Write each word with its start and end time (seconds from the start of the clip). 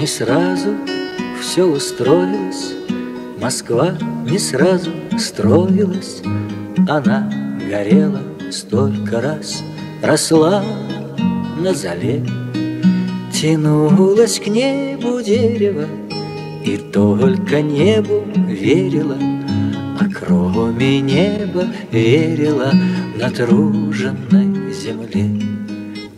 не 0.00 0.06
сразу 0.06 0.76
все 1.42 1.64
устроилось, 1.64 2.72
Москва 3.38 3.98
не 4.24 4.38
сразу 4.38 4.90
строилась, 5.18 6.22
Она 6.88 7.30
горела 7.68 8.22
столько 8.50 9.20
раз, 9.20 9.62
Росла 10.02 10.64
на 11.58 11.74
зале. 11.74 12.24
Тянулось 13.30 14.40
к 14.40 14.46
небу 14.46 15.20
дерево, 15.20 15.84
И 16.64 16.78
только 16.78 17.60
небу 17.60 18.24
верила, 18.34 19.18
А 20.00 20.04
кроме 20.08 21.00
неба 21.00 21.66
верила 21.92 22.72
Натруженной 23.18 24.72
земле. 24.72 25.49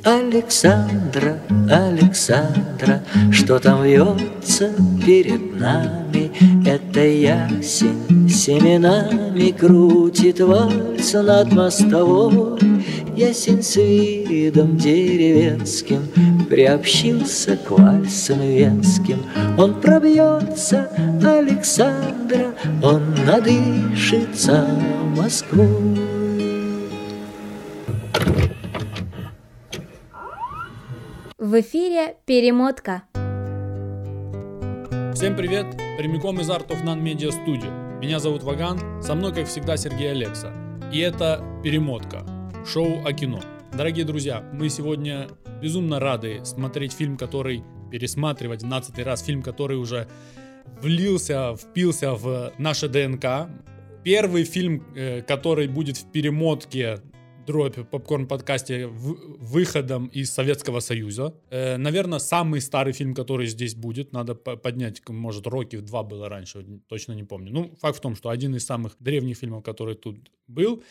Александра, 0.04 1.38
Александра, 1.70 3.02
что 3.30 3.60
там 3.60 3.84
вьется 3.84 4.72
перед 5.06 5.60
нами? 5.60 6.32
Это 6.66 7.06
ясень 7.06 8.28
семенами 8.28 9.52
крутит 9.52 10.40
вальс 10.40 11.12
над 11.12 11.52
мостовой. 11.52 12.58
Ясень 13.16 13.62
с 13.62 13.76
видом 13.76 14.76
деревенским 14.76 16.08
Приобщился 16.48 17.56
к 17.56 17.70
вальсам 17.70 18.40
венским 18.40 19.22
Он 19.56 19.80
пробьется, 19.80 20.88
Александра 21.22 22.54
Он 22.82 23.02
надышится 23.24 24.66
Москвой 25.16 26.21
В 31.42 31.60
эфире 31.60 32.18
«Перемотка». 32.24 33.02
Всем 35.12 35.34
привет! 35.36 35.66
Прямиком 35.98 36.38
из 36.40 36.48
Art 36.48 36.68
of 36.68 36.84
Non 36.84 37.02
Media 37.02 37.30
Studio. 37.30 37.98
Меня 37.98 38.20
зовут 38.20 38.44
Ваган, 38.44 39.02
со 39.02 39.16
мной, 39.16 39.34
как 39.34 39.48
всегда, 39.48 39.76
Сергей 39.76 40.12
Алекса. 40.12 40.54
И 40.92 41.00
это 41.00 41.44
«Перемотка»— 41.64 42.24
шоу 42.64 43.04
о 43.04 43.12
кино. 43.12 43.40
Дорогие 43.72 44.04
друзья, 44.04 44.48
мы 44.52 44.68
сегодня 44.68 45.26
безумно 45.60 45.98
рады 45.98 46.44
смотреть 46.44 46.92
фильм, 46.92 47.16
который 47.16 47.64
пересматривать 47.90 48.60
12 48.60 49.00
раз, 49.00 49.20
фильм, 49.24 49.42
который 49.42 49.78
уже 49.78 50.06
влился, 50.80 51.56
впился 51.56 52.14
в 52.14 52.52
наше 52.58 52.86
ДНК. 52.86 53.48
Первый 54.04 54.44
фильм, 54.44 54.84
э, 54.94 55.22
который 55.22 55.66
будет 55.66 55.96
в 55.96 56.08
перемотке 56.12 57.00
дробь 57.46 57.88
попкорн 57.90 58.26
подкасте 58.26 58.86
выходом 58.86 60.06
из 60.06 60.30
Советского 60.30 60.80
Союза. 60.80 61.34
Э, 61.50 61.76
наверное, 61.76 62.18
самый 62.18 62.60
старый 62.60 62.92
фильм, 62.92 63.14
который 63.14 63.46
здесь 63.46 63.74
будет. 63.74 64.12
Надо 64.12 64.34
поднять, 64.34 65.02
может, 65.08 65.46
Рокки 65.46 65.78
2 65.78 66.02
было 66.02 66.28
раньше, 66.28 66.64
точно 66.88 67.12
не 67.12 67.24
помню. 67.24 67.52
Ну, 67.52 67.74
факт 67.80 67.98
в 67.98 68.00
том, 68.00 68.16
что 68.16 68.30
один 68.30 68.54
из 68.54 68.64
самых 68.64 68.96
древних 69.00 69.38
фильмов, 69.38 69.62
который 69.62 69.94
тут 69.94 70.30
был. 70.46 70.82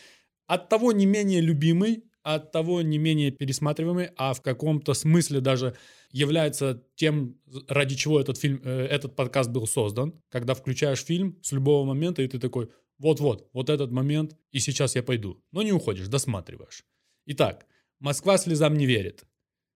От 0.46 0.68
того 0.68 0.92
не 0.92 1.06
менее 1.06 1.40
любимый, 1.40 2.04
от 2.22 2.52
того 2.52 2.82
не 2.82 2.98
менее 2.98 3.30
пересматриваемый, 3.30 4.10
а 4.16 4.32
в 4.32 4.42
каком-то 4.42 4.94
смысле 4.94 5.40
даже 5.40 5.74
является 6.12 6.82
тем, 6.94 7.36
ради 7.68 7.96
чего 7.96 8.20
этот 8.20 8.38
фильм, 8.38 8.60
э, 8.62 8.86
этот 8.86 9.16
подкаст 9.16 9.50
был 9.50 9.66
создан. 9.66 10.12
Когда 10.28 10.54
включаешь 10.54 11.04
фильм 11.04 11.38
с 11.42 11.52
любого 11.52 11.84
момента, 11.84 12.22
и 12.22 12.28
ты 12.28 12.38
такой, 12.38 12.68
вот-вот, 13.02 13.48
вот 13.52 13.68
этот 13.68 13.90
момент, 13.90 14.36
и 14.52 14.60
сейчас 14.60 14.94
я 14.94 15.02
пойду. 15.02 15.42
Но 15.50 15.62
не 15.62 15.72
уходишь, 15.72 16.08
досматриваешь. 16.08 16.84
Итак, 17.26 17.66
Москва 17.98 18.38
слезам 18.38 18.76
не 18.78 18.86
верит. 18.86 19.24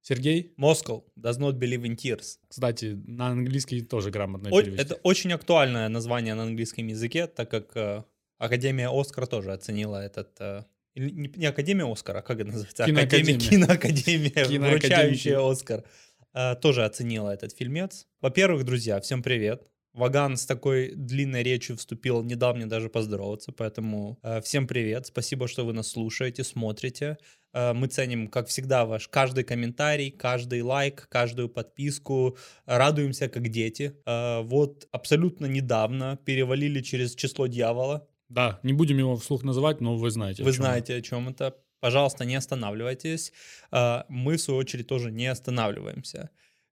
Сергей? 0.01 0.55
Moscow 0.57 1.03
does 1.19 1.39
not 1.41 1.59
believe 1.59 1.83
in 1.83 1.97
tears. 1.97 2.39
Кстати, 2.49 2.97
на 3.07 3.27
английский 3.27 3.81
тоже 3.83 4.11
грамотно 4.11 4.51
О- 4.51 4.63
перевести. 4.63 4.81
Это 4.81 4.95
очень 5.03 5.33
актуальное 5.33 5.89
название 5.89 6.35
на 6.35 6.45
английском 6.45 6.86
языке, 6.86 7.27
так 7.27 7.51
как 7.51 7.77
э, 7.77 8.05
Академия 8.39 8.89
Оскар 8.89 9.27
тоже 9.27 9.53
оценила 9.53 9.97
этот... 9.97 10.41
Э, 10.41 10.63
не, 10.95 11.29
не 11.36 11.47
Академия 11.47 11.92
Оскара, 11.92 12.20
а 12.20 12.23
как 12.23 12.39
это 12.39 12.51
называется? 12.53 12.85
Киноакадемия. 12.85 13.41
Киноакадемия, 13.41 14.31
Киноакадемия 14.31 14.70
вручающая 14.70 15.51
Оскар, 15.51 15.85
э, 16.33 16.55
тоже 16.63 16.85
оценила 16.85 17.31
этот 17.31 17.53
фильмец. 17.53 18.07
Во-первых, 18.20 18.65
друзья, 18.65 19.01
всем 19.01 19.23
привет. 19.23 19.67
Ваган 19.96 20.36
с 20.36 20.45
такой 20.45 20.92
длинной 20.95 21.42
речью 21.42 21.79
вступил, 21.79 22.23
не 22.23 22.34
дал 22.34 22.55
мне 22.55 22.67
даже 22.67 22.90
поздороваться, 22.90 23.51
поэтому 23.51 24.18
э, 24.23 24.42
всем 24.42 24.67
привет, 24.67 25.07
спасибо, 25.07 25.48
что 25.48 25.64
вы 25.64 25.73
нас 25.73 25.89
слушаете, 25.89 26.45
смотрите. 26.45 27.17
Э, 27.55 27.73
мы 27.73 27.86
ценим, 27.86 28.29
как 28.29 28.48
всегда, 28.48 28.85
ваш 28.85 29.08
каждый 29.08 29.42
комментарий, 29.45 30.11
каждый 30.11 30.61
лайк, 30.61 31.08
каждую 31.08 31.48
подписку, 31.48 32.36
радуемся 32.67 33.30
как 33.30 33.48
дети. 33.48 33.96
Э, 34.05 34.42
вот 34.42 34.86
абсолютно 34.92 35.46
недавно 35.46 36.18
перевалили 36.27 36.83
через 36.83 37.14
число 37.14 37.46
дьявола. 37.46 38.06
Да, 38.29 38.61
не 38.62 38.74
будем 38.74 38.98
его 38.98 39.17
вслух 39.17 39.45
называть, 39.45 39.80
но 39.80 39.96
вы 39.96 40.11
знаете. 40.11 40.42
Вы 40.42 40.51
о 40.51 40.52
знаете, 40.52 40.95
о 40.95 41.01
чем 41.01 41.30
это. 41.30 41.56
Пожалуйста, 41.80 42.27
не 42.27 42.36
останавливайтесь. 42.36 43.33
Э, 43.73 44.02
мы, 44.11 44.36
в 44.36 44.42
свою 44.42 44.61
очередь, 44.61 44.89
тоже 44.89 45.11
не 45.11 45.27
останавливаемся. 45.27 46.29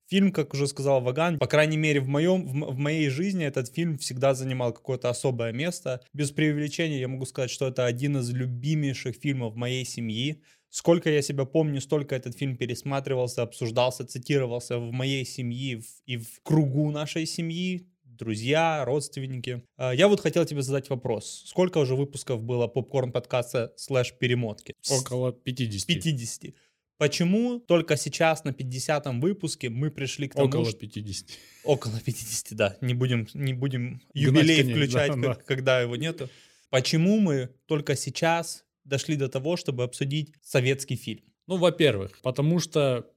Фильм, 0.08 0.32
как 0.32 0.54
уже 0.54 0.66
сказал 0.66 1.00
Ваган, 1.00 1.38
по 1.38 1.46
крайней 1.46 1.76
мере 1.76 2.00
в, 2.00 2.08
моем, 2.08 2.46
в, 2.46 2.74
в 2.74 2.78
моей 2.78 3.08
жизни 3.08 3.44
этот 3.44 3.72
фильм 3.72 3.98
всегда 3.98 4.34
занимал 4.34 4.72
какое-то 4.72 5.08
особое 5.08 5.52
место. 5.52 6.00
Без 6.12 6.30
преувеличения 6.30 6.98
я 6.98 7.08
могу 7.08 7.24
сказать, 7.24 7.50
что 7.50 7.68
это 7.68 7.86
один 7.86 8.18
из 8.18 8.30
любимейших 8.30 9.16
фильмов 9.16 9.54
моей 9.54 9.84
семьи. 9.84 10.42
Сколько 10.68 11.08
я 11.08 11.22
себя 11.22 11.44
помню, 11.44 11.80
столько 11.80 12.16
этот 12.16 12.36
фильм 12.36 12.56
пересматривался, 12.56 13.42
обсуждался, 13.42 14.04
цитировался 14.04 14.78
в 14.78 14.90
моей 14.90 15.24
семье 15.24 15.80
и 16.04 16.16
в 16.16 16.40
кругу 16.42 16.90
нашей 16.90 17.26
семьи, 17.26 17.88
друзья, 18.02 18.84
родственники. 18.84 19.62
А, 19.76 19.94
я 19.94 20.08
вот 20.08 20.20
хотел 20.20 20.44
тебе 20.44 20.62
задать 20.62 20.90
вопрос. 20.90 21.44
Сколько 21.46 21.78
уже 21.78 21.94
выпусков 21.94 22.42
было 22.42 22.66
попкорн 22.66 23.12
подкаста 23.12 23.72
слэш 23.76 24.14
перемотки? 24.18 24.74
Около 24.90 25.32
50. 25.32 25.86
50. 25.86 26.54
Почему 26.96 27.58
только 27.58 27.96
сейчас 27.96 28.44
на 28.44 28.50
50-м 28.50 29.20
выпуске 29.20 29.68
мы 29.68 29.90
пришли 29.90 30.28
к 30.28 30.34
тому, 30.34 30.46
Около 30.46 30.72
50. 30.72 31.28
Около 31.64 32.00
50, 32.00 32.56
да. 32.56 32.76
Не 32.80 32.94
будем, 32.94 33.26
не 33.34 33.52
будем 33.52 34.00
юбилей 34.14 34.58
коней, 34.58 34.74
включать, 34.74 35.08
да, 35.08 35.14
как, 35.14 35.38
да. 35.38 35.44
когда 35.44 35.80
его 35.80 35.96
нету. 35.96 36.28
Почему 36.70 37.18
мы 37.18 37.50
только 37.66 37.96
сейчас 37.96 38.64
дошли 38.84 39.16
до 39.16 39.28
того, 39.28 39.56
чтобы 39.56 39.82
обсудить 39.82 40.34
советский 40.42 40.96
фильм? 40.96 41.24
Ну, 41.46 41.56
во-первых, 41.56 42.20
потому 42.22 42.60
что 42.60 43.10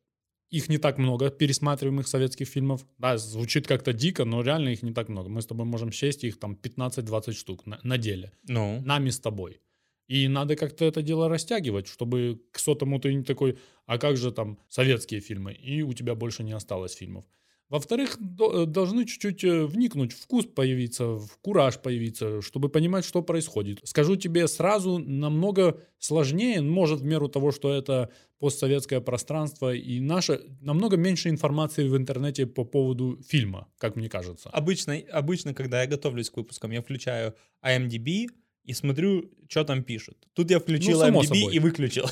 их 0.49 0.69
не 0.69 0.77
так 0.77 0.97
много, 0.97 1.29
пересматриваемых 1.29 2.07
советских 2.07 2.47
фильмов. 2.47 2.85
Да, 2.97 3.17
звучит 3.17 3.67
как-то 3.67 3.93
дико, 3.93 4.25
но 4.25 4.41
реально 4.41 4.69
их 4.69 4.81
не 4.81 4.93
так 4.93 5.09
много. 5.09 5.29
Мы 5.29 5.41
с 5.41 5.45
тобой 5.45 5.65
можем 5.65 5.91
счесть 5.91 6.23
их 6.23 6.39
там 6.39 6.57
15-20 6.61 7.33
штук 7.33 7.65
на, 7.65 7.79
на 7.83 7.97
деле. 7.97 8.31
Ну. 8.47 8.81
Нами 8.81 9.09
с 9.09 9.19
тобой. 9.19 9.59
И 10.07 10.27
надо 10.27 10.55
как-то 10.55 10.85
это 10.85 11.01
дело 11.01 11.29
растягивать, 11.29 11.87
чтобы 11.87 12.41
к 12.51 12.59
сотому 12.59 12.99
ты 12.99 13.13
не 13.13 13.23
такой, 13.23 13.57
а 13.85 13.97
как 13.97 14.17
же 14.17 14.31
там 14.31 14.57
советские 14.69 15.19
фильмы, 15.19 15.53
и 15.53 15.81
у 15.81 15.93
тебя 15.93 16.15
больше 16.15 16.43
не 16.43 16.53
осталось 16.53 16.93
фильмов. 16.93 17.25
Во-вторых, 17.69 18.17
э, 18.17 18.65
должны 18.65 19.05
чуть-чуть 19.05 19.43
э, 19.43 19.65
вникнуть, 19.65 20.13
вкус 20.13 20.45
появиться, 20.45 21.15
в 21.15 21.37
кураж 21.41 21.79
появиться, 21.79 22.41
чтобы 22.41 22.69
понимать, 22.69 23.03
что 23.03 23.21
происходит. 23.21 23.79
Скажу 23.83 24.15
тебе 24.15 24.47
сразу, 24.47 24.99
намного 24.99 25.81
сложнее, 25.99 26.61
может, 26.61 27.01
в 27.01 27.03
меру 27.03 27.27
того, 27.27 27.51
что 27.51 27.73
это 27.73 28.09
постсоветское 28.39 29.01
пространство 29.01 29.73
и 29.73 29.99
наше, 29.99 30.41
намного 30.61 30.95
меньше 30.95 31.27
информации 31.27 31.89
в 31.89 31.97
интернете 31.97 32.45
по 32.45 32.63
поводу 32.63 33.19
фильма, 33.27 33.67
как 33.77 33.97
мне 33.97 34.07
кажется. 34.07 34.49
Обычно, 34.49 34.97
обычно 35.11 35.53
когда 35.53 35.81
я 35.81 35.87
готовлюсь 35.87 36.29
к 36.29 36.37
выпускам, 36.37 36.71
я 36.71 36.81
включаю 36.81 37.35
IMDb, 37.61 38.27
и 38.67 38.73
смотрю, 38.73 39.31
что 39.47 39.63
там 39.63 39.81
пишут. 39.81 40.27
Тут 40.33 40.51
я 40.51 40.59
включил 40.59 40.99
ну, 40.99 41.21
MDB 41.21 41.23
собой. 41.23 41.55
и 41.55 41.59
выключил. 41.59 42.05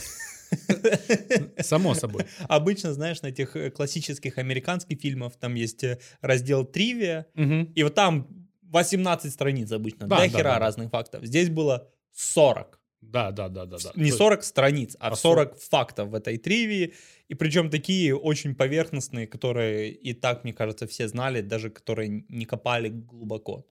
Само 1.59 1.93
собой. 1.93 2.25
Обычно, 2.47 2.93
знаешь, 2.93 3.21
на 3.21 3.27
этих 3.27 3.55
э, 3.55 3.71
классических 3.71 4.37
американских 4.37 4.99
фильмах 5.01 5.35
там 5.35 5.55
есть 5.55 5.83
э, 5.83 5.99
раздел 6.21 6.63
тривия, 6.65 7.27
угу. 7.35 7.69
и 7.75 7.83
вот 7.83 7.93
там 7.93 8.27
18 8.63 9.33
страниц 9.33 9.71
обычно, 9.71 10.07
да, 10.07 10.15
до 10.15 10.21
да, 10.21 10.29
хера 10.29 10.53
да. 10.53 10.59
разных 10.59 10.89
фактов. 10.91 11.25
Здесь 11.25 11.49
было 11.49 11.89
40. 12.13 12.79
Да, 13.01 13.31
да, 13.31 13.49
да, 13.49 13.65
да. 13.65 13.77
да. 13.83 13.91
Не 13.95 14.11
40 14.11 14.43
страниц, 14.43 14.95
а 14.99 15.15
40 15.15 15.51
а 15.51 15.55
фактов 15.55 16.09
в 16.09 16.15
этой 16.15 16.37
тривии. 16.37 16.93
И 17.27 17.35
причем 17.35 17.69
такие 17.69 18.15
очень 18.15 18.55
поверхностные, 18.55 19.27
которые 19.27 19.91
и 19.91 20.13
так, 20.13 20.43
мне 20.43 20.53
кажется, 20.53 20.87
все 20.87 21.07
знали, 21.07 21.41
даже 21.41 21.69
которые 21.69 22.25
не 22.29 22.45
копали 22.45 22.89
глубоко 22.89 23.65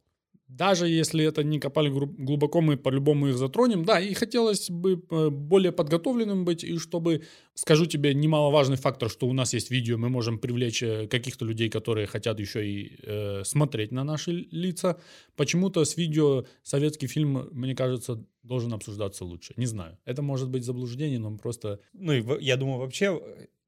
даже 0.48 0.88
если 0.88 1.24
это 1.24 1.42
не 1.42 1.58
копали 1.58 1.88
глубоко, 1.88 2.60
мы 2.60 2.76
по-любому 2.76 3.28
их 3.28 3.36
затронем. 3.36 3.84
Да, 3.84 4.00
и 4.00 4.14
хотелось 4.14 4.70
бы 4.70 5.02
э, 5.10 5.30
более 5.30 5.72
подготовленным 5.72 6.44
быть, 6.44 6.64
и 6.64 6.78
чтобы, 6.78 7.22
скажу 7.54 7.86
тебе, 7.86 8.14
немаловажный 8.14 8.76
фактор, 8.76 9.10
что 9.10 9.26
у 9.26 9.32
нас 9.32 9.54
есть 9.54 9.70
видео, 9.70 9.96
мы 9.98 10.08
можем 10.08 10.38
привлечь 10.38 10.82
э, 10.82 11.06
каких-то 11.08 11.44
людей, 11.44 11.70
которые 11.70 12.06
хотят 12.06 12.38
еще 12.40 12.66
и 12.66 12.96
э, 13.02 13.42
смотреть 13.44 13.92
на 13.92 14.04
наши 14.04 14.46
лица. 14.50 14.96
Почему-то 15.36 15.84
с 15.84 15.96
видео 15.96 16.44
советский 16.62 17.06
фильм, 17.06 17.48
мне 17.52 17.74
кажется, 17.74 18.24
должен 18.42 18.72
обсуждаться 18.74 19.24
лучше. 19.24 19.54
Не 19.56 19.66
знаю. 19.66 19.98
Это 20.04 20.22
может 20.22 20.50
быть 20.50 20.64
заблуждение, 20.64 21.18
но 21.18 21.36
просто... 21.36 21.80
Ну, 21.94 22.12
и 22.12 22.44
я 22.44 22.56
думаю, 22.56 22.78
вообще 22.78 23.20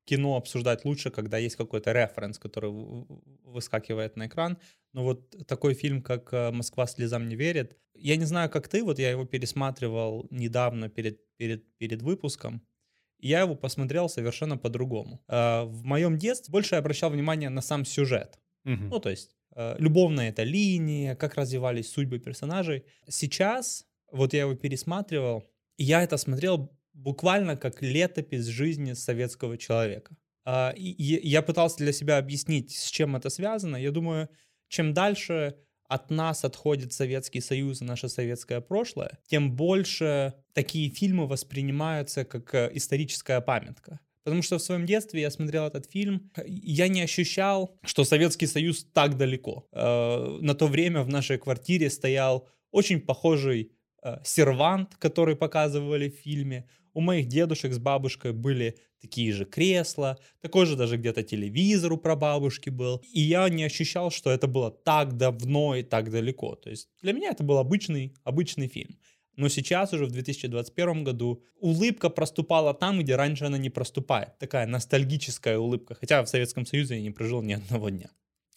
кино 0.06 0.36
обсуждать 0.36 0.84
лучше, 0.84 1.10
когда 1.10 1.36
есть 1.36 1.56
какой-то 1.56 1.92
референс, 1.92 2.38
который 2.38 2.70
выскакивает 3.44 4.16
на 4.16 4.26
экран. 4.26 4.56
Но 4.92 5.04
вот 5.04 5.46
такой 5.46 5.74
фильм, 5.74 6.00
как 6.00 6.32
э, 6.32 6.50
«Москва 6.52 6.86
слезам 6.86 7.28
не 7.28 7.36
верит», 7.36 7.76
я 7.94 8.16
не 8.16 8.24
знаю, 8.24 8.48
как 8.50 8.68
ты, 8.68 8.82
вот 8.82 8.98
я 8.98 9.10
его 9.10 9.24
пересматривал 9.24 10.26
недавно 10.30 10.88
перед, 10.88 11.20
перед, 11.36 11.76
перед 11.78 12.02
выпуском, 12.02 12.62
я 13.18 13.40
его 13.40 13.54
посмотрел 13.54 14.08
совершенно 14.08 14.56
по-другому. 14.56 15.22
Э, 15.28 15.64
в 15.64 15.84
моем 15.84 16.18
детстве 16.18 16.52
больше 16.52 16.74
я 16.74 16.78
обращал 16.78 17.10
внимание 17.10 17.50
на 17.50 17.60
сам 17.60 17.84
сюжет. 17.84 18.38
Угу. 18.64 18.84
Ну, 18.90 19.00
то 19.00 19.10
есть 19.10 19.36
э, 19.56 19.76
любовная 19.78 20.28
эта 20.28 20.44
линия, 20.44 21.16
как 21.16 21.34
развивались 21.34 21.90
судьбы 21.90 22.18
персонажей. 22.18 22.84
Сейчас, 23.08 23.86
вот 24.12 24.34
я 24.34 24.42
его 24.42 24.54
пересматривал, 24.54 25.44
и 25.76 25.84
я 25.84 26.02
это 26.02 26.16
смотрел 26.16 26.75
буквально 26.96 27.56
как 27.56 27.82
летопись 27.82 28.46
жизни 28.46 28.94
советского 28.94 29.56
человека. 29.56 30.16
А, 30.44 30.72
я 30.76 31.42
пытался 31.42 31.78
для 31.78 31.92
себя 31.92 32.18
объяснить, 32.18 32.72
с 32.72 32.90
чем 32.90 33.16
это 33.16 33.30
связано. 33.30 33.76
Я 33.76 33.90
думаю, 33.90 34.28
чем 34.68 34.94
дальше 34.94 35.56
от 35.88 36.10
нас 36.10 36.44
отходит 36.44 36.92
Советский 36.92 37.40
Союз 37.40 37.80
и 37.80 37.84
наше 37.84 38.08
советское 38.08 38.60
прошлое, 38.60 39.18
тем 39.28 39.54
больше 39.54 40.34
такие 40.52 40.90
фильмы 40.90 41.26
воспринимаются 41.26 42.24
как 42.24 42.54
э, 42.54 42.70
историческая 42.74 43.40
памятка. 43.40 44.00
Потому 44.24 44.42
что 44.42 44.58
в 44.58 44.62
своем 44.62 44.86
детстве 44.86 45.20
я 45.20 45.30
смотрел 45.30 45.66
этот 45.66 45.88
фильм, 45.88 46.32
я 46.44 46.88
не 46.88 47.02
ощущал, 47.02 47.78
что 47.84 48.04
Советский 48.04 48.46
Союз 48.46 48.84
так 48.92 49.16
далеко. 49.16 49.68
Э, 49.70 50.38
на 50.40 50.54
то 50.54 50.66
время 50.66 51.02
в 51.02 51.08
нашей 51.08 51.38
квартире 51.38 51.90
стоял 51.90 52.48
очень 52.72 53.00
похожий 53.00 53.72
сервант, 54.24 54.94
который 54.96 55.36
показывали 55.36 56.08
в 56.08 56.14
фильме. 56.14 56.68
У 56.94 57.00
моих 57.00 57.26
дедушек 57.26 57.72
с 57.72 57.78
бабушкой 57.78 58.32
были 58.32 58.78
такие 59.00 59.32
же 59.32 59.44
кресла, 59.44 60.18
такой 60.40 60.66
же 60.66 60.76
даже 60.76 60.96
где-то 60.96 61.22
телевизор 61.22 61.92
у 61.92 61.96
прабабушки 61.98 62.70
был. 62.70 63.02
И 63.12 63.20
я 63.20 63.48
не 63.48 63.64
ощущал, 63.64 64.10
что 64.10 64.30
это 64.30 64.46
было 64.46 64.70
так 64.70 65.16
давно 65.16 65.76
и 65.76 65.82
так 65.82 66.10
далеко. 66.10 66.54
То 66.54 66.70
есть 66.70 66.88
для 67.02 67.12
меня 67.12 67.30
это 67.30 67.44
был 67.44 67.58
обычный, 67.58 68.14
обычный 68.24 68.68
фильм. 68.68 68.98
Но 69.36 69.48
сейчас 69.48 69.92
уже 69.92 70.06
в 70.06 70.12
2021 70.12 71.04
году 71.04 71.42
улыбка 71.60 72.08
проступала 72.08 72.72
там, 72.72 73.00
где 73.00 73.16
раньше 73.16 73.44
она 73.44 73.58
не 73.58 73.68
проступает. 73.68 74.38
Такая 74.38 74.66
ностальгическая 74.66 75.58
улыбка. 75.58 75.94
Хотя 75.94 76.22
в 76.22 76.28
Советском 76.28 76.64
Союзе 76.64 76.96
я 76.96 77.02
не 77.02 77.10
прожил 77.10 77.42
ни 77.42 77.52
одного 77.52 77.90
дня. 77.90 78.10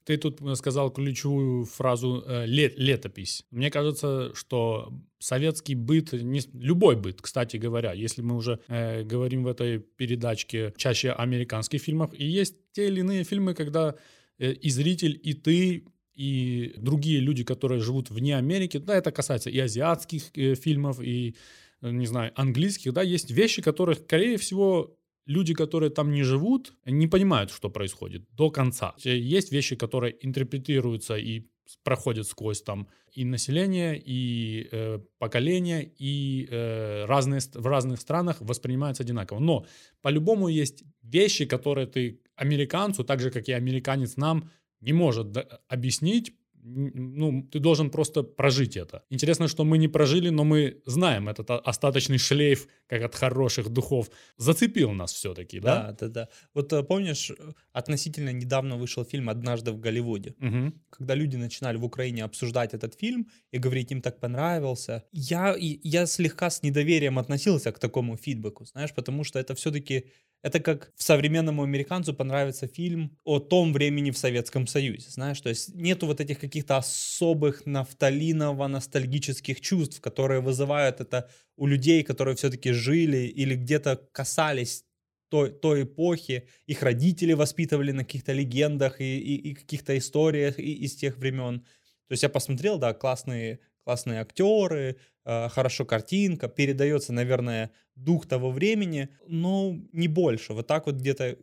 Ты 0.09 0.17
тут 0.17 0.41
э, 0.41 0.55
сказал 0.55 0.89
ключевую 0.89 1.65
фразу 1.65 2.23
э, 2.25 2.47
лет, 2.47 2.73
летопись. 2.77 3.45
Мне 3.51 3.69
кажется, 3.69 4.31
что 4.33 4.91
советский 5.19 5.75
быт, 5.75 6.13
не, 6.13 6.41
любой 6.53 6.95
быт, 6.95 7.21
кстати 7.21 7.57
говоря, 7.57 7.93
если 7.93 8.23
мы 8.23 8.35
уже 8.35 8.59
э, 8.69 9.03
говорим 9.03 9.43
в 9.43 9.47
этой 9.47 9.77
передачке 9.77 10.73
чаще 10.77 11.11
о 11.11 11.21
американских 11.21 11.83
фильмах, 11.83 12.09
и 12.17 12.25
есть 12.25 12.55
те 12.71 12.87
или 12.87 13.01
иные 13.01 13.23
фильмы, 13.23 13.53
когда 13.53 13.97
э, 14.39 14.51
и 14.53 14.71
зритель, 14.71 15.19
и 15.21 15.35
ты 15.35 15.85
и 16.15 16.73
другие 16.77 17.19
люди, 17.19 17.43
которые 17.43 17.79
живут 17.79 18.09
вне 18.09 18.35
Америки, 18.35 18.77
да, 18.79 18.95
это 18.95 19.11
касается 19.11 19.51
и 19.51 19.59
азиатских 19.59 20.31
э, 20.33 20.55
фильмов, 20.55 20.99
и, 20.99 21.35
э, 21.81 21.91
не 21.91 22.07
знаю, 22.07 22.31
английских, 22.35 22.93
да, 22.93 23.03
есть 23.03 23.29
вещи, 23.29 23.61
которые, 23.61 23.95
скорее 23.95 24.37
всего, 24.37 24.97
люди, 25.29 25.53
которые 25.53 25.91
там 25.91 26.11
не 26.11 26.23
живут, 26.23 26.73
не 26.85 27.07
понимают, 27.07 27.51
что 27.51 27.69
происходит 27.69 28.23
до 28.31 28.49
конца. 28.49 28.95
Есть 29.03 29.51
вещи, 29.51 29.75
которые 29.75 30.15
интерпретируются 30.25 31.15
и 31.17 31.43
проходят 31.83 32.27
сквозь 32.27 32.63
там 32.63 32.87
и 33.13 33.25
население, 33.25 34.01
и 34.03 34.67
э, 34.71 34.99
поколение, 35.19 35.91
и 35.99 36.47
э, 36.49 37.05
разные, 37.05 37.41
в 37.53 37.67
разных 37.67 37.99
странах 37.99 38.37
воспринимаются 38.39 39.03
одинаково. 39.03 39.39
Но 39.39 39.65
по-любому 40.01 40.47
есть 40.47 40.83
вещи, 41.03 41.45
которые 41.45 41.85
ты 41.85 42.21
американцу, 42.35 43.03
так 43.03 43.19
же, 43.19 43.29
как 43.29 43.47
и 43.49 43.53
американец 43.53 44.17
нам, 44.17 44.49
не 44.81 44.93
может 44.93 45.37
объяснить, 45.67 46.33
ну, 46.63 47.43
ты 47.51 47.59
должен 47.59 47.89
просто 47.89 48.23
прожить 48.23 48.77
это. 48.77 49.03
Интересно, 49.09 49.47
что 49.47 49.63
мы 49.63 49.77
не 49.77 49.87
прожили, 49.87 50.29
но 50.29 50.43
мы 50.43 50.81
знаем 50.85 51.29
этот 51.29 51.49
остаточный 51.51 52.17
шлейф, 52.17 52.67
как 52.87 53.03
от 53.03 53.15
хороших 53.15 53.69
духов, 53.69 54.09
зацепил 54.37 54.91
нас 54.91 55.13
все-таки, 55.13 55.59
да? 55.59 55.75
Да, 55.75 55.95
да, 55.99 56.07
да. 56.07 56.29
Вот 56.53 56.73
э, 56.73 56.83
помнишь, 56.83 57.31
относительно 57.71 58.33
недавно 58.33 58.77
вышел 58.77 59.05
фильм 59.05 59.29
«Однажды 59.29 59.71
в 59.71 59.79
Голливуде», 59.79 60.35
угу. 60.41 60.73
когда 60.89 61.15
люди 61.15 61.37
начинали 61.37 61.77
в 61.77 61.85
Украине 61.85 62.23
обсуждать 62.23 62.73
этот 62.73 62.99
фильм 62.99 63.27
и 63.51 63.57
говорить, 63.59 63.91
им 63.91 64.01
так 64.01 64.19
понравился. 64.19 65.03
Я, 65.11 65.55
я 65.57 66.05
слегка 66.05 66.49
с 66.49 66.63
недоверием 66.63 67.19
относился 67.19 67.71
к 67.71 67.79
такому 67.79 68.17
фидбэку, 68.17 68.65
знаешь, 68.65 68.93
потому 68.93 69.23
что 69.23 69.39
это 69.39 69.55
все-таки 69.55 70.05
это 70.41 70.59
как 70.59 70.91
современному 70.95 71.63
американцу 71.63 72.13
понравится 72.13 72.67
фильм 72.67 73.17
о 73.23 73.39
том 73.39 73.73
времени 73.73 74.11
в 74.11 74.17
Советском 74.17 74.67
Союзе, 74.67 75.09
знаешь, 75.09 75.41
то 75.41 75.49
есть 75.49 75.75
нету 75.75 76.05
вот 76.05 76.21
этих 76.21 76.39
каких-то 76.39 76.77
особых 76.77 77.65
нафталиново-ностальгических 77.65 79.59
чувств, 79.59 79.99
которые 80.01 80.41
вызывают 80.41 81.01
это 81.01 81.29
у 81.57 81.67
людей, 81.67 82.03
которые 82.03 82.35
все-таки 82.35 82.71
жили 82.71 83.27
или 83.27 83.55
где-то 83.55 83.97
касались 84.11 84.85
той, 85.29 85.51
той 85.51 85.83
эпохи, 85.83 86.47
их 86.65 86.81
родители 86.81 87.33
воспитывали 87.33 87.91
на 87.91 88.03
каких-то 88.03 88.33
легендах 88.33 88.99
и, 89.01 89.19
и, 89.19 89.49
и 89.49 89.53
каких-то 89.53 89.97
историях 89.97 90.57
из 90.57 90.95
тех 90.95 91.17
времен. 91.17 91.59
То 92.07 92.13
есть 92.13 92.23
я 92.23 92.29
посмотрел, 92.29 92.79
да, 92.79 92.93
классные, 92.93 93.59
классные 93.83 94.21
актеры, 94.21 94.97
э, 95.25 95.49
хорошо 95.49 95.85
картинка, 95.85 96.47
передается, 96.47 97.13
наверное, 97.13 97.71
дух 97.95 98.27
того 98.27 98.51
времени, 98.51 99.09
но 99.27 99.75
не 99.91 100.07
больше. 100.07 100.53
Вот 100.53 100.67
так 100.67 100.85
вот 100.85 100.95
где-то 100.95 101.37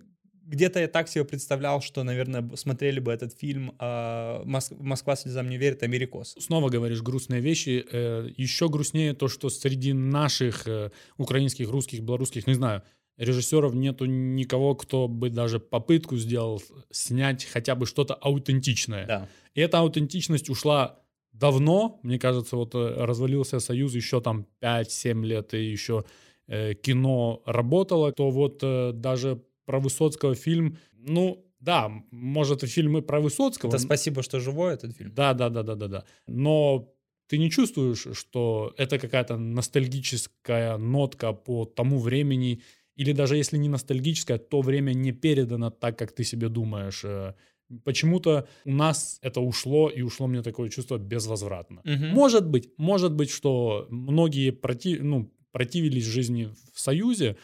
где-то 0.47 0.79
я 0.79 0.87
так 0.87 1.09
себе 1.09 1.25
представлял, 1.25 1.83
что, 1.83 2.05
наверное, 2.05 2.49
смотрели 2.55 3.01
бы 3.01 3.13
этот 3.13 3.37
фильм 3.37 3.75
э, 3.79 4.43
«Москва 4.45 5.17
слезам 5.17 5.49
не 5.49 5.59
верит», 5.59 5.83
«Америкос». 5.83 6.37
Снова 6.39 6.69
говоришь 6.69 7.03
грустные 7.03 7.41
вещи. 7.41 7.85
Э, 7.91 8.29
еще 8.37 8.69
грустнее 8.69 9.13
то, 9.13 9.27
что 9.29 9.51
среди 9.51 9.93
наших 9.93 10.69
э, 10.69 10.91
украинских, 11.19 11.69
русских, 11.69 12.01
белорусских, 12.01 12.47
не 12.47 12.55
знаю, 12.55 12.83
режиссеров 13.17 13.75
нету 13.75 14.05
никого, 14.05 14.75
кто 14.77 15.09
бы 15.09 15.31
даже 15.31 15.59
попытку 15.59 16.17
сделал 16.17 16.63
снять 16.91 17.45
хотя 17.45 17.75
бы 17.75 17.87
что-то 17.87 18.15
аутентичное. 18.15 19.07
Да. 19.07 19.29
И 19.55 19.61
эта 19.61 19.81
аутентичность 19.81 20.49
ушла 20.49 21.01
давно. 21.39 22.01
Мне 22.03 22.19
кажется, 22.19 22.57
вот 22.57 22.75
э, 22.75 23.05
развалился 23.05 23.61
Союз 23.61 23.95
еще 23.95 24.21
там 24.21 24.47
5-7 24.61 25.25
лет, 25.25 25.55
и 25.55 25.73
еще 25.73 26.05
э, 26.49 26.75
кино 26.75 27.43
работало, 27.47 28.13
то 28.13 28.31
вот 28.31 28.61
э, 28.63 28.93
даже 28.93 29.43
про 29.67 29.81
Высоцкого 29.81 30.35
фильм, 30.35 30.79
ну, 30.93 31.45
да, 31.61 31.91
может, 32.11 32.63
фильмы 32.63 33.03
про 33.03 33.21
Высоцкого. 33.21 33.71
Это 33.71 33.79
спасибо, 33.79 34.23
что 34.23 34.41
живой 34.41 34.75
этот 34.75 34.97
фильм. 34.97 35.13
Да, 35.15 35.35
да, 35.35 35.49
да, 35.49 35.63
да, 35.63 35.75
да, 35.75 35.89
да. 35.89 36.05
Но 36.27 36.93
ты 37.29 37.39
не 37.39 37.51
чувствуешь, 37.51 38.07
что 38.13 38.73
это 38.77 38.99
какая-то 38.99 39.37
ностальгическая 39.37 40.79
нотка 40.79 41.33
по 41.33 41.65
тому 41.65 41.99
времени, 41.99 42.63
или 42.95 43.13
даже 43.13 43.37
если 43.37 43.59
не 43.59 43.69
ностальгическая, 43.69 44.39
то 44.39 44.61
время 44.61 44.93
не 44.95 45.13
передано 45.13 45.71
так, 45.71 45.99
как 45.99 46.13
ты 46.13 46.25
себе 46.25 46.49
думаешь. 46.49 47.05
Э, 47.71 47.75
почему-то 47.85 48.47
у 48.65 48.73
нас 48.73 49.19
это 49.23 49.41
ушло, 49.41 49.91
и 49.91 50.03
ушло 50.03 50.27
мне 50.27 50.43
такое 50.43 50.69
чувство 50.69 50.99
безвозвратно. 50.99 51.81
Угу. 51.85 52.07
Может 52.15 52.49
быть, 52.49 52.71
может 52.79 53.13
быть, 53.13 53.31
что 53.31 53.87
многие 53.91 54.51
против, 54.53 55.03
ну, 55.03 55.31
противились 55.53 56.05
жизни 56.05 56.49
в 56.75 56.81
Союзе, 56.81 57.37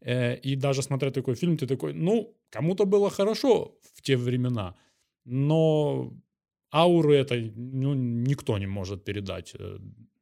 э, 0.00 0.36
и 0.36 0.56
даже 0.56 0.82
смотря 0.82 1.10
такой 1.10 1.34
фильм, 1.34 1.56
ты 1.56 1.66
такой, 1.66 1.92
ну, 1.94 2.34
кому-то 2.50 2.84
было 2.84 3.10
хорошо 3.10 3.78
в 3.94 4.02
те 4.02 4.16
времена, 4.16 4.74
но 5.24 6.12
ауры 6.72 7.16
это 7.16 7.34
ну, 7.56 7.94
никто 7.94 8.58
не 8.58 8.66
может 8.66 9.04
передать. 9.04 9.54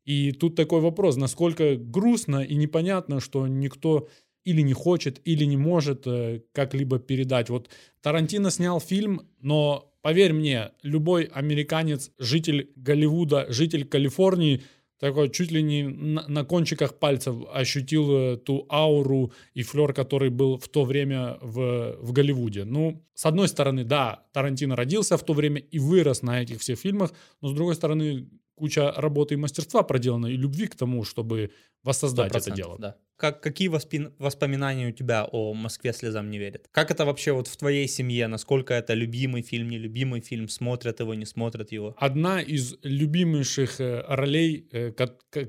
И 0.09 0.33
тут 0.33 0.57
такой 0.57 0.81
вопрос, 0.81 1.17
насколько 1.17 1.77
грустно 1.77 2.43
и 2.43 2.57
непонятно, 2.57 3.21
что 3.21 3.47
никто 3.47 4.09
или 4.49 4.62
не 4.62 4.73
хочет, 4.73 5.21
или 5.25 5.45
не 5.45 5.57
может 5.57 6.07
э, 6.07 6.40
как-либо 6.52 6.99
передать. 6.99 7.50
Вот 7.50 7.69
Тарантино 8.00 8.50
снял 8.50 8.81
фильм, 8.81 9.28
но 9.40 9.93
поверь 10.02 10.33
мне, 10.33 10.71
любой 10.83 11.25
американец, 11.25 12.11
житель 12.19 12.71
Голливуда, 12.76 13.47
житель 13.49 13.85
Калифорнии– 13.85 14.62
такой 14.99 15.31
чуть 15.31 15.52
ли 15.52 15.62
не 15.62 15.85
на, 15.85 16.26
на 16.28 16.45
кончиках 16.45 16.99
пальцев 16.99 17.37
ощутил 17.52 18.11
э, 18.11 18.37
ту 18.37 18.67
ауру 18.69 19.33
и 19.55 19.62
флер, 19.62 19.93
который 19.93 20.31
был 20.31 20.59
в 20.59 20.69
то 20.69 20.85
время 20.85 21.38
в, 21.40 21.97
в 22.00 22.12
Голливуде. 22.12 22.64
Ну, 22.64 23.05
с 23.14 23.25
одной 23.26 23.49
стороны, 23.49 23.85
да, 23.85 24.25
Тарантино 24.33 24.76
родился 24.76 25.17
в 25.17 25.25
то 25.25 25.35
время 25.35 25.61
и 25.61 25.78
вырос 25.78 26.23
на 26.23 26.43
этих 26.43 26.61
всех 26.61 26.78
фильмах, 26.78 27.12
но 27.40 27.49
с 27.49 27.52
другой 27.52 27.75
стороны, 27.76 28.28
куча 28.59 28.93
работы 28.97 29.35
и 29.35 29.37
мастерства 29.37 29.83
проделана, 29.83 30.27
и 30.27 30.37
любви 30.37 30.67
к 30.67 30.75
тому, 30.75 31.05
чтобы 31.05 31.50
воссоздать 31.85 32.35
это 32.35 32.50
дело. 32.50 32.77
Да. 32.79 32.97
Как, 33.17 33.41
какие 33.41 33.69
воспи- 33.69 34.12
воспоминания 34.19 34.88
у 34.88 34.93
тебя 34.93 35.25
о 35.25 35.55
«Москве 35.55 35.93
слезам 35.93 36.31
не 36.31 36.38
верит»? 36.38 36.69
Как 36.71 36.91
это 36.91 37.05
вообще 37.05 37.33
вот 37.33 37.49
в 37.49 37.57
твоей 37.57 37.88
семье? 37.88 38.29
Насколько 38.29 38.75
это 38.75 38.95
любимый 38.95 39.43
фильм, 39.43 39.69
нелюбимый 39.71 40.21
фильм? 40.21 40.49
Смотрят 40.49 41.00
его, 41.00 41.15
не 41.15 41.27
смотрят 41.27 41.73
его? 41.73 41.95
Одна 41.99 42.41
из 42.41 42.77
любимейших 42.83 43.81
э, 43.81 44.05
ролей, 44.09 44.69
э, 44.73 44.93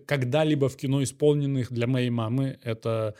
когда-либо 0.05 0.67
в 0.69 0.77
кино 0.77 1.03
исполненных 1.03 1.71
для 1.71 1.87
моей 1.87 2.09
мамы, 2.09 2.59
это 2.63 3.15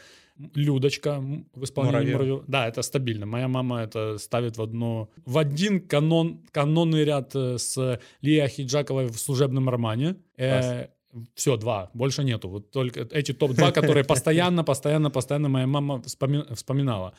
Людочка 0.56 1.22
в 1.54 1.64
исполнении 1.64 2.14
Муравьев. 2.14 2.44
Да, 2.48 2.68
это 2.68 2.82
стабильно. 2.82 3.26
Моя 3.26 3.48
мама 3.48 3.82
это 3.82 4.18
ставит 4.18 4.58
в 4.58 4.62
одно... 4.62 5.10
В 5.26 5.38
один 5.38 5.82
канон, 5.82 6.42
канонный 6.52 7.04
ряд 7.04 7.36
э, 7.36 7.58
с 7.58 8.00
Лией 8.22 8.46
Ахиджаковой 8.46 9.08
в 9.08 9.18
«Служебном 9.18 9.70
романе». 9.70 10.16
все, 11.36 11.58
два, 11.58 11.90
больше 11.94 12.24
нету. 12.24 12.50
Вот 12.50 12.72
только 12.72 13.08
эти 13.12 13.34
топ-2, 13.34 13.72
которые 13.72 14.04
постоянно, 14.06 14.64
постоянно, 14.64 15.10
постоянно 15.10 15.50
моя 15.50 15.68
мама 15.68 16.02
вспоми- 16.06 16.54
вспоминала. 16.54 17.14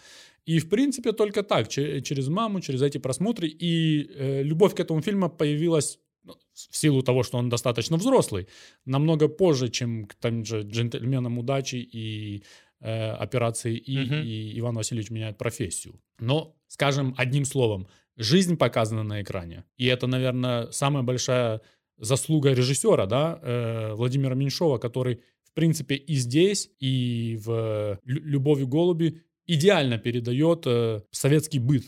И, 0.46 0.58
в 0.58 0.68
принципе, 0.68 1.12
только 1.12 1.42
так, 1.42 1.68
че- 1.68 2.00
через 2.00 2.28
маму, 2.28 2.60
через 2.60 2.82
эти 2.82 2.98
просмотры. 2.98 3.48
И 3.48 4.08
э, 4.14 4.42
любовь 4.42 4.74
к 4.74 4.80
этому 4.80 5.02
фильму 5.02 5.28
появилась 5.28 5.98
ну, 6.24 6.34
в 6.54 6.76
силу 6.76 7.02
того, 7.02 7.22
что 7.22 7.38
он 7.38 7.48
достаточно 7.48 7.96
взрослый, 7.96 8.46
намного 8.84 9.28
позже, 9.28 9.68
чем 9.68 10.06
к 10.06 10.14
тем 10.14 10.44
же 10.44 10.62
джентльменам 10.62 11.38
удачи 11.38 11.76
и 11.76 12.42
э, 12.80 13.10
операции 13.12 13.76
И, 13.76 13.98
Мгм. 13.98 14.22
и 14.24 14.58
Иван 14.58 14.74
Васильевич 14.76 15.10
меняет 15.10 15.38
профессию. 15.38 16.00
Но, 16.18 16.56
скажем 16.68 17.14
одним 17.18 17.44
словом, 17.44 17.86
жизнь 18.16 18.56
показана 18.56 19.02
на 19.02 19.20
экране. 19.22 19.64
И 19.76 19.86
это, 19.86 20.06
наверное, 20.06 20.70
самая 20.70 21.02
большая 21.02 21.60
заслуга 21.98 22.52
режиссера, 22.52 23.06
да, 23.06 23.38
э, 23.42 23.92
Владимира 23.94 24.34
Меньшова, 24.34 24.78
который, 24.78 25.20
в 25.44 25.52
принципе, 25.54 25.94
и 25.96 26.14
здесь, 26.14 26.70
и 26.78 27.38
в 27.44 27.98
«Лю- 28.04 28.22
«Любовь 28.24 28.60
и 28.60 28.64
голуби» 28.64 29.22
идеально 29.46 29.98
передает 29.98 30.62
э, 30.66 31.02
советский 31.10 31.58
быт. 31.58 31.84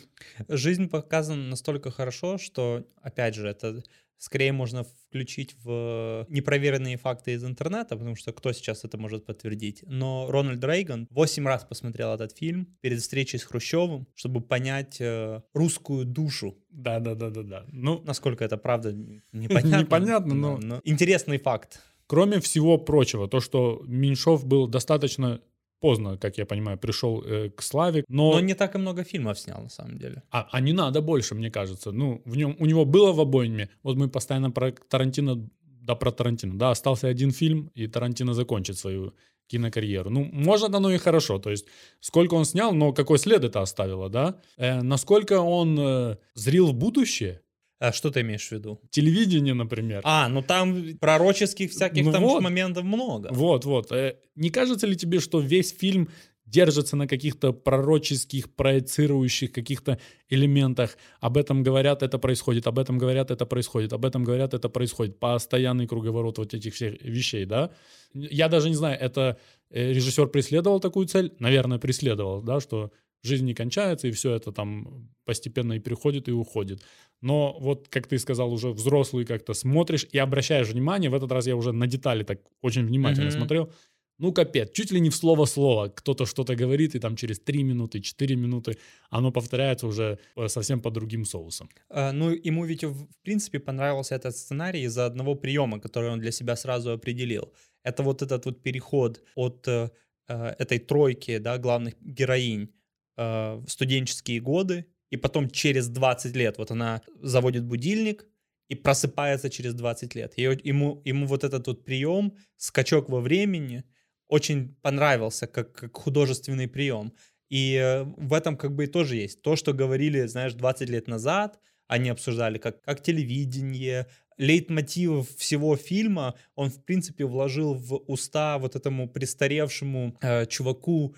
Жизнь 0.49 0.89
показана 0.89 1.49
настолько 1.49 1.91
хорошо, 1.91 2.37
что, 2.39 2.85
опять 3.01 3.35
же, 3.35 3.47
это 3.49 3.83
скорее 4.23 4.53
можно 4.53 4.85
включить 4.85 5.57
в 5.65 6.27
непроверенные 6.29 6.97
факты 6.97 7.33
из 7.33 7.45
интернета, 7.45 7.97
потому 7.97 8.15
что 8.15 8.33
кто 8.33 8.53
сейчас 8.53 8.85
это 8.85 8.97
может 8.97 9.27
подтвердить. 9.27 9.83
Но 9.87 10.29
Рональд 10.31 10.63
Рейган 10.65 11.09
8 11.11 11.45
раз 11.47 11.65
посмотрел 11.65 12.15
этот 12.15 12.37
фильм 12.39 12.69
перед 12.83 13.01
встречей 13.01 13.41
с 13.41 13.43
Хрущевым, 13.45 14.07
чтобы 14.15 14.41
понять 14.41 15.01
э, 15.01 15.43
русскую 15.55 16.05
душу. 16.05 16.57
Да-да-да-да-да. 16.71 17.65
Ну, 17.73 18.01
Насколько 18.05 18.45
это 18.45 18.57
правда, 18.57 18.93
непонятно. 19.33 19.81
Непонятно, 19.81 20.35
Да, 20.61 20.67
но- 20.67 20.81
Интересный 20.85 21.39
факт. 21.39 21.81
Кроме 22.07 22.39
всего 22.41 22.79
прочего, 22.79 23.27
то, 23.27 23.41
что 23.41 23.83
Меньшов 23.87 24.47
был 24.47 24.69
достаточно 24.69 25.41
поздно, 25.83 26.17
как 26.17 26.39
я 26.39 26.47
понимаю, 26.47 26.79
пришел 26.79 27.23
э, 27.27 27.51
к 27.51 27.63
славе, 27.63 28.05
но, 28.09 28.33
Но 28.33 28.41
не 28.41 28.55
так 28.55 28.75
и 28.75 28.79
много 28.79 29.05
фильмов 29.05 29.39
снял, 29.39 29.63
на 29.63 29.69
самом 29.69 29.99
деле. 29.99 30.23
а, 30.31 30.49
а 30.51 30.61
не 30.61 30.73
надо 30.73 31.03
больше, 31.03 31.35
мне 31.35 31.51
кажется. 31.51 31.93
Ну, 31.93 32.23
в 32.25 32.37
нем, 32.37 32.57
у 32.61 32.67
него 32.67 32.85
было 32.85 33.13
в 33.13 33.21
обойме, 33.21 33.69
вот 33.83 33.97
мы 33.97 34.09
постоянно 34.09 34.51
про 34.51 34.73
Тарантино, 34.89 35.49
да 35.87 35.95
про 35.95 36.11
Тарантино, 36.13 36.59
да, 36.59 36.71
остался 36.71 37.09
один 37.09 37.33
фильм, 37.33 37.71
и 37.75 37.89
Тарантино 37.89 38.35
закончит 38.35 38.79
свою 38.79 39.13
кинокарьеру. 39.49 40.11
Ну, 40.11 40.25
может, 40.33 40.75
оно 40.75 40.91
и 40.93 40.99
хорошо, 40.99 41.39
то 41.39 41.51
есть 41.51 41.67
сколько 42.01 42.35
он 42.35 42.45
снял, 42.45 42.73
но 42.75 42.93
какой 42.93 43.19
след 43.19 43.45
это 43.45 43.61
оставило, 43.61 44.09
да? 44.09 44.35
Э, 44.57 44.83
насколько 44.83 45.41
он 45.41 45.79
э, 45.79 46.17
зрил 46.35 46.69
в 46.69 46.75
будущее, 46.75 47.41
А 47.83 47.93
что 47.93 48.11
ты 48.11 48.21
имеешь 48.21 48.47
в 48.49 48.53
виду? 48.53 48.81
телевидение, 48.91 49.55
например. 49.55 50.03
А, 50.05 50.29
ну 50.29 50.41
там 50.41 50.97
пророческих 51.01 51.73
всяких 51.73 52.05
Ну 52.05 52.13
там 52.13 52.23
вот. 52.23 52.41
моментов 52.41 52.85
много. 52.85 53.29
Вот, 53.33 53.65
вот. 53.65 53.91
Э, 53.91 54.15
Не 54.37 54.51
кажется 54.51 54.87
ли 54.87 54.95
тебе, 54.95 55.19
что 55.19 55.41
весь 55.41 55.77
фильм 55.77 56.09
держится 56.47 56.97
на 56.97 57.09
каких-то 57.09 57.53
пророческих, 57.53 58.55
проецирующих 58.55 59.51
каких-то 59.51 59.99
элементах? 60.29 60.97
Об 61.21 61.37
этом 61.37 61.65
говорят, 61.65 62.05
это 62.05 62.19
происходит, 62.19 62.67
об 62.69 62.79
этом 62.79 62.99
говорят, 62.99 63.33
это 63.33 63.47
происходит, 63.47 63.93
об 63.93 64.05
этом 64.05 64.23
говорят, 64.23 64.55
это 64.55 64.69
происходит. 64.69 65.19
Постоянный 65.19 65.89
круговорот 65.89 66.39
вот 66.39 66.55
этих 66.55 66.75
всех 66.75 67.03
вещей, 67.03 67.47
да? 67.47 67.71
Я 68.15 68.49
даже 68.49 68.69
не 68.69 68.77
знаю, 68.77 68.97
это 69.01 69.39
э, 69.71 69.93
режиссер 69.93 70.29
преследовал 70.29 70.79
такую 70.79 71.07
цель? 71.07 71.33
Наверное, 71.41 71.79
преследовал, 71.79 72.43
да, 72.43 72.61
что 72.61 72.93
жизнь 73.23 73.47
не 73.47 73.55
кончается, 73.55 74.09
и 74.09 74.11
все 74.11 74.35
это 74.35 74.53
там 74.53 75.09
постепенно 75.25 75.75
и 75.75 75.79
приходит, 75.81 76.29
и 76.29 76.33
уходит. 76.33 76.83
Но 77.21 77.57
вот, 77.61 77.89
как 77.89 78.07
ты 78.07 78.19
сказал, 78.19 78.53
уже 78.53 78.71
взрослый 78.71 79.25
как-то 79.25 79.55
смотришь 79.55 80.07
и 80.15 80.19
обращаешь 80.19 80.69
внимание, 80.69 81.11
в 81.11 81.15
этот 81.15 81.33
раз 81.33 81.47
я 81.47 81.55
уже 81.57 81.73
на 81.73 81.87
детали 81.87 82.25
так 82.25 82.41
очень 82.63 82.85
внимательно 82.87 83.31
Мгм. 83.31 83.39
смотрел, 83.39 83.73
ну, 84.19 84.33
капец, 84.33 84.71
чуть 84.73 84.93
ли 84.93 85.01
не 85.01 85.09
в 85.11 85.15
слово-слово. 85.15 85.89
Кто-то 85.89 86.27
что-то 86.27 86.55
говорит, 86.55 86.95
и 86.95 86.99
там 87.01 87.17
через 87.17 87.41
3 87.41 87.65
минуты, 87.65 88.01
4 88.01 88.37
минуты 88.37 88.77
оно 89.11 89.33
повторяется 89.33 89.87
уже 89.87 90.19
э, 90.37 90.49
совсем 90.49 90.81
по 90.81 90.91
другим 90.91 91.25
соусам. 91.25 91.69
А, 91.89 92.13
Ну, 92.13 92.31
ему 92.31 92.65
ведь, 92.65 92.85
в 92.85 92.93
в 92.93 93.23
принципе, 93.23 93.59
понравился 93.59 94.15
этот 94.15 94.37
сценарий 94.37 94.83
из-за 94.87 95.07
одного 95.07 95.35
приема, 95.37 95.81
который 95.81 96.11
он 96.11 96.21
для 96.21 96.31
себя 96.33 96.57
сразу 96.57 96.91
определил. 96.93 97.53
Это 97.85 98.03
вот 98.03 98.23
этот 98.23 98.45
вот 98.47 98.63
переход 98.63 99.23
от 99.35 99.67
э, 99.69 99.91
э, 100.29 100.55
этой 100.59 100.79
тройки, 100.79 101.39
да, 101.39 101.59
главных 101.59 101.95
героинь 102.01 102.69
э, 103.17 103.55
в 103.57 103.69
студенческие 103.69 104.41
годы, 104.41 104.87
и 105.11 105.17
потом 105.17 105.51
через 105.51 105.89
20 105.89 106.37
лет 106.37 106.59
вот 106.59 106.71
она 106.71 107.03
заводит 107.21 107.65
будильник 107.65 108.27
и 108.69 108.75
просыпается 108.75 109.51
через 109.51 109.75
20 109.75 110.15
лет. 110.15 110.33
И 110.37 110.43
ему, 110.43 111.03
ему 111.05 111.27
вот 111.27 111.45
этот 111.45 111.67
вот 111.67 111.85
прием, 111.85 112.35
скачок 112.57 113.11
во 113.11 113.21
времени, 113.21 113.85
очень 114.29 114.75
понравился 114.81 115.47
как, 115.47 115.73
как 115.73 115.95
художественный 115.97 116.69
прием. 116.69 117.13
И 117.51 117.75
э, 117.75 118.05
в 118.05 118.33
этом 118.33 118.57
как 118.57 118.75
бы 118.75 118.85
и 118.85 118.87
тоже 118.87 119.17
есть. 119.17 119.43
То, 119.43 119.57
что 119.57 119.75
говорили, 119.75 120.27
знаешь, 120.27 120.55
20 120.55 120.89
лет 120.89 121.07
назад, 121.07 121.59
они 121.87 122.09
обсуждали 122.09 122.57
как, 122.57 122.81
как 122.83 123.03
телевидение, 123.03 124.07
лейтмотив 124.39 125.29
всего 125.37 125.77
фильма, 125.77 126.35
он, 126.55 126.71
в 126.71 126.83
принципе, 126.83 127.27
вложил 127.27 127.75
в 127.75 127.97
уста 128.07 128.59
вот 128.59 128.75
этому 128.75 129.09
престаревшему 129.09 130.17
э, 130.23 130.47
чуваку, 130.47 131.15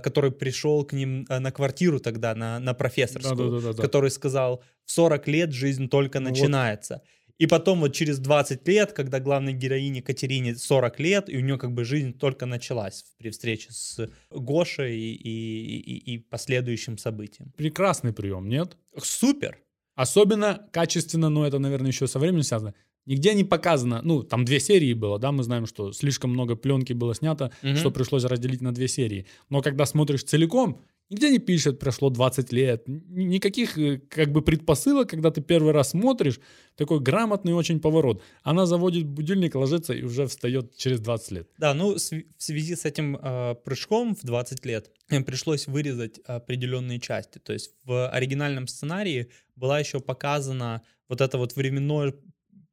который 0.00 0.30
пришел 0.32 0.84
к 0.84 0.92
ним 0.92 1.26
э, 1.28 1.38
на 1.38 1.50
квартиру 1.52 2.00
тогда, 2.00 2.34
на, 2.34 2.58
на 2.60 2.74
профессорскую, 2.74 3.50
Да-да-да-да. 3.50 3.82
который 3.82 4.10
сказал, 4.10 4.62
в 4.84 4.90
40 4.92 5.28
лет 5.28 5.52
жизнь 5.52 5.88
только 5.88 6.20
Ну 6.20 6.28
вот. 6.30 6.38
начинается. 6.38 7.02
И 7.38 7.46
потом 7.46 7.78
вот 7.80 7.92
через 7.94 8.18
20 8.18 8.66
лет, 8.66 8.92
когда 8.92 9.20
главной 9.20 9.52
героине 9.52 10.02
Катерине 10.02 10.56
40 10.56 10.98
лет, 11.00 11.28
и 11.28 11.36
у 11.36 11.40
нее 11.40 11.56
как 11.56 11.70
бы 11.72 11.84
жизнь 11.84 12.12
только 12.18 12.46
началась 12.46 13.04
при 13.18 13.30
встрече 13.30 13.68
с 13.70 14.10
Гошей 14.32 14.98
и, 14.98 15.14
и, 15.14 15.78
и- 15.78 16.14
и 16.14 16.18
последующим 16.18 16.98
событием. 16.98 17.52
Прекрасный 17.56 18.12
прием, 18.12 18.48
нет? 18.48 18.76
Супер! 19.00 19.58
Особенно 19.94 20.68
качественно, 20.72 21.28
но 21.28 21.46
это, 21.46 21.58
наверное, 21.58 21.90
еще 21.92 22.06
со 22.08 22.18
временем 22.18 22.42
связано. 22.42 22.74
Нигде 23.08 23.34
не 23.34 23.44
показано, 23.44 24.00
ну, 24.04 24.22
там 24.22 24.44
две 24.44 24.60
серии 24.60 24.92
было, 24.94 25.18
да, 25.18 25.32
мы 25.32 25.42
знаем, 25.42 25.66
что 25.66 25.92
слишком 25.92 26.30
много 26.30 26.56
пленки 26.56 26.92
было 26.94 27.14
снято, 27.14 27.50
Мгм. 27.62 27.76
что 27.76 27.90
пришлось 27.90 28.24
разделить 28.24 28.60
на 28.60 28.72
две 28.72 28.86
серии. 28.88 29.24
Но 29.50 29.62
когда 29.62 29.86
смотришь 29.86 30.24
целиком, 30.24 30.82
нигде 31.10 31.30
не 31.30 31.38
пишет, 31.38 31.78
прошло 31.78 32.10
20 32.10 32.52
лет, 32.52 32.82
никаких 32.86 33.78
э, 33.78 33.98
как 34.10 34.30
бы 34.30 34.42
предпосылок, 34.42 35.08
когда 35.08 35.30
ты 35.30 35.40
первый 35.40 35.72
раз 35.72 35.90
смотришь, 35.90 36.38
такой 36.76 37.00
грамотный 37.00 37.54
очень 37.54 37.80
поворот. 37.80 38.22
Она 38.42 38.66
заводит 38.66 39.06
будильник, 39.06 39.54
ложится 39.54 39.94
и 39.94 40.02
уже 40.02 40.26
встает 40.26 40.76
через 40.76 41.00
20 41.00 41.30
лет. 41.32 41.48
Да, 41.58 41.72
ну 41.74 41.94
в 41.94 41.98
св- 41.98 42.26
в 42.36 42.42
связи 42.42 42.74
с 42.76 42.84
этим 42.84 43.16
э, 43.16 43.54
прыжком 43.64 44.14
в 44.14 44.22
20 44.22 44.66
лет 44.66 44.90
э, 45.10 45.22
пришлось 45.22 45.66
вырезать 45.66 46.20
определенные 46.26 47.00
части. 47.00 47.38
То 47.38 47.54
есть 47.54 47.70
в 47.84 48.06
оригинальном 48.10 48.66
сценарии 48.68 49.28
была 49.56 49.80
еще 49.80 50.00
показана 50.00 50.82
вот 51.08 51.22
это 51.22 51.38
вот 51.38 51.56
временной 51.56 52.14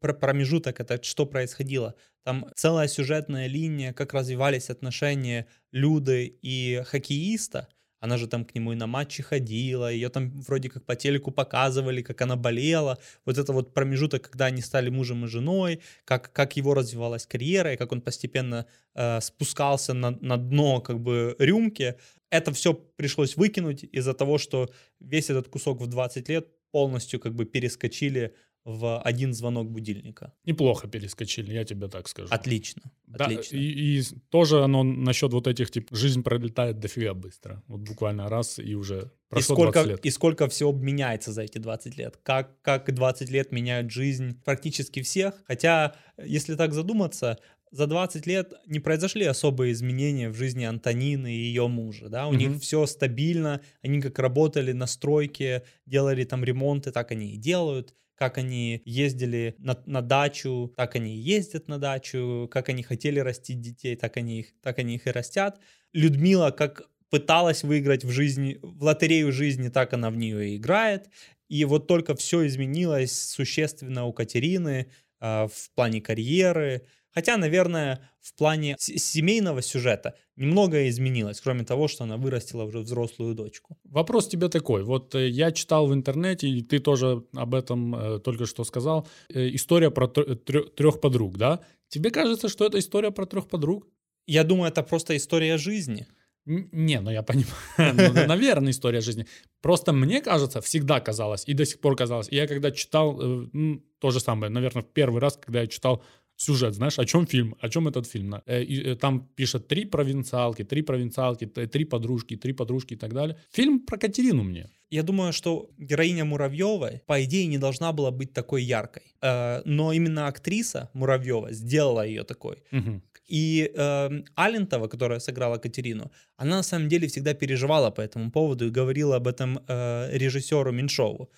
пр- 0.06 0.20
промежуток, 0.20 0.80
это 0.80 1.02
что 1.04 1.26
происходило. 1.26 1.96
Там 2.24 2.46
целая 2.56 2.88
сюжетная 2.88 3.48
линия, 3.48 3.94
как 3.94 4.14
развивались 4.14 4.70
отношения 4.70 5.48
Люды 5.72 6.38
и 6.42 6.84
хоккеиста. 6.86 7.68
Она 8.00 8.18
же 8.18 8.28
там 8.28 8.46
к 8.46 8.54
нему 8.54 8.74
и 8.74 8.76
на 8.76 8.86
матчи 8.86 9.24
ходила, 9.24 9.92
ее 9.92 10.10
там 10.10 10.30
вроде 10.42 10.70
как 10.70 10.86
по 10.86 10.96
телеку 10.96 11.32
показывали, 11.32 12.04
как 12.04 12.22
она 12.22 12.36
болела. 12.36 13.00
Вот 13.26 13.38
это 13.38 13.52
вот 13.52 13.74
промежуток, 13.74 14.30
когда 14.30 14.46
они 14.46 14.62
стали 14.62 14.90
мужем 14.90 15.26
и 15.26 15.28
женой, 15.28 15.82
как, 16.04 16.32
как 16.32 16.56
его 16.58 16.76
развивалась 16.76 17.26
карьера, 17.26 17.74
и 17.74 17.78
как 17.78 17.92
он 17.92 18.02
постепенно 18.02 18.68
э, 18.94 19.22
спускался 19.22 19.94
на, 19.94 20.12
на 20.12 20.38
дно 20.38 20.82
как 20.82 21.00
бы 21.00 21.36
рюмки. 21.40 21.96
Это 22.30 22.52
все 22.54 22.74
пришлось 22.74 23.38
выкинуть 23.38 23.84
из-за 23.84 24.14
того, 24.14 24.38
что 24.38 24.70
весь 25.00 25.32
этот 25.32 25.48
кусок 25.48 25.82
в 25.82 25.88
20 25.88 26.30
лет 26.30 26.48
полностью 26.72 27.20
как 27.20 27.34
бы 27.34 27.46
перескочили 27.46 28.36
в 28.66 29.00
один 29.02 29.34
звонок 29.34 29.70
будильника. 29.70 30.34
Неплохо 30.44 30.88
перескочили, 30.88 31.54
я 31.54 31.64
тебе 31.64 31.88
так 31.88 32.08
скажу. 32.08 32.30
Отлично. 32.32 32.82
Да, 33.06 33.26
Отлично. 33.26 33.58
И, 33.58 34.00
и 34.00 34.04
тоже 34.30 34.64
оно 34.64 34.82
насчет 34.84 35.32
вот 35.32 35.48
этих, 35.48 35.70
типа, 35.70 35.96
жизнь 35.96 36.24
пролетает 36.24 36.80
дофига 36.80 37.14
быстро. 37.14 37.64
Вот 37.68 37.82
буквально 37.82 38.28
раз 38.28 38.58
и 38.58 38.74
уже 38.76 39.12
И 39.30 39.30
прошло 39.30 39.56
сколько, 39.56 39.74
20 39.74 39.90
лет. 39.92 40.06
и 40.06 40.10
сколько 40.10 40.48
всего 40.50 40.74
меняется 40.74 41.32
за 41.32 41.44
эти 41.44 41.60
20 41.60 41.98
лет. 41.98 42.18
Как, 42.24 42.60
как 42.64 42.92
20 42.94 43.30
лет 43.30 43.52
меняют 43.52 43.92
жизнь 43.92 44.42
практически 44.44 45.04
всех. 45.04 45.36
Хотя, 45.46 45.96
если 46.18 46.56
так 46.56 46.74
задуматься, 46.74 47.38
за 47.76 47.88
20 47.88 48.26
лет 48.26 48.54
не 48.68 48.80
произошли 48.80 49.26
особые 49.26 49.74
изменения 49.74 50.30
в 50.30 50.36
жизни 50.36 50.64
Антонины 50.64 51.34
и 51.34 51.38
ее 51.38 51.68
мужа, 51.68 52.10
да, 52.10 52.28
у 52.28 52.34
Мгм. 52.34 52.40
них 52.40 52.62
все 52.62 52.86
стабильно, 52.86 53.62
они 53.82 54.02
как 54.02 54.18
работали 54.20 54.72
на 54.72 54.88
стройке, 54.88 55.64
делали 55.86 56.24
там 56.24 56.44
ремонты, 56.44 56.92
так 56.92 57.12
они 57.12 57.34
и 57.34 57.38
делают, 57.38 57.94
как 58.16 58.38
они 58.38 58.82
ездили 58.86 59.56
на, 59.58 59.78
на 59.86 60.02
дачу, 60.02 60.74
так 60.78 60.96
они 60.96 61.16
и 61.16 61.20
ездят 61.20 61.68
на 61.68 61.78
дачу, 61.80 62.48
как 62.50 62.70
они 62.70 62.82
хотели 62.84 63.20
растить 63.20 63.60
детей, 63.60 63.96
так 63.96 64.16
они 64.18 64.40
их, 64.40 64.54
так 64.62 64.80
они 64.80 64.96
их 64.96 65.08
и 65.08 65.12
растят. 65.12 65.60
Людмила 65.94 66.52
как 66.52 66.84
пыталась 67.10 67.64
выиграть 67.64 68.04
в 68.06 68.10
жизни, 68.12 68.58
в 68.62 68.84
лотерею 68.84 69.32
жизни, 69.32 69.70
так 69.70 69.94
она 69.94 70.10
в 70.10 70.16
нее 70.18 70.50
и 70.52 70.56
играет. 70.58 71.10
И 71.50 71.64
вот 71.66 71.88
только 71.88 72.16
все 72.16 72.46
изменилось 72.48 73.12
существенно 73.30 74.06
у 74.06 74.14
Катерины 74.14 74.88
а, 75.20 75.48
в 75.48 75.70
плане 75.76 76.02
карьеры. 76.02 76.88
Хотя, 77.16 77.38
наверное, 77.38 78.00
в 78.20 78.34
плане 78.36 78.76
семейного 78.78 79.62
сюжета 79.62 80.16
немного 80.36 80.90
изменилось, 80.90 81.40
кроме 81.40 81.64
того, 81.64 81.88
что 81.88 82.04
она 82.04 82.18
вырастила 82.18 82.64
уже 82.64 82.80
взрослую 82.80 83.36
дочку. 83.36 83.78
Вопрос 83.86 84.28
тебе 84.28 84.50
такой. 84.50 84.84
Вот 84.84 85.16
э, 85.16 85.30
я 85.30 85.52
читал 85.52 85.88
в 85.88 85.94
интернете, 85.94 86.50
и 86.50 86.62
ты 86.62 86.80
тоже 86.80 87.24
об 87.34 87.56
этом 87.56 87.96
э, 87.96 88.20
только 88.20 88.46
что 88.46 88.66
сказал. 88.66 89.08
Э, 89.34 89.50
история 89.56 89.92
про 89.92 90.08
трех 90.08 91.00
подруг, 91.00 91.38
да? 91.38 91.62
Тебе 91.88 92.12
кажется, 92.12 92.50
что 92.50 92.66
это 92.66 92.78
история 92.80 93.12
про 93.12 93.26
трех 93.26 93.48
подруг? 93.48 93.88
Я 94.28 94.44
думаю, 94.44 94.70
это 94.70 94.84
просто 94.84 95.16
история 95.16 95.58
жизни. 95.58 96.08
Не, 96.46 97.02
ну 97.02 97.12
я 97.12 97.24
понимаю. 97.24 97.56
Ну, 98.14 98.28
наверное, 98.28 98.72
история 98.72 99.02
жизни. 99.02 99.26
Просто 99.62 99.94
мне 99.94 100.22
кажется, 100.22 100.60
всегда 100.60 101.00
казалось, 101.00 101.44
и 101.48 101.54
до 101.54 101.66
сих 101.66 101.80
пор 101.80 101.96
казалось. 101.96 102.28
И 102.30 102.36
я 102.36 102.48
когда 102.48 102.72
читал, 102.72 103.20
э, 103.20 103.80
то 104.00 104.12
же 104.12 104.20
самое, 104.20 104.52
наверное, 104.52 104.84
в 104.84 104.94
первый 104.94 105.22
раз, 105.22 105.38
когда 105.38 105.62
я 105.62 105.68
читал 105.68 106.04
сюжет, 106.38 106.74
знаешь, 106.74 107.00
о 107.00 107.06
чем 107.06 107.26
фильм, 107.26 107.56
о 107.62 107.70
чем 107.70 107.88
этот 107.88 108.08
фильм. 108.08 108.36
Э, 108.46 108.64
и, 108.64 108.92
э, 108.92 108.96
Там 108.96 109.30
пишет 109.36 109.68
три 109.68 109.86
провинциалки, 109.86 110.64
три 110.64 110.82
провинциалки, 110.82 111.46
три 111.46 111.86
подружки, 111.86 112.36
три 112.36 112.54
подружки 112.54 112.94
и 112.94 112.98
так 112.98 113.14
далее. 113.14 113.38
Фильм 113.52 113.80
про 113.80 113.98
Катерину 113.98 114.44
мне. 114.44 114.70
Я 114.90 115.04
думаю, 115.04 115.34
что 115.34 115.70
героиня 115.78 116.26
Муравьевой, 116.26 117.02
по 117.06 117.24
идее, 117.24 117.48
не 117.48 117.58
должна 117.58 117.92
была 117.92 118.12
быть 118.12 118.34
такой 118.34 118.64
яркой. 118.64 119.04
Э, 119.22 119.62
Но 119.66 119.94
именно 119.94 120.28
актриса 120.28 120.90
Муравьева 120.94 121.54
сделала 121.54 122.06
ее 122.06 122.24
такой. 122.24 122.64
Мгм. 122.72 123.02
И 123.28 123.72
э, 123.76 124.10
Алентова, 124.36 124.88
которая 124.88 125.20
сыграла 125.20 125.58
Катерину, 125.58 126.12
она 126.38 126.58
на 126.58 126.64
самом 126.64 126.90
деле 126.90 127.08
всегда 127.08 127.34
переживала 127.34 127.92
по 127.92 128.02
этому 128.02 128.32
поводу 128.32 128.68
и 128.68 128.70
говорила 128.70 129.16
об 129.16 129.28
этом 129.28 129.60
э, 129.68 130.18
режиссеру 130.18 130.72
Меньшову 130.72 131.30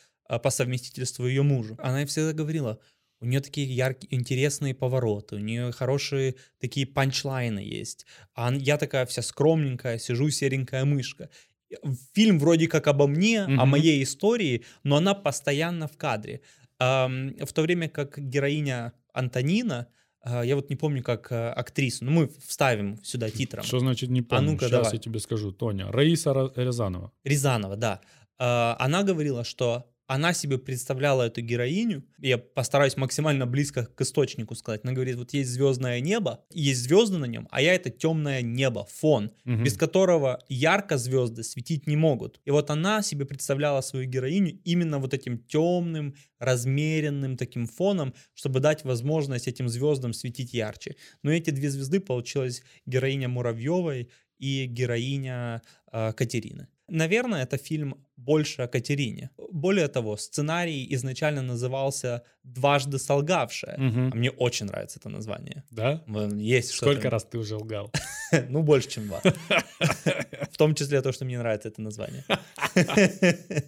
по 0.44 0.50
совместительству 0.50 1.26
ее 1.26 1.44
мужу. 1.44 1.78
Она 1.82 2.06
всегда 2.06 2.34
говорила, 2.34 2.80
у 3.20 3.26
нее 3.26 3.40
такие 3.40 3.68
яркие, 3.76 4.14
интересные 4.16 4.74
повороты, 4.76 5.36
у 5.36 5.40
нее 5.40 5.72
хорошие 5.72 6.36
такие 6.60 6.86
панчлайны 6.86 7.60
есть. 7.60 8.06
А 8.36 8.54
я 8.54 8.78
такая 8.78 9.06
вся 9.06 9.22
скромненькая, 9.22 9.98
сижу 9.98 10.30
серенькая 10.30 10.86
мышка. 10.86 11.30
Фильм 12.14 12.40
вроде 12.40 12.68
как 12.68 12.88
обо 12.88 13.08
мне, 13.08 13.44
о 13.44 13.48
Мгм. 13.48 13.70
моей 13.70 14.02
истории, 14.04 14.64
но 14.84 14.98
она 14.98 15.14
постоянно 15.14 15.88
в 15.88 15.98
кадре. 15.98 16.42
В 16.80 17.54
то 17.54 17.62
время 17.62 17.90
как 17.90 18.20
героиня 18.20 18.94
Антонина, 19.14 19.88
а, 20.22 20.44
я 20.44 20.56
вот 20.56 20.70
не 20.70 20.76
помню 20.76 21.02
как 21.04 21.32
э, 21.32 21.50
актрису, 21.50 22.06
но 22.06 22.12
мы 22.12 22.28
вставим 22.46 23.04
сюда 23.04 23.30
титром. 23.32 23.64
Что 23.64 23.80
значит 23.80 24.10
не 24.10 24.22
помню? 24.22 24.52
ну-ка, 24.52 24.66
Сейчас 24.66 24.72
давай. 24.72 24.94
я 24.94 25.00
тебе 25.00 25.20
скажу. 25.20 25.52
Тоня. 25.52 25.92
Раиса 25.92 26.32
Ра- 26.32 26.52
Рязанова. 26.56 27.12
Рязанова, 27.24 27.76
да. 27.78 28.02
А, 28.38 28.76
Она 28.80 29.04
говорила, 29.04 29.44
что 29.44 29.90
она 30.08 30.34
себе 30.34 30.58
представляла 30.58 31.24
эту 31.24 31.42
героиню, 31.42 32.04
я 32.20 32.38
постараюсь 32.38 32.98
максимально 32.98 33.46
близко 33.46 33.86
к 33.86 34.02
источнику 34.02 34.56
сказать, 34.56 34.82
она 34.84 34.94
говорит, 34.94 35.18
вот 35.18 35.34
есть 35.34 35.50
звездное 35.50 36.00
небо, 36.00 36.46
есть 36.52 36.82
звезды 36.82 37.18
на 37.18 37.26
нем, 37.26 37.48
а 37.52 37.62
я 37.62 37.76
это 37.76 37.90
темное 37.90 38.42
небо, 38.42 38.86
фон, 38.90 39.32
Мгм. 39.46 39.64
без 39.64 39.78
которого 39.78 40.40
ярко 40.50 40.98
звезды 40.98 41.44
светить 41.44 41.88
не 41.88 41.96
могут. 41.98 42.40
И 42.46 42.52
вот 42.52 42.70
она 42.70 43.02
себе 43.02 43.26
представляла 43.26 43.82
свою 43.82 44.08
героиню 44.08 44.60
именно 44.64 45.00
вот 45.00 45.14
этим 45.14 45.40
темным, 45.40 46.16
размеренным 46.40 47.38
таким 47.38 47.68
фоном, 47.68 48.14
чтобы 48.34 48.60
дать 48.60 48.84
возможность 48.86 49.48
этим 49.48 49.68
звездам 49.70 50.14
светить 50.14 50.54
ярче. 50.54 50.96
Но 51.24 51.32
эти 51.32 51.50
две 51.52 51.70
звезды 51.70 52.00
получилась 52.00 52.64
героиня 52.86 53.28
Муравьевой 53.28 54.10
и 54.40 54.66
героиня 54.66 55.62
э, 55.92 56.14
Катерины. 56.14 56.68
Наверное, 56.90 57.44
это 57.44 57.58
фильм 57.58 58.06
больше 58.16 58.62
о 58.62 58.68
Катерине. 58.68 59.30
Более 59.52 59.88
того, 59.88 60.16
сценарий 60.18 60.88
изначально 60.96 61.42
назывался 61.42 62.24
«Дважды 62.44 62.98
солгавшая». 62.98 63.78
Мгм. 63.78 64.10
А 64.14 64.16
мне 64.16 64.32
очень 64.32 64.68
нравится 64.68 65.00
это 65.00 65.10
название. 65.10 65.64
Да? 65.72 66.04
Есть 66.38 66.72
что-то- 66.72 66.92
Сколько 66.94 67.10
раз 67.10 67.26
ты 67.26 67.38
уже 67.38 67.56
лгал? 67.58 67.92
Ну, 68.50 68.64
больше, 68.64 68.90
чем 68.90 69.08
два. 69.08 69.22
В 70.52 70.58
том 70.58 70.76
числе 70.76 71.02
то, 71.02 71.12
что 71.12 71.26
мне 71.26 71.38
нравится 71.38 71.68
это 71.70 71.82
название. 71.82 72.24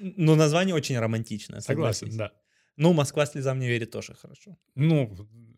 Ну, 0.00 0.34
название 0.34 0.74
очень 0.74 0.98
романтичное, 0.98 1.60
Согласен, 1.60 2.16
да. 2.16 2.30
Ну, 2.76 2.92
«Москва 2.92 3.24
слезам 3.26 3.58
не 3.58 3.68
верит» 3.68 3.90
тоже 3.90 4.14
хорошо. 4.14 4.56
Ну, 4.74 5.16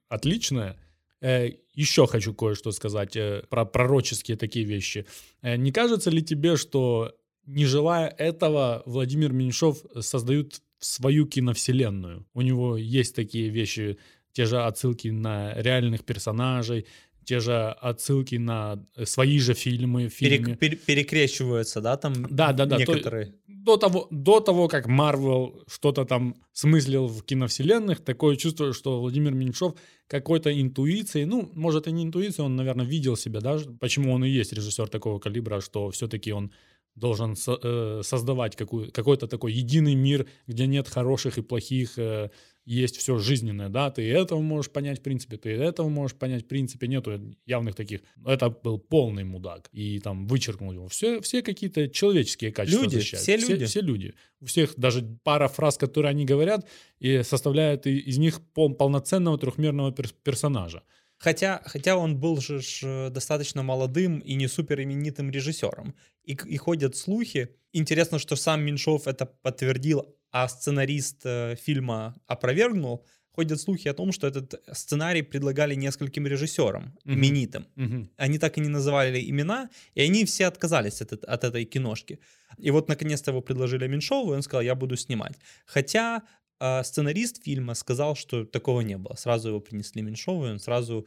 отлично. 0.09 0.77
Э, 1.21 1.51
Еще 1.75 2.07
хочу 2.07 2.35
кое-что 2.35 2.73
сказать 2.73 3.17
э, 3.17 3.43
про 3.49 3.65
пророческие 3.65 4.37
такие 4.37 4.65
вещи. 4.65 5.07
Э, 5.43 5.57
Не 5.57 5.73
кажется 5.73 6.11
ли 6.11 6.23
тебе, 6.23 6.57
что 6.57 7.15
не 7.47 7.67
желая 7.67 8.09
этого, 8.09 8.83
Владимир 8.87 9.33
Меньшов 9.33 9.79
создает 10.01 10.63
свою 10.79 11.27
киновселенную? 11.27 12.27
У 12.35 12.43
него 12.43 12.77
есть 12.77 13.15
такие 13.15 13.49
вещи, 13.49 13.99
те 14.33 14.45
же 14.45 14.63
отсылки 14.63 15.09
на 15.09 15.55
реальных 15.55 16.05
персонажей, 16.05 16.87
те 17.29 17.41
же 17.41 17.77
отсылки 17.91 18.38
на 18.38 18.79
э, 18.97 19.05
свои 19.07 19.38
же 19.38 19.53
фильмы, 19.55 20.09
в 20.09 20.23
Перек- 20.23 20.57
пере- 20.57 20.77
перекрещиваются, 20.77 21.81
да, 21.81 21.97
там 21.97 22.12
Да, 22.31 22.53
да, 22.53 22.64
да. 22.67 22.77
то- 22.77 22.93
некоторые. 22.95 23.35
до, 23.47 23.77
того, 23.77 24.07
до 24.11 24.41
того, 24.41 24.69
как 24.69 24.87
Марвел 24.87 25.62
что-то 25.69 26.05
там 26.05 26.35
смыслил 26.53 27.07
в 27.07 27.23
киновселенных, 27.23 28.01
такое 28.05 28.37
чувство, 28.37 28.73
что 28.73 29.01
Владимир 29.01 29.33
Меньшов 29.35 29.75
какой-то 30.07 30.51
интуицией, 30.51 31.27
ну, 31.27 31.51
может, 31.55 31.87
и 31.87 31.93
не 31.93 32.03
интуицией, 32.03 32.47
он, 32.47 32.57
наверное, 32.57 32.87
видел 32.87 33.17
себя, 33.17 33.41
да, 33.41 33.59
почему 33.81 34.14
он 34.14 34.25
и 34.25 34.31
есть 34.41 34.53
режиссер 34.55 34.88
такого 34.88 35.19
калибра, 35.19 35.61
что 35.61 35.91
все-таки 35.91 36.33
он 36.33 36.51
должен 36.95 37.37
со- 37.37 37.59
э, 37.62 38.03
создавать 38.05 38.57
какую, 38.57 38.91
какой-то 38.93 39.27
такой 39.27 39.53
единый 39.53 39.95
мир, 39.95 40.27
где 40.47 40.67
нет 40.67 40.88
хороших 40.88 41.38
и 41.38 41.43
плохих, 41.43 41.99
э, 41.99 42.31
есть 42.75 42.99
все 42.99 43.19
жизненное, 43.19 43.69
да, 43.69 43.91
ты 43.91 44.03
этого 44.11 44.41
можешь 44.41 44.71
понять 44.71 44.99
в 44.99 45.03
принципе, 45.03 45.37
ты 45.39 45.51
этого 45.51 45.89
можешь 45.89 46.17
понять 46.17 46.45
в 46.45 46.47
принципе, 46.47 46.87
нету 46.87 47.35
явных 47.47 47.75
таких. 47.75 48.01
Это 48.27 48.51
был 48.51 48.79
полный 48.79 49.25
мудак, 49.25 49.69
и 49.73 49.99
там 50.01 50.27
вычеркнул 50.27 50.73
его. 50.73 50.89
Все, 50.89 51.21
все 51.21 51.43
какие-то 51.43 51.89
человеческие 51.89 52.53
качества 52.53 52.83
Люди, 52.83 52.97
защищают. 52.97 53.23
все 53.23 53.37
люди. 53.37 53.65
Все, 53.65 53.81
люди. 53.81 54.15
У 54.41 54.47
всех 54.47 54.75
даже 54.77 55.03
пара 55.23 55.49
фраз, 55.49 55.79
которые 55.79 56.11
они 56.11 56.27
говорят, 56.27 56.69
и 56.99 57.23
составляют 57.23 57.87
из 57.87 58.19
них 58.19 58.41
пол- 58.53 58.75
полноценного 58.75 59.39
трехмерного 59.39 59.91
пер- 59.91 60.15
персонажа. 60.23 60.83
Хотя, 61.17 61.63
хотя 61.65 61.97
он 61.97 62.17
был 62.21 62.41
же 62.41 62.61
э, 62.83 63.11
достаточно 63.11 63.63
молодым 63.63 64.19
и 64.21 64.35
не 64.35 64.47
супер 64.47 64.81
именитым 64.83 65.31
режиссером. 65.31 65.95
И, 66.23 66.33
и 66.47 66.57
ходят 66.59 66.97
слухи. 66.97 67.49
Интересно, 67.73 68.19
что 68.19 68.37
сам 68.37 68.63
Меньшов 68.63 69.09
это 69.09 69.27
подтвердил, 69.27 70.15
а 70.31 70.49
сценарист 70.49 71.21
э, 71.25 71.57
фильма 71.57 72.14
опровергнул. 72.27 73.05
Ходят 73.33 73.61
слухи 73.61 73.87
о 73.88 73.95
том, 73.95 74.11
что 74.12 74.27
этот 74.27 74.61
сценарий 74.73 75.23
предлагали 75.23 75.77
нескольким 75.77 76.27
режиссерам, 76.27 76.97
Мгм. 77.05 77.14
именитым. 77.14 77.67
Мгм. 77.77 78.11
Они 78.17 78.38
так 78.38 78.59
и 78.59 78.61
не 78.61 78.69
называли 78.69 79.21
имена, 79.31 79.71
и 79.95 80.03
они 80.03 80.25
все 80.25 80.47
отказались 80.47 81.01
от, 81.03 81.12
от 81.12 81.45
этой 81.45 81.64
киношки. 81.64 82.19
И 82.59 82.71
вот 82.73 82.88
наконец-то 82.88 83.31
его 83.31 83.41
предложили 83.41 83.87
Меньшову, 83.87 84.33
и 84.33 84.37
он 84.37 84.43
сказал, 84.43 84.62
я 84.62 84.75
буду 84.75 84.97
снимать. 84.97 85.38
Хотя 85.67 86.23
э, 86.61 86.83
сценарист 86.83 87.45
фильма 87.45 87.75
сказал, 87.75 88.17
что 88.17 88.45
такого 88.45 88.81
не 88.81 88.97
было. 88.99 89.14
Сразу 89.14 89.49
его 89.51 89.61
принесли 89.61 90.03
Меньшову, 90.03 90.47
и 90.47 90.51
он 90.51 90.59
сразу 90.59 91.07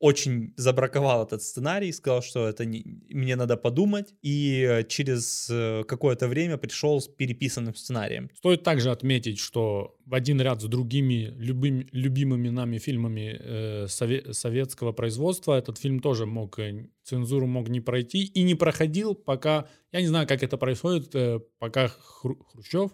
очень 0.00 0.54
забраковал 0.56 1.24
этот 1.26 1.42
сценарий, 1.42 1.92
сказал, 1.92 2.22
что 2.22 2.48
это 2.48 2.64
не, 2.64 2.82
мне 3.10 3.36
надо 3.36 3.56
подумать, 3.58 4.14
и 4.22 4.66
э, 4.68 4.84
через 4.84 5.48
э, 5.50 5.84
какое-то 5.86 6.26
время 6.26 6.56
пришел 6.56 7.00
с 7.00 7.06
переписанным 7.06 7.74
сценарием. 7.74 8.30
Стоит 8.34 8.62
также 8.62 8.90
отметить, 8.90 9.38
что 9.38 9.94
в 10.06 10.14
один 10.14 10.40
ряд 10.40 10.62
с 10.62 10.64
другими 10.64 11.32
любым, 11.36 11.86
любимыми 11.92 12.48
нами 12.48 12.78
фильмами 12.78 13.36
э, 13.38 13.84
сове- 13.88 14.32
советского 14.32 14.92
производства 14.92 15.54
этот 15.58 15.76
фильм 15.78 16.00
тоже 16.00 16.24
мог, 16.24 16.58
э, 16.58 16.88
цензуру 17.04 17.46
мог 17.46 17.68
не 17.68 17.80
пройти 17.80 18.24
и 18.24 18.42
не 18.42 18.54
проходил, 18.54 19.14
пока, 19.14 19.68
я 19.92 20.00
не 20.00 20.06
знаю, 20.06 20.26
как 20.26 20.42
это 20.42 20.56
происходит, 20.56 21.14
э, 21.14 21.40
пока 21.58 21.86
Хру- 21.88 22.42
Хрущев, 22.50 22.90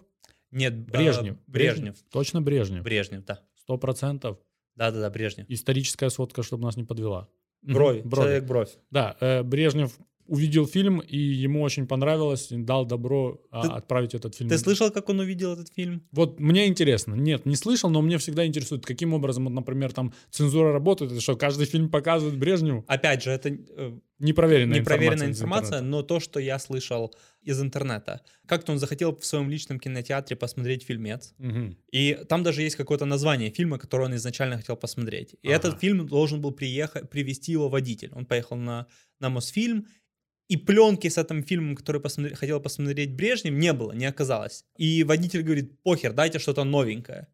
Нет, 0.51 0.73
э, 0.73 0.75
Брежнев, 0.91 1.37
Брежнев. 1.47 1.95
точно 2.11 2.41
Брежнев, 2.41 2.83
Брежнев, 2.83 3.23
да. 3.23 3.39
сто 3.55 3.77
процентов. 3.77 4.37
Да-да-да, 4.77 5.09
Брежнев. 5.09 5.45
Историческая 5.49 6.09
сводка, 6.09 6.43
чтобы 6.43 6.63
нас 6.63 6.77
не 6.77 6.83
подвела. 6.83 7.27
Бровь, 7.63 8.03
человек 8.09 8.45
бровь. 8.45 8.69
Да, 8.91 9.17
э, 9.19 9.43
Брежнев 9.43 9.91
увидел 10.27 10.67
фильм, 10.67 10.99
и 10.99 11.17
ему 11.17 11.61
очень 11.61 11.87
понравилось, 11.87 12.49
дал 12.51 12.85
добро 12.85 13.41
а, 13.49 13.61
Ты- 13.61 13.67
отправить 13.69 14.13
этот 14.13 14.35
фильм. 14.35 14.49
Ты 14.49 14.57
слышал, 14.57 14.91
как 14.91 15.09
он 15.09 15.19
увидел 15.19 15.53
этот 15.53 15.73
фильм? 15.73 16.03
Вот 16.11 16.39
мне 16.39 16.67
интересно. 16.67 17.15
Нет, 17.15 17.45
не 17.45 17.55
слышал, 17.55 17.89
но 17.89 18.01
мне 18.01 18.17
всегда 18.17 18.45
интересует, 18.45 18.85
каким 18.85 19.13
образом, 19.13 19.45
вот, 19.45 19.53
например, 19.53 19.93
там 19.93 20.13
цензура 20.29 20.73
работает. 20.73 21.11
Это 21.11 21.21
что, 21.21 21.35
каждый 21.35 21.65
фильм 21.65 21.89
показывает 21.89 22.37
Брежневу? 22.37 22.83
Опять 22.87 23.23
же, 23.23 23.31
это 23.31 23.49
э, 23.49 23.97
Непроверенная, 24.19 24.79
непроверенная 24.79 25.27
информация. 25.27 25.79
информация, 25.79 25.81
но 25.81 26.01
то, 26.01 26.19
что 26.19 26.39
я 26.39 26.57
слышал 26.59 27.13
из 27.43 27.61
интернета. 27.61 28.21
Как-то 28.47 28.71
он 28.71 28.79
захотел 28.79 29.15
в 29.15 29.23
своем 29.25 29.49
личном 29.49 29.79
кинотеатре 29.79 30.35
посмотреть 30.35 30.83
фильмец, 30.83 31.33
Мгм. 31.37 31.77
и 31.91 32.17
там 32.27 32.43
даже 32.43 32.61
есть 32.63 32.75
какое-то 32.75 33.05
название 33.05 33.51
фильма, 33.51 33.77
который 33.77 34.05
он 34.07 34.15
изначально 34.15 34.57
хотел 34.57 34.75
посмотреть. 34.75 35.35
И 35.43 35.47
Ага. 35.47 35.55
этот 35.57 35.79
фильм 35.79 36.07
должен 36.07 36.41
был 36.41 36.51
приехать, 36.51 37.09
привести 37.09 37.51
его 37.51 37.69
водитель. 37.69 38.11
Он 38.13 38.25
поехал 38.25 38.57
на, 38.57 38.87
на 39.19 39.29
Мосфильм, 39.29 39.85
и 40.49 40.57
пленки 40.57 41.09
с 41.09 41.17
этим 41.17 41.43
фильмом, 41.43 41.75
который 41.75 41.99
посмотри- 42.01 42.33
хотел 42.35 42.59
посмотреть 42.61 43.13
Брежнев, 43.15 43.53
не 43.53 43.73
было, 43.73 43.91
не 43.91 44.05
оказалось. 44.05 44.63
И 44.77 45.03
водитель 45.03 45.41
говорит, 45.43 45.83
похер, 45.83 46.13
дайте 46.13 46.39
что-то 46.39 46.63
новенькое. 46.63 47.27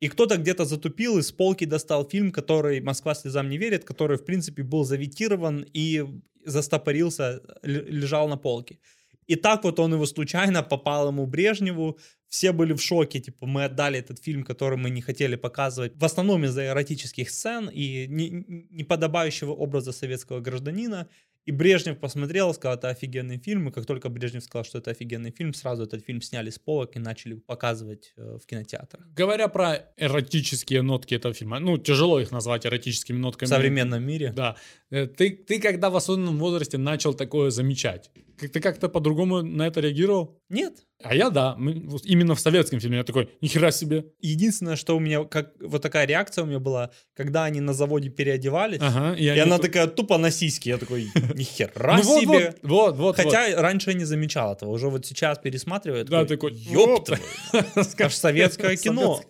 И 0.00 0.08
кто-то 0.08 0.38
где-то 0.38 0.64
затупил, 0.64 1.18
из 1.18 1.30
полки 1.30 1.66
достал 1.66 2.08
фильм, 2.08 2.32
который 2.32 2.80
«Москва 2.80 3.14
слезам 3.14 3.48
не 3.48 3.58
верит», 3.58 3.84
который, 3.84 4.16
в 4.16 4.24
принципе, 4.24 4.62
был 4.62 4.84
завитирован 4.84 5.66
и 5.74 6.04
застопорился, 6.44 7.42
лежал 7.62 8.28
на 8.28 8.38
полке. 8.38 8.78
И 9.26 9.36
так 9.36 9.62
вот 9.62 9.78
он 9.78 9.92
его 9.92 10.06
случайно 10.06 10.62
попал 10.62 11.08
ему 11.08 11.26
Брежневу. 11.26 11.98
Все 12.28 12.52
были 12.52 12.72
в 12.72 12.80
шоке, 12.80 13.20
типа, 13.20 13.46
мы 13.46 13.64
отдали 13.64 13.98
этот 13.98 14.18
фильм, 14.18 14.42
который 14.42 14.78
мы 14.78 14.90
не 14.90 15.02
хотели 15.02 15.36
показывать. 15.36 15.92
В 15.96 16.04
основном 16.04 16.44
из-за 16.44 16.66
эротических 16.66 17.30
сцен 17.30 17.68
и 17.68 18.06
не- 18.08 18.44
неподобающего 18.70 19.52
образа 19.52 19.92
советского 19.92 20.40
гражданина. 20.40 21.08
И 21.46 21.52
Брежнев 21.52 21.98
посмотрел, 21.98 22.52
сказал, 22.54 22.76
это 22.76 22.90
офигенный 22.90 23.38
фильм. 23.38 23.68
И 23.68 23.72
как 23.72 23.86
только 23.86 24.08
Брежнев 24.08 24.44
сказал, 24.44 24.64
что 24.64 24.78
это 24.78 24.90
офигенный 24.90 25.30
фильм, 25.30 25.54
сразу 25.54 25.84
этот 25.84 26.04
фильм 26.04 26.20
сняли 26.20 26.50
с 26.50 26.58
полок 26.58 26.96
и 26.96 26.98
начали 26.98 27.34
показывать 27.34 28.12
э, 28.16 28.38
в 28.42 28.46
кинотеатрах. 28.46 29.06
Говоря 29.14 29.48
про 29.48 29.86
эротические 29.96 30.82
нотки 30.82 31.14
этого 31.14 31.32
фильма, 31.34 31.58
ну, 31.58 31.78
тяжело 31.78 32.20
их 32.20 32.30
назвать 32.30 32.66
эротическими 32.66 33.16
В 33.16 33.20
нотками. 33.20 33.48
современном 33.48 34.02
мире. 34.04 34.32
Да. 34.36 34.56
Э, 34.90 35.06
Ты, 35.06 35.30
ты 35.30 35.60
когда 35.60 35.88
в 35.90 35.96
осознанном 35.96 36.38
возрасте 36.38 36.78
начал 36.78 37.14
такое 37.14 37.50
замечать? 37.50 38.10
Ты 38.38 38.60
как-то 38.60 38.88
по-другому 38.88 39.42
на 39.42 39.66
это 39.66 39.80
реагировал? 39.80 40.40
Нет. 40.48 40.86
А 41.02 41.14
я 41.14 41.30
да. 41.30 41.54
Мы- 41.56 41.82
вот 41.86 42.02
Именно 42.04 42.34
в 42.34 42.40
советском 42.40 42.78
фильме 42.80 42.98
я 42.98 43.04
такой, 43.04 43.28
нихера 43.40 43.70
себе. 43.70 44.04
Единственное, 44.20 44.76
что 44.76 44.96
у 44.96 45.00
меня, 45.00 45.24
как 45.24 45.52
вот 45.60 45.82
такая 45.82 46.06
реакция 46.06 46.44
у 46.44 46.46
меня 46.46 46.58
была, 46.58 46.90
когда 47.14 47.44
они 47.44 47.60
на 47.60 47.72
заводе 47.72 48.10
переодевались, 48.10 48.80
Ага. 48.82 49.14
и 49.16 49.26
они 49.28 49.40
она 49.40 49.58
такая 49.58 49.86
тупо 49.86 50.18
на 50.18 50.30
сиськи. 50.30 50.68
Я 50.68 50.78
такой, 50.78 51.04
нихера 51.34 51.96
Ну 51.96 52.02
вот, 52.02 52.20
себе. 52.20 52.54
вот, 52.62 52.62
вот, 52.62 52.96
вот. 52.98 53.16
Хотя 53.16 53.60
раньше 53.60 53.90
я 53.90 53.96
не 53.98 54.04
замечал 54.04 54.52
этого. 54.52 54.70
Уже 54.70 54.88
вот 54.88 55.06
сейчас 55.06 55.38
пересматриваю. 55.38 56.04
Да, 56.04 56.24
такой, 56.24 56.52
ёб 56.54 56.90
«Оп». 56.90 57.04
твою. 57.06 57.22
Это 57.52 58.08
ж 58.08 58.12
советское 58.12 58.76
кино. 58.84 59.20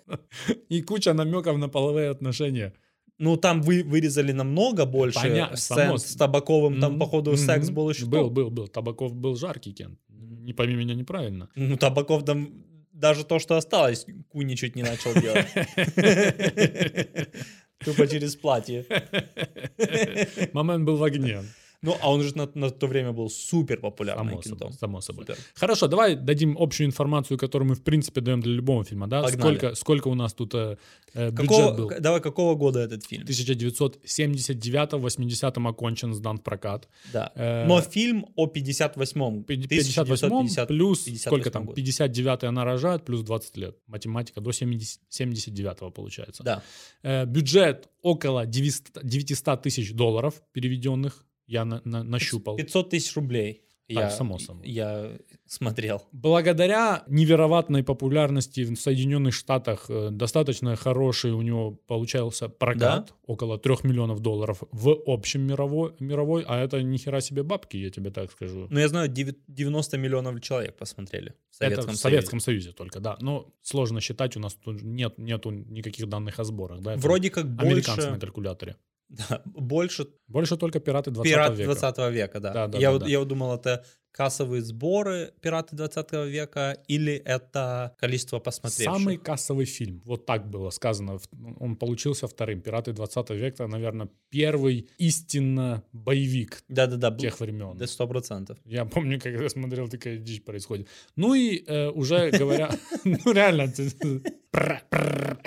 И 0.69 0.83
куча 0.83 1.13
намеков 1.15 1.57
на 1.59 1.69
половые 1.69 2.11
отношения. 2.11 2.73
Ну, 3.19 3.37
там 3.37 3.61
вы, 3.61 3.83
вырезали 3.85 4.33
намного 4.33 4.87
больше 4.87 5.21
Понятно, 5.21 5.57
сцен 5.57 5.77
само 5.77 5.99
с 5.99 6.17
Табаковым. 6.17 6.81
Там, 6.81 6.93
Мгм, 6.93 7.01
походу, 7.01 7.37
секс 7.37 7.69
был 7.69 7.91
еще. 7.91 8.07
Был, 8.07 8.31
был, 8.31 8.51
был. 8.51 8.67
Табаков 8.67 9.13
был 9.15 9.37
жаркий, 9.37 9.75
Кен. 9.75 9.99
Не 10.51 10.55
пойми 10.55 10.75
меня 10.75 10.97
неправильно. 10.97 11.49
Ну, 11.55 11.77
Табаков 11.77 12.25
там 12.25 12.65
даже 12.93 13.25
то, 13.25 13.39
что 13.39 13.57
осталось, 13.57 14.05
Куни 14.31 14.57
чуть 14.57 14.75
не 14.75 14.83
начал 14.83 15.15
делать. 15.15 15.47
Тупо 17.79 18.09
через 18.09 18.35
платье. 18.35 18.85
Момент 20.53 20.85
был 20.85 20.97
в 20.97 21.05
огне. 21.05 21.45
Ну, 21.83 21.97
а 22.03 22.13
он 22.13 22.23
же 22.23 22.37
на, 22.37 22.49
на 22.55 22.71
то 22.71 22.87
время 22.87 23.13
был 23.13 23.29
супер 23.31 23.81
популярным 23.81 24.43
Само 24.43 24.45
собой, 24.59 24.73
само 24.73 25.01
собой. 25.01 25.25
Супер. 25.27 25.39
Хорошо, 25.55 25.89
давай 25.89 26.15
дадим 26.15 26.57
общую 26.59 26.87
информацию, 26.87 27.39
которую 27.39 27.71
мы, 27.71 27.75
в 27.75 27.83
принципе, 27.83 28.21
даем 28.21 28.41
для 28.41 28.53
любого 28.53 28.85
фильма. 28.85 29.07
Да? 29.07 29.23
Погнали. 29.23 29.57
Сколько, 29.57 29.75
сколько 29.75 30.09
у 30.09 30.15
нас 30.15 30.35
тут 30.35 30.55
э, 30.55 30.77
э, 31.15 31.31
бюджет 31.31 31.49
Какого, 31.49 31.73
был? 31.73 31.91
давай, 32.01 32.21
какого 32.21 32.55
года 32.55 32.81
этот 32.81 33.07
фильм? 33.07 33.25
1979-80 33.25 35.69
окончен, 35.69 36.15
сдан 36.15 36.37
в 36.37 36.43
прокат. 36.43 36.89
Да. 37.13 37.33
Э, 37.35 37.65
Но 37.67 37.81
фильм 37.81 38.27
о 38.37 38.47
58-м. 38.47 39.45
58 39.45 40.67
плюс 40.67 41.05
58 41.05 41.17
сколько 41.17 41.51
там? 41.51 41.65
год. 41.65 41.77
59 41.77 42.45
она 42.45 42.65
рожает, 42.65 43.07
плюс 43.07 43.23
20 43.23 43.57
лет. 43.57 43.77
Математика 43.87 44.43
до 44.43 44.53
70, 44.53 45.01
79 45.09 45.95
получается. 45.95 46.43
Да. 46.43 46.63
Э, 47.03 47.25
бюджет 47.25 47.89
около 48.03 48.45
900 48.45 49.03
900 49.03 49.63
тысяч 49.63 49.95
долларов 49.95 50.43
переведенных. 50.53 51.25
Я 51.51 51.65
на- 51.65 51.83
на- 51.85 52.05
нащупал. 52.05 52.57
500 52.57 52.91
тысяч 52.91 53.17
рублей. 53.17 53.63
Так, 53.93 54.13
само 54.13 54.39
собой. 54.39 54.69
Я 54.69 55.19
смотрел. 55.47 56.01
Благодаря 56.13 57.03
невероятной 57.09 57.83
популярности 57.83 58.61
в 58.65 58.77
Соединенных 58.77 59.35
Штатах 59.35 59.87
э, 59.89 60.11
достаточно 60.13 60.77
хороший 60.77 61.33
у 61.33 61.43
него 61.43 61.73
получался 61.89 62.49
прокат, 62.49 63.15
около 63.27 63.59
3 63.59 63.79
миллионов 63.83 64.21
долларов 64.21 64.63
в 64.71 64.97
общем 65.09 65.41
мировой, 65.43 65.93
мировой, 65.99 66.45
а 66.47 66.57
это 66.65 66.81
ни 66.85 66.99
хера 66.99 67.21
себе 67.21 67.43
бабки, 67.43 67.79
я 67.79 67.91
тебе 67.91 68.11
так 68.13 68.31
скажу. 68.31 68.69
Но 68.71 68.79
я 68.79 68.89
знаю, 68.89 69.09
девя- 69.09 69.35
90 69.49 69.99
миллионов 69.99 70.41
человек 70.41 70.77
посмотрели 70.77 71.35
в 71.51 71.61
это 71.61 71.75
Советском 71.83 71.95
в 71.95 71.97
Советском 71.99 72.41
Союзе 72.41 72.71
только, 72.71 73.01
да. 73.01 73.17
Но 73.21 73.53
сложно 73.61 74.01
считать, 74.01 74.37
у 74.37 74.41
нас 74.41 74.55
тут 74.55 74.83
нет 74.83 75.19
нету 75.19 75.51
никаких 75.51 76.09
данных 76.09 76.39
о 76.39 76.45
сборах. 76.45 76.79
Да, 76.79 76.85
Союзе. 76.91 76.99
это 77.01 77.09
Вроде 77.09 77.31
как 77.31 77.45
американцы 77.59 77.97
больше, 78.03 78.11
на 78.13 78.21
калькуляторе. 78.21 78.77
Да, 79.11 79.43
больше 79.45 80.07
Больше 80.29 80.57
только 80.57 80.79
пираты 80.79 81.11
20 81.11 81.33
пират 81.33 81.59
века. 81.59 81.75
20 81.75 82.13
века, 82.13 82.41
да. 82.41 82.53
Да, 82.53 82.67
да, 82.69 82.79
я, 82.79 82.93
да, 82.93 82.99
да. 82.99 83.07
я 83.07 83.25
думал, 83.25 83.57
это 83.57 83.85
кассовые 84.13 84.63
сборы 84.63 85.33
пираты 85.41 85.75
20 85.75 86.13
века 86.29 86.79
или 86.87 87.15
это 87.15 87.97
количество 87.99 88.39
посмотревших. 88.39 88.85
Самый 88.85 89.17
кассовый 89.17 89.67
фильм, 89.67 90.01
вот 90.05 90.27
так 90.27 90.49
было 90.49 90.71
сказано, 90.71 91.19
он 91.59 91.77
получился 91.77 92.29
вторым. 92.29 92.61
«Пираты 92.61 92.93
20 92.93 93.31
века», 93.31 93.67
наверное, 93.67 94.09
первый 94.29 94.89
истинно 94.99 95.83
боевик 95.93 96.63
Да-да-да, 96.69 97.11
тех 97.17 97.41
времен. 97.41 97.77
да, 97.77 97.87
сто 97.87 98.07
процентов. 98.07 98.59
Я 98.65 98.85
помню, 98.85 99.21
когда 99.21 99.49
смотрел, 99.49 99.89
такая 99.89 100.19
дичь 100.19 100.45
происходит. 100.45 100.89
Ну 101.17 101.35
и 101.35 101.65
э, 101.67 101.89
уже 101.89 102.31
говоря, 102.31 102.71
ну 103.05 103.33
реально, 103.33 103.73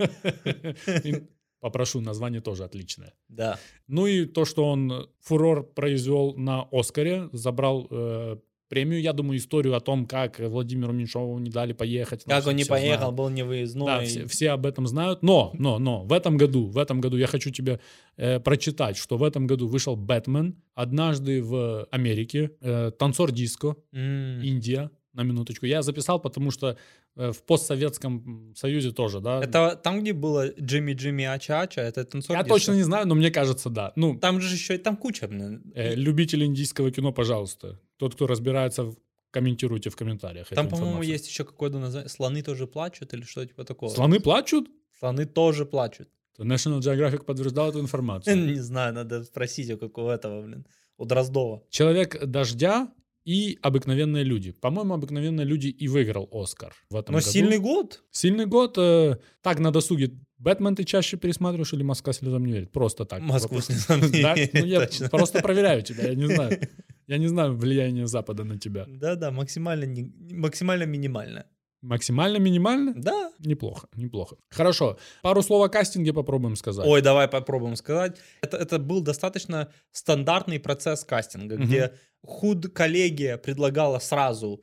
попрошу, 1.60 2.00
название 2.00 2.40
тоже 2.40 2.64
отличное. 2.64 3.12
Да. 3.28 3.58
Ну 3.86 4.06
и 4.06 4.24
то, 4.26 4.44
что 4.44 4.64
он 4.66 5.08
фурор 5.20 5.62
произвел 5.64 6.34
на 6.36 6.66
Оскаре, 6.72 7.28
забрал 7.32 7.86
э, 7.90 8.36
премию, 8.68 9.00
я 9.02 9.12
думаю, 9.12 9.38
историю 9.38 9.74
о 9.74 9.80
том, 9.80 10.06
как 10.06 10.38
Владимиру 10.38 10.92
Меньшову 10.92 11.38
не 11.38 11.50
дали 11.50 11.72
поехать. 11.72 12.22
ну, 12.26 12.30
Как 12.30 12.46
он 12.46 12.54
не 12.56 12.64
поехал, 12.64 12.98
знают. 12.98 13.14
был 13.16 13.28
невыездной. 13.28 13.86
Да, 13.86 14.00
все, 14.02 14.26
все 14.26 14.50
об 14.50 14.64
этом 14.64 14.86
знают. 14.86 15.22
Но, 15.22 15.50
но, 15.58 15.78
но, 15.78 16.04
в 16.04 16.12
этом 16.12 16.36
году, 16.36 16.66
в 16.66 16.78
этом 16.78 17.00
году 17.00 17.16
я 17.16 17.26
хочу 17.26 17.50
тебе 17.50 17.80
э, 18.16 18.38
прочитать, 18.40 18.96
что 18.96 19.16
в 19.18 19.24
этом 19.24 19.46
году 19.48 19.66
вышел 19.66 19.96
Бэтмен, 19.96 20.54
однажды 20.74 21.42
в 21.42 21.84
Америке, 21.90 22.52
э, 22.60 22.92
танцор 22.96 23.32
диско, 23.32 23.74
М. 23.92 24.40
Индия, 24.42 24.90
на 25.12 25.24
минуточку. 25.24 25.66
Я 25.66 25.82
записал, 25.82 26.20
потому 26.20 26.52
что 26.52 26.76
в 27.16 27.42
постсоветском 27.42 28.54
союзе 28.56 28.92
тоже, 28.92 29.20
да. 29.20 29.42
Это 29.42 29.76
там, 29.76 30.00
где 30.00 30.12
было 30.12 30.48
Джимми 30.48 30.92
Джимми 30.92 31.24
Ача 31.24 31.60
Ача, 31.60 31.82
это 31.82 32.04
танцор 32.04 32.36
я 32.36 32.44
точно 32.44 32.72
не 32.72 32.82
знаю, 32.82 33.06
но 33.06 33.14
мне 33.14 33.30
кажется, 33.30 33.68
да. 33.68 33.92
Ну, 33.96 34.18
Там 34.18 34.40
же 34.40 34.54
еще 34.54 34.78
там 34.78 34.96
куча. 34.96 35.28
блин. 35.28 35.72
э, 35.74 35.94
любители 35.94 36.44
индийского 36.44 36.90
кино, 36.90 37.12
пожалуйста. 37.12 37.80
Тот, 37.96 38.14
кто 38.14 38.26
разбирается, 38.26 38.94
комментируйте 39.30 39.90
в 39.90 39.96
комментариях. 39.96 40.48
Там, 40.48 40.68
по-моему, 40.68 41.02
есть 41.02 41.28
еще 41.28 41.44
какое-то 41.44 41.78
название. 41.78 42.08
Слоны 42.08 42.42
тоже 42.42 42.66
плачут 42.66 43.14
или 43.14 43.22
что 43.22 43.44
типа 43.44 43.64
такого. 43.64 43.90
Слоны 43.90 44.20
плачут? 44.20 44.68
Слоны 44.98 45.26
тоже 45.26 45.66
плачут. 45.66 46.08
National 46.38 46.80
Geographic 46.80 47.24
подтверждал 47.24 47.70
эту 47.70 47.80
информацию. 47.80 48.36
Не 48.46 48.60
знаю, 48.60 48.94
надо 48.94 49.24
спросить 49.24 49.70
у 49.70 49.78
какого 49.78 50.12
этого, 50.12 50.42
блин. 50.42 50.66
У 50.96 51.04
Дроздова. 51.04 51.62
Человек 51.70 52.24
дождя 52.26 52.92
и 53.30 53.58
обыкновенные 53.62 54.24
люди. 54.24 54.52
По-моему, 54.52 54.94
обыкновенные 54.94 55.46
люди 55.46 55.68
и 55.68 55.88
выиграл 55.88 56.28
Оскар 56.32 56.72
в 56.90 56.96
этом 56.96 57.12
Но 57.14 57.18
году. 57.20 57.30
сильный 57.30 57.58
год. 57.58 58.02
Сильный 58.10 58.46
год. 58.46 58.78
э, 58.78 59.16
так 59.42 59.58
на 59.60 59.70
досуге. 59.70 60.10
Бэтмен 60.38 60.74
ты 60.74 60.84
чаще 60.84 61.16
пересматриваешь 61.16 61.72
или 61.74 61.82
Москва 61.84 62.12
слезам 62.12 62.44
не 62.46 62.52
верит? 62.52 62.72
Просто 62.72 63.04
так. 63.04 63.20
Москву 63.22 63.56
Вопрос. 63.58 63.66
слезам 63.66 64.00
не 64.00 64.08
верит, 64.22 64.50
Ну, 64.54 64.64
я 64.66 65.08
просто 65.10 65.40
проверяю 65.42 65.82
тебя, 65.82 66.08
я 66.08 66.14
не 66.14 66.26
знаю. 66.34 66.58
Я 67.06 67.18
не 67.18 67.28
знаю 67.28 67.56
влияния 67.56 68.06
Запада 68.06 68.44
на 68.44 68.58
тебя. 68.58 68.84
Да-да, 68.88 69.30
максимально, 69.30 69.86
максимально 70.30 70.84
минимально. 70.86 71.44
Максимально, 71.82 72.38
минимально? 72.38 72.92
Да. 72.94 73.30
Неплохо, 73.38 73.88
неплохо. 73.96 74.36
Хорошо. 74.50 74.98
Пару 75.22 75.42
слов 75.42 75.64
о 75.64 75.68
кастинге 75.68 76.12
попробуем 76.12 76.56
сказать. 76.56 76.86
Ой, 76.86 77.00
давай 77.02 77.26
попробуем 77.28 77.76
сказать. 77.76 78.18
Это, 78.42 78.58
это 78.58 78.78
был 78.78 79.00
достаточно 79.02 79.72
стандартный 79.92 80.60
процесс 80.60 81.04
кастинга, 81.04 81.56
Мгм. 81.56 81.64
где 81.66 81.92
худ-коллегия 82.22 83.36
предлагала 83.36 83.98
сразу 83.98 84.62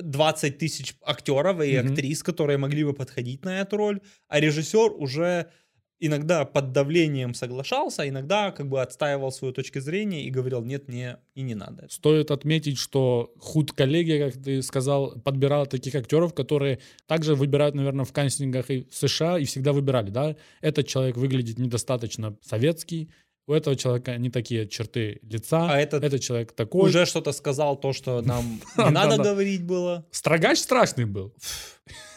20 0.00 0.58
тысяч 0.58 0.94
актеров 1.02 1.60
и 1.62 1.78
Мгм. 1.78 1.88
актрис, 1.92 2.22
которые 2.22 2.58
могли 2.58 2.84
бы 2.84 2.92
подходить 2.92 3.44
на 3.44 3.60
эту 3.60 3.76
роль, 3.76 4.00
а 4.28 4.40
режиссер 4.40 4.92
уже 4.96 5.50
иногда 6.02 6.44
под 6.46 6.72
давлением 6.72 7.34
соглашался, 7.34 8.02
а 8.02 8.08
иногда 8.08 8.52
как 8.52 8.68
бы 8.68 8.80
отстаивал 8.80 9.30
свою 9.32 9.52
точку 9.52 9.80
зрения 9.80 10.24
и 10.24 10.30
говорил, 10.30 10.62
нет, 10.64 10.88
не, 10.88 11.18
и 11.34 11.42
не 11.42 11.54
надо. 11.54 11.88
Стоит 11.90 12.30
отметить, 12.30 12.78
что 12.78 13.34
худ 13.38 13.72
коллеги, 13.72 14.18
как 14.18 14.42
ты 14.42 14.62
сказал, 14.62 15.20
подбирал 15.20 15.66
таких 15.66 15.94
актеров, 15.94 16.32
которые 16.32 16.78
также 17.06 17.34
выбирают, 17.34 17.74
наверное, 17.74 18.06
в 18.06 18.12
кастингах 18.12 18.70
и 18.70 18.86
в 18.88 18.94
США 18.94 19.38
и 19.38 19.44
всегда 19.44 19.72
выбирали, 19.72 20.08
да, 20.10 20.36
этот 20.62 20.86
человек 20.86 21.16
выглядит 21.16 21.58
недостаточно 21.58 22.38
советский, 22.40 23.10
у 23.50 23.52
этого 23.52 23.74
человека 23.76 24.16
не 24.16 24.30
такие 24.30 24.68
черты 24.68 25.18
лица, 25.22 25.68
А 25.70 25.80
этот 25.80 26.04
этот 26.04 26.20
человек 26.20 26.52
такой. 26.52 26.88
Уже 26.88 27.04
что-то 27.04 27.32
сказал, 27.32 27.76
то, 27.76 27.92
что 27.92 28.22
нам 28.22 28.60
не 28.78 28.90
надо 28.90 29.16
говорить 29.16 29.64
было. 29.64 30.04
Строгач 30.12 30.58
страшный 30.58 31.04
был. 31.04 31.34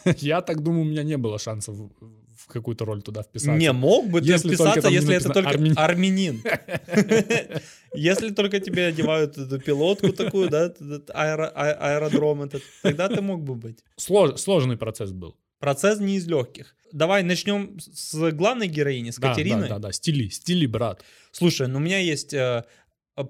Я 0.17 0.41
так 0.41 0.61
думаю, 0.61 0.81
у 0.81 0.89
меня 0.89 1.03
не 1.03 1.17
было 1.17 1.39
шансов 1.39 1.75
в 1.75 2.47
какую-то 2.47 2.85
роль 2.85 3.01
туда 3.01 3.23
вписаться. 3.23 3.57
Не, 3.57 3.71
мог 3.71 4.09
бы 4.09 4.21
ты 4.21 4.27
Если 4.27 4.49
вписаться, 4.49 4.89
если 4.89 5.15
это 5.15 5.29
только 5.29 5.49
армянин. 5.75 6.43
Если 7.95 8.29
только 8.29 8.59
тебе 8.59 8.87
одевают 8.87 9.37
эту 9.37 9.59
пилотку 9.59 10.13
такую, 10.13 10.49
да, 10.49 10.73
а- 11.13 11.95
аэродром 11.95 12.43
этот, 12.43 12.61
тогда 12.83 13.07
ты 13.07 13.21
мог 13.21 13.41
бы 13.41 13.55
быть. 13.55 13.79
Слож- 13.97 14.37
сложный 14.37 14.77
процесс 14.77 15.11
был. 15.11 15.35
Процесс 15.59 15.99
не 15.99 16.17
из 16.17 16.27
легких. 16.27 16.75
Давай 16.93 17.23
начнем 17.23 17.79
с 17.79 18.31
главной 18.31 18.67
героини, 18.67 19.09
с 19.09 19.17
Да, 19.17 19.29
Катериной. 19.29 19.67
Да, 19.67 19.75
да, 19.75 19.87
да, 19.87 19.91
стили, 19.91 20.29
стили, 20.29 20.67
брат. 20.67 21.03
Слушай, 21.31 21.67
ну 21.67 21.79
у 21.79 21.81
меня 21.81 21.97
есть 21.97 22.33
э, 22.33 22.63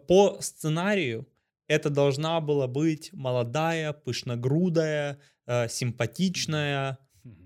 по 0.08 0.38
сценарию 0.42 1.26
это 1.68 1.90
должна 1.90 2.42
была 2.42 2.68
быть 2.68 3.12
молодая, 3.14 3.94
пышногрудая, 3.94 5.20
э, 5.46 5.70
симпатичная. 5.70 7.00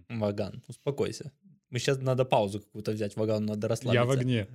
Ваган, 0.10 0.64
успокойся. 0.68 1.32
Мы 1.70 1.80
сейчас 1.80 2.00
надо 2.02 2.26
паузу 2.26 2.62
какую-то 2.62 2.92
взять, 2.92 3.16
Ваган, 3.16 3.46
надо 3.46 3.68
расслабиться. 3.68 4.02
Я 4.02 4.06
в 4.06 4.12
огне. 4.12 4.48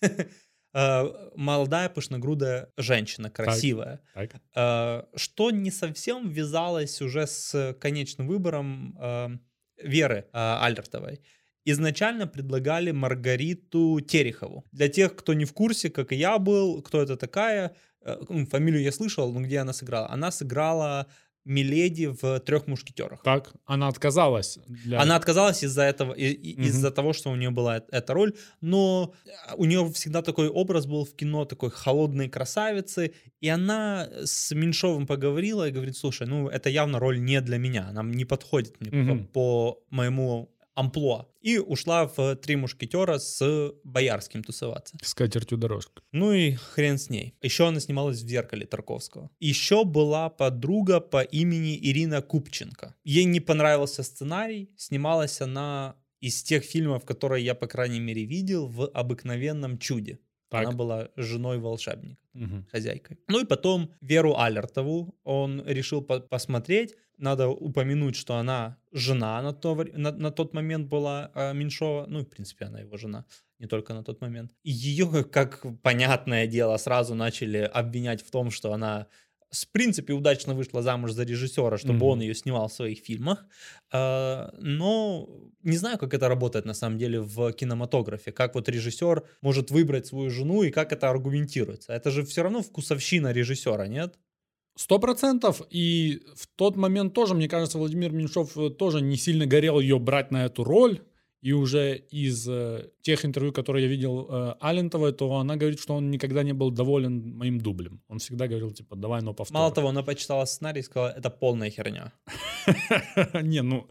Э, 0.74 1.30
Молодая, 1.34 1.88
пышногрудая 1.88 2.68
женщина, 2.76 3.30
красивая. 3.30 4.00
Так. 4.14 4.34
Э, 4.54 5.04
Что 5.16 5.50
не 5.50 5.70
совсем 5.70 6.28
вязалось 6.28 7.00
уже 7.00 7.26
с 7.26 7.74
конечным 7.80 8.28
выбором 8.28 9.40
Веры 9.82 10.26
э, 10.32 10.56
Альертовой. 10.60 11.20
Изначально 11.64 12.26
предлагали 12.26 12.92
Маргариту 12.92 14.00
Терехову. 14.00 14.64
Для 14.72 14.88
тех, 14.88 15.14
кто 15.14 15.34
не 15.34 15.44
в 15.44 15.52
курсе, 15.52 15.90
как 15.90 16.12
и 16.12 16.16
я 16.16 16.38
был, 16.38 16.82
кто 16.82 17.02
это 17.02 17.16
такая, 17.16 17.76
э, 18.00 18.16
фамилию 18.50 18.82
я 18.82 18.92
слышал, 18.92 19.32
но 19.32 19.40
где 19.40 19.58
она 19.58 19.72
сыграла? 19.72 20.10
Она 20.10 20.30
сыграла 20.30 21.06
Миледи 21.48 22.06
в 22.20 22.40
«Трех 22.40 22.66
мушкетерах». 22.66 23.22
Так, 23.22 23.52
она 23.66 23.88
отказалась. 23.88 24.58
Для... 24.68 25.00
Она 25.00 25.16
отказалась 25.16 25.64
из-за 25.64 25.82
этого, 25.82 26.12
и- 26.12 26.54
Мгм. 26.54 26.62
из-за 26.68 26.90
того, 26.90 27.12
что 27.12 27.30
у 27.30 27.36
нее 27.36 27.50
была 27.50 27.82
эта 27.90 28.12
роль, 28.14 28.34
но 28.60 29.14
э, 29.26 29.30
у 29.56 29.64
нее 29.64 29.90
всегда 29.94 30.22
такой 30.22 30.48
образ 30.48 30.86
был 30.86 31.04
в 31.04 31.14
кино, 31.16 31.44
такой 31.46 31.70
холодной 31.70 32.28
красавицы, 32.28 33.12
и 33.40 33.48
она 33.48 34.08
с 34.24 34.54
Меньшовым 34.54 35.06
поговорила 35.06 35.66
и 35.68 35.72
говорит, 35.72 35.96
слушай, 35.96 36.26
ну 36.26 36.48
это 36.48 36.68
явно 36.70 36.98
роль 36.98 37.18
не 37.20 37.40
для 37.40 37.58
меня, 37.58 37.88
она 37.88 38.02
не 38.02 38.24
подходит 38.24 38.80
мне 38.80 38.90
Мгм. 38.90 39.26
по, 39.26 39.32
по 39.32 39.78
моему 39.90 40.50
амплуа. 40.78 41.26
И 41.40 41.58
ушла 41.58 42.06
в 42.06 42.36
«Три 42.36 42.56
мушкетера» 42.56 43.18
с 43.18 43.72
Боярским 43.84 44.42
тусоваться. 44.44 44.96
С 45.02 45.14
катертью 45.14 45.58
дорожка. 45.58 46.02
Ну 46.12 46.32
и 46.32 46.52
хрен 46.52 46.98
с 46.98 47.10
ней. 47.10 47.34
Еще 47.42 47.66
она 47.68 47.80
снималась 47.80 48.22
в 48.22 48.28
«Зеркале» 48.28 48.66
Тарковского. 48.66 49.30
Еще 49.40 49.84
была 49.84 50.28
подруга 50.30 51.00
по 51.00 51.22
имени 51.22 51.76
Ирина 51.90 52.22
Купченко. 52.22 52.94
Ей 53.04 53.24
не 53.24 53.40
понравился 53.40 54.02
сценарий. 54.02 54.70
Снималась 54.76 55.40
она 55.40 55.94
из 56.20 56.42
тех 56.42 56.64
фильмов, 56.64 57.04
которые 57.04 57.44
я, 57.44 57.54
по 57.54 57.66
крайней 57.66 58.00
мере, 58.00 58.24
видел 58.24 58.66
в 58.66 58.88
«Обыкновенном 58.94 59.78
чуде». 59.78 60.18
Так. 60.50 60.62
Она 60.66 60.72
была 60.76 61.08
женой 61.16 61.58
волшебника 61.58 62.16
Мгм. 62.32 62.66
хозяйкой. 62.72 63.18
Ну 63.28 63.40
и 63.40 63.44
потом 63.44 63.90
Веру 64.00 64.34
Алертову 64.38 65.14
он 65.24 65.62
решил 65.66 66.00
по- 66.02 66.20
посмотреть. 66.20 66.94
Надо 67.18 67.48
упомянуть, 67.48 68.16
что 68.16 68.36
она 68.36 68.78
жена 68.92 69.42
на, 69.42 69.52
то, 69.52 69.74
на, 69.74 70.12
на 70.12 70.30
тот 70.30 70.54
момент 70.54 70.88
была 70.88 71.30
э, 71.34 71.52
Меньшова. 71.54 72.06
Ну, 72.08 72.20
в 72.20 72.28
принципе, 72.28 72.66
она 72.66 72.80
его 72.80 72.96
жена, 72.96 73.24
не 73.58 73.66
только 73.66 73.92
на 73.94 74.02
тот 74.04 74.20
момент. 74.20 74.52
И 74.62 74.70
ее, 74.70 75.24
как 75.24 75.64
понятное 75.82 76.46
дело, 76.46 76.76
сразу 76.78 77.14
начали 77.14 77.58
обвинять 77.58 78.22
в 78.22 78.30
том, 78.30 78.50
что 78.50 78.72
она 78.72 79.06
в 79.50 79.72
принципе 79.72 80.12
удачно 80.12 80.54
вышла 80.54 80.82
замуж 80.82 81.12
за 81.12 81.24
режиссера, 81.24 81.78
чтобы 81.78 81.94
Мгм. 81.94 82.02
он 82.04 82.20
ее 82.20 82.34
снимал 82.34 82.68
в 82.68 82.72
своих 82.72 82.98
фильмах. 82.98 83.46
Э, 83.92 84.50
Но 84.58 85.28
не 85.62 85.76
знаю, 85.76 85.98
как 85.98 86.14
это 86.14 86.28
работает 86.28 86.66
на 86.66 86.74
самом 86.74 86.98
деле 86.98 87.20
в 87.20 87.52
кинематографе. 87.52 88.30
Как 88.32 88.54
вот 88.54 88.68
режиссер 88.68 89.24
может 89.42 89.70
выбрать 89.70 90.06
свою 90.06 90.30
жену 90.30 90.62
и 90.62 90.70
как 90.70 90.92
это 90.92 91.08
аргументируется. 91.10 91.92
Это 91.94 92.10
же 92.10 92.22
все 92.24 92.42
равно 92.42 92.62
вкусовщина 92.62 93.32
режиссера, 93.32 93.86
нет? 93.88 94.18
Сто 94.78 95.00
процентов. 95.00 95.60
И 95.70 96.22
в 96.36 96.46
тот 96.54 96.76
момент 96.76 97.12
тоже, 97.12 97.34
мне 97.34 97.48
кажется, 97.48 97.78
Владимир 97.78 98.12
Меньшов 98.12 98.56
э, 98.56 98.70
тоже 98.70 99.00
не 99.00 99.16
сильно 99.16 99.44
горел 99.44 99.80
ее 99.80 99.98
брать 99.98 100.30
на 100.30 100.44
эту 100.44 100.62
роль. 100.62 101.00
И 101.40 101.52
уже 101.52 101.96
из 101.96 102.48
э, 102.48 102.88
тех 103.02 103.24
интервью, 103.24 103.52
которые 103.52 103.86
я 103.86 103.90
видел 103.90 104.28
э, 104.30 104.54
Алентовой, 104.60 105.12
то 105.12 105.34
она 105.34 105.56
говорит, 105.56 105.80
что 105.80 105.94
он 105.94 106.12
никогда 106.12 106.44
не 106.44 106.52
был 106.52 106.70
доволен 106.70 107.36
моим 107.36 107.60
дублем. 107.60 108.00
Он 108.06 108.18
всегда 108.18 108.46
говорил, 108.46 108.70
типа, 108.70 108.94
давай, 108.94 109.20
но 109.20 109.34
повтор. 109.34 109.54
Мало 109.54 109.74
того, 109.74 109.88
она 109.88 110.04
почитала 110.04 110.44
сценарий 110.44 110.80
и 110.80 110.84
сказала, 110.84 111.08
это 111.08 111.28
полная 111.28 111.70
херня. 111.70 112.12
Не, 113.42 113.62
ну, 113.62 113.88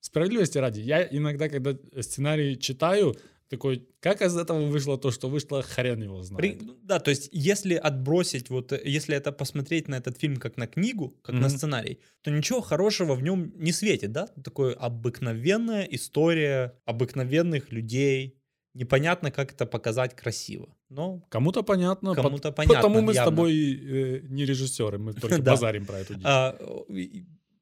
справедливости 0.00 0.58
ради. 0.58 0.80
Я 0.80 1.02
иногда, 1.02 1.48
когда 1.48 1.76
сценарий 2.00 2.56
читаю, 2.56 3.16
такой, 3.48 3.86
как 4.00 4.22
из 4.22 4.36
этого 4.36 4.66
вышло 4.66 4.98
то, 4.98 5.10
что 5.10 5.28
вышло, 5.28 5.62
хрен 5.62 6.02
его 6.02 6.22
знает. 6.22 6.58
При- 6.58 6.70
да, 6.82 6.98
то 7.00 7.10
есть 7.10 7.28
если 7.32 7.74
отбросить, 7.74 8.50
вот 8.50 8.72
э, 8.72 8.80
если 8.84 9.16
это 9.16 9.32
посмотреть 9.32 9.88
на 9.88 9.96
этот 9.96 10.18
фильм 10.18 10.36
как 10.36 10.56
на 10.56 10.66
книгу, 10.66 11.16
как 11.22 11.34
на 11.34 11.48
Мгм. 11.48 11.50
сценарий, 11.50 11.98
то 12.22 12.30
ничего 12.30 12.60
хорошего 12.60 13.14
в 13.14 13.22
нем 13.22 13.52
не 13.56 13.72
светит, 13.72 14.12
да? 14.12 14.26
Такое 14.44 14.74
обыкновенная 14.74 15.84
история 15.84 16.74
обыкновенных 16.84 17.72
людей. 17.72 18.34
Непонятно, 18.74 19.30
как 19.30 19.52
это 19.52 19.66
показать 19.66 20.14
красиво. 20.14 20.76
Но 20.90 21.20
Кому-то 21.30 21.62
понятно. 21.62 22.14
Кому-то 22.14 22.52
понятно, 22.52 22.76
Потому 22.76 23.00
мы 23.00 23.12
с 23.12 23.16
явно. 23.16 23.30
тобой 23.32 23.52
э, 23.54 24.20
не 24.28 24.44
режиссеры, 24.44 24.98
мы 24.98 25.12
только 25.20 25.42
базарим 25.42 25.84
про 25.86 25.98
эту 26.00 26.14
дичь. 26.14 26.22
А, 26.24 26.56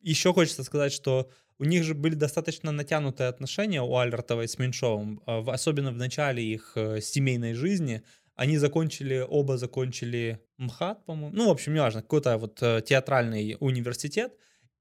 еще 0.03 0.33
хочется 0.33 0.63
сказать, 0.63 0.93
что 0.93 1.31
у 1.59 1.65
них 1.65 1.85
же 1.85 1.95
были 1.95 2.15
достаточно 2.15 2.73
натянутые 2.73 3.29
отношения 3.29 3.83
у 3.83 3.97
Альертовой 3.97 4.47
с 4.49 4.59
Меньшовым, 4.59 5.21
а, 5.27 5.45
особенно 5.49 5.91
в 5.93 5.97
начале 5.97 6.43
их 6.43 6.73
э, 6.77 7.01
семейной 7.01 7.55
жизни. 7.55 8.03
Они 8.35 8.59
закончили, 8.59 9.25
оба 9.29 9.57
закончили 9.57 10.39
МХАТ, 10.59 11.05
по-моему. 11.07 11.35
Ну, 11.37 11.47
в 11.49 11.51
общем, 11.51 11.75
неважно, 11.75 12.03
какой-то 12.03 12.37
вот 12.39 12.63
э, 12.63 12.83
театральный 12.87 13.57
университет. 13.61 14.33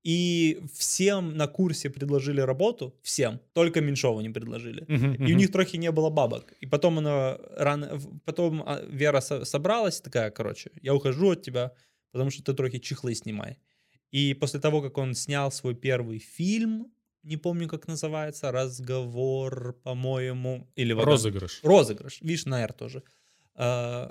И 0.03 0.59
всем 0.73 1.35
на 1.35 1.47
курсе 1.47 1.89
предложили 1.89 2.39
работу, 2.41 2.93
всем, 3.01 3.39
только 3.53 3.81
Меньшову 3.81 4.21
не 4.21 4.29
предложили. 4.29 4.85
Мгм, 4.88 5.13
И 5.25 5.33
у 5.33 5.35
них 5.35 5.51
трохи 5.51 5.77
не 5.77 5.91
было 5.91 6.11
бабок. 6.11 6.53
И 6.61 6.67
потом 6.67 6.99
она 6.99 7.39
рано, 7.57 7.99
потом 8.25 8.61
а, 8.67 8.81
Вера 8.88 9.19
со- 9.21 9.45
собралась 9.45 10.01
такая, 10.01 10.29
короче, 10.29 10.69
я 10.83 10.93
ухожу 10.93 11.31
от 11.31 11.41
тебя, 11.41 11.71
потому 12.11 12.29
что 12.29 12.43
ты 12.43 12.53
трохи 12.53 12.77
чехлы 12.79 13.15
снимай. 13.15 13.57
И 14.15 14.34
после 14.34 14.62
того, 14.62 14.82
как 14.82 14.97
он 14.97 15.13
снял 15.13 15.51
свой 15.51 15.75
первый 15.75 16.19
фильм, 16.19 16.88
не 17.23 17.36
помню, 17.36 17.67
как 17.67 17.86
называется, 17.89 18.49
разговор, 18.49 19.73
по-моему, 19.84 20.69
или 20.78 20.93
«Ваган». 20.93 21.12
Розыгрыш. 21.12 21.60
Розыгрыш. 21.63 22.21
Видишь, 22.21 22.45
на 22.45 22.62
«Р» 22.62 22.71
тоже. 22.71 23.04
А, 23.56 24.10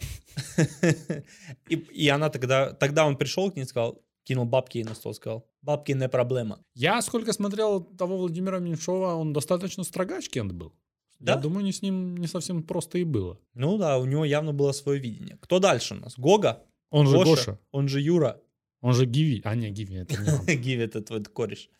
И, 1.70 1.74
и 1.74 2.08
она 2.08 2.28
тогда, 2.28 2.74
тогда 2.74 3.06
он 3.06 3.16
пришел 3.16 3.50
к 3.50 3.56
ней 3.56 3.62
и 3.62 3.66
сказал, 3.66 4.02
кинул 4.24 4.44
бабки 4.44 4.76
ей 4.76 4.84
на 4.84 4.94
стол, 4.94 5.14
сказал, 5.14 5.46
бабки 5.62 5.92
не 5.92 6.08
проблема. 6.10 6.62
Я 6.74 7.00
сколько 7.00 7.32
смотрел 7.32 7.80
того 7.80 8.18
Владимира 8.18 8.58
Меньшова, 8.58 9.14
он 9.14 9.32
достаточно 9.32 9.84
строгач 9.84 10.28
Кент 10.28 10.52
был. 10.52 10.74
Да? 11.18 11.32
Я 11.32 11.38
думаю, 11.38 11.64
не 11.64 11.72
с 11.72 11.80
ним 11.80 12.18
не 12.18 12.26
совсем 12.26 12.62
просто 12.62 12.98
и 12.98 13.04
было. 13.04 13.38
Ну 13.54 13.78
да, 13.78 13.96
у 13.96 14.04
него 14.04 14.26
явно 14.26 14.52
было 14.52 14.72
свое 14.72 15.00
видение. 15.00 15.38
Кто 15.40 15.60
дальше 15.60 15.94
у 15.94 15.96
нас? 15.96 16.18
Гога? 16.18 16.62
Он 16.90 17.06
же 17.06 17.16
Гоша. 17.16 17.58
Он 17.72 17.88
же 17.88 18.02
Юра. 18.02 18.40
Он 18.84 18.94
же 18.94 19.06
Гиви. 19.06 19.40
А, 19.44 19.54
не, 19.54 19.70
Гиви, 19.70 19.94
это 19.94 20.22
не 20.22 20.30
он. 20.30 20.46
Гиви, 20.62 20.84
это 20.84 21.00
твой 21.00 21.24
кореш. 21.24 21.70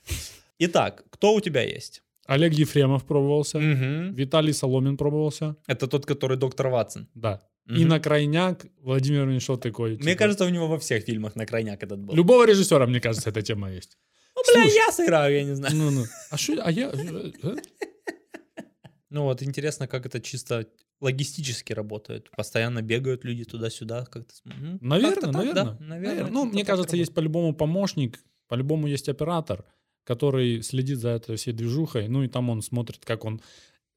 Итак, 0.59 1.05
кто 1.11 1.35
у 1.35 1.41
тебя 1.41 1.61
есть? 1.61 2.03
Олег 2.27 2.55
Ефремов 2.55 3.05
пробовался. 3.05 3.59
Виталий 3.59 4.55
Соломин 4.55 4.97
пробовался. 4.97 5.55
Это 5.67 5.87
тот, 5.87 6.07
который 6.07 6.39
доктор 6.39 6.69
Ватсон. 6.69 7.07
Да. 7.15 7.41
И 7.79 7.85
на 7.85 8.01
крайняк 8.01 8.67
Владимир 8.81 9.27
Меньшов 9.27 9.61
такой. 9.61 9.91
Мне 9.97 9.99
типа, 9.99 10.19
кажется, 10.19 10.47
у 10.47 10.51
него 10.51 10.67
во 10.67 10.79
всех 10.79 11.05
фильмах 11.05 11.37
на 11.37 11.45
крайняк 11.45 11.83
этот 11.83 11.99
был. 11.99 12.15
Любого 12.15 12.47
режиссера, 12.47 12.87
мне 12.87 13.01
кажется, 13.01 13.31
эта 13.31 13.43
тема 13.43 13.71
есть. 13.71 13.99
Ну, 14.37 14.43
бля, 14.53 14.63
я 14.65 14.93
сыграю, 14.93 15.35
я 15.35 15.45
не 15.45 15.55
знаю. 15.55 15.77
Ну, 15.77 15.91
ну. 15.91 16.05
А 16.31 16.37
что, 16.39 16.53
а 16.65 16.71
я... 16.71 16.91
э, 16.95 17.33
э? 17.43 17.57
Ну 19.11 19.23
вот 19.23 19.43
интересно, 19.43 19.87
как 19.87 20.07
это 20.07 20.21
чисто 20.21 20.67
логистически 21.01 21.73
работает. 21.73 22.31
Постоянно 22.37 22.83
бегают 22.83 23.25
люди 23.25 23.45
туда-сюда. 23.45 24.05
Как-то... 24.07 24.33
Мгм. 24.45 24.79
Наверное, 24.81 25.15
Как-то 25.15 25.27
так, 25.27 25.35
наверное. 25.35 25.65
да, 25.65 25.77
наверное. 25.81 26.31
Ну, 26.31 26.43
как-то 26.43 26.55
мне 26.55 26.65
кажется, 26.65 26.97
есть 26.97 27.15
по-любому 27.15 27.55
помощник, 27.55 28.19
по-любому 28.49 28.87
есть 28.87 29.09
оператор, 29.09 29.65
который 30.05 30.63
следит 30.63 30.99
за 30.99 31.11
этой 31.11 31.37
всей 31.37 31.53
движухой, 31.53 32.09
ну 32.09 32.23
и 32.23 32.29
там 32.29 32.51
он 32.51 32.63
смотрит, 32.63 33.05
как 33.05 33.25
он 33.25 33.41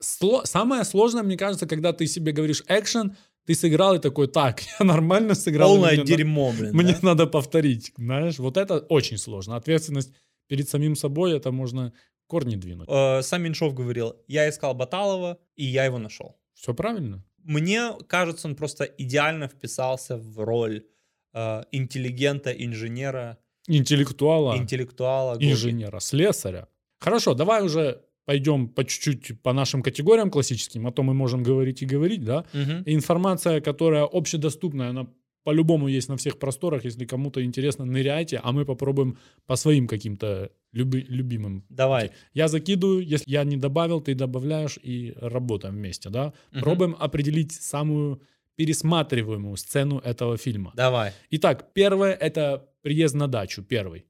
сло- 0.01 0.45
самое 0.45 0.83
сложное, 0.83 1.23
мне 1.23 1.37
кажется, 1.37 1.65
когда 1.67 1.91
ты 1.93 2.07
себе 2.07 2.31
говоришь 2.31 2.63
экшен, 2.67 3.15
ты 3.45 3.55
сыграл 3.55 3.95
и 3.95 3.99
такой, 3.99 4.27
так, 4.27 4.61
я 4.79 4.85
нормально 4.85 5.33
сыграл. 5.35 5.69
Полное 5.69 5.91
мне 5.91 5.99
на- 6.01 6.05
дерьмо, 6.05 6.53
блин. 6.57 6.73
Мне 6.75 6.93
да? 6.93 6.99
надо 7.01 7.27
повторить, 7.27 7.93
знаешь, 7.97 8.39
вот 8.39 8.57
это 8.57 8.79
очень 8.79 9.17
сложно. 9.17 9.55
Ответственность 9.55 10.11
перед 10.47 10.67
самим 10.69 10.95
собой, 10.95 11.35
это 11.37 11.51
можно 11.51 11.93
корни 12.27 12.55
двинуть. 12.55 12.87
Э, 12.89 13.21
Сам 13.21 13.43
Меньшов 13.43 13.73
говорил, 13.73 14.15
я 14.27 14.49
искал 14.49 14.73
Баталова, 14.73 15.37
и 15.55 15.65
я 15.65 15.85
его 15.85 15.97
нашел. 15.99 16.37
Все 16.57 16.73
правильно? 16.73 17.23
Мне 17.43 17.93
кажется, 18.07 18.47
он 18.47 18.55
просто 18.55 18.83
идеально 18.83 19.47
вписался 19.47 20.17
в 20.17 20.39
роль 20.39 20.85
э, 21.33 21.63
интеллигента, 21.71 22.51
инженера, 22.51 23.37
Интеллектуала, 23.69 24.57
интеллектуала. 24.57 25.33
Гоги. 25.33 25.51
инженера, 25.51 25.99
слесаря. 25.99 26.67
Хорошо, 26.99 27.33
давай 27.33 27.63
уже 27.63 28.01
пойдем 28.25 28.69
по 28.69 28.83
чуть-чуть 28.83 29.41
по 29.41 29.53
нашим 29.53 29.81
категориям 29.83 30.31
классическим, 30.31 30.87
а 30.87 30.91
то 30.91 31.03
мы 31.03 31.13
можем 31.13 31.43
говорить 31.43 31.81
и 31.81 31.85
говорить, 31.85 32.23
да. 32.23 32.45
Мгм. 32.53 32.83
Информация, 32.85 33.61
которая 33.61 34.03
общедоступная, 34.05 34.89
она 34.89 35.07
по-любому 35.47 35.87
есть 35.87 36.09
на 36.09 36.15
всех 36.17 36.39
просторах. 36.39 36.83
Если 36.85 37.05
кому-то 37.05 37.41
интересно, 37.41 37.85
ныряйте, 37.85 38.41
а 38.43 38.51
мы 38.51 38.65
попробуем 38.65 39.17
по 39.45 39.55
своим 39.55 39.87
каким-то 39.87 40.49
люби- 40.73 41.05
любимым. 41.07 41.63
Давай. 41.69 42.11
Я 42.33 42.47
закидываю, 42.49 42.99
если 43.13 43.31
я 43.31 43.45
не 43.45 43.55
добавил, 43.55 44.01
ты 44.01 44.13
добавляешь 44.13 44.77
и 44.83 45.13
работаем 45.21 45.75
вместе, 45.75 46.09
да. 46.09 46.33
Мгм. 46.51 46.61
Пробуем 46.61 46.95
определить 46.99 47.53
самую 47.53 48.19
пересматриваемую 48.57 49.55
сцену 49.55 49.99
этого 49.99 50.35
фильма. 50.37 50.73
Давай. 50.75 51.11
Итак, 51.29 51.71
первое 51.73 52.11
это 52.11 52.67
приезд 52.81 53.15
на 53.15 53.27
дачу, 53.29 53.63
первый, 53.63 54.03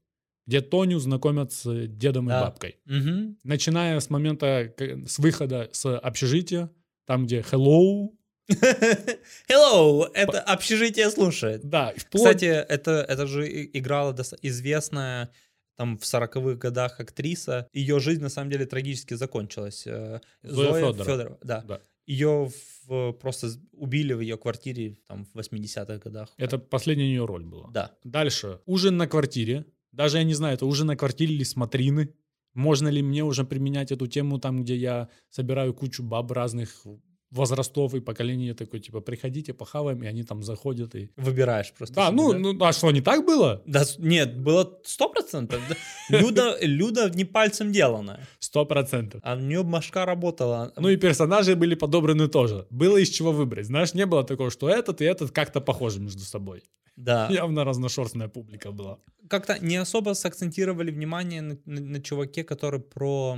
где 0.48 0.60
Тоню 0.60 0.98
знакомят 0.98 1.52
с 1.52 1.86
дедом 1.86 2.26
и 2.26 2.30
Да. 2.30 2.40
бабкой. 2.46 2.74
Мгм. 2.86 3.36
Начиная 3.44 4.00
с 4.00 4.10
момента, 4.10 4.74
с 5.06 5.18
выхода 5.20 5.68
с 5.72 5.96
общежития, 5.98 6.68
там, 7.06 7.26
где 7.26 7.44
hello, 7.52 8.08
Hello, 9.48 10.08
это 10.14 10.40
общежитие 10.40 11.10
слушает. 11.10 11.62
да, 11.64 11.92
вплоть... 11.96 12.22
Кстати, 12.22 12.44
это, 12.46 13.04
это 13.08 13.26
же 13.26 13.46
играла 13.72 14.16
известная 14.42 15.30
там 15.76 15.96
в 15.96 16.02
40-х 16.02 16.54
годах 16.56 16.98
актриса. 16.98 17.68
Ее 17.72 18.00
жизнь 18.00 18.20
на 18.22 18.28
самом 18.30 18.50
деле 18.50 18.66
трагически 18.66 19.14
закончилась. 19.14 19.86
Э, 19.86 20.20
Зоя 20.42 20.72
Фёдорова. 20.72 21.04
Фёдорова, 21.04 21.38
да. 21.42 21.62
Да. 21.68 21.80
Ее 22.06 22.50
в- 22.88 23.12
просто 23.12 23.48
убили 23.72 24.12
в 24.14 24.20
ее 24.20 24.36
квартире 24.36 24.96
там 25.06 25.24
в 25.24 25.38
80-х 25.38 25.98
годах. 25.98 26.30
Это 26.36 26.58
последняя 26.58 27.06
ее 27.06 27.26
роль 27.26 27.44
была. 27.44 27.70
Да. 27.70 27.92
Дальше. 28.02 28.60
Ужин 28.66 28.96
на 28.96 29.06
квартире. 29.06 29.66
Даже 29.92 30.18
я 30.18 30.24
не 30.24 30.34
знаю, 30.34 30.54
это 30.54 30.66
ужин 30.66 30.86
на 30.88 30.96
квартире 30.96 31.34
или 31.34 31.44
смотрины. 31.44 32.12
Можно 32.54 32.88
ли 32.88 33.02
мне 33.02 33.22
уже 33.22 33.44
применять 33.44 33.92
эту 33.92 34.06
тему 34.08 34.38
там, 34.40 34.62
где 34.64 34.74
я 34.74 35.08
собираю 35.30 35.74
кучу 35.74 36.02
баб 36.02 36.32
разных 36.32 36.84
возрастов 37.30 37.94
и 37.94 38.00
поколений, 38.00 38.46
я 38.46 38.54
такой, 38.54 38.80
типа, 38.80 39.00
приходите, 39.00 39.52
похаваем, 39.52 40.02
и 40.02 40.06
они 40.06 40.22
там 40.22 40.42
заходят 40.42 40.94
и... 40.94 41.10
Выбираешь 41.16 41.72
просто. 41.72 41.94
Да, 41.94 42.06
себе, 42.08 42.16
ну, 42.16 42.32
да? 42.32 42.38
ну, 42.38 42.64
а 42.64 42.72
что, 42.72 42.90
не 42.90 43.00
так 43.02 43.26
было? 43.26 43.62
Да, 43.66 43.84
нет, 43.98 44.38
было 44.38 44.78
сто 44.84 45.08
процентов. 45.10 45.60
Люда, 46.08 46.56
Люда 46.62 47.10
не 47.10 47.24
пальцем 47.24 47.70
деланная. 47.72 48.26
Сто 48.38 48.64
процентов. 48.64 49.20
А 49.24 49.36
у 49.36 49.40
нее 49.40 49.62
башка 49.62 50.06
работала. 50.06 50.72
Ну 50.76 50.88
и 50.88 50.96
персонажи 50.96 51.54
были 51.54 51.74
подобраны 51.74 52.28
тоже. 52.28 52.66
Было 52.70 52.96
из 52.96 53.10
чего 53.10 53.32
выбрать. 53.32 53.66
Знаешь, 53.66 53.94
не 53.94 54.06
было 54.06 54.24
такого, 54.24 54.50
что 54.50 54.68
этот 54.68 55.00
и 55.02 55.04
этот 55.04 55.30
как-то 55.30 55.60
похожи 55.60 56.00
между 56.00 56.22
собой. 56.22 56.62
да. 56.96 57.28
Явно 57.30 57.64
разношерстная 57.64 58.28
публика 58.28 58.72
была. 58.72 58.98
Как-то 59.28 59.58
не 59.60 59.76
особо 59.76 60.14
сакцентировали 60.14 60.90
внимание 60.90 61.42
на, 61.42 61.58
на- 61.66 61.80
на 61.82 62.00
чуваке, 62.02 62.42
который 62.42 62.80
про 62.80 63.36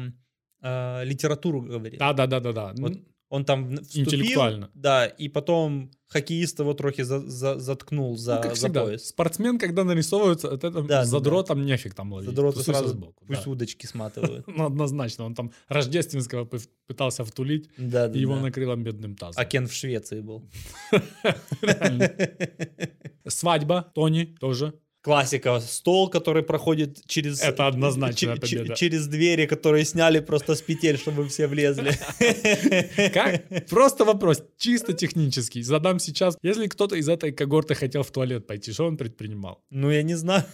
э, 0.62 1.04
литературу 1.04 1.60
говорит. 1.62 1.98
Да-да-да-да-да. 1.98 2.74
Вот 2.78 2.92
Он 3.30 3.44
там 3.44 3.76
вступил, 3.76 4.02
Интеллектуально. 4.02 4.70
да, 4.74 5.06
и 5.06 5.28
потом 5.28 5.92
хоккеист 6.08 6.58
его 6.58 6.74
трохи 6.74 7.02
за- 7.02 7.20
за- 7.20 7.60
заткнул 7.60 8.16
за, 8.16 8.36
Ну, 8.36 8.42
как 8.42 8.50
за 8.50 8.56
всегда, 8.56 8.82
пояс. 8.84 9.06
спортсмен, 9.06 9.56
когда 9.60 9.84
нарисовывается, 9.84 10.48
от 10.52 10.64
этого 10.64 10.82
Да, 10.88 11.00
да, 11.00 11.04
задротом 11.04 11.64
нефиг 11.64 11.94
там 11.94 12.12
ловить. 12.12 12.28
Задроты 12.28 12.62
сразу 12.64 12.88
сбоку, 12.88 13.24
пусть 13.24 13.44
да. 13.44 13.50
удочки 13.50 13.86
сматывают. 13.86 14.44
Ну, 14.56 14.66
однозначно, 14.66 15.24
он 15.26 15.36
там 15.36 15.52
рождественского 15.68 16.44
пы- 16.44 16.68
пытался 16.88 17.24
втулить, 17.24 17.70
Да, 17.78 18.08
да, 18.08 18.18
и 18.18 18.20
его 18.20 18.34
да. 18.34 18.40
накрыло 18.42 18.74
бедным 18.74 19.14
тазом. 19.14 19.40
А 19.40 19.44
Кен 19.44 19.68
в 19.68 19.72
Швеции 19.72 20.20
был. 20.20 20.42
Свадьба, 23.28 23.90
Тони 23.94 24.24
тоже. 24.40 24.74
Классика. 25.02 25.60
Стол, 25.60 26.10
который 26.10 26.42
проходит 26.42 26.98
через... 27.06 27.40
Это 27.40 27.72
че- 28.14 28.36
победа. 28.36 28.74
Через 28.74 29.06
двери, 29.06 29.46
которые 29.46 29.84
сняли 29.84 30.20
просто 30.20 30.54
с 30.54 30.60
петель, 30.60 30.98
чтобы 30.98 31.26
все 31.28 31.46
влезли. 31.46 31.92
Как? 33.14 33.66
Просто 33.68 34.04
вопрос, 34.04 34.42
чисто 34.58 34.92
технический. 34.92 35.62
Задам 35.62 35.98
сейчас. 36.00 36.36
Если 36.42 36.66
кто-то 36.66 36.96
из 36.96 37.08
этой 37.08 37.32
когорты 37.32 37.74
хотел 37.74 38.02
в 38.02 38.10
туалет 38.10 38.46
пойти, 38.46 38.72
что 38.72 38.86
он 38.86 38.96
предпринимал? 38.96 39.64
Ну, 39.70 39.90
я 39.90 40.02
не 40.02 40.16
знаю. 40.16 40.44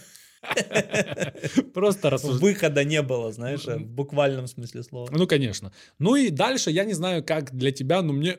Просто 1.73 2.09
рассуждать. 2.09 2.41
Выхода 2.41 2.83
не 2.83 3.01
было, 3.01 3.31
знаешь, 3.31 3.65
в 3.65 3.85
буквальном 3.85 4.47
смысле 4.47 4.83
слова. 4.83 5.09
Ну, 5.11 5.27
конечно. 5.27 5.73
Ну 5.99 6.15
и 6.15 6.29
дальше, 6.29 6.71
я 6.71 6.85
не 6.85 6.93
знаю, 6.93 7.23
как 7.23 7.53
для 7.53 7.71
тебя, 7.71 8.01
но 8.01 8.13
мне, 8.13 8.37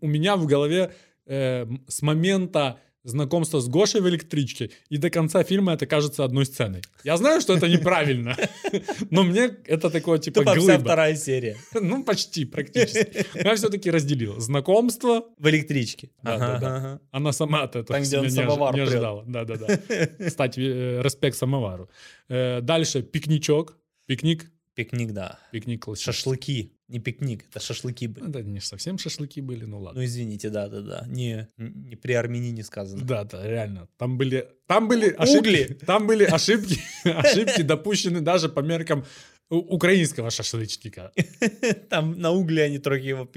у 0.00 0.06
меня 0.06 0.36
в 0.36 0.46
голове 0.46 0.92
э, 1.26 1.66
с 1.88 2.02
момента 2.02 2.78
знакомства 3.04 3.60
с 3.60 3.68
Гошей 3.68 4.00
в 4.00 4.08
электричке 4.08 4.70
и 4.88 4.96
до 4.98 5.10
конца 5.10 5.42
фильма 5.42 5.72
это 5.74 5.86
кажется 5.86 6.24
одной 6.24 6.44
сценой. 6.46 6.82
Я 7.04 7.16
знаю, 7.16 7.40
что 7.40 7.54
это 7.56 7.68
неправильно, 7.68 8.36
но 9.10 9.22
мне 9.22 9.50
это 9.66 9.90
такое 9.90 10.18
типа 10.18 10.40
Тупо 10.40 10.52
вся 10.52 10.60
глыба. 10.60 10.80
вторая 10.84 11.16
серия. 11.16 11.56
Ну, 11.80 12.04
почти, 12.04 12.44
практически. 12.44 13.26
Я 13.34 13.54
все-таки 13.56 13.90
разделил. 13.90 14.38
Знакомство, 14.40 15.24
В 15.38 15.48
электричке. 15.48 16.10
Да, 16.22 16.34
Ага, 16.34 16.46
да, 16.46 16.58
да. 16.60 16.76
ага. 16.76 17.00
она 17.10 17.32
сама 17.32 17.62
от 17.62 17.70
этого 17.76 17.86
Там, 17.98 18.02
где 18.02 18.18
он 18.18 18.30
самовар 18.30 18.74
не 18.74 18.80
ожидала. 18.80 19.24
Да-да-да. 19.26 19.78
Кстати, 20.26 20.60
э, 20.60 21.02
респект 21.02 21.36
самовару. 21.36 21.88
Э, 22.28 22.60
Дальше 22.60 23.02
пикничок. 23.02 23.76
Пикник. 24.06 24.50
Пикник, 24.74 25.12
да. 25.12 25.38
Пикник 25.52 25.84
классический. 25.84 26.12
Шашлыки. 26.12 26.72
Не 26.88 26.98
пикник, 26.98 27.44
это 27.48 27.60
шашлыки 27.60 28.06
были. 28.08 28.28
Это 28.28 28.42
не 28.42 28.60
совсем 28.60 28.98
шашлыки 28.98 29.40
были, 29.40 29.64
ну 29.64 29.80
ладно. 29.80 30.00
Ну, 30.00 30.04
извините, 30.06 30.50
да-да-да. 30.50 31.04
Не, 31.06 31.48
не 31.56 31.96
при 31.96 32.14
армянине 32.14 32.64
сказано. 32.64 33.04
Да, 33.04 33.24
да, 33.24 33.46
реально. 33.46 33.88
Там 33.96 34.18
были, 34.18 34.48
там 34.66 34.88
были 34.88 35.10
ошибки, 35.10 35.38
Угли. 35.38 35.64
там 35.86 36.06
были 36.06 36.24
ошибки, 36.24 36.80
ошибки 37.04 37.62
допущены 37.62 38.20
даже 38.20 38.48
по 38.48 38.60
меркам 38.60 39.04
украинского 39.50 40.30
шашлычника. 40.30 41.12
Там 41.90 42.18
на 42.20 42.30
угле 42.30 42.64
они 42.64 42.78
трохи 42.78 43.06
его... 43.06 43.28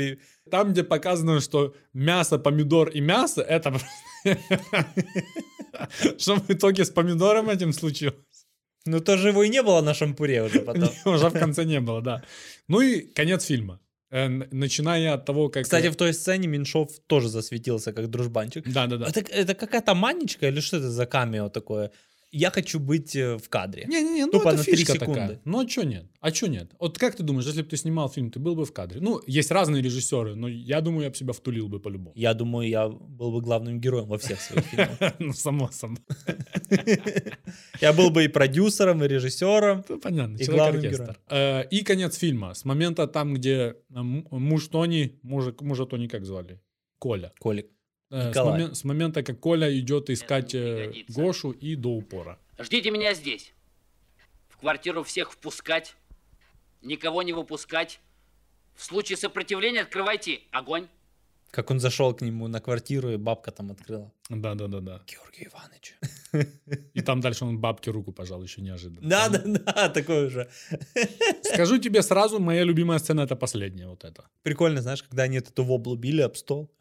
Там, 0.52 0.72
где 0.72 0.84
показано, 0.84 1.41
что 1.41 1.76
мясо, 1.93 2.38
помидор 2.38 2.89
и 2.89 3.02
мясо, 3.02 3.41
это. 3.41 3.80
Что 6.17 6.36
в 6.36 6.50
итоге 6.50 6.86
с 6.86 6.91
помидором 6.91 7.50
этим 7.50 7.74
случилось? 7.74 8.15
Ну, 8.86 9.00
тоже 9.00 9.30
его 9.30 9.43
и 9.43 9.50
не 9.50 9.62
было 9.62 9.82
на 9.82 9.93
шампуре 9.93 10.43
уже 10.43 10.60
потом. 10.60 10.89
Уже 11.06 11.30
в 11.30 11.39
конце 11.39 11.63
не 11.63 11.80
было, 11.80 12.02
да. 12.02 12.22
Ну 12.67 12.82
и 12.82 13.02
конец 13.02 13.46
фильма. 13.46 13.80
Э, 14.12 14.28
Начиная 14.28 15.13
от 15.13 15.26
того, 15.26 15.50
как... 15.50 15.63
Кстати, 15.63 15.89
в 15.89 15.96
той 15.96 16.13
сцене 16.13 16.48
Меньшов 16.48 16.89
тоже 17.08 17.30
засветился 17.30 17.93
как 17.93 18.10
дружбанчик. 18.10 18.67
Да-да-да. 18.67 19.08
Это, 19.08 19.22
это 19.22 19.56
какая-то 19.56 19.96
манечка 19.96 20.48
или 20.48 20.60
что 20.62 20.78
это 20.78 20.89
за 20.89 21.06
камео 21.06 21.50
такое? 21.50 21.91
Я 22.36 22.50
хочу 22.50 22.80
быть 22.80 23.15
э, 23.15 23.38
в 23.38 23.48
кадре. 23.48 23.86
Не-не-не, 23.88 24.26
ну 24.26 24.32
Тупо 24.32 24.50
это 24.50 24.58
на 24.58 24.63
фишка 24.63 24.93
секунды. 24.93 25.13
такая. 25.22 25.41
Ну 25.46 25.60
а 25.60 25.65
чё 25.67 25.84
нет? 25.84 26.06
А 26.19 26.32
чё 26.32 26.48
нет? 26.48 26.72
Вот 26.80 26.98
как 26.98 27.15
ты 27.15 27.22
думаешь, 27.22 27.46
если 27.46 27.62
бы 27.62 27.69
ты 27.69 27.78
снимал 27.78 28.10
фильм, 28.10 28.32
ты 28.32 28.39
был 28.39 28.56
бы 28.56 28.65
в 28.65 28.74
кадре? 28.74 29.02
Ну, 29.02 29.22
есть 29.28 29.52
разные 29.52 29.84
режиссеры, 29.84 30.34
но 30.36 30.48
я 30.48 30.82
думаю, 30.82 31.04
я 31.04 31.10
бы 31.12 31.15
себя 31.15 31.32
втулил 31.34 31.67
бы 31.69 31.80
по-любому. 31.80 32.12
Я 32.15 32.34
думаю, 32.34 32.67
я 32.67 32.89
был 32.89 33.32
бы 33.32 33.41
главным 33.41 33.80
героем 33.80 34.08
во 34.08 34.17
всех 34.17 34.41
своих 34.41 34.65
фильмах. 34.65 35.13
Ну, 35.19 35.34
само 35.34 35.69
само. 35.72 35.98
Я 37.82 37.93
был 37.93 38.10
бы 38.10 38.24
и 38.26 38.28
продюсером, 38.28 39.04
и 39.04 39.08
режиссером. 39.08 39.86
Ну, 39.89 40.00
понятно, 40.00 40.38
И 40.38 40.46
главным 40.46 40.84
оркестр. 40.84 41.19
Э, 41.30 41.63
И 41.69 41.84
конец 41.84 42.17
фильма. 42.17 42.54
С 42.54 42.65
момента 42.65 43.08
там, 43.08 43.34
где 43.36 43.54
э, 43.54 44.02
муж 44.02 44.67
Тони, 44.67 45.19
мужа 45.22 45.86
Тони 45.86 46.08
как 46.08 46.26
звали? 46.26 46.60
Коля. 47.00 47.32
Колик. 47.39 47.67
Э, 48.13 48.26
С, 48.26 48.28
Николай. 48.28 48.62
момен- 48.62 48.76
с 48.76 48.84
момента, 48.84 49.23
как 49.23 49.39
Коля 49.39 49.76
идет 49.80 50.12
искать 50.12 50.54
э. 50.54 50.93
Гошу 51.08 51.49
и 51.49 51.76
до 51.76 51.89
упора. 51.89 52.38
Ждите 52.60 52.91
меня 52.91 53.15
здесь. 53.15 53.54
В 54.49 54.58
квартиру 54.58 55.02
всех 55.04 55.32
впускать, 55.32 55.95
никого 56.84 57.23
не 57.23 57.34
выпускать. 57.34 57.99
В 58.76 58.84
случае 58.84 59.17
сопротивления 59.17 59.82
открывайте 59.82 60.41
огонь. 60.52 60.88
Как 61.54 61.70
он 61.70 61.80
зашел 61.80 62.16
к 62.16 62.22
нему 62.22 62.48
на 62.48 62.60
квартиру, 62.60 63.12
и 63.12 63.18
бабка 63.18 63.52
там 63.52 63.70
открыла. 63.70 64.12
Да-да-да-да. 64.30 65.02
Георгий 65.06 65.48
Иванович. 65.54 65.96
И 66.96 67.02
там 67.02 67.22
дальше 67.22 67.46
он 67.46 67.60
бабке 67.60 67.92
руку 67.92 68.12
пожал, 68.12 68.42
еще 68.42 68.62
неожиданно. 68.62 69.08
Да, 69.08 69.30
да, 69.30 69.44
да, 69.46 69.89
такой 69.89 70.26
уже. 70.26 70.50
Скажу 71.44 71.78
тебе 71.78 72.02
сразу, 72.02 72.39
моя 72.39 72.63
любимая 72.63 72.98
сцена 72.98 73.22
это 73.22 73.36
последняя 73.36 73.88
вот 73.88 74.04
это. 74.04 74.24
Прикольно, 74.42 74.82
знаешь, 74.82 75.04
когда 75.04 75.24
они 75.24 75.38
эту 75.38 75.63
воблу 75.63 75.96
били 75.96 76.22
об 76.22 76.36
стол. 76.36 76.72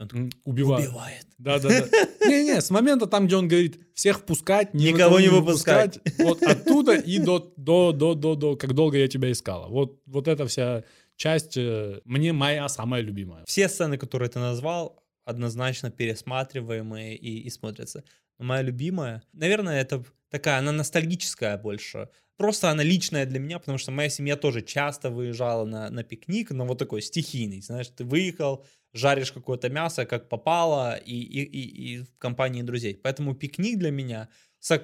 Убивают. 0.45 0.89
убивает. 0.89 1.27
Да, 1.37 1.59
да, 1.59 1.69
да. 1.69 1.87
Не-не, 2.27 2.63
с 2.63 2.71
момента 2.71 3.07
там, 3.07 3.27
где 3.27 3.37
он 3.37 3.49
говорит, 3.49 3.79
всех 3.93 4.21
впускать, 4.21 4.73
ни 4.73 4.87
Никого 4.87 5.21
не 5.21 5.29
Вот 5.29 6.43
оттуда 6.43 6.95
и 6.95 7.19
до, 7.19 7.53
до, 7.59 7.93
до, 7.93 8.15
до, 8.15 8.37
до, 8.37 8.57
как 8.57 8.73
долго 8.73 8.97
я 8.97 9.09
тебя 9.09 9.31
искала. 9.31 9.69
Вот, 9.69 10.01
вот 10.07 10.29
эта 10.29 10.47
вся 10.47 10.83
часть 11.17 11.57
э, 11.57 12.01
мне 12.05 12.33
моя 12.33 12.69
самая 12.69 13.03
любимая. 13.03 13.45
Все 13.47 13.69
сцены, 13.69 13.99
которые 13.99 14.29
ты 14.29 14.39
назвал, 14.39 15.03
однозначно 15.25 15.91
пересматриваемые 15.91 17.17
и, 17.17 17.41
и 17.41 17.51
смотрятся. 17.51 18.05
Но 18.39 18.47
моя 18.47 18.63
любимая, 18.63 19.23
наверное, 19.33 19.81
это 19.81 20.05
такая, 20.31 20.59
она 20.59 20.73
ностальгическая 20.73 21.57
больше. 21.59 22.09
Просто 22.37 22.71
она 22.71 22.83
личная 22.83 23.27
для 23.27 23.39
меня, 23.39 23.59
потому 23.59 23.79
что 23.79 23.93
моя 23.93 24.09
семья 24.09 24.37
тоже 24.37 24.63
часто 24.63 25.11
выезжала 25.11 25.65
на, 25.65 25.91
на 25.91 26.03
пикник, 26.03 26.51
но 26.51 26.67
вот 26.67 26.79
такой 26.79 27.03
стихийный, 27.03 27.61
знаешь, 27.61 27.89
ты 27.89 28.05
выехал, 28.05 28.65
жаришь 28.93 29.33
какое-то 29.33 29.69
мясо, 29.69 30.07
как 30.07 30.29
попало, 30.29 30.97
и, 30.97 31.15
и, 31.15 31.43
и, 31.43 31.95
и 31.95 31.99
в 32.03 32.19
компании 32.19 32.63
друзей. 32.63 32.99
Поэтому 33.01 33.35
пикник 33.35 33.79
для 33.79 33.91
меня, 33.91 34.29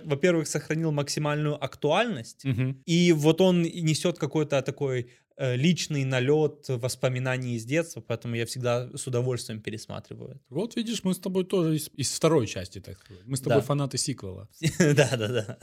во-первых, 0.05 0.47
сохранил 0.49 0.93
максимальную 0.93 1.55
актуальность, 1.65 2.45
Мгм. 2.45 2.83
и 2.87 3.13
вот 3.13 3.41
он 3.41 3.63
несет 3.63 4.19
какой-то 4.19 4.61
такой 4.63 5.11
э, 5.41 5.55
личный 5.57 6.05
налет 6.05 6.65
воспоминаний 6.69 7.55
из 7.55 7.65
детства, 7.65 8.01
поэтому 8.01 8.35
я 8.35 8.45
всегда 8.45 8.89
с 8.97 9.07
удовольствием 9.07 9.61
пересматриваю. 9.63 10.41
Вот 10.49 10.75
видишь, 10.77 11.05
мы 11.05 11.15
с 11.15 11.19
тобой 11.19 11.45
тоже 11.45 11.77
из, 11.77 11.89
из 11.95 12.11
второй 12.13 12.49
части, 12.49 12.81
так 12.81 12.99
сказать. 12.99 13.23
Мы 13.25 13.37
с 13.37 13.41
тобой 13.41 13.61
Да. 13.61 13.67
фанаты 13.67 13.99
сиквела. 13.99 14.49
Да-да-да. 14.79 15.59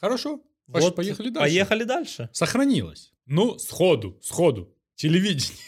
Хорошо, 0.00 0.40
Вот, 0.66 0.96
поехали 0.96 1.28
дальше. 1.28 1.40
Поехали 1.40 1.84
дальше. 1.84 2.28
Сохранилось. 2.32 3.12
Ну, 3.26 3.58
сходу, 3.58 4.18
сходу. 4.22 4.74
Телевидение. 4.94 5.58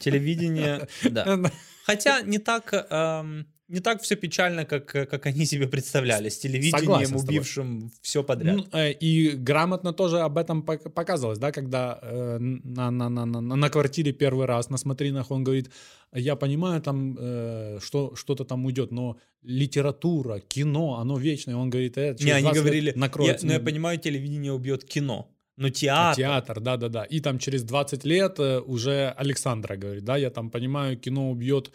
Телевидение, 0.00 0.88
да. 1.10 1.50
Хотя 1.84 2.22
не 2.22 2.38
так, 2.38 2.72
эм, 2.72 3.46
не 3.74 3.80
так 3.80 4.00
все 4.02 4.16
печально, 4.16 4.64
как, 4.64 4.86
как 4.86 5.26
они 5.26 5.46
себе 5.46 5.66
представляли, 5.66 6.28
с 6.28 6.38
телевидением, 6.38 6.78
Согласен 6.78 7.18
с 7.18 7.24
убившим 7.24 7.90
все 8.00 8.22
подряд. 8.22 8.56
Ну, 8.56 8.66
э, 8.72 8.92
И 8.92 9.30
грамотно 9.30 9.92
тоже 9.92 10.20
об 10.20 10.38
этом 10.38 10.62
пок- 10.62 10.88
показывалось, 10.90 11.38
да, 11.38 11.52
когда 11.52 11.98
э, 12.02 12.38
на, 12.38 12.90
на, 12.90 13.08
на, 13.08 13.26
на, 13.26 13.40
на 13.40 13.68
квартире 13.70 14.12
первый 14.12 14.46
раз 14.46 14.70
на 14.70 14.78
смотринах 14.78 15.30
он 15.30 15.44
говорит, 15.44 15.70
я 16.12 16.36
понимаю, 16.36 16.80
там 16.80 17.16
э, 17.18 17.78
что, 17.80 18.14
что-то 18.14 18.44
там 18.44 18.64
уйдет, 18.64 18.92
но 18.92 19.16
литература, 19.42 20.40
кино, 20.40 20.98
оно 21.00 21.18
вечное. 21.18 21.56
Он 21.56 21.70
говорит, 21.70 21.98
э, 21.98 22.16
не, 22.20 22.30
они 22.30 22.42
20 22.42 22.54
лет 22.56 22.64
говорили, 22.64 22.90
я, 22.90 23.00
накроется. 23.00 23.46
ну 23.46 23.52
я 23.52 23.60
понимаю, 23.60 23.98
телевидение 23.98 24.52
убьет 24.52 24.84
кино, 24.84 25.28
но 25.56 25.70
театр, 25.70 26.16
Театр, 26.16 26.60
да-да-да. 26.60 27.04
И 27.04 27.20
там 27.20 27.38
через 27.38 27.62
20 27.62 28.04
лет 28.04 28.38
э, 28.38 28.60
уже 28.60 29.14
Александра 29.16 29.76
говорит, 29.76 30.04
да, 30.04 30.16
я 30.16 30.30
там 30.30 30.50
понимаю, 30.50 30.96
кино 30.98 31.30
убьет 31.30 31.68
э, 31.68 31.72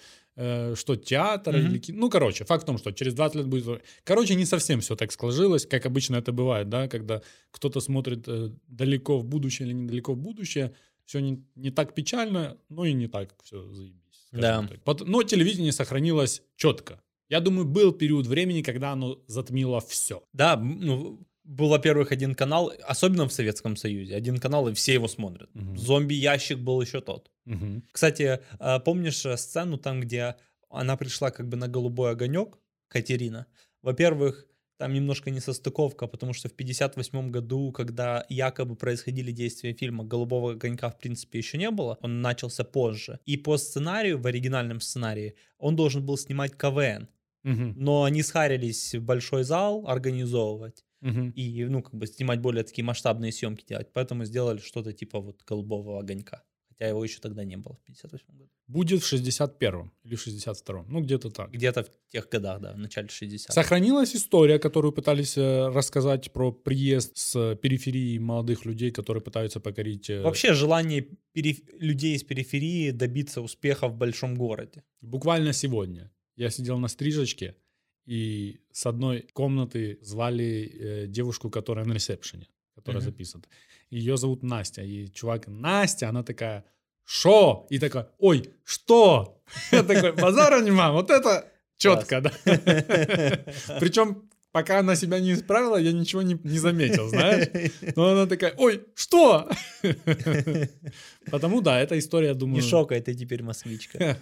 что 0.75 0.95
театр 0.95 1.57
Мгм. 1.57 1.67
или 1.67 1.77
кино. 1.79 1.99
Ну, 1.99 2.09
короче, 2.09 2.45
факт 2.45 2.63
в 2.63 2.65
том, 2.65 2.77
что 2.77 2.91
через 2.91 3.13
20 3.13 3.35
лет 3.35 3.47
будет... 3.47 3.83
Короче, 4.03 4.35
не 4.35 4.45
совсем 4.45 4.79
все 4.79 4.95
так 4.95 5.11
сложилось, 5.11 5.65
как 5.65 5.85
обычно 5.85 6.15
это 6.15 6.31
бывает, 6.31 6.69
да, 6.69 6.87
когда 6.87 7.21
кто-то 7.51 7.81
смотрит 7.81 8.27
э, 8.27 8.51
далеко 8.67 9.17
в 9.19 9.25
будущее 9.25 9.67
или 9.67 9.73
недалеко 9.75 10.13
в 10.13 10.17
будущее, 10.17 10.73
все 11.05 11.19
не, 11.19 11.43
не 11.55 11.71
так 11.71 11.93
печально, 11.95 12.57
но 12.69 12.85
и 12.85 12.93
не 12.93 13.07
так 13.07 13.35
все 13.43 13.67
заебись. 13.73 14.27
Да. 14.31 14.67
так. 14.85 15.07
Но 15.07 15.23
телевидение 15.23 15.71
сохранилось 15.71 16.41
четко. 16.55 17.01
Я 17.29 17.41
думаю, 17.41 17.65
был 17.65 17.91
период 17.91 18.25
времени, 18.25 18.61
когда 18.61 18.91
оно 18.91 19.19
затмило 19.27 19.81
все. 19.81 20.23
да, 20.33 20.55
ну, 20.57 21.19
был, 21.49 21.69
во-первых, 21.69 22.11
один 22.11 22.35
канал, 22.35 22.71
особенно 22.87 23.27
в 23.27 23.33
Советском 23.33 23.75
Союзе, 23.75 24.15
один 24.15 24.37
канал, 24.37 24.67
и 24.69 24.73
все 24.73 24.93
его 24.93 25.07
смотрят. 25.07 25.49
Мгм. 25.55 25.77
Зомби-ящик 25.77 26.59
был 26.59 26.81
еще 26.81 27.01
тот. 27.01 27.31
Кстати, 27.91 28.39
а, 28.59 28.79
помнишь 28.79 29.25
э, 29.25 29.35
сцену 29.37 29.77
там, 29.77 30.01
где 30.01 30.35
она 30.69 30.95
пришла 30.95 31.31
как 31.31 31.47
бы 31.49 31.57
на 31.57 31.67
голубой 31.67 32.11
огонек, 32.11 32.59
Катерина? 32.87 33.47
Во-первых, 33.81 34.45
там 34.77 34.93
немножко 34.93 35.31
несостыковка, 35.31 36.07
потому 36.07 36.33
что 36.33 36.47
в 36.49 36.53
58 36.53 37.31
году, 37.31 37.71
когда 37.71 38.25
якобы 38.29 38.75
происходили 38.75 39.31
действия 39.31 39.73
фильма, 39.73 40.03
голубого 40.03 40.51
огонька 40.51 40.89
в 40.89 40.99
принципе 40.99 41.39
еще 41.39 41.57
не 41.57 41.71
было, 41.71 41.97
он 42.01 42.21
начался 42.21 42.63
позже. 42.63 43.19
И 43.25 43.37
по 43.37 43.57
сценарию, 43.57 44.19
в 44.21 44.27
оригинальном 44.27 44.79
сценарии, 44.79 45.33
он 45.57 45.75
должен 45.75 46.05
был 46.05 46.17
снимать 46.17 46.55
КВН, 46.55 47.07
Мгм. 47.43 47.73
но 47.75 48.03
они 48.03 48.21
схарились 48.21 48.93
в 48.95 49.01
большой 49.03 49.43
зал 49.43 49.85
организовывать 49.87 50.85
И, 51.35 51.65
ну, 51.65 51.81
как 51.81 51.93
бы 51.95 52.07
снимать 52.07 52.39
более 52.41 52.63
такие 52.63 52.83
масштабные 52.83 53.31
съемки 53.31 53.65
делать, 53.67 53.87
поэтому 53.93 54.25
сделали 54.25 54.59
что-то 54.59 54.91
типа 54.93 55.19
вот 55.19 55.41
голубого 55.47 55.99
огонька. 55.99 56.43
Хотя 56.69 56.87
его 56.89 57.03
еще 57.03 57.19
тогда 57.19 57.43
не 57.43 57.57
было 57.57 57.75
в 57.75 57.83
58 57.85 58.25
году. 58.37 58.49
Будет 58.67 59.01
в 59.03 59.13
61-м 59.13 59.91
или 60.03 60.15
в 60.15 60.27
62-м, 60.27 60.85
ну 60.89 61.01
где-то 61.01 61.29
так. 61.29 61.51
Где-то 61.51 61.83
в 61.83 61.89
тех 62.11 62.29
годах, 62.29 62.61
да, 62.61 62.73
в 62.73 62.77
начале 62.77 63.07
60-х. 63.07 63.53
Сохранилась 63.53 64.15
история, 64.15 64.59
которую 64.59 64.93
пытались 64.93 65.37
э, 65.37 65.67
рассказать 65.69 66.31
про 66.31 66.51
приезд 66.53 67.17
с 67.17 67.55
периферии 67.61 68.17
молодых 68.19 68.65
людей, 68.65 68.91
которые 68.91 69.21
пытаются 69.21 69.59
покорить... 69.59 70.09
э, 70.09 70.21
Вообще 70.21 70.53
желание 70.53 71.07
периф- 71.35 71.63
людей 71.79 72.15
из 72.15 72.23
периферии 72.23 72.91
добиться 72.91 73.41
успеха 73.41 73.87
в 73.89 73.95
большом 73.97 74.35
городе. 74.35 74.83
Буквально 75.01 75.51
сегодня 75.53 76.11
я 76.37 76.49
сидел 76.49 76.77
на 76.77 76.87
стрижечке, 76.87 77.55
и 78.09 78.59
с 78.71 78.87
одной 78.87 79.27
комнаты 79.33 79.99
звали 80.01 80.71
э, 80.79 81.07
девушку, 81.07 81.51
которая 81.51 81.85
на 81.85 81.93
ресепшене, 81.93 82.47
которая 82.75 83.01
Мгм. 83.01 83.11
записывает. 83.11 83.47
Ее 83.91 84.17
зовут 84.17 84.41
Настя. 84.43 84.81
И 84.81 85.07
чувак, 85.13 85.47
Настя, 85.47 86.09
она 86.09 86.23
такая, 86.23 86.63
шо? 87.05 87.67
И 87.69 87.77
такая, 87.77 88.09
ой, 88.17 88.49
что? 88.63 89.39
Я 89.71 89.83
такой, 89.83 90.13
базара 90.13 90.61
нема, 90.61 90.91
вот 90.91 91.11
это 91.11 91.51
четко, 91.77 92.21
да. 92.21 92.31
Причем, 93.79 94.27
пока 94.51 94.79
она 94.79 94.95
себя 94.95 95.19
не 95.19 95.33
исправила, 95.33 95.77
я 95.77 95.91
ничего 95.91 96.23
не, 96.23 96.33
не 96.43 96.57
заметил, 96.57 97.09
знаешь? 97.09 97.49
Но 97.95 98.09
она 98.09 98.25
такая, 98.25 98.55
ой, 98.57 98.81
что? 98.95 99.47
Потому 101.29 101.61
да, 101.61 101.79
эта 101.79 101.95
история, 101.99 102.33
думаю... 102.33 102.63
Не 102.63 102.67
шокай, 102.67 103.01
ты 103.01 103.13
теперь 103.13 103.43
москвичка. 103.43 104.17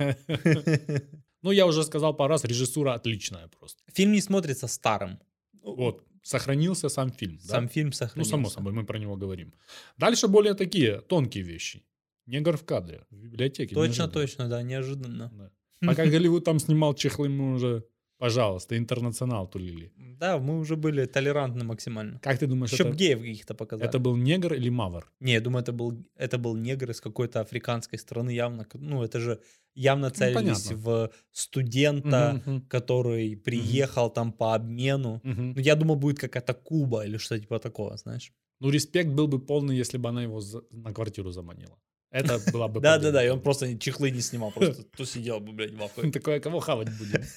Ну, 1.48 1.54
я 1.54 1.66
уже 1.66 1.84
сказал 1.84 2.14
пару 2.14 2.32
раз, 2.32 2.44
режиссура 2.44 2.94
отличная 2.94 3.48
просто. 3.48 3.82
Фильм 3.94 4.12
не 4.12 4.22
смотрится 4.22 4.68
старым. 4.68 5.18
Вот, 5.64 6.04
сохранился 6.22 6.90
сам 6.90 7.10
фильм. 7.10 7.38
да? 7.38 7.54
Сам 7.54 7.70
фильм 7.70 7.88
Ну, 7.88 7.94
сохранился. 7.94 8.32
само 8.32 8.50
собой, 8.50 8.74
мы 8.74 8.86
про 8.86 9.00
него 9.00 9.16
говорим. 9.16 9.54
Дальше 9.98 10.28
более 10.28 10.56
такие 10.56 11.00
тонкие 11.08 11.44
вещи. 11.46 11.84
Негр 12.26 12.58
в 12.58 12.66
кадре, 12.66 13.06
в 13.12 13.16
библиотеке. 13.16 13.76
Точно, 13.76 13.88
неожиданно. 14.04 14.12
точно, 14.12 14.50
да, 14.50 14.62
неожиданно. 14.62 15.32
Да. 15.34 15.52
Пока 15.88 16.06
Голливуд 16.06 16.44
там 16.44 16.60
снимал 16.60 16.94
чехлы, 16.96 17.30
мы 17.30 17.54
уже, 17.54 17.86
пожалуйста, 18.18 18.76
интернационал 18.78 19.48
тулили. 19.48 19.92
Да, 20.20 20.38
мы 20.40 20.60
уже 20.60 20.76
были 20.76 21.06
толерантны 21.06 21.64
максимально. 21.64 22.20
Как 22.20 22.38
ты 22.40 22.48
думаешь, 22.48 22.74
Еще 22.74 22.84
это, 22.84 22.96
геев 22.96 23.20
каких-то 23.20 23.54
показали. 23.54 23.90
это 23.90 24.00
был 24.00 24.16
негр 24.18 24.54
или 24.54 24.70
мавр? 24.70 25.12
Не, 25.20 25.34
я 25.34 25.42
думаю, 25.42 25.62
это 25.64 25.72
был, 25.72 25.94
это 26.16 26.38
был 26.38 26.56
негр 26.58 26.90
из 26.92 27.02
какой-то 27.02 27.40
африканской 27.42 28.00
страны 28.00 28.32
явно. 28.34 28.66
Ну, 28.74 29.04
это 29.04 29.20
же 29.20 29.40
явно 29.76 30.10
целились 30.10 30.34
понятно. 30.64 30.76
в 30.78 31.12
студента, 31.32 32.34
Мгм, 32.34 32.54
мгм, 32.56 32.62
который 32.68 33.36
приехал 33.36 34.10
там 34.14 34.32
по 34.32 34.56
обмену. 34.56 35.20
мгм. 35.24 35.54
Ну, 35.56 35.62
я 35.62 35.76
думал, 35.76 35.96
будет 35.96 36.20
какая-то 36.20 36.54
Куба 36.54 37.06
или 37.06 37.18
что-то 37.18 37.42
типа 37.42 37.60
такого, 37.60 37.98
знаешь. 37.98 38.32
Ну, 38.60 38.70
респект 38.72 39.10
был 39.10 39.28
бы 39.28 39.40
полный, 39.46 39.78
если 39.78 39.98
бы 40.00 40.10
она 40.10 40.24
его 40.24 40.42
за- 40.42 40.64
на 40.72 40.92
квартиру 40.94 41.32
заманила. 41.32 41.78
Это 42.12 42.40
была 42.54 42.68
бы... 42.68 42.80
Да-да-да, 42.82 43.24
и 43.26 43.30
он 43.30 43.40
просто 43.42 43.78
чехлы 43.78 44.12
не 44.12 44.22
снимал, 44.22 44.52
просто 44.52 44.84
то 44.84 45.06
сидел 45.06 45.40
бы, 45.40 45.52
блядь, 45.54 45.72
в. 45.74 46.12
Такое, 46.12 46.40
кого 46.40 46.60
хавать 46.60 46.90
будем? 46.98 47.22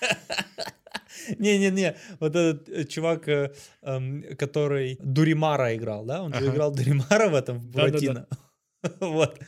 Не-не-не, 1.38 1.96
вот 2.20 2.36
этот 2.36 2.68
э, 2.68 2.84
чувак, 2.84 3.28
э, 3.28 3.52
эм, 3.82 4.22
который 4.36 4.98
Дуримара 5.02 5.74
играл, 5.74 6.04
да? 6.04 6.22
Он 6.22 6.32
же 6.32 6.46
играл 6.46 6.72
Дуримара 6.72 7.28
в 7.28 7.34
этом, 7.34 7.58
в. 7.58 7.66
Буратино. 7.66 8.26
Вот. 9.00 9.40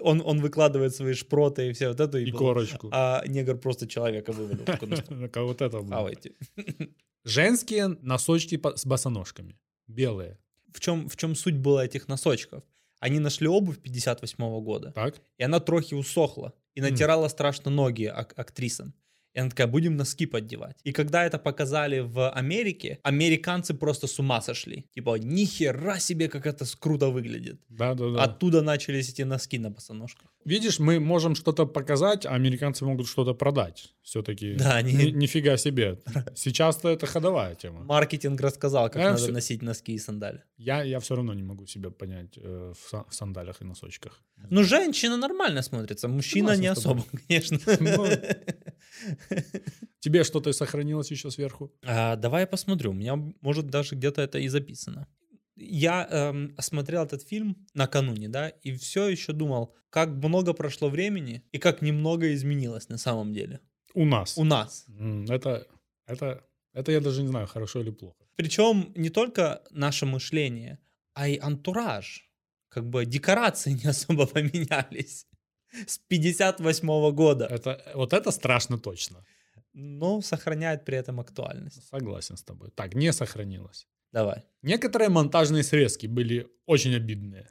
Он, 0.00 0.22
он 0.24 0.40
выкладывает 0.40 0.94
свои 0.94 1.14
шпроты 1.14 1.68
и 1.68 1.72
все 1.72 1.88
вот 1.88 1.98
это. 2.00 2.18
И 2.18 2.30
был- 2.30 2.38
корочку. 2.38 2.88
А 2.92 3.24
негр 3.26 3.58
просто 3.58 3.88
человека 3.88 4.32
что, 4.32 5.02
Такая 5.20 5.44
Вот 5.44 5.60
это 5.60 5.80
было. 5.80 6.10
Женские 7.24 7.88
носочки 8.02 8.60
с 8.76 8.86
босоножками. 8.86 9.58
Белые. 9.88 10.38
В 10.72 10.78
чем, 10.78 11.08
в 11.08 11.16
чем 11.16 11.34
суть 11.34 11.56
была 11.56 11.84
этих 11.84 12.06
носочков? 12.08 12.62
Они 13.00 13.18
нашли 13.18 13.48
обувь 13.48 13.78
58 13.80 14.60
года, 14.62 14.92
Так? 14.92 15.20
и 15.38 15.42
она 15.42 15.58
трохи 15.58 15.94
усохла, 15.94 16.52
и 16.76 16.80
натирала 16.80 17.28
страшно 17.28 17.70
ноги 17.70 18.04
ак- 18.04 18.38
актрисам. 18.38 18.94
И 19.34 19.38
она 19.40 19.48
такая, 19.50 19.66
будем 19.68 19.96
носки 19.96 20.26
поддевать. 20.26 20.76
И 20.84 20.92
когда 20.92 21.24
это 21.24 21.38
показали 21.38 22.00
в 22.00 22.30
Америке, 22.30 22.98
американцы 23.04 23.74
просто 23.74 24.06
с 24.06 24.18
ума 24.18 24.40
сошли. 24.42 24.86
Типа, 24.94 25.16
нихера 25.18 25.98
себе, 26.00 26.28
как 26.28 26.46
это 26.46 26.64
круто 26.78 27.10
выглядит. 27.10 27.60
Да, 27.68 27.94
да, 27.94 28.10
да. 28.10 28.24
Оттуда 28.24 28.62
начались 28.62 29.08
эти 29.10 29.22
носки 29.22 29.58
на 29.58 29.70
босоножках. 29.70 30.28
Видишь, 30.44 30.78
мы 30.80 30.98
можем 31.00 31.34
что-то 31.34 31.66
показать, 31.66 32.26
а 32.26 32.30
американцы 32.34 32.84
могут 32.84 33.06
что-то 33.06 33.34
продать. 33.34 33.94
Все-таки 34.02 34.54
Да, 34.54 34.76
они- 34.76 35.12
нифига 35.12 35.56
себе. 35.58 35.98
Сейчас-то 36.34 36.88
это 36.88 37.06
ходовая 37.06 37.54
тема. 37.54 37.84
Маркетинг 37.84 38.40
рассказал, 38.40 38.86
как 38.90 38.96
А, 39.02 39.10
надо 39.10 39.16
всё. 39.22 39.32
носить 39.32 39.62
носки 39.62 39.92
и 39.92 39.98
сандали. 39.98 40.42
Я, 40.58 40.82
я 40.82 40.98
все 40.98 41.14
равно 41.14 41.34
не 41.34 41.42
могу 41.42 41.66
себя 41.66 41.90
понять 41.90 42.36
э, 42.38 42.72
в, 42.74 42.92
са- 42.94 43.04
в 43.08 43.14
сандалях 43.14 43.60
и 43.62 43.64
носочках. 43.64 44.20
Ну, 44.50 44.64
женщина 44.64 45.16
нормально 45.16 45.62
смотрится, 45.62 46.08
мужчина 46.08 46.48
Согласен 46.56 46.62
не 46.62 46.66
особо, 46.68 47.04
конечно. 47.28 47.58
Ну, 47.80 48.06
Тебе 50.00 50.24
что-то 50.24 50.52
сохранилось 50.52 51.10
еще 51.10 51.30
сверху? 51.30 51.72
А, 51.84 52.16
давай 52.16 52.42
я 52.42 52.46
посмотрю. 52.46 52.90
У 52.90 52.94
меня, 52.94 53.16
может, 53.40 53.66
даже 53.66 53.94
где-то 53.96 54.22
это 54.22 54.38
и 54.38 54.48
записано. 54.48 55.06
Я 55.56 56.08
эм, 56.10 56.54
смотрел 56.58 57.04
этот 57.04 57.22
фильм 57.22 57.66
накануне, 57.74 58.28
да, 58.28 58.48
и 58.48 58.72
все 58.72 59.08
еще 59.08 59.32
думал, 59.32 59.74
как 59.90 60.08
много 60.08 60.54
прошло 60.54 60.88
времени 60.88 61.42
и 61.52 61.58
как 61.58 61.82
немного 61.82 62.32
изменилось 62.32 62.88
на 62.88 62.96
самом 62.98 63.34
деле 63.34 63.60
У 63.94 64.06
нас. 64.06 64.38
у 64.38 64.44
нас. 64.44 64.86
Это, 65.28 65.66
это, 66.06 66.46
это 66.72 66.92
я 66.92 67.00
даже 67.00 67.22
не 67.22 67.28
знаю, 67.28 67.46
хорошо 67.46 67.80
или 67.80 67.90
плохо. 67.90 68.24
Причем 68.36 68.92
не 68.96 69.10
только 69.10 69.62
наше 69.70 70.06
мышление, 70.06 70.78
а 71.12 71.28
и 71.28 71.38
антураж. 71.38 72.26
Как 72.70 72.88
бы 72.88 73.04
декорации 73.04 73.72
не 73.84 73.90
особо 73.90 74.26
поменялись 74.26 75.26
с 75.86 75.98
58 75.98 77.10
года, 77.14 77.46
Это, 77.46 77.92
вот 77.94 78.12
это 78.12 78.30
страшно 78.30 78.78
точно. 78.78 79.24
но 79.72 80.20
сохраняет 80.22 80.84
при 80.84 80.96
этом 80.96 81.20
актуальность. 81.20 81.88
Согласен 81.88 82.36
с 82.36 82.42
тобой. 82.42 82.70
Так, 82.74 82.94
не 82.94 83.12
сохранилось. 83.12 83.86
Давай. 84.12 84.42
Некоторые 84.62 85.08
монтажные 85.08 85.62
срезки 85.62 86.08
были 86.08 86.46
очень 86.66 86.94
обидные. 86.96 87.46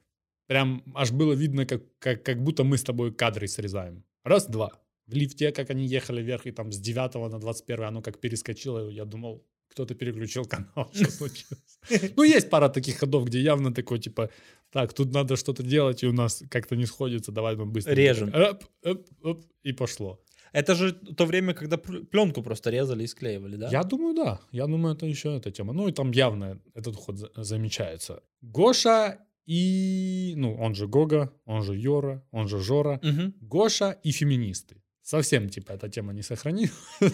Прям 0.47 0.83
аж 0.95 1.11
было 1.11 1.33
видно, 1.33 1.65
как, 1.65 1.81
как, 1.99 2.23
как 2.23 2.43
будто 2.43 2.63
мы 2.63 2.77
с 2.77 2.83
тобой 2.83 3.13
кадры 3.13 3.47
срезаем. 3.47 4.03
Раз, 4.23 4.47
два. 4.47 4.69
В 5.07 5.13
лифте, 5.13 5.51
как 5.51 5.69
они 5.69 5.87
ехали 5.87 6.21
вверх, 6.21 6.45
и 6.45 6.51
там 6.51 6.71
с 6.71 6.77
9 6.77 7.15
на 7.31 7.39
21 7.39 7.85
оно 7.85 8.01
как 8.01 8.19
перескочило, 8.19 8.89
я 8.89 9.05
думал, 9.05 9.43
кто-то 9.69 9.95
переключил 9.95 10.45
канал, 10.45 10.89
что 10.93 11.11
случилось. 11.11 11.79
Ну, 12.15 12.23
есть 12.23 12.49
пара 12.49 12.69
таких 12.69 12.97
ходов, 12.97 13.25
где 13.25 13.39
явно 13.39 13.73
такой, 13.73 13.99
типа, 13.99 14.29
так, 14.71 14.93
тут 14.93 15.13
надо 15.13 15.35
что-то 15.35 15.63
делать, 15.63 16.03
и 16.03 16.07
у 16.07 16.13
нас 16.13 16.43
как-то 16.49 16.75
не 16.75 16.85
сходится, 16.85 17.31
давай 17.31 17.55
мы 17.55 17.65
быстро. 17.65 17.93
Режем. 17.95 18.33
Оп, 18.33 18.63
оп, 18.85 19.07
оп, 19.23 19.45
и 19.63 19.73
пошло. 19.73 20.19
Это 20.51 20.73
же 20.75 20.93
то 20.93 21.25
время, 21.25 21.53
когда 21.53 21.77
пленку 21.77 22.41
просто 22.41 22.71
резали 22.71 23.03
и 23.03 23.07
склеивали, 23.07 23.55
да? 23.55 23.69
Я 23.71 23.83
думаю, 23.83 24.15
да. 24.15 24.39
Я 24.51 24.65
думаю, 24.65 24.95
это 24.95 25.05
еще 25.05 25.37
эта 25.37 25.51
тема. 25.51 25.73
Ну 25.73 25.87
и 25.87 25.91
там 25.91 26.11
явно 26.11 26.59
этот 26.73 26.95
ход 26.95 27.17
за- 27.17 27.31
замечается. 27.35 28.21
Гоша 28.41 29.19
и... 29.45 30.33
Ну, 30.37 30.55
он 30.55 30.73
же 30.75 30.87
Гога, 30.87 31.31
он 31.45 31.63
же 31.63 31.75
Йора, 31.75 32.23
он 32.31 32.47
же 32.47 32.59
Жора. 32.59 32.99
Мгм. 33.03 33.33
Гоша 33.41 33.91
и 34.03 34.11
феминисты. 34.11 34.81
Совсем, 35.03 35.49
типа, 35.49 35.73
эта 35.73 35.87
тема 35.89 36.13
не 36.13 36.23
сохранилась. 36.23 36.71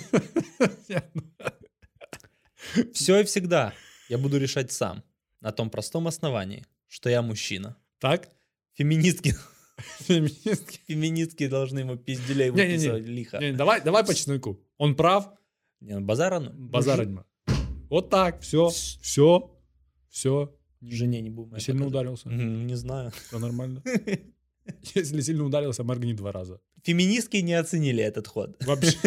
Все 2.93 3.19
и 3.19 3.23
всегда 3.23 3.73
я 4.09 4.17
буду 4.17 4.37
решать 4.37 4.71
сам. 4.71 5.03
На 5.41 5.51
том 5.51 5.69
простом 5.69 6.07
основании, 6.07 6.65
что 6.87 7.09
я 7.09 7.21
мужчина. 7.21 7.77
Так? 7.99 8.29
Феминистки, 8.73 9.35
Феминистки. 9.99 10.79
феминистки 10.87 11.47
должны 11.47 11.79
ему 11.79 11.97
пизделей 11.97 12.49
выписывать 12.49 13.05
лихо. 13.05 13.37
Не, 13.39 13.53
Давай, 13.53 13.81
давай 13.81 14.03
по 14.03 14.13
чесноку. 14.13 14.59
Он 14.77 14.95
прав, 14.95 15.29
Не, 15.81 15.99
ну, 15.99 16.05
базара, 16.05 16.39
ну, 16.39 17.23
Вот 17.89 18.09
так, 18.09 18.41
все, 18.41 18.69
все, 18.69 19.51
все. 20.09 20.55
Жене 20.81 21.21
не 21.21 21.29
будем. 21.29 21.59
Сильно 21.59 21.85
ударился. 21.87 22.29
Не 22.29 22.75
знаю. 22.75 23.11
Все 23.27 23.39
нормально. 23.39 23.81
Если 24.95 25.21
сильно 25.21 25.43
ударился, 25.43 25.83
моргни 25.83 26.13
два 26.13 26.31
раза. 26.31 26.59
Феминистки 26.83 27.37
не 27.37 27.53
оценили 27.53 28.03
этот 28.03 28.27
ход. 28.27 28.55
Вообще. 28.65 28.97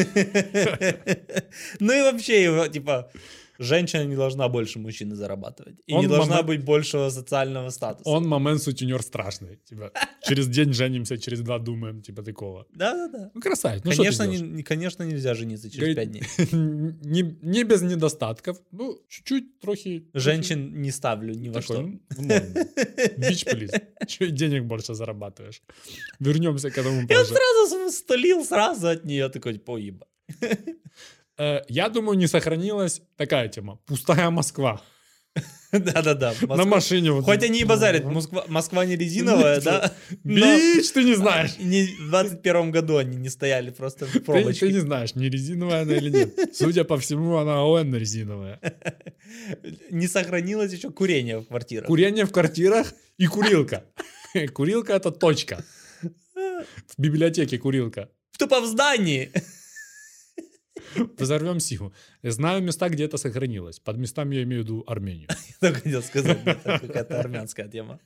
Ну 1.81 1.93
и 1.93 2.03
вообще, 2.03 2.43
его, 2.45 2.67
типа, 2.69 3.11
женщина 3.59 4.05
не 4.05 4.17
должна 4.17 4.49
больше 4.49 4.79
мужчины 4.79 5.17
зарабатывать. 5.17 5.81
И 5.87 5.93
Он 5.95 6.01
не 6.01 6.07
должна 6.09 6.37
момент- 6.37 6.47
быть 6.47 6.65
большего 6.65 7.11
социального 7.11 7.71
статуса. 7.71 8.09
Он 8.09 8.27
момент 8.27 8.63
сутенер 8.63 9.03
страшный. 9.03 9.59
Типа, 9.69 9.93
через 10.23 10.49
день 10.49 10.73
женимся, 10.73 11.19
через 11.19 11.41
два 11.41 11.59
думаем, 11.59 12.03
типа 12.03 12.23
такого. 12.23 12.67
Да-да-да. 12.75 13.31
Ну, 13.35 13.41
красавец. 13.41 13.83
Ну, 13.85 13.91
конечно, 13.91 14.23
не, 14.25 14.39
не- 14.41 14.63
конечно, 14.63 15.03
нельзя 15.03 15.35
жениться 15.35 15.71
через 15.71 15.95
пять 15.95 16.11
дней. 16.11 16.23
не, 16.53 17.37
не 17.43 17.65
без 17.65 17.83
недостатков. 17.83 18.59
Ну, 18.73 18.99
чуть-чуть, 19.09 19.61
трохи... 19.61 20.09
Женщин 20.15 20.81
не 20.83 20.91
ставлю 20.91 21.35
ни 21.35 21.49
во 21.49 21.63
что. 21.63 21.83
ну. 21.83 22.01
Бич, 23.17 23.45
плиз. 23.45 23.71
Чуть 24.07 24.35
денег 24.35 24.65
больше 24.65 24.95
зарабатываешь. 24.95 25.63
Вернемся 26.21 26.71
к 26.71 26.79
этому 26.79 27.07
позже. 27.07 27.25
сразу 27.25 27.91
столил 27.91 28.45
сразу 28.45 28.87
от 28.89 29.05
нее 29.05 29.29
такой, 29.29 29.59
поеба. 29.59 30.07
Э, 31.39 31.61
Я 31.69 31.89
думаю, 31.89 32.19
не 32.19 32.27
сохранилась 32.27 33.01
такая 33.17 33.49
тема. 33.49 33.79
Пустая 33.87 34.31
Москва. 34.31 34.81
Да-да-да. 35.73 36.35
На 36.49 36.65
машине. 36.65 37.13
вот- 37.13 37.25
Хоть 37.25 37.45
они 37.45 37.61
и 37.61 37.65
базарят, 37.65 38.05
Москва, 38.05 38.45
Москва 38.49 38.85
не 38.87 38.97
резиновая, 38.97 39.61
да? 39.61 39.93
но 40.25 40.35
Бич, 40.35 40.91
ты 40.91 41.05
не 41.05 41.15
знаешь. 41.15 41.59
не- 41.59 41.95
в 42.01 42.11
21 42.11 42.71
году 42.73 42.97
они 42.97 43.17
не 43.17 43.29
стояли 43.29 43.71
просто 43.71 44.07
в 44.07 44.21
пробочке. 44.25 44.67
ты 44.67 44.73
не 44.73 44.81
знаешь, 44.81 45.15
не 45.15 45.29
резиновая 45.29 45.83
она 45.83 45.95
или 45.95 46.11
нет. 46.11 46.57
Судя 46.57 46.85
по 46.85 46.97
всему, 46.97 47.37
она 47.37 47.63
ОН 47.63 47.95
резиновая. 47.95 48.59
Не 49.91 50.09
сохранилось 50.09 50.73
еще 50.73 50.91
курение 50.91 51.39
в 51.39 51.47
квартирах. 51.47 51.87
Курение 51.87 52.25
в 52.25 52.33
квартирах 52.33 52.93
и 53.19 53.27
курилка. 53.27 53.85
Курилка 54.55 54.95
это 54.95 55.11
точка. 55.11 55.65
В 56.03 57.01
библиотеке 57.01 57.59
курилка. 57.59 58.09
Тупо 58.39 58.61
в 58.61 58.67
здании. 58.67 59.31
Взорвем 61.19 61.61
силу. 61.61 61.93
Знаю 62.23 62.63
места, 62.63 62.89
где 62.89 63.05
это 63.05 63.17
сохранилось. 63.17 63.81
Под 63.81 63.97
местами 63.97 64.37
я 64.37 64.43
имею 64.43 64.63
в 64.63 64.65
виду 64.65 64.85
Армению. 64.87 65.29
Я 65.49 65.55
только 65.61 65.81
хотел 65.81 66.03
сказать, 66.03 66.39
какая-то 66.65 67.21
армянская 67.21 67.69
тема. 67.69 68.01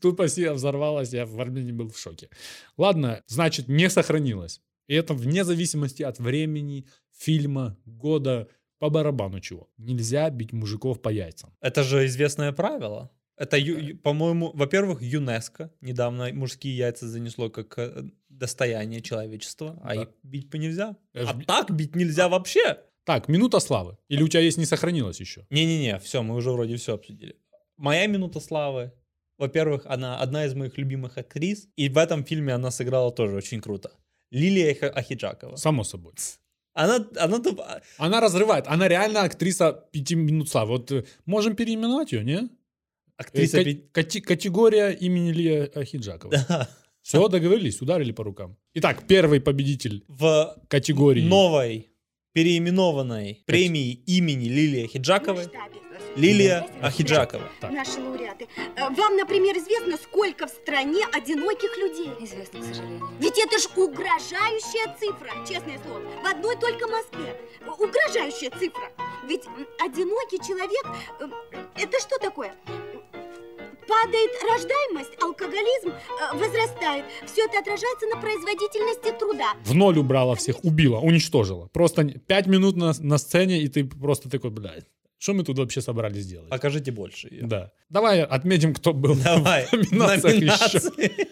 Тупо 0.00 0.28
сила 0.28 0.54
взорвалась, 0.54 1.12
я 1.12 1.26
в 1.26 1.40
Армении 1.40 1.72
был 1.72 1.88
в 1.88 1.98
шоке. 1.98 2.28
Ладно, 2.76 3.22
значит, 3.26 3.68
не 3.68 3.90
сохранилось. 3.90 4.60
И 4.86 4.94
это 4.94 5.14
вне 5.14 5.44
зависимости 5.44 6.04
от 6.04 6.20
времени, 6.20 6.86
фильма, 7.18 7.76
года, 7.84 8.48
по 8.78 8.90
барабану 8.90 9.40
чего. 9.40 9.68
Нельзя 9.78 10.30
бить 10.30 10.52
мужиков 10.52 11.00
по 11.02 11.08
яйцам. 11.08 11.52
Это 11.60 11.82
же 11.82 12.06
известное 12.06 12.52
правило. 12.52 13.10
Это, 13.36 13.58
по-моему, 14.02 14.50
во-первых, 14.54 15.02
ЮНЕСКО 15.02 15.70
недавно 15.80 16.32
мужские 16.32 16.76
яйца 16.76 17.06
занесло 17.06 17.50
как 17.50 17.78
э, 17.78 18.04
достояние 18.30 19.00
человечества, 19.02 19.78
а 19.82 19.94
Да. 19.94 20.02
их 20.02 20.08
бить 20.22 20.50
по 20.50 20.56
нельзя. 20.56 20.96
Ж 21.14 21.26
А 21.28 21.34
так 21.44 21.70
бить 21.70 21.94
нельзя 21.96 22.28
вообще. 22.28 22.78
Так, 23.04 23.28
минута 23.28 23.60
славы. 23.60 23.98
Или 24.08 24.22
у 24.22 24.28
тебя 24.28 24.40
есть 24.40 24.58
не 24.58 24.64
сохранилось 24.66 25.20
еще? 25.20 25.46
Не-не-не, 25.50 25.98
все, 25.98 26.22
мы 26.22 26.34
уже 26.34 26.50
вроде 26.50 26.76
все 26.76 26.94
обсудили. 26.94 27.36
Моя 27.76 28.06
минута 28.06 28.40
славы. 28.40 28.92
Во-первых, 29.38 29.82
она 29.84 30.18
одна 30.18 30.46
из 30.46 30.54
моих 30.54 30.78
любимых 30.78 31.18
актрис, 31.18 31.68
и 31.76 31.90
в 31.90 31.98
этом 31.98 32.24
фильме 32.24 32.54
она 32.54 32.70
сыграла 32.70 33.12
тоже 33.12 33.36
очень 33.36 33.60
круто. 33.60 33.90
Лилия 34.30 34.74
Ах- 34.80 34.96
Ахиджакова. 34.96 35.56
Само 35.56 35.84
собой. 35.84 36.14
Она, 36.72 37.06
она 37.18 37.38
тупо... 37.38 37.82
Она 37.98 38.20
разрывает. 38.20 38.66
Она 38.66 38.88
реально 38.88 39.22
актриса 39.22 39.72
пяти 39.92 40.14
минут 40.14 40.48
славы. 40.48 40.72
Вот 40.72 40.90
э, 40.92 41.04
можем 41.26 41.54
переименовать 41.54 42.12
ее, 42.12 42.24
не? 42.24 42.48
Актриса... 43.16 43.64
Кати- 43.92 44.20
категория 44.20 44.90
имени 44.90 45.32
Лия 45.32 45.70
Ахиджакова. 45.74 46.32
Да. 46.48 46.68
Все, 47.02 47.28
договорились, 47.28 47.80
ударили 47.80 48.12
по 48.12 48.24
рукам. 48.24 48.56
Итак, 48.74 49.04
первый 49.06 49.40
победитель 49.40 50.04
В 50.08 50.56
категории. 50.68 51.22
новой, 51.22 51.90
переименованной 52.32 53.42
премии 53.46 53.92
имени 53.92 54.48
Лилии 54.48 54.84
Ахиджаковой 54.84 55.44
Лилия 56.16 56.66
Ахиджакова. 56.82 57.48
Так. 57.60 57.70
Наши 57.72 58.00
лауреаты. 58.00 58.48
Э, 58.76 58.88
Вам, 58.90 59.16
например, 59.16 59.56
известно, 59.58 59.96
сколько 59.98 60.46
в 60.46 60.50
стране 60.50 61.04
одиноких 61.12 61.76
людей? 61.78 62.10
Известно, 62.20 62.60
к 62.60 62.64
сожалению. 62.64 63.08
Ведь 63.20 63.38
это 63.38 63.58
ж 63.58 63.66
угрожающая 63.76 64.94
цифра, 64.98 65.30
честное 65.46 65.78
слово. 65.84 66.00
В 66.22 66.26
одной 66.26 66.56
только 66.56 66.86
Москве. 66.88 67.36
Э, 67.60 67.70
Угрожающая 67.70 68.50
цифра. 68.50 68.90
Ведь 69.28 69.42
одинокий 69.84 70.38
человек, 70.38 70.86
э, 71.20 71.28
это 71.82 72.00
что 72.00 72.18
такое? 72.18 72.54
Падает 73.88 74.30
рождаемость, 74.42 75.22
алкоголизм 75.22 75.90
э, 75.90 76.36
возрастает. 76.36 77.04
Все 77.26 77.44
это 77.44 77.58
отражается 77.60 78.06
на 78.12 78.20
производительности 78.20 79.12
труда. 79.16 79.52
В 79.64 79.74
ноль 79.74 79.98
убрала 79.98 80.34
всех, 80.34 80.64
убила, 80.64 80.98
уничтожила. 80.98 81.68
Просто 81.72 82.04
пять 82.04 82.46
минут 82.46 82.76
на, 82.76 82.92
на 82.98 83.18
сцене, 83.18 83.60
и 83.60 83.68
ты 83.68 83.84
просто 83.84 84.28
такой, 84.28 84.50
блядь, 84.50 84.86
что 85.18 85.32
мы 85.34 85.42
тут 85.44 85.58
вообще 85.58 85.80
собрались 85.80 86.26
делать? 86.26 86.50
Покажите 86.50 86.90
больше 86.92 87.28
ее. 87.28 87.46
Да. 87.46 87.72
Давай 87.88 88.22
отметим, 88.22 88.74
кто 88.74 88.92
был 88.92 89.16
Давай. 89.16 89.66
в 89.66 89.72
номинациях 89.92 90.34
еще. 90.36 90.80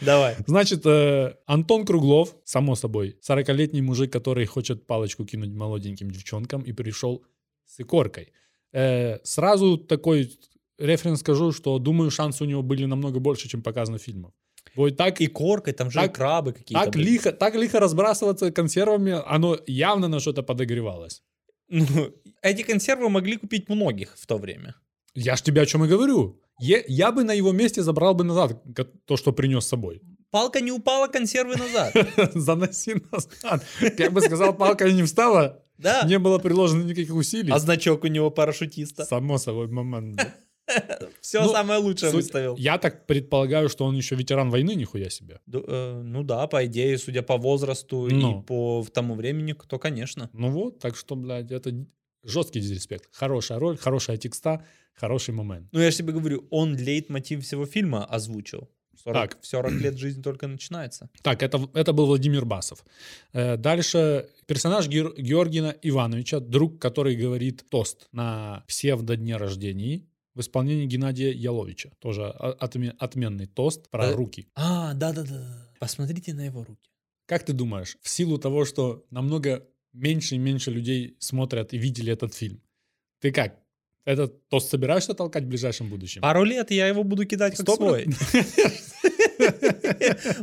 Давай. 0.00 0.36
Значит, 0.46 0.84
э, 0.86 1.34
Антон 1.46 1.84
Круглов, 1.84 2.34
само 2.44 2.74
собой, 2.74 3.16
40-летний 3.28 3.82
мужик, 3.82 4.12
который 4.12 4.44
хочет 4.46 4.86
палочку 4.86 5.24
кинуть 5.24 5.50
молоденьким 5.54 6.10
девчонкам 6.10 6.62
и 6.62 6.72
пришел 6.72 7.22
с 7.66 7.80
икоркой. 7.80 8.32
Э, 8.72 9.18
сразу 9.24 9.76
такой 9.78 10.30
референс 10.78 11.20
скажу, 11.20 11.52
что 11.52 11.78
думаю, 11.78 12.10
шансы 12.10 12.42
у 12.44 12.46
него 12.46 12.62
были 12.62 12.86
намного 12.86 13.20
больше, 13.20 13.48
чем 13.48 13.62
показано 13.62 13.98
в 13.98 14.02
фильмах. 14.02 14.32
Вот 14.74 14.96
так, 14.96 15.20
И 15.20 15.26
коркой, 15.26 15.74
там 15.74 15.90
же 15.90 16.00
Так- 16.00 16.14
крабы 16.14 16.52
какие-то. 16.52 16.84
так, 16.84 16.94
были. 16.94 17.04
лихо, 17.04 17.32
так 17.32 17.54
лихо 17.54 17.78
разбрасываться 17.80 18.50
консервами, 18.50 19.20
оно 19.26 19.58
явно 19.66 20.08
на 20.08 20.18
что-то 20.20 20.42
подогревалось. 20.42 21.22
Ну, 21.72 22.10
эти 22.42 22.62
консервы 22.62 23.08
могли 23.08 23.36
купить 23.36 23.68
многих 23.70 24.14
в 24.18 24.26
то 24.26 24.36
время. 24.38 24.74
Я 25.14 25.36
ж 25.36 25.42
тебе 25.42 25.62
о 25.62 25.66
чем 25.66 25.84
и 25.84 25.88
говорю. 25.88 26.38
Е- 26.60 26.84
я 26.86 27.10
бы 27.12 27.24
на 27.24 27.32
его 27.32 27.52
месте 27.52 27.82
забрал 27.82 28.14
бы 28.14 28.24
назад 28.24 28.62
то, 29.06 29.16
что 29.16 29.32
принес 29.32 29.64
с 29.64 29.68
собой. 29.68 30.02
Палка 30.30 30.60
не 30.60 30.70
упала, 30.72 31.08
консервы 31.08 31.56
назад. 31.56 31.94
Заноси 32.34 32.94
назад. 33.10 33.64
Я 33.98 34.10
бы 34.10 34.20
сказал, 34.20 34.54
палка 34.56 34.90
не 34.92 35.02
встала, 35.02 35.62
Да. 35.78 36.02
Не 36.06 36.18
было 36.18 36.38
приложено 36.38 36.84
никаких 36.84 37.14
усилий. 37.14 37.52
А 37.52 37.58
значок 37.58 38.04
у 38.04 38.08
него 38.08 38.30
парашютиста. 38.30 39.04
Само 39.04 39.38
собой 39.38 39.68
момент. 39.68 40.20
Все 41.20 41.42
Ну, 41.42 41.50
самое 41.52 41.80
лучшее 41.80 42.10
Суть- 42.10 42.22
выставил. 42.24 42.56
Я 42.56 42.78
так 42.78 43.06
предполагаю, 43.06 43.68
что 43.68 43.84
он 43.84 43.96
еще 43.96 44.14
ветеран 44.16 44.50
войны, 44.50 44.74
нихуя 44.74 45.10
себе. 45.10 45.40
Ду- 45.46 45.64
э, 45.66 46.02
Ну 46.04 46.22
да, 46.22 46.46
по 46.46 46.64
идее, 46.66 46.98
судя 46.98 47.22
по 47.22 47.36
возрасту 47.36 48.08
Ну. 48.10 48.40
и 48.40 48.42
по 48.44 48.86
тому 48.92 49.14
времени, 49.14 49.54
то, 49.68 49.78
конечно. 49.78 50.30
Ну 50.32 50.50
вот, 50.50 50.78
так 50.78 50.96
что, 50.96 51.16
блядь, 51.16 51.50
это 51.50 51.72
жесткий 52.24 52.60
дизреспект. 52.60 53.08
Хорошая 53.12 53.58
роль, 53.58 53.76
хорошая 53.76 54.16
текста, 54.16 54.64
хороший 54.94 55.34
момент. 55.34 55.68
Ну, 55.72 55.80
я 55.80 55.90
же 55.90 55.96
тебе 55.98 56.12
говорю, 56.12 56.46
он 56.50 56.76
лейтмотив 56.76 57.42
всего 57.44 57.66
фильма 57.66 58.04
озвучил. 58.04 58.68
40, 59.04 59.14
Так. 59.32 59.40
В 59.42 59.46
40 59.46 59.72
лет 59.72 59.96
жизнь 59.98 60.22
только 60.22 60.46
начинается. 60.46 61.08
Так, 61.22 61.42
это, 61.42 61.68
это 61.74 61.92
был 61.92 62.06
Владимир 62.06 62.44
Басов. 62.44 62.84
Э, 63.32 63.56
Дальше 63.56 64.28
персонаж 64.46 64.86
Геор- 64.86 65.14
Георгина 65.18 65.74
Ивановича, 65.82 66.38
друг, 66.40 66.78
который 66.78 67.16
говорит 67.16 67.64
тост 67.68 68.06
на 68.12 68.62
псевдодне 68.68 69.36
рождения 69.38 70.02
в 70.34 70.40
исполнении 70.40 70.86
Геннадия 70.86 71.30
Яловича. 71.32 71.90
Тоже 71.98 72.28
отменный 72.28 73.46
тост 73.46 73.90
про 73.90 74.06
Э, 74.06 74.14
руки. 74.14 74.48
А, 74.54 74.94
да-да-да. 74.94 75.68
Посмотрите 75.78 76.32
на 76.34 76.44
его 76.46 76.64
руки. 76.64 76.90
Как 77.26 77.44
ты 77.44 77.52
думаешь, 77.52 77.96
в 78.00 78.08
силу 78.08 78.38
того, 78.38 78.64
что 78.64 79.04
намного 79.10 79.66
меньше 79.92 80.34
и 80.36 80.38
меньше 80.38 80.70
людей 80.70 81.16
смотрят 81.18 81.72
и 81.72 81.78
видели 81.78 82.12
этот 82.12 82.34
фильм, 82.34 82.60
ты 83.20 83.30
как? 83.32 83.58
Этот 84.04 84.48
тост 84.48 84.68
собираешься 84.70 85.14
толкать 85.14 85.44
в 85.44 85.48
ближайшем 85.48 85.88
будущем? 85.88 86.22
Пару 86.22 86.42
лет 86.42 86.70
я 86.72 86.88
его 86.88 87.04
буду 87.04 87.24
кидать 87.24 87.56
как 87.56 87.68
свой. 87.68 88.06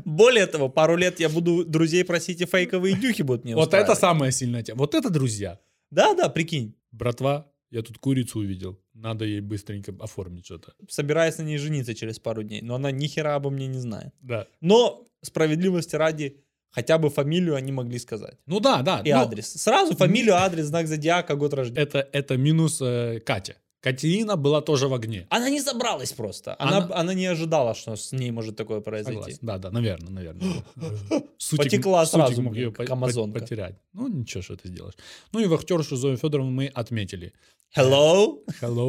Более 0.05 0.47
того, 0.47 0.69
пару 0.69 0.95
лет 0.95 1.19
я 1.19 1.29
буду 1.29 1.65
друзей 1.65 2.05
просить, 2.05 2.41
и 2.41 2.45
фейковые 2.45 2.95
дюхи 2.95 3.21
будут 3.21 3.43
мне 3.43 3.55
Вот 3.55 3.73
это 3.73 3.95
самая 3.95 4.31
сильная 4.31 4.63
тема. 4.63 4.79
Вот 4.79 4.95
это 4.95 5.09
друзья. 5.09 5.59
Да-да, 5.91 6.29
прикинь. 6.29 6.75
Братва, 6.91 7.51
я 7.69 7.81
тут 7.81 7.97
курицу 7.97 8.39
увидел. 8.39 8.79
Надо 9.01 9.25
ей 9.25 9.41
быстренько 9.41 9.93
оформить 9.99 10.45
что-то. 10.45 10.73
Собираюсь 10.89 11.37
на 11.37 11.43
ней 11.43 11.57
жениться 11.57 11.93
через 11.95 12.19
пару 12.19 12.43
дней, 12.43 12.61
но 12.61 12.75
она 12.75 12.91
ни 12.91 13.07
хера 13.07 13.35
обо 13.35 13.49
мне 13.49 13.67
не 13.67 13.79
знает. 13.79 14.11
Да. 14.21 14.45
Но 14.61 15.05
справедливости 15.21 15.95
ради, 15.95 16.43
хотя 16.71 16.97
бы 16.97 17.09
фамилию 17.09 17.55
они 17.55 17.71
могли 17.71 17.99
сказать. 17.99 18.37
Ну 18.45 18.59
да, 18.59 18.81
да. 18.81 19.01
И 19.05 19.13
ну, 19.13 19.19
адрес. 19.19 19.53
Сразу 19.53 19.95
фамилию, 19.95 20.35
адрес, 20.35 20.65
знак 20.65 20.87
зодиака, 20.87 21.35
год 21.35 21.53
рождения. 21.53 21.81
Это, 21.81 22.07
это 22.11 22.37
минус 22.37 22.81
э, 22.81 23.19
Катя. 23.25 23.55
Катерина 23.81 24.35
была 24.35 24.59
тоже 24.61 24.87
в 24.89 24.93
огне. 24.93 25.25
Она 25.29 25.49
не 25.49 25.61
собралась 25.61 26.11
просто. 26.11 26.53
Она, 26.59 26.77
Она- 26.77 26.95
она 26.95 27.13
не 27.13 27.25
ожидала, 27.31 27.73
что 27.73 27.95
с 27.95 28.11
ней 28.11 28.31
может 28.31 28.57
такое 28.57 28.81
произойти. 28.81 29.15
Согласен. 29.21 29.39
Да, 29.41 29.57
да, 29.57 29.71
наверное, 29.71 30.09
наверное. 30.11 30.63
Сутик- 31.37 31.63
Потекла 31.63 32.05
сутик 32.05 32.27
сразу, 32.27 32.41
мог 32.41 32.55
её 32.55 32.73
как 32.73 32.89
амазонка. 32.89 33.39
потерять. 33.39 33.75
Ну, 33.93 34.09
ничего, 34.09 34.43
что 34.43 34.57
ты 34.57 34.67
сделаешь. 34.67 34.95
Ну 35.31 35.39
и 35.39 35.45
вахтершу 35.45 35.95
Зою 35.95 36.17
Федоровну 36.17 36.51
мы 36.51 36.67
отметили. 36.67 37.31
Hello? 37.75 38.43
Hello. 38.61 38.87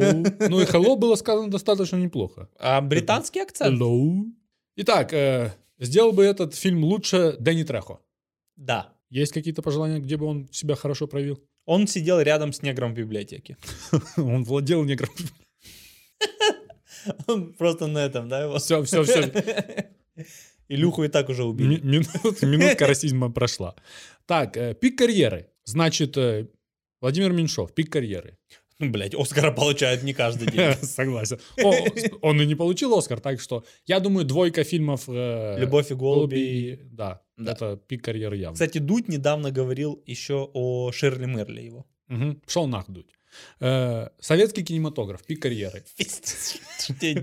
Ну 0.49 0.61
и 0.61 0.65
hello 0.65 0.95
было 0.95 1.15
сказано 1.15 1.49
достаточно 1.51 1.97
неплохо. 1.97 2.49
А 2.59 2.81
британский 2.81 3.39
акцент? 3.41 3.79
Hello. 3.79 4.23
Итак, 4.75 5.13
э, 5.13 5.53
сделал 5.79 6.13
бы 6.13 6.23
этот 6.23 6.55
фильм 6.55 6.83
лучше 6.83 7.35
Дэнни 7.39 7.63
Трехо. 7.63 7.99
Да. 8.55 8.93
Есть 9.09 9.33
какие-то 9.33 9.61
пожелания, 9.61 9.99
где 9.99 10.17
бы 10.17 10.25
он 10.25 10.47
себя 10.51 10.75
хорошо 10.75 11.07
проявил? 11.07 11.39
Он 11.65 11.87
сидел 11.87 12.19
рядом 12.21 12.53
с 12.53 12.61
негром 12.63 12.93
в 12.93 12.97
библиотеке. 12.97 13.55
Он 14.17 14.43
владел 14.43 14.83
негром. 14.83 15.09
Он 17.27 17.53
просто 17.53 17.87
на 17.87 17.99
этом, 17.99 18.29
да, 18.29 18.43
его? 18.43 18.57
Все, 18.57 18.81
все, 18.83 19.03
все. 19.03 19.31
Илюху 20.69 21.03
и 21.03 21.07
так 21.07 21.29
уже 21.29 21.43
убили. 21.43 21.75
Ми- 21.81 21.81
минут- 21.99 22.41
Минутка 22.41 22.87
расизма 22.87 23.31
прошла. 23.31 23.75
Так, 24.25 24.57
э, 24.57 24.73
пик 24.73 24.97
карьеры. 24.97 25.49
Значит, 25.65 26.17
э, 26.17 26.47
Владимир 27.01 27.31
Меньшов, 27.31 27.73
пик 27.73 27.91
карьеры. 27.91 28.37
Ну, 28.81 28.89
блядь, 28.91 29.13
Оскара 29.15 29.51
получают 29.51 30.03
не 30.03 30.13
каждый 30.13 30.51
день. 30.51 30.73
Согласен. 30.81 31.39
О, 31.63 31.73
он 32.21 32.41
и 32.41 32.45
не 32.45 32.55
получил 32.55 32.97
Оскар, 32.97 33.19
так 33.19 33.39
что 33.39 33.63
я 33.85 33.99
думаю, 33.99 34.25
двойка 34.25 34.63
фильмов 34.63 35.03
э, 35.07 35.59
Любовь 35.59 35.91
и 35.91 35.93
голуби. 35.93 36.79
Да, 36.91 37.21
Да. 37.37 37.51
это 37.53 37.77
пик 37.87 38.03
карьеры 38.03 38.35
явно. 38.37 38.55
Кстати, 38.55 38.79
Дудь 38.79 39.07
недавно 39.07 39.51
говорил 39.51 40.01
еще 40.05 40.49
о 40.53 40.91
Ширли 40.91 41.25
Мерли 41.25 41.61
его. 41.61 41.85
Мгм. 42.07 42.41
Пшел 42.45 42.67
нахуй. 42.67 43.05
Э, 43.59 44.09
Советский 44.19 44.63
кинематограф, 44.63 45.23
пик 45.23 45.41
карьеры. 45.41 45.83
Пиздец, 45.97 46.59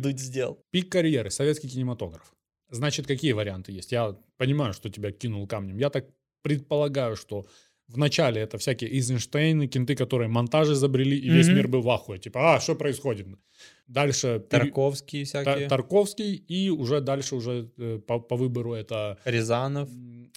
Дудь 0.00 0.18
сделал? 0.20 0.58
Пик 0.70 0.90
карьеры, 0.90 1.30
советский 1.30 1.68
кинематограф. 1.68 2.32
Значит, 2.70 3.06
какие 3.06 3.32
варианты 3.32 3.72
есть? 3.72 3.92
Я 3.92 4.16
понимаю, 4.36 4.72
что 4.74 4.88
тебя 4.90 5.10
кинул 5.10 5.46
камнем. 5.46 5.78
Я 5.78 5.90
так 5.90 6.06
предполагаю, 6.42 7.16
что 7.16 7.46
в 7.88 7.96
начале 7.98 8.40
это 8.42 8.58
всякие 8.58 8.90
Эйзенштейны, 8.92 9.66
кенты, 9.66 9.94
которые 9.96 10.28
монтажи 10.28 10.72
изобрели, 10.74 11.16
и 11.18 11.30
весь 11.30 11.46
Мгм. 11.46 11.56
мир 11.56 11.68
был 11.68 11.80
в 11.82 11.88
ахуе. 11.90 12.18
Типа, 12.18 12.54
а, 12.56 12.60
что 12.60 12.74
происходит? 12.74 13.26
Дальше 13.86 14.42
пере- 14.50 14.64
Тарковский 14.64 15.24
Та- 15.24 15.42
всякие. 15.42 15.68
Тарковский, 15.68 16.34
и 16.34 16.70
уже 16.70 17.00
дальше 17.00 17.34
уже 17.36 17.70
э, 17.78 17.98
по, 18.06 18.20
по 18.20 18.36
выбору 18.36 18.74
это... 18.74 19.16
Рязанов. 19.24 19.88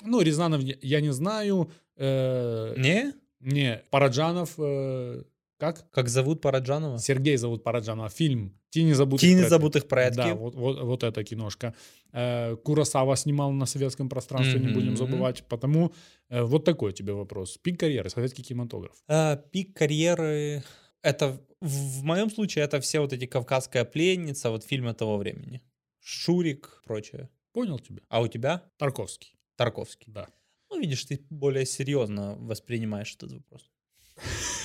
Ну, 0.03 0.21
Рязанов 0.21 0.61
я- 0.61 0.77
я 0.81 1.01
не 1.01 1.11
знаю. 1.11 1.69
э, 1.97 2.73
Не? 2.77 3.13
не, 3.41 3.81
Параджанов... 3.91 4.53
э, 4.57 5.23
как? 5.57 5.89
Как 5.91 6.07
зовут 6.09 6.41
Параджанова? 6.41 6.97
Сергей 6.99 7.35
зовут 7.37 7.63
Параджанова. 7.63 8.09
Фильм 8.09 8.53
«Тени 8.71 8.93
забытых 8.93 9.21
Тени 9.21 9.41
предков». 9.41 9.49
забытых 9.49 9.87
предки. 9.87 10.15
Да, 10.15 10.35
вот, 10.35 10.55
вот, 10.55 10.81
вот 10.81 11.03
эта 11.03 11.23
киношка. 11.23 11.73
Э, 12.13 12.55
Курасава 12.55 13.15
снимал 13.15 13.51
на 13.51 13.65
советском 13.65 14.09
пространстве, 14.09 14.59
не 14.59 14.73
будем 14.73 14.97
забывать. 14.97 15.43
Потому 15.47 15.91
э, 16.29 16.41
вот 16.41 16.65
такой 16.65 16.93
тебе 16.93 17.13
вопрос. 17.13 17.57
Пик 17.57 17.79
карьеры, 17.79 18.09
советский 18.09 18.43
кинематограф. 18.43 18.95
А, 19.07 19.35
пик 19.35 19.75
карьеры. 19.75 20.63
Это 21.03 21.41
в, 21.59 21.99
в 21.99 22.03
моем 22.03 22.29
случае 22.31 22.63
это 22.63 22.79
все 22.79 23.01
вот 23.01 23.13
эти 23.13 23.25
Кавказская 23.25 23.85
пленница, 23.85 24.49
вот 24.49 24.63
фильмы 24.63 24.93
того 24.93 25.17
времени. 25.17 25.61
Шурик, 25.99 26.81
прочее. 26.85 27.29
Понял 27.53 27.79
тебя? 27.79 28.01
А 28.09 28.21
у 28.21 28.27
тебя 28.27 28.63
Тарковский. 28.77 29.35
Тарковский. 29.57 30.11
Да. 30.13 30.27
Ну, 30.69 30.79
видишь, 30.79 31.03
ты 31.03 31.19
более 31.29 31.65
серьезно 31.65 32.35
воспринимаешь 32.39 33.13
этот 33.15 33.33
вопрос. 33.33 33.69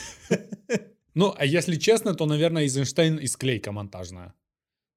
Ну, 1.16 1.34
а 1.36 1.44
если 1.44 1.76
честно, 1.76 2.14
то, 2.14 2.26
наверное, 2.26 2.62
Эйзенштейн 2.62 3.16
и 3.16 3.26
склейка 3.26 3.72
монтажная. 3.72 4.32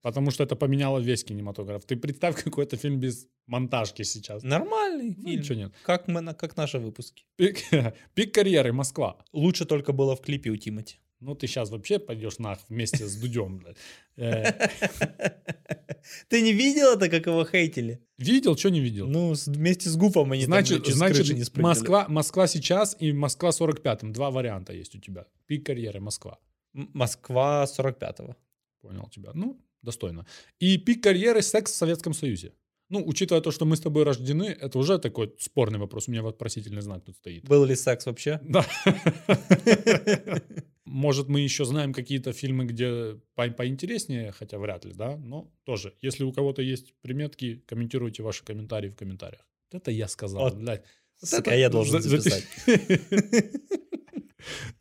Потому 0.01 0.31
что 0.31 0.43
это 0.43 0.55
поменяло 0.55 0.99
весь 0.99 1.23
кинематограф. 1.23 1.85
Ты 1.85 1.95
представь 1.97 2.35
какой-то 2.43 2.77
фильм 2.77 2.99
без 2.99 3.27
монтажки 3.47 4.03
сейчас. 4.03 4.43
Нормальный 4.43 5.15
Ну, 5.17 5.23
фильм. 5.23 5.39
ничего 5.41 5.55
нет. 5.55 5.73
Как, 5.83 6.07
мы, 6.07 6.33
как 6.33 6.57
наши 6.57 6.77
выпуски. 6.79 7.23
Пик, 7.37 7.57
пик 8.13 8.33
карьеры 8.33 8.71
Москва. 8.73 9.15
Лучше 9.33 9.65
только 9.65 9.93
было 9.93 10.15
в 10.15 10.21
клипе 10.21 10.49
у 10.51 10.57
Тимати. 10.57 10.99
Ну, 11.19 11.35
ты 11.35 11.47
сейчас 11.47 11.69
вообще 11.69 11.99
пойдешь 11.99 12.39
нах 12.39 12.59
вместе 12.69 13.05
с 13.05 13.15
Дудем. 13.15 13.65
Ты 16.29 16.41
не 16.41 16.53
видел 16.53 16.93
это, 16.93 17.09
как 17.09 17.27
его 17.27 17.45
хейтили? 17.45 18.01
Видел, 18.17 18.55
что 18.57 18.69
не 18.69 18.79
видел? 18.79 19.07
Ну, 19.07 19.33
вместе 19.47 19.89
с 19.89 19.97
Гуфом 19.97 20.31
они 20.31 20.43
там 20.43 20.53
Значит, 20.53 20.87
не 20.87 20.93
значит 20.93 21.25
спрыгнули. 21.45 21.61
Москва, 21.61 22.05
Москва 22.07 22.47
сейчас 22.47 22.95
и 22.99 23.11
Москва 23.11 23.49
45-м. 23.49 24.13
Два 24.13 24.31
варианта 24.31 24.73
есть 24.73 24.95
у 24.95 24.99
тебя. 24.99 25.25
Пик 25.45 25.65
карьеры 25.65 25.99
Москва. 25.99 26.39
Москва 26.73 27.65
45-го. 27.65 28.35
Понял 28.81 29.09
тебя. 29.09 29.31
Ну, 29.33 29.59
достойно. 29.81 30.25
И 30.59 30.77
пик 30.77 31.03
карьеры 31.03 31.41
секс 31.41 31.71
в 31.71 31.75
Советском 31.75 32.13
Союзе. 32.13 32.53
Ну, 32.89 33.03
учитывая 33.05 33.41
то, 33.41 33.51
что 33.51 33.65
мы 33.65 33.75
с 33.75 33.81
тобой 33.81 34.03
рождены, 34.03 34.45
это 34.45 34.79
уже 34.79 34.97
такой 34.97 35.31
спорный 35.39 35.77
вопрос. 35.79 36.07
У 36.07 36.11
меня 36.11 36.23
вопросительный 36.23 36.81
знак 36.81 37.03
тут 37.05 37.15
стоит. 37.17 37.43
Был 37.47 37.63
ли 37.65 37.75
секс 37.75 38.05
вообще? 38.07 38.39
Да. 38.43 38.65
Может, 40.85 41.27
мы 41.29 41.41
еще 41.41 41.65
знаем 41.65 41.93
какие-то 41.93 42.33
фильмы, 42.33 42.65
где 42.65 43.19
по- 43.35 43.49
поинтереснее, 43.51 44.31
хотя 44.31 44.57
вряд 44.57 44.85
ли, 44.85 44.93
да, 44.93 45.17
но 45.17 45.51
тоже. 45.65 45.93
Если 46.01 46.23
у 46.23 46.31
кого-то 46.33 46.63
есть 46.63 46.95
приметки, 47.01 47.63
комментируйте 47.67 48.23
ваши 48.23 48.43
комментарии 48.43 48.89
в 48.89 48.95
комментариях. 48.95 49.45
Вот 49.71 49.81
это 49.83 49.91
я 49.91 50.07
сказал, 50.07 50.41
Вот. 50.41 50.55
блядь. 50.57 50.83
Вот 51.21 51.29
Сука, 51.29 51.51
это- 51.51 51.59
я 51.59 51.69
должен 51.69 52.01
за- 52.01 52.09
запи- 52.17 52.19
записать. 52.21 52.45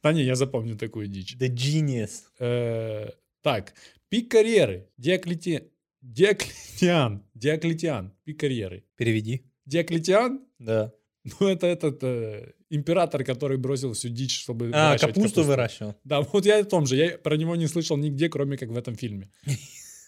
Да 0.02 0.12
не, 0.12 0.22
я 0.22 0.34
запомню 0.36 0.76
такую 0.78 1.08
дичь. 1.08 1.34
The 1.36 1.48
Genius. 1.52 2.22
Э, 2.38 3.10
Так, 3.42 3.74
пик 4.08 4.30
карьеры. 4.30 4.88
Диоклетиан. 4.96 5.64
Диоклетиан. 6.08 7.22
Диоклетиан. 7.34 8.12
Пик 8.24 8.40
карьеры. 8.40 8.84
Переведи. 8.96 9.44
Диоклетиан? 9.66 10.40
Да. 10.58 10.92
Ну, 11.24 11.48
это 11.48 11.66
этот 11.66 12.02
э, 12.02 12.52
император, 12.70 13.22
который 13.24 13.58
бросил 13.58 13.92
всю 13.92 14.08
дичь, 14.08 14.40
чтобы 14.40 14.70
А, 14.72 14.88
выращивать 14.88 15.14
капусту 15.14 15.42
выращивал. 15.44 15.94
Да, 16.04 16.22
вот 16.22 16.46
я 16.46 16.60
о 16.60 16.64
том 16.64 16.86
же. 16.86 16.96
Я 16.96 17.18
про 17.18 17.36
него 17.36 17.56
не 17.56 17.66
слышал 17.66 17.98
нигде, 17.98 18.30
кроме 18.30 18.56
как 18.56 18.70
в 18.70 18.78
этом 18.78 18.94
фильме. 18.94 19.30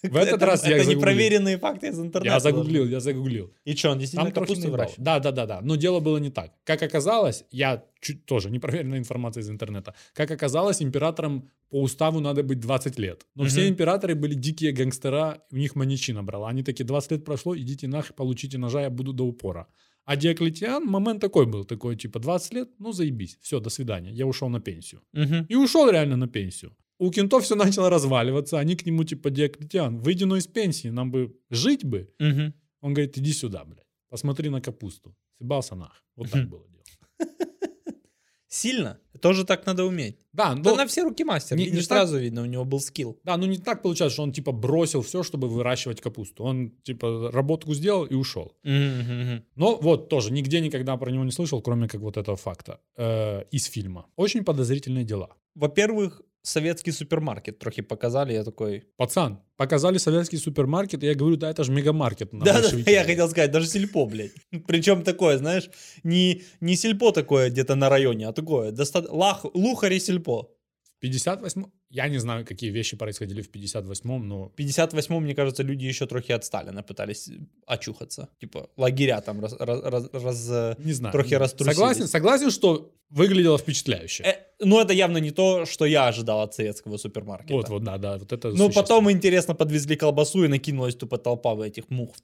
В 0.03 0.17
этот 0.17 0.43
раз 0.43 0.67
я 0.67 0.77
Это 0.77 0.89
непроверенные 0.89 1.59
факты 1.59 1.89
из 1.89 1.99
интернета. 1.99 2.35
Я 2.35 2.41
загуглил, 2.41 2.87
я 2.87 3.01
загуглил. 3.01 3.53
И 3.65 3.75
что, 3.75 3.91
он 3.91 3.99
действительно 3.99 4.33
капусту 4.33 4.71
выращивал? 4.71 5.05
Да, 5.05 5.19
да, 5.19 5.31
да, 5.31 5.47
да. 5.47 5.61
Но 5.63 5.77
дело 5.77 6.01
было 6.01 6.19
не 6.19 6.31
так. 6.31 6.53
Как 6.65 6.83
оказалось, 6.83 7.45
я 7.51 7.85
чуть 8.01 8.25
тоже 8.25 8.51
непроверенная 8.51 8.99
информация 8.99 9.43
из 9.43 9.51
интернета. 9.51 9.95
Как 10.15 10.31
оказалось, 10.31 10.83
императорам 10.83 11.51
по 11.71 11.81
уставу 11.83 12.21
надо 12.21 12.43
быть 12.43 12.61
20 12.61 12.99
лет. 12.99 13.27
Но 13.35 13.45
все 13.45 13.69
императоры 13.69 14.15
были 14.15 14.35
дикие 14.35 14.73
гангстера, 14.73 15.43
у 15.51 15.57
них 15.57 15.77
маньячина 15.77 16.23
брала. 16.23 16.49
Они 16.49 16.63
такие, 16.63 16.85
20 16.85 17.13
лет 17.13 17.25
прошло, 17.25 17.57
идите 17.57 17.89
нахуй, 17.89 18.15
получите 18.17 18.59
ножа, 18.59 18.83
я 18.83 18.91
буду 18.91 19.13
до 19.13 19.25
упора. 19.25 19.67
А 20.05 20.17
Диоклетиан 20.17 20.85
момент 20.87 21.21
такой 21.21 21.47
был, 21.47 21.65
такой 21.65 21.97
типа 21.97 22.19
20 22.19 22.55
лет, 22.55 22.69
ну 22.79 22.93
заебись, 22.93 23.39
все, 23.43 23.61
до 23.61 23.71
свидания, 23.71 24.11
я 24.11 24.27
ушел 24.27 24.49
на 24.49 24.61
пенсию. 24.61 25.03
Мгм. 25.13 25.47
И 25.49 25.55
ушел 25.55 25.89
реально 25.91 26.17
на 26.17 26.27
пенсию. 26.27 26.73
У 27.01 27.11
кентов 27.11 27.43
все 27.45 27.55
начало 27.57 27.89
разваливаться, 27.91 28.59
они 28.59 28.77
к 28.77 28.87
нему 28.87 29.05
типа 29.05 29.31
Диоклетиан, 29.31 29.99
выйди 29.99 30.25
ну 30.25 30.37
из 30.37 30.47
пенсии, 30.47 30.91
нам 30.91 31.11
бы 31.11 31.33
жить 31.51 31.85
бы. 31.85 32.09
Мгм. 32.19 32.53
Он 32.83 32.95
говорит, 32.95 33.19
иди 33.19 33.33
сюда, 33.33 33.65
блядь, 33.65 33.87
посмотри 34.09 34.51
на 34.51 34.61
капусту. 34.61 35.15
Съебался 35.39 35.75
нах. 35.77 36.05
Вот 36.17 36.31
так 36.31 36.43
Мгм. 36.43 36.51
было 36.51 36.67
дело. 36.69 36.85
Сильно. 38.49 38.99
Тоже 39.23 39.45
так 39.45 39.67
надо 39.67 39.85
уметь. 39.85 40.17
Да, 40.33 40.55
Да 40.55 40.71
но, 40.71 40.77
на 40.77 40.87
все 40.87 41.03
руки 41.05 41.25
мастер. 41.25 41.57
не- 41.57 41.65
Не, 41.67 41.71
не 41.71 41.77
так- 41.77 41.85
сразу 41.87 42.19
видно, 42.19 42.43
у 42.43 42.47
него 42.47 42.65
был 42.65 42.81
скилл. 42.81 43.21
да, 43.25 43.37
ну 43.37 43.47
не 43.47 43.59
так 43.59 43.83
получается, 43.83 44.15
что 44.15 44.23
он 44.25 44.33
типа 44.33 44.51
бросил 44.53 45.01
все, 45.03 45.23
чтобы 45.23 45.49
выращивать 45.49 46.01
капусту. 46.01 46.43
Он 46.45 46.71
типа 46.83 47.31
работку 47.33 47.75
сделал 47.75 48.05
и 48.07 48.15
ушел. 48.15 48.53
Но 48.65 49.77
вот 49.81 50.09
тоже 50.09 50.33
нигде 50.33 50.61
никогда 50.61 50.97
про 50.97 51.11
него 51.11 51.25
не 51.25 51.31
слышал, 51.33 51.63
кроме 51.63 51.87
как 51.89 52.01
вот 52.01 52.17
этого 52.17 52.37
факта 52.37 52.81
э, 52.97 53.45
из 53.53 53.65
фильма. 53.67 54.07
Очень 54.17 54.45
подозрительные 54.45 55.05
дела. 55.05 55.29
Во-первых, 55.55 56.23
советский 56.43 56.93
супермаркет 56.93 57.59
трохи 57.59 57.83
показали, 57.83 58.33
я 58.33 58.45
такой... 58.45 58.85
Пацан, 58.97 59.41
показали 59.57 59.99
советский 59.99 60.37
супермаркет, 60.37 61.03
и 61.03 61.07
я 61.07 61.15
говорю, 61.15 61.37
да 61.37 61.51
это 61.51 61.65
же 61.65 61.73
мегамаркет. 61.73 62.31
Да, 62.33 62.39
да, 62.39 62.61
большевике». 62.61 62.93
я 62.93 63.05
хотел 63.05 63.29
сказать, 63.29 63.51
даже 63.51 63.67
сельпо, 63.67 64.07
блядь. 64.07 64.33
Причем 64.67 65.03
такое, 65.03 65.39
знаешь, 65.39 65.71
не, 66.03 66.43
не 66.61 66.77
сельпо 66.77 67.13
такое 67.13 67.51
где-то 67.51 67.75
на 67.75 67.89
районе, 67.89 68.29
а 68.29 68.33
такое, 68.33 68.73
доста... 68.73 69.05
лах... 69.11 69.45
лухари 69.55 70.01
сельпо. 70.01 70.51
В 70.97 71.01
58 71.01 71.65
я 71.91 72.09
не 72.09 72.19
знаю, 72.19 72.45
какие 72.47 72.71
вещи 72.71 72.97
происходили 72.97 73.43
в 73.43 73.51
58-м, 73.51 74.29
но 74.29 74.49
В 74.49 74.55
58-м, 74.57 75.23
мне 75.23 75.35
кажется, 75.35 75.63
люди 75.63 75.85
еще 75.85 76.07
трохи 76.07 76.33
от 76.33 76.45
Сталина 76.45 76.83
пытались 76.83 77.29
очухаться. 77.67 78.29
Типа 78.41 78.69
лагеря 78.77 79.21
там 79.21 79.41
раз... 79.41 79.55
раз, 79.59 80.09
раз- 80.13 80.49
э, 80.51 80.75
не 80.79 80.93
знаю. 80.93 81.13
Трохи 81.13 81.35
раструсились. 81.35 81.77
Согласен, 81.77 82.07
согласен, 82.07 82.51
что 82.51 82.93
выглядело 83.11 83.59
впечатляюще. 83.59 84.23
э, 84.23 84.35
ну, 84.65 84.79
это 84.81 84.93
явно 84.93 85.19
не 85.19 85.31
то, 85.33 85.67
что 85.67 85.85
я 85.85 86.07
ожидал 86.09 86.43
от 86.43 86.55
советского 86.55 86.97
супермаркета. 86.97 87.55
вот, 87.55 87.69
вот, 87.69 87.83
да, 87.85 87.99
да, 87.99 88.19
вот 88.19 88.33
это 88.33 88.51
Ну, 88.51 88.71
потом, 88.71 89.11
интересно, 89.11 89.55
подвезли 89.57 89.97
колбасу 89.97 90.45
и 90.45 90.49
накинулась 90.49 90.95
тупо 90.95 91.19
толпа 91.19 91.55
в 91.55 91.61
этих 91.61 91.91
мух. 91.91 92.15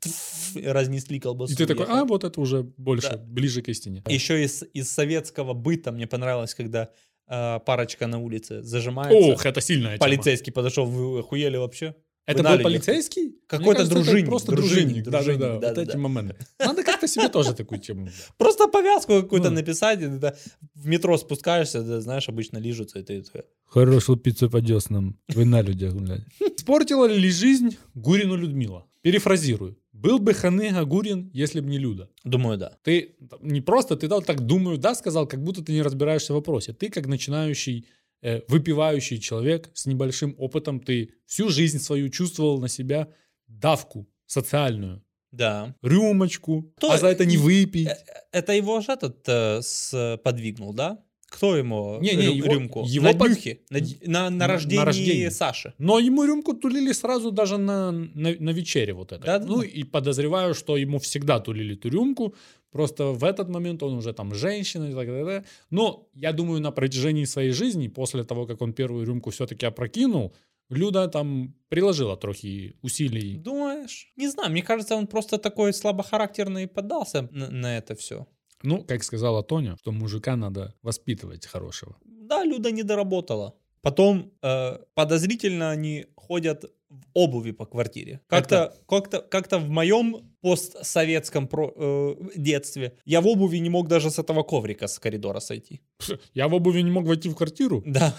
Разнесли 0.54 1.18
колбасу. 1.20 1.52
И 1.52 1.56
ты 1.56 1.66
такой, 1.66 1.86
а, 1.88 2.04
вот 2.04 2.24
это 2.24 2.40
уже 2.40 2.62
больше, 2.76 3.10
Да. 3.10 3.16
ближе 3.18 3.62
к 3.62 3.68
истине. 3.68 4.02
Еще 4.08 4.44
из, 4.44 4.62
из 4.74 4.90
советского 4.90 5.54
быта 5.54 5.92
мне 5.92 6.06
понравилось, 6.06 6.54
когда 6.54 6.82
э, 6.82 6.88
парочка 7.28 8.06
на 8.06 8.18
улице 8.18 8.62
зажимается. 8.62 9.16
Ох, 9.32 9.46
это 9.46 9.60
сильная 9.60 9.98
тема. 9.98 10.10
Полицейский 10.10 10.52
подошел, 10.52 10.86
вы 10.86 11.20
охуели 11.20 11.56
вообще? 11.56 11.94
Это 12.26 12.42
Вы 12.42 12.56
был 12.56 12.62
полицейский? 12.64 13.36
Какой-то 13.46 13.88
дружинник, 13.88 14.26
Просто 14.26 14.50
дружинник, 14.50 15.04
дружинник. 15.04 15.04
Да, 15.04 15.10
да, 15.10 15.18
дружинник, 15.18 15.40
да. 15.40 15.52
Вот 15.52 15.60
да-да-да. 15.60 15.82
эти 15.92 15.96
моменты. 15.96 16.36
Надо 16.58 16.82
как-то 16.82 17.06
себе 17.06 17.28
тоже 17.28 17.54
такую 17.54 17.80
тему. 17.80 18.08
Просто 18.36 18.66
повязку 18.66 19.22
какую-то 19.22 19.50
Ну. 19.50 19.54
написать, 19.54 20.00
в 20.00 20.86
метро 20.86 21.16
спускаешься, 21.18 21.82
да, 21.82 22.00
знаешь, 22.00 22.28
обычно 22.28 22.58
лижутся, 22.58 22.98
и 22.98 23.04
ты 23.04 23.22
Хороший 23.64 24.16
пиццу 24.16 24.50
по 24.50 24.60
деснам. 24.60 25.16
Вы 25.28 25.44
на 25.44 25.62
людях, 25.62 25.94
блядь. 25.94 26.24
Спортила 26.56 27.04
ли 27.06 27.30
жизнь 27.30 27.76
Гурину 27.94 28.34
Людмила? 28.34 28.86
Перефразирую. 29.02 29.78
Был 30.00 30.18
бы 30.18 30.34
Ханыга 30.34 30.84
Гурин, 30.84 31.30
если 31.32 31.60
бы 31.60 31.68
не 31.70 31.78
Люда. 31.78 32.08
думаю, 32.24 32.58
да. 32.58 32.78
Ты 32.82 33.16
не 33.40 33.60
просто, 33.60 33.96
ты 33.96 34.08
дал 34.08 34.22
так 34.22 34.40
думаю, 34.40 34.78
да, 34.78 34.94
сказал, 34.94 35.26
как 35.26 35.42
будто 35.42 35.62
ты 35.62 35.72
не 35.72 35.82
разбираешься 35.82 36.32
в 36.32 36.36
вопросе. 36.36 36.72
Ты 36.72 36.90
как 36.90 37.06
начинающий, 37.06 37.86
э, 38.22 38.42
выпивающий 38.48 39.18
человек 39.18 39.70
с 39.74 39.86
небольшим 39.86 40.34
опытом, 40.38 40.80
ты 40.80 41.14
всю 41.24 41.48
жизнь 41.48 41.78
свою 41.78 42.08
чувствовал 42.10 42.60
на 42.60 42.68
себя 42.68 43.08
давку 43.48 44.06
социальную. 44.26 45.02
Да. 45.32 45.74
Рюмочку, 45.82 46.72
То 46.80 46.92
а 46.92 46.98
за 46.98 47.08
это 47.08 47.24
не 47.24 47.36
выпить. 47.36 47.88
Э, 47.88 47.96
Это 48.32 48.52
его 48.52 48.80
же 48.80 48.92
этот 48.92 49.26
э, 49.28 49.60
с, 49.62 50.18
подвигнул, 50.22 50.74
да? 50.74 51.02
Кто 51.36 51.56
ему 51.56 51.98
Не, 52.00 52.14
не, 52.16 52.22
рю- 52.26 52.34
его- 52.34 52.52
рюмку? 52.54 52.84
его 52.86 53.04
на 53.06 53.12
под- 53.12 53.28
днюхе? 53.32 53.58
На, 53.70 53.78
на, 53.80 54.30
на 54.30 54.30
на 54.30 54.46
рождении 54.46 54.84
рождении. 54.84 55.28
Саши. 55.30 55.72
Но 55.78 55.98
ему 55.98 56.24
рюмку 56.24 56.54
тулили 56.54 56.92
сразу 56.92 57.30
даже 57.30 57.58
на, 57.58 57.92
на, 57.92 58.34
на 58.38 58.50
вечере 58.52 58.92
вот 58.94 59.12
это. 59.12 59.24
Да-да-да. 59.26 59.52
Ну 59.52 59.62
и 59.62 59.84
подозреваю, 59.84 60.54
что 60.54 60.76
ему 60.76 60.98
всегда 60.98 61.38
тулили 61.40 61.74
эту 61.74 61.90
рюмку. 61.90 62.34
Просто 62.72 63.04
в 63.12 63.22
этот 63.24 63.48
момент 63.48 63.82
он 63.82 63.94
уже 63.98 64.12
там 64.12 64.34
женщина 64.34 64.84
и 64.90 64.94
так 64.94 65.06
далее. 65.06 65.44
Но 65.70 66.08
я 66.14 66.32
думаю, 66.32 66.60
на 66.60 66.70
протяжении 66.72 67.26
своей 67.26 67.52
жизни, 67.52 67.88
после 67.88 68.24
того, 68.24 68.46
как 68.46 68.62
он 68.62 68.72
первую 68.72 69.06
рюмку 69.06 69.30
все-таки 69.30 69.66
опрокинул, 69.66 70.32
Люда 70.70 71.06
там 71.08 71.54
приложила 71.68 72.16
трохи 72.16 72.74
усилий. 72.82 73.36
Думаешь? 73.36 74.12
Не 74.16 74.28
знаю, 74.28 74.50
мне 74.50 74.62
кажется, 74.62 74.96
он 74.96 75.06
просто 75.06 75.38
такой 75.38 75.72
слабохарактерный 75.72 76.66
поддался 76.66 77.28
на, 77.30 77.50
на 77.50 77.78
это 77.78 77.94
все. 77.94 78.26
Ну, 78.62 78.84
как 78.84 79.02
сказала 79.04 79.42
Тоня, 79.42 79.76
что 79.80 79.92
мужика 79.92 80.36
надо 80.36 80.74
воспитывать 80.82 81.46
хорошего. 81.46 81.96
Да, 82.04 82.44
Люда 82.44 82.70
не 82.70 82.82
доработала. 82.82 83.54
Потом 83.82 84.32
э, 84.42 84.78
подозрительно 84.94 85.70
они 85.70 86.06
ходят 86.16 86.64
в 86.88 87.04
обуви 87.14 87.52
по 87.52 87.66
квартире. 87.66 88.20
Как-то, 88.26 88.74
как-то, 88.88 89.20
как-то 89.20 89.58
в 89.58 89.68
моем 89.68 90.32
постсоветском 90.40 91.46
про- 91.46 91.72
э, 91.76 92.14
детстве 92.36 92.92
я 93.04 93.20
в 93.20 93.26
обуви 93.28 93.58
не 93.58 93.70
мог 93.70 93.88
даже 93.88 94.10
с 94.10 94.18
этого 94.18 94.42
коврика 94.42 94.86
с 94.88 94.98
коридора 94.98 95.40
сойти. 95.40 95.80
Я 96.34 96.48
в 96.48 96.54
обуви 96.54 96.82
не 96.82 96.90
мог 96.90 97.06
войти 97.06 97.28
в 97.28 97.34
квартиру. 97.36 97.82
Да. 97.86 98.12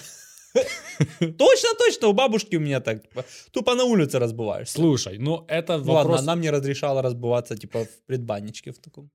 Точно, 1.20 1.70
точно, 1.78 2.08
у 2.08 2.14
бабушки 2.14 2.56
у 2.56 2.60
меня 2.60 2.80
так, 2.80 3.04
типа, 3.04 3.26
тупо 3.52 3.76
на 3.76 3.84
улице 3.84 4.20
разбываешься. 4.20 4.74
Слушай, 4.74 5.18
ну 5.20 5.46
это 5.48 5.78
Ну 5.78 5.94
Ладно, 5.94 6.12
вопрос... 6.12 6.22
она 6.22 6.36
мне 6.36 6.52
разрешала 6.52 7.02
разбываться, 7.02 7.56
типа, 7.56 7.86
в 7.86 8.06
предбанничке 8.08 8.72
в 8.72 8.80
таком. 8.80 9.10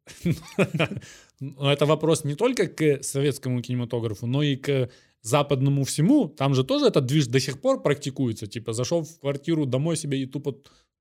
Но 1.40 1.72
это 1.72 1.86
вопрос 1.86 2.24
не 2.24 2.34
только 2.34 2.66
к 2.68 3.02
советскому 3.02 3.62
кинематографу, 3.62 4.26
но 4.26 4.42
и 4.42 4.56
к 4.56 4.88
западному 5.22 5.84
всему. 5.84 6.28
Там 6.28 6.54
же 6.54 6.64
тоже 6.64 6.86
этот 6.86 7.06
движ 7.06 7.26
до 7.26 7.40
сих 7.40 7.60
пор 7.60 7.82
практикуется. 7.82 8.46
Типа 8.46 8.72
зашел 8.72 9.02
в 9.02 9.20
квартиру 9.20 9.66
домой 9.66 9.96
себе 9.96 10.18
и 10.18 10.26
тупо 10.26 10.54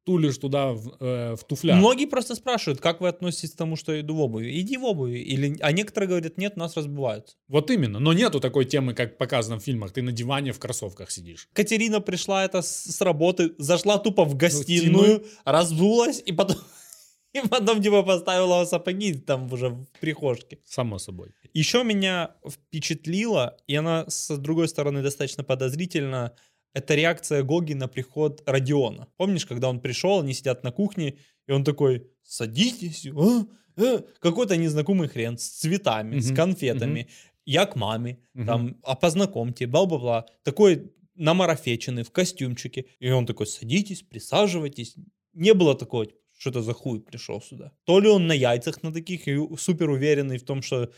тулишь 0.04 0.38
туда 0.38 0.74
в, 0.74 0.95
э, 0.99 1.36
в 1.36 1.43
туфлях. 1.43 1.78
Многие 1.78 2.06
просто 2.06 2.36
спрашивают, 2.36 2.82
как 2.82 3.02
вы 3.02 3.10
относитесь 3.10 3.52
к 3.52 3.58
тому, 3.58 3.76
что 3.76 3.93
я 3.93 4.02
иду 4.02 4.16
в 4.16 4.22
обуви. 4.22 4.60
Иди 4.60 4.78
в 4.78 4.84
обуви. 4.84 5.20
Или... 5.20 5.58
А 5.62 5.72
некоторые 5.72 6.10
говорят, 6.10 6.38
нет, 6.38 6.58
нас 6.58 6.76
разбивают. 6.76 7.38
Вот 7.47 7.70
именно. 7.70 7.99
Но 7.99 8.14
нету 8.14 8.39
такой 8.39 8.66
темы, 8.66 8.93
как 8.93 9.18
показано 9.18 9.60
в 9.60 9.64
фильмах. 9.64 9.91
Ты 9.91 10.02
на 10.02 10.12
диване 10.12 10.52
в 10.52 10.60
кроссовках 10.60 11.12
сидишь. 11.12 11.47
Катерина 11.54 12.02
пришла 12.02 12.45
это 12.45 12.62
с, 12.62 12.84
с 12.86 13.02
работы, 13.02 13.54
зашла 13.58 13.97
тупо 13.97 14.26
в 14.26 14.36
гостиную. 14.36 14.91
гостиную, 14.91 15.26
разулась 15.45 16.22
и 16.26 16.32
потом, 16.32 16.58
и 17.34 17.47
потом 17.47 17.82
типа 17.82 18.04
поставила 18.04 18.66
сапоги 18.66 19.14
там 19.14 19.52
уже 19.54 19.70
в 19.70 19.86
прихожке. 19.99 20.60
Само 20.66 20.97
собой. 20.97 21.34
Еще 21.54 21.84
меня 21.84 22.36
впечатлило, 22.47 23.58
и 23.68 23.76
она 23.76 24.06
с 24.08 24.36
другой 24.38 24.68
стороны 24.68 25.02
достаточно 25.04 25.43
подозрительна, 25.43 26.34
это 26.74 26.96
реакция 26.96 27.44
Гоги 27.44 27.74
на 27.74 27.88
приход 27.88 28.42
Родиона. 28.46 29.08
Помнишь, 29.18 29.46
когда 29.46 29.70
он 29.70 29.80
пришел, 29.80 30.20
они 30.22 30.34
сидят 30.34 30.64
на 30.64 30.72
кухне, 30.72 31.18
и 31.48 31.52
он 31.52 31.64
такой, 31.64 32.08
садитесь, 32.24 33.08
а, 33.08 33.46
а». 33.78 34.04
какой-то 34.20 34.58
незнакомый 34.58 35.08
хрен 35.08 35.38
с 35.38 35.48
цветами, 35.48 36.20
с 36.20 36.28
Мгм, 36.28 36.36
конфетами. 36.36 37.08
Я 37.46 37.66
к 37.66 37.76
маме, 37.76 38.20
Мгм. 38.34 38.46
там, 38.46 38.78
а 38.84 38.96
познакомьте, 38.96 39.68
бла-бла-бла. 39.68 40.26
Такой 40.44 40.92
намарафеченный, 41.16 42.04
в 42.04 42.12
костюмчике. 42.12 42.86
И 43.00 43.10
он 43.12 43.26
такой, 43.26 43.48
садитесь, 43.48 44.02
присаживайтесь. 44.04 44.96
Не 45.34 45.54
было 45.54 45.76
такого, 45.76 46.06
типа, 46.06 46.18
что 46.38 46.50
это 46.52 46.62
за 46.62 46.74
хуй 46.74 47.02
пришел 47.02 47.42
сюда. 47.42 47.72
То 47.86 48.00
ли 48.00 48.08
он 48.10 48.28
на 48.28 48.34
яйцах 48.34 48.84
на 48.84 48.92
таких 48.94 49.28
и 49.28 49.38
супер 49.58 49.90
уверенный 49.90 50.38
в 50.38 50.44
том, 50.44 50.62
что 50.62 50.92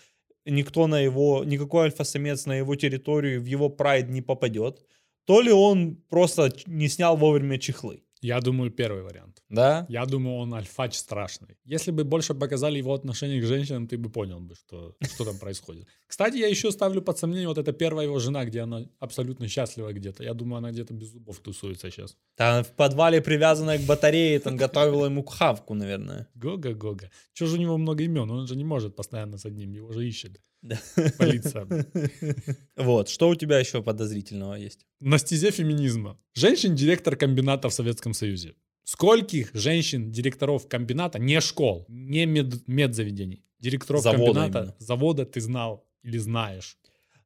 никто 0.46 0.88
на 0.88 1.00
его, 1.00 1.44
никакой 1.44 1.86
альфа-самец 1.86 2.46
на 2.46 2.54
его 2.54 2.76
территорию, 2.76 3.42
в 3.42 3.46
его 3.46 3.70
прайд 3.70 4.10
не 4.10 4.22
попадет, 4.22 4.86
то 5.26 5.42
ли 5.42 5.52
он 5.52 5.96
просто 6.10 6.52
не 6.68 6.90
снял 6.90 7.18
вовремя 7.18 7.58
чехлы. 7.58 8.04
Я 8.24 8.40
думаю, 8.40 8.72
первый 8.72 9.04
вариант. 9.04 9.44
Да? 9.50 9.86
Я 9.90 10.06
думаю, 10.06 10.38
он 10.38 10.54
альфач 10.54 10.96
страшный. 10.96 11.58
Если 11.66 11.92
бы 11.92 12.06
больше 12.06 12.34
показали 12.34 12.78
его 12.78 12.94
отношение 12.94 13.42
к 13.42 13.46
женщинам, 13.46 13.86
ты 13.86 13.98
бы 13.98 14.10
понял 14.10 14.40
бы, 14.40 14.56
что, 14.56 14.96
что 15.02 15.26
там 15.26 15.38
происходит. 15.38 15.88
Кстати, 16.08 16.38
я 16.38 16.48
еще 16.48 16.72
ставлю 16.72 17.02
под 17.02 17.20
сомнение 17.20 17.50
вот 17.50 17.58
это 17.58 17.74
первая 17.74 18.06
его 18.06 18.20
жена, 18.20 18.46
где 18.46 18.62
она 18.62 18.86
абсолютно 19.00 19.50
счастлива 19.50 19.92
где-то. 19.92 20.24
Я 20.24 20.34
думаю, 20.34 20.60
она 20.60 20.72
где-то 20.72 20.94
без 20.94 21.10
зубов 21.10 21.40
тусуется 21.40 21.92
сейчас. 21.92 22.16
Там 22.38 22.64
в 22.64 22.72
подвале, 22.72 23.22
привязанная 23.22 23.78
к 23.78 23.86
батарее, 23.86 24.40
там 24.40 24.56
готовила 24.56 25.06
ему 25.06 25.26
хавку, 25.26 25.74
наверное. 25.74 26.28
Гога-гога. 26.36 27.12
Чего 27.34 27.50
же 27.50 27.58
у 27.58 27.60
него 27.60 27.78
много 27.78 28.04
имен? 28.04 28.32
Он 28.32 28.48
же 28.48 28.56
не 28.56 28.64
может 28.64 28.96
постоянно 28.96 29.38
с 29.38 29.46
одним, 29.46 29.74
его 29.74 29.92
же 29.92 30.08
ищет. 30.08 30.40
Да. 30.64 30.80
Полиция. 31.18 31.68
Вот, 32.78 33.10
что 33.10 33.30
у 33.30 33.36
тебя 33.36 33.60
еще 33.60 33.82
подозрительного 33.84 34.56
есть? 34.56 34.86
На 35.02 35.18
стезе 35.18 35.52
феминизма. 35.52 36.18
Женщин-директор 36.36 37.16
комбината 37.16 37.68
в 37.70 37.74
Советском 37.74 38.14
Союзе. 38.14 38.56
Скольких 38.86 39.52
женщин-директоров 39.54 40.68
комбината, 40.68 41.20
не 41.20 41.40
школ, 41.42 41.86
не 41.90 42.26
мед- 42.26 42.64
медзаведений, 42.68 43.44
директоров 43.60 44.02
Завода 44.04 44.26
комбината, 44.26 44.60
именно. 44.60 44.76
завода 44.80 45.26
ты 45.26 45.40
знал 45.42 45.86
или 46.04 46.18
знаешь? 46.18 46.78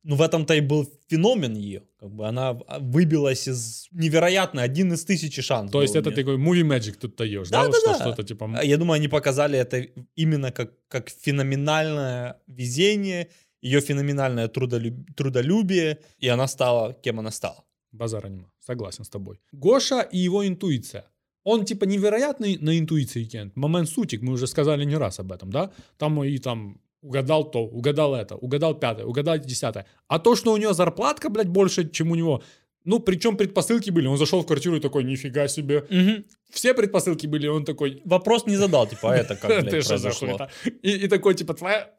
Ну, 0.07 0.15
в 0.15 0.21
этом-то 0.21 0.53
и 0.53 0.61
был 0.61 0.89
феномен 1.09 1.57
ее. 1.57 1.83
Как 1.99 2.09
бы 2.09 2.25
она 2.25 2.51
а, 2.51 2.79
выбилась 2.79 3.45
из 3.45 3.89
невероятно, 3.91 4.61
один 4.61 4.93
из 4.93 5.03
тысячи 5.03 5.41
шансов. 5.41 5.73
То 5.73 5.81
есть 5.81 5.97
это 5.97 6.11
такой 6.11 6.37
movie 6.37 6.63
magic 6.63 6.93
тут 6.93 7.17
даешь, 7.17 7.49
да? 7.49 7.63
Да, 7.63 7.65
Вот 7.65 7.71
да, 7.73 7.79
что, 7.79 7.87
да. 7.89 7.99
Что-то 7.99 8.23
типа... 8.23 8.49
А 8.57 8.63
Я 8.63 8.77
думаю, 8.77 8.95
они 8.95 9.09
показали 9.09 9.59
это 9.59 9.85
именно 10.15 10.53
как, 10.53 10.71
как 10.87 11.09
феноменальное 11.09 12.39
везение, 12.47 13.27
ее 13.61 13.81
феноменальное 13.81 14.47
трудолюб- 14.47 15.13
трудолюбие, 15.13 15.97
и 16.19 16.29
она 16.29 16.47
стала 16.47 16.93
кем 16.93 17.19
она 17.19 17.31
стала. 17.31 17.65
Базара 17.91 18.29
нема. 18.29 18.49
Согласен 18.65 19.03
с 19.03 19.09
тобой. 19.09 19.41
Гоша 19.51 19.99
и 19.99 20.17
его 20.17 20.47
интуиция. 20.47 21.03
Он 21.43 21.65
типа 21.65 21.83
невероятный 21.83 22.57
на 22.61 22.79
интуиции 22.79 23.25
Кент. 23.25 23.57
Момент 23.57 23.89
сутик, 23.89 24.21
мы 24.21 24.33
уже 24.33 24.47
сказали 24.47 24.85
не 24.85 24.95
раз 24.95 25.19
об 25.19 25.33
этом, 25.33 25.51
да? 25.51 25.71
Там 25.97 26.23
и 26.23 26.37
там 26.37 26.79
угадал 27.01 27.49
то, 27.49 27.65
угадал 27.65 28.15
это, 28.15 28.35
угадал 28.35 28.75
пятое, 28.75 29.05
угадал 29.05 29.37
десятое. 29.37 29.85
А 30.07 30.19
то, 30.19 30.35
что 30.35 30.53
у 30.53 30.57
него 30.57 30.73
зарплатка, 30.73 31.29
блядь, 31.29 31.47
больше, 31.47 31.89
чем 31.89 32.11
у 32.11 32.15
него, 32.15 32.41
ну, 32.87 32.99
причем 32.99 33.35
предпосылки 33.35 33.89
были. 33.89 34.07
Он 34.07 34.17
зашел 34.17 34.41
в 34.41 34.45
квартиру 34.45 34.77
и 34.77 34.79
такой, 34.79 35.03
нифига 35.03 35.47
себе. 35.49 35.85
Все 36.49 36.73
предпосылки 36.73 37.27
были, 37.27 37.47
он 37.47 37.65
такой, 37.65 38.01
Вопрос 38.05 38.45
не 38.45 38.55
задал, 38.55 38.87
типа, 38.87 39.13
а 39.13 39.17
это 39.17 39.35
как, 39.35 39.49
блядь, 39.61 39.85
произошло? 39.85 40.47
И, 40.81 40.91
и 40.91 41.07
такой, 41.07 41.35
типа, 41.35 41.53
твоя, 41.53 41.89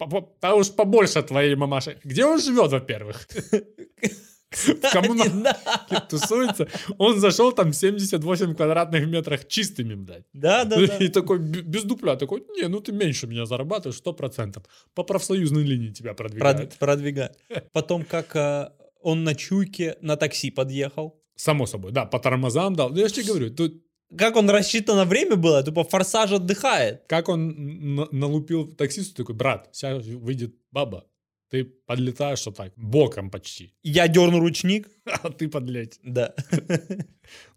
да 0.41 0.55
уж 0.55 0.71
побольше 0.71 1.23
твоей 1.23 1.55
мамаши. 1.57 1.99
Где 2.05 2.25
он 2.25 2.41
живет, 2.41 2.73
во-первых? 2.73 3.29
В 4.51 4.93
коммуналке 4.93 5.55
тусуется. 6.09 6.69
Он 6.97 7.21
зашел 7.21 7.53
там 7.53 7.73
78 7.73 8.55
квадратных 8.55 9.07
метрах 9.07 9.47
чистыми, 9.47 9.95
блядь. 9.95 10.25
Да, 10.33 10.65
да, 10.65 10.77
да. 10.87 10.97
И 10.97 11.09
такой 11.09 11.39
без 11.39 11.85
дупля, 11.85 12.17
такой, 12.17 12.45
не, 12.57 12.67
ну 12.69 12.81
ты 12.81 12.93
меньше 12.93 13.27
меня 13.27 13.45
зарабатываешь, 13.47 13.99
сто 13.99 14.13
процентов. 14.13 14.65
По 14.95 15.03
профсоюзной 15.03 15.63
линии 15.65 15.91
тебя 15.91 16.15
продвигают. 16.15 16.73
Прод- 16.73 16.79
Продвигать. 16.79 17.37
Потом, 17.73 18.05
как 18.05 18.35
а, 18.37 18.73
он 19.03 19.25
на 19.25 19.35
чуйке 19.35 19.97
на 20.01 20.17
такси 20.17 20.51
подъехал. 20.51 21.21
Само 21.37 21.67
собой, 21.67 21.93
да, 21.93 22.05
по 22.07 22.19
тормозам 22.19 22.75
дал. 22.75 22.91
Ну 22.91 22.97
я 22.99 23.09
же 23.09 23.15
тебе 23.15 23.27
говорю, 23.27 23.51
тут 23.55 23.83
Как 24.17 24.35
он 24.37 24.49
рассчитан 24.51 24.97
на 24.97 25.05
время 25.05 25.37
было, 25.37 25.63
тупо 25.63 25.85
форсаж 25.85 26.33
отдыхает. 26.33 27.03
как 27.07 27.29
он 27.29 28.09
налупил 28.11 28.67
таксисту, 28.75 29.15
такой, 29.23 29.35
брат, 29.35 29.69
сейчас 29.73 30.05
выйдет 30.07 30.55
баба, 30.73 31.05
ты 31.51 31.65
подлетаешь 31.65 32.47
вот 32.47 32.57
так, 32.57 32.73
боком 32.77 33.31
почти, 33.31 33.73
Я 33.83 34.09
дерну 34.09 34.39
ручник. 34.41 34.89
а 35.05 35.31
ты 35.31 35.49
подлеть. 35.49 35.99
Да. 36.03 36.35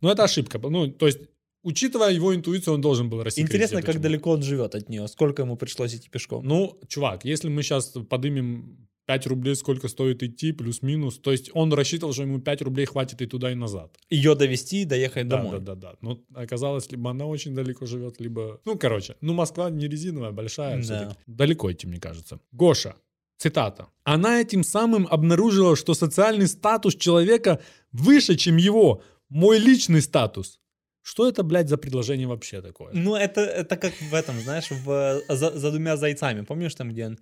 Ну, 0.02 0.10
это 0.10 0.24
ошибка. 0.24 0.60
Ну, 0.60 0.92
то 0.92 1.06
есть, 1.08 1.20
учитывая 1.64 2.12
его 2.12 2.36
интуицию, 2.36 2.74
он 2.74 2.82
должен 2.82 3.10
был 3.10 3.24
рассекретить 3.24 3.56
Интересно, 3.56 3.82
как 3.82 4.02
далеко 4.02 4.32
он 4.32 4.44
живет 4.44 4.76
от 4.76 4.89
нее. 4.89 5.08
Сколько 5.08 5.44
ему 5.44 5.56
пришлось 5.56 5.96
идти 5.96 6.10
пешком. 6.10 6.46
Ну, 6.46 6.80
чувак, 6.88 7.24
если 7.26 7.50
мы 7.50 7.64
сейчас 7.64 7.94
подымем 8.10 8.88
5 9.06 9.28
рублей, 9.28 9.56
сколько 9.56 9.88
стоит 9.88 10.24
идти, 10.24 10.52
плюс-минус, 10.52 11.20
то 11.20 11.32
есть 11.32 11.52
он 11.54 11.74
рассчитывал, 11.74 12.14
что 12.14 12.24
ему 12.24 12.39
5 12.39 12.62
рублей 12.62 12.86
хватит 12.86 13.22
и 13.22 13.26
туда, 13.26 13.52
и 13.52 13.56
назад. 13.56 13.98
Ее 14.10 14.36
довести 14.36 14.82
и 14.82 14.86
доехать 14.86 15.28
Да, 15.28 15.38
домой. 15.38 15.60
да, 15.60 15.76
да, 15.76 15.92
да. 15.92 15.96
Но 16.02 16.20
оказалось, 16.34 16.92
либо 16.92 17.10
она 17.12 17.26
очень 17.26 17.56
далеко 17.56 17.86
живет, 17.86 18.20
либо... 18.22 18.60
Ну, 18.66 18.78
короче, 18.78 19.16
ну, 19.22 19.34
Москва 19.34 19.70
не 19.70 19.88
резиновая, 19.88 20.32
большая. 20.32 20.78
Да. 20.78 20.82
всё-таки. 20.82 21.16
Далеко 21.28 21.72
идти, 21.72 21.88
мне 21.88 22.00
кажется. 22.00 22.39
Гоша, 22.52 22.96
цитата. 23.42 23.88
Она 24.04 24.42
этим 24.42 24.64
самым 24.64 25.08
обнаружила, 25.08 25.76
что 25.76 25.94
социальный 25.94 26.48
статус 26.48 26.96
человека 26.96 27.60
выше, 27.92 28.36
чем 28.36 28.58
его, 28.58 29.02
мой 29.30 29.60
личный 29.60 30.02
статус. 30.02 30.60
Что 31.02 31.28
это, 31.28 31.44
блядь, 31.44 31.70
за 31.70 31.78
предложение 31.78 32.28
вообще 32.28 32.62
такое? 32.62 32.94
Ну, 32.94 33.16
это, 33.16 33.42
это 33.42 33.78
как 33.78 33.94
в 34.12 34.14
этом, 34.14 34.39
знаешь, 34.39 34.70
в, 34.70 35.22
за, 35.30 35.52
за 35.58 35.72
двумя 35.72 35.98
зайцами. 35.98 36.46
Помнишь 36.46 36.76
там, 36.76 36.92
где 36.92 37.08
он? 37.08 37.18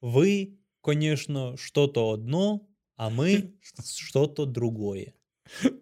Вы, 0.00 0.58
конечно, 0.82 1.56
что-то 1.56 2.10
одно, 2.10 2.68
а 2.96 3.08
мы 3.10 3.54
что-то 3.96 4.46
другое. 4.46 5.14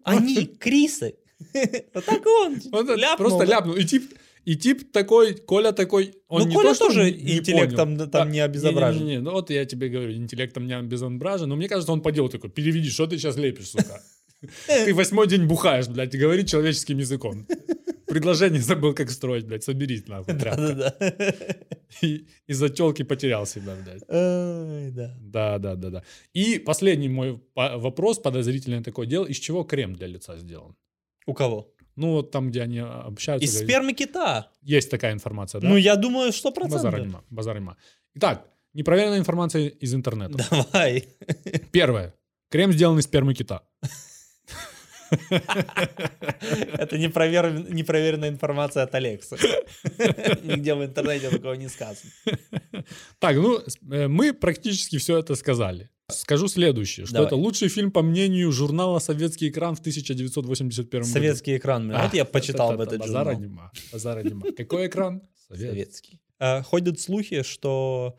Они 0.04 0.46
Крисы. 0.46 1.14
Вот 1.94 2.04
так 2.04 2.26
он 2.26 2.60
просто 3.16 3.44
ляпнул. 3.44 3.76
И 3.76 3.84
тип, 3.84 4.12
и 4.52 4.56
тип 4.56 4.92
такой, 4.92 5.34
Коля 5.34 5.72
такой, 5.72 6.14
он 6.28 6.42
Ну, 6.42 6.48
не 6.48 6.54
Коля 6.54 6.72
то, 6.72 6.78
тоже 6.78 7.10
не- 7.10 7.22
не 7.22 7.38
интеллектом 7.38 7.96
понял. 7.96 8.10
там 8.10 8.30
не 8.30 8.40
обезображен. 8.40 9.02
Не-не-не, 9.02 9.20
ну 9.20 9.32
вот 9.32 9.50
я 9.50 9.64
тебе 9.66 9.88
говорю, 9.90 10.12
интеллектом 10.14 10.66
не 10.66 10.74
обезображен, 10.76 11.48
но 11.48 11.56
мне 11.56 11.68
кажется, 11.68 11.92
он 11.92 12.00
по 12.00 12.10
делу 12.12 12.28
такой, 12.30 12.48
переведи, 12.48 12.88
что 12.88 13.06
ты 13.06 13.18
сейчас 13.18 13.36
лепишь, 13.36 13.68
сука? 13.70 14.00
Ты 14.66 14.94
восьмой 14.94 15.26
день 15.28 15.46
бухаешь, 15.46 15.88
блядь, 15.88 16.14
и 16.14 16.18
говорит 16.18 16.48
человеческим 16.48 16.98
языком. 16.98 17.46
Предложение 18.06 18.62
забыл, 18.62 18.94
как 18.94 19.10
строить, 19.10 19.44
блядь, 19.44 19.64
соберись, 19.64 20.06
нахуй, 20.08 20.34
тряпка. 20.34 20.74
Да-да-да. 20.74 21.36
И 22.02 22.26
из-за 22.46 22.68
телки 22.68 23.02
потерял 23.04 23.46
себя, 23.46 23.74
блядь. 23.84 24.04
Да. 24.94 25.14
Да, 25.20 25.58
да, 25.58 25.74
да, 25.74 25.90
да. 25.90 26.02
И 26.34 26.58
последний 26.58 27.08
мой 27.08 27.38
вопрос, 27.54 28.18
подозрительное 28.18 28.82
такое 28.82 29.06
дело, 29.06 29.26
из 29.26 29.38
чего 29.38 29.64
крем 29.64 29.94
для 29.94 30.06
лица 30.06 30.38
сделан? 30.38 30.74
У 31.26 31.34
кого? 31.34 31.74
Ну, 31.98 32.12
вот 32.12 32.30
там, 32.30 32.50
где 32.50 32.62
они 32.62 32.78
общаются. 32.78 33.44
Из 33.44 33.58
спермы 33.58 33.92
кита. 33.92 34.52
Есть 34.62 34.88
такая 34.88 35.12
информация, 35.12 35.60
да? 35.60 35.68
Ну, 35.68 35.76
я 35.76 35.96
думаю, 35.96 36.32
что 36.32 36.52
процентов. 36.52 36.94
нема, 37.00 37.24
базара 37.28 37.58
нема. 37.58 37.76
Итак, 38.14 38.46
непроверенная 38.72 39.18
информация 39.18 39.66
из 39.66 39.94
интернета. 39.94 40.38
Давай. 40.50 41.08
Первое. 41.72 42.14
Крем 42.50 42.72
сделан 42.72 42.98
из 42.98 43.04
спермы 43.04 43.34
кита. 43.34 43.62
Это 45.10 46.96
непровер- 46.96 47.72
непроверенная 47.72 48.28
информация 48.28 48.84
от 48.84 48.94
Алекса. 48.94 49.36
Нигде 50.44 50.74
в 50.74 50.84
интернете 50.84 51.30
такого 51.30 51.54
не 51.54 51.68
сказано. 51.68 52.12
Так, 53.18 53.36
ну, 53.36 53.58
э, 53.90 54.06
мы 54.06 54.32
практически 54.32 54.98
все 54.98 55.18
это 55.18 55.34
сказали. 55.34 55.88
Скажу 56.10 56.48
следующее, 56.48 57.04
что 57.04 57.14
Давай. 57.16 57.26
это 57.26 57.36
лучший 57.36 57.68
фильм 57.68 57.90
по 57.90 58.00
мнению 58.02 58.50
журнала 58.50 58.98
«Советский 58.98 59.50
экран» 59.50 59.76
в 59.76 59.80
1981 59.80 61.02
году. 61.02 61.12
Советский 61.12 61.56
экран. 61.58 61.88
блин. 61.88 62.00
Вот 62.02 62.14
я 62.14 62.24
почитал 62.24 62.70
об 62.72 62.80
это- 62.80 62.94
этот 62.94 63.06
базара 63.06 63.32
журнал. 63.32 63.40
нема, 63.42 63.72
базара 63.92 64.22
нема. 64.22 64.46
Какой 64.56 64.86
экран? 64.86 65.22
Советский. 65.48 66.20
А, 66.38 66.62
Ходят 66.62 66.98
слухи, 66.98 67.42
что 67.42 68.16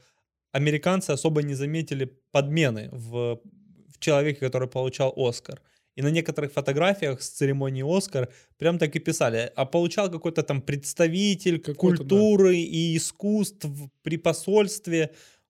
американцы 0.52 1.10
особо 1.12 1.42
не 1.42 1.56
заметили 1.56 2.16
подмены 2.32 2.90
в, 2.92 3.42
в 3.88 4.00
человеке, 4.00 4.40
который 4.40 4.68
получал 4.68 5.12
Оскар. 5.18 5.60
И 5.96 6.04
на 6.04 6.10
некоторых 6.12 6.54
фотографиях 6.54 7.22
с 7.24 7.30
церемонии 7.30 7.84
Оскар 7.98 8.30
прям 8.58 8.78
так 8.78 8.96
и 8.96 9.00
писали, 9.00 9.52
а 9.56 9.66
получал 9.66 10.12
какой-то 10.12 10.44
там 10.44 10.62
представитель 10.62 11.60
Какой-то, 11.60 12.04
да. 12.04 12.10
культуры 12.10 12.56
и 12.58 12.96
искусств 12.96 13.66
при 14.04 14.18
посольстве. 14.18 15.10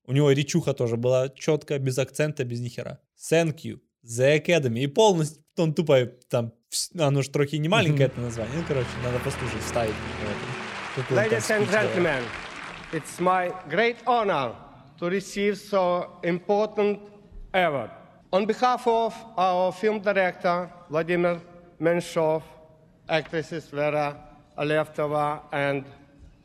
У 0.09 0.11
него 0.11 0.31
речуха 0.31 0.73
тоже 0.73 0.97
была 0.97 1.29
четкая, 1.29 1.77
без 1.77 1.99
акцента, 1.99 2.43
без 2.43 2.59
нихера. 2.61 2.99
Thank 3.15 3.57
you, 3.63 3.79
The 4.03 4.43
Academy. 4.43 4.79
И 4.79 4.87
полностью 4.87 5.43
он 5.55 5.71
тупо 5.75 6.07
там, 6.31 6.51
оно 6.97 7.21
же 7.21 7.29
трохи 7.29 7.57
не 7.57 7.69
маленькое 7.69 8.07
это 8.07 8.19
название. 8.19 8.57
Ну, 8.57 8.63
короче, 8.67 8.89
надо 9.03 9.19
послушать, 9.19 9.61
вставить. 9.61 9.93
Ladies 11.11 11.51
and 11.51 11.69
gentlemen, 11.69 12.23
it's 12.91 13.19
my 13.19 13.53
great 13.69 13.97
honor 14.07 14.55
to 14.97 15.11
receive 15.11 15.59
so 15.59 16.07
important 16.23 16.99
award. 17.53 17.91
On 18.31 18.47
behalf 18.47 18.87
of 18.87 19.13
our 19.37 19.71
film 19.71 19.99
director, 19.99 20.71
Vladimir 20.89 21.39
Menshov, 21.79 22.41
actresses 23.07 23.69
Vera 23.69 24.15
Alevtova 24.57 25.43
and 25.51 25.85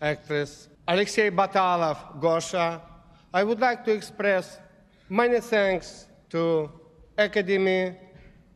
actress 0.03 0.69
Alexei 0.87 1.31
Batalov, 1.31 2.21
Gosha, 2.21 2.93
I 3.35 3.43
would 3.43 3.59
like 3.59 3.85
to 3.87 3.93
express 3.93 4.61
many 5.09 5.41
thanks 5.41 6.07
to 6.31 6.71
Academy, 7.19 7.97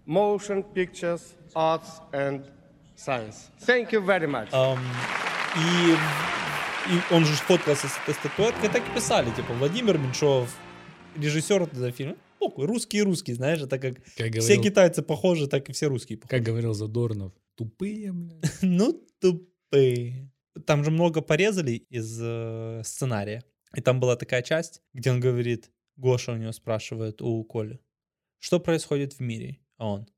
Motion 0.06 0.62
Pictures, 0.62 1.34
Arts 1.56 2.00
and 2.12 2.44
Science. 2.94 3.50
Thank 3.58 3.90
you 3.90 4.00
very 4.00 4.28
much. 4.28 4.50
Ам, 4.52 4.78
и, 5.56 6.94
и 6.94 7.14
он 7.14 7.24
же 7.24 7.34
сфоткался 7.34 7.88
с 7.88 7.98
этой 7.98 8.14
статуэткой, 8.14 8.68
так 8.68 8.88
и 8.88 8.94
писали, 8.94 9.30
типа, 9.32 9.52
Владимир 9.54 9.98
Меньшов, 9.98 10.56
режиссер 11.16 11.62
этого 11.62 11.90
фильма. 11.90 12.14
Похуй, 12.38 12.66
русский 12.66 12.98
и 12.98 13.02
русский, 13.02 13.32
знаешь, 13.32 13.60
это 13.60 13.80
как 13.80 13.96
Как 13.96 14.04
все 14.14 14.28
говорил, 14.28 14.62
китайцы 14.62 15.02
похожи, 15.02 15.48
так 15.48 15.68
и 15.68 15.72
все 15.72 15.88
русские 15.88 16.18
похожи. 16.18 16.36
как 16.36 16.46
говорил 16.46 16.72
Задорнов, 16.72 17.32
тупые, 17.56 18.12
блядь. 18.12 18.44
Ну, 18.62 18.92
тупые. 19.20 20.30
Там 20.66 20.84
же 20.84 20.92
много 20.92 21.20
порезали 21.20 21.72
из 21.90 22.16
э, 22.22 22.82
сценария. 22.84 23.42
И 23.74 23.80
там 23.80 24.00
была 24.00 24.16
такая 24.16 24.42
часть, 24.42 24.82
где 24.92 25.10
он 25.10 25.20
говорит, 25.20 25.70
Гоша 25.96 26.32
у 26.32 26.36
него 26.36 26.52
спрашивает 26.52 27.22
у 27.22 27.44
Коли, 27.44 27.80
что 28.38 28.60
происходит 28.60 29.14
в 29.14 29.20
мире? 29.20 29.58
А 29.76 29.88
он, 29.88 30.08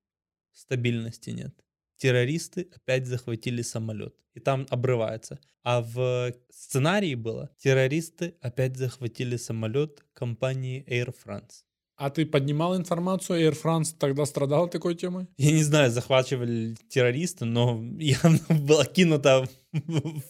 стабильности 0.52 1.30
нет. 1.30 1.54
Террористы 1.96 2.68
опять 2.74 3.06
захватили 3.06 3.62
самолет. 3.62 4.14
И 4.34 4.40
там 4.40 4.66
обрывается. 4.70 5.38
А 5.62 5.82
в 5.82 6.32
сценарии 6.50 7.14
было, 7.14 7.50
террористы 7.58 8.36
опять 8.40 8.76
захватили 8.76 9.36
самолет 9.36 10.04
компании 10.14 10.84
Air 10.88 11.14
France. 11.14 11.64
А 11.96 12.08
ты 12.08 12.24
поднимал 12.24 12.76
информацию, 12.76 13.40
Air 13.40 13.62
France 13.62 13.94
тогда 13.98 14.24
страдал 14.24 14.68
такой 14.68 14.94
темой? 14.94 15.26
Я 15.36 15.52
не 15.52 15.62
знаю, 15.62 15.90
захватывали 15.90 16.50
ли 16.50 16.76
террористы, 16.88 17.44
но 17.44 17.82
явно 17.98 18.40
было 18.48 18.86
кинуто 18.86 19.46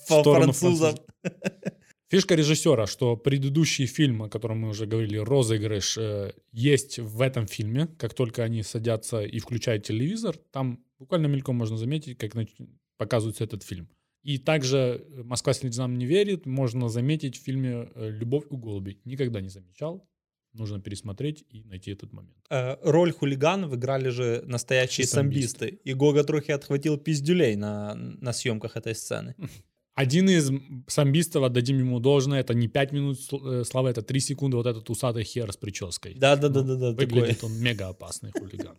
по 0.09 0.21
сторону 0.21 0.53
французам. 0.53 0.97
Фишка 2.11 2.35
режиссера, 2.35 2.87
что 2.89 3.17
предыдущий 3.17 3.87
фильм, 3.87 4.25
о 4.25 4.29
котором 4.29 4.59
мы 4.59 4.69
уже 4.71 4.85
говорили, 4.87 5.17
«Розыгрыш», 5.19 5.97
э, 5.97 6.33
есть 6.51 6.99
в 6.99 7.21
этом 7.21 7.47
фильме. 7.47 7.87
Как 7.99 8.15
только 8.15 8.43
они 8.43 8.65
садятся 8.65 9.23
и 9.23 9.39
включают 9.39 9.85
телевизор, 9.85 10.37
там 10.51 10.85
буквально 10.99 11.29
мельком 11.29 11.55
можно 11.55 11.77
заметить, 11.77 12.19
как 12.19 12.35
нач- 12.35 12.69
показывается 12.99 13.45
этот 13.45 13.63
фильм. 13.63 13.89
И 14.25 14.39
также 14.39 14.77
э, 14.77 15.23
«Москва 15.23 15.53
слезам 15.53 15.97
не 15.99 16.05
верит» 16.05 16.47
можно 16.47 16.89
заметить 16.89 17.39
в 17.39 17.45
фильме 17.45 17.89
э, 17.95 18.11
«Любовь 18.11 18.47
у 18.51 18.57
голубей». 18.57 19.01
Никогда 19.05 19.41
не 19.41 19.49
замечал. 19.49 20.05
Нужно 20.53 20.81
пересмотреть 20.81 21.45
и 21.49 21.63
найти 21.63 21.93
этот 21.93 22.13
момент. 22.13 22.45
Э, 22.51 22.77
Роль 22.83 23.13
хулиганов 23.13 23.73
играли 23.73 24.09
же 24.09 24.43
настоящие 24.47 25.07
Самбисты. 25.07 25.59
самбисты. 25.59 25.81
И 25.85 25.95
Гога 25.95 26.25
трохи 26.25 26.51
отхватил 26.51 26.99
пиздюлей 26.99 27.55
на, 27.55 27.95
на 27.95 28.33
съемках 28.33 28.77
этой 28.77 28.97
сцены. 28.97 29.37
Один 29.95 30.29
из 30.31 30.51
самбистов, 30.87 31.43
отдадим 31.43 31.79
ему 31.79 32.01
должное, 32.01 32.41
это 32.41 32.55
не 32.55 32.69
5 32.69 32.93
минут 32.93 33.19
э, 33.33 33.65
славы, 33.65 33.91
это 33.91 34.03
3 34.03 34.21
секунды, 34.21 34.57
вот 34.57 34.67
этот 34.67 34.89
усатый 34.89 35.25
хер 35.25 35.53
с 35.53 35.57
прической. 35.57 36.15
Да-да-да-да-да. 36.15 36.95
такой. 36.95 37.07
Выглядит 37.07 37.45
он 37.45 37.53
мега 37.61 37.89
опасный 37.89 38.31
хулиган. 38.31 38.77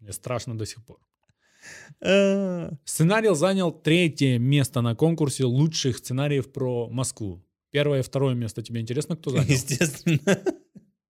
Мне 0.00 0.12
страшно 0.12 0.56
до 0.58 0.66
сих 0.66 0.84
пор. 0.84 0.98
Э, 2.00 2.70
Сценарий 2.84 3.34
занял 3.34 3.72
третье 3.72 4.38
место 4.38 4.80
на 4.80 4.94
конкурсе 4.94 5.44
лучших 5.44 5.98
сценариев 5.98 6.52
про 6.52 6.88
Москву. 6.88 7.44
Первое 7.70 8.00
и 8.00 8.02
второе 8.02 8.34
место 8.34 8.62
тебе 8.62 8.80
интересно, 8.80 9.16
кто 9.16 9.30
занял? 9.30 9.48
Естественно. 9.48 10.38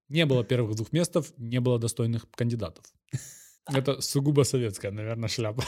Не 0.09 0.25
было 0.27 0.45
первых 0.45 0.77
двух 0.77 0.93
местов, 0.93 1.33
не 1.37 1.61
было 1.61 1.79
достойных 1.79 2.31
кандидатов. 2.31 2.85
Это 3.67 4.01
сугубо 4.01 4.43
советская, 4.43 4.93
наверное, 4.93 5.29
шляпа. 5.29 5.65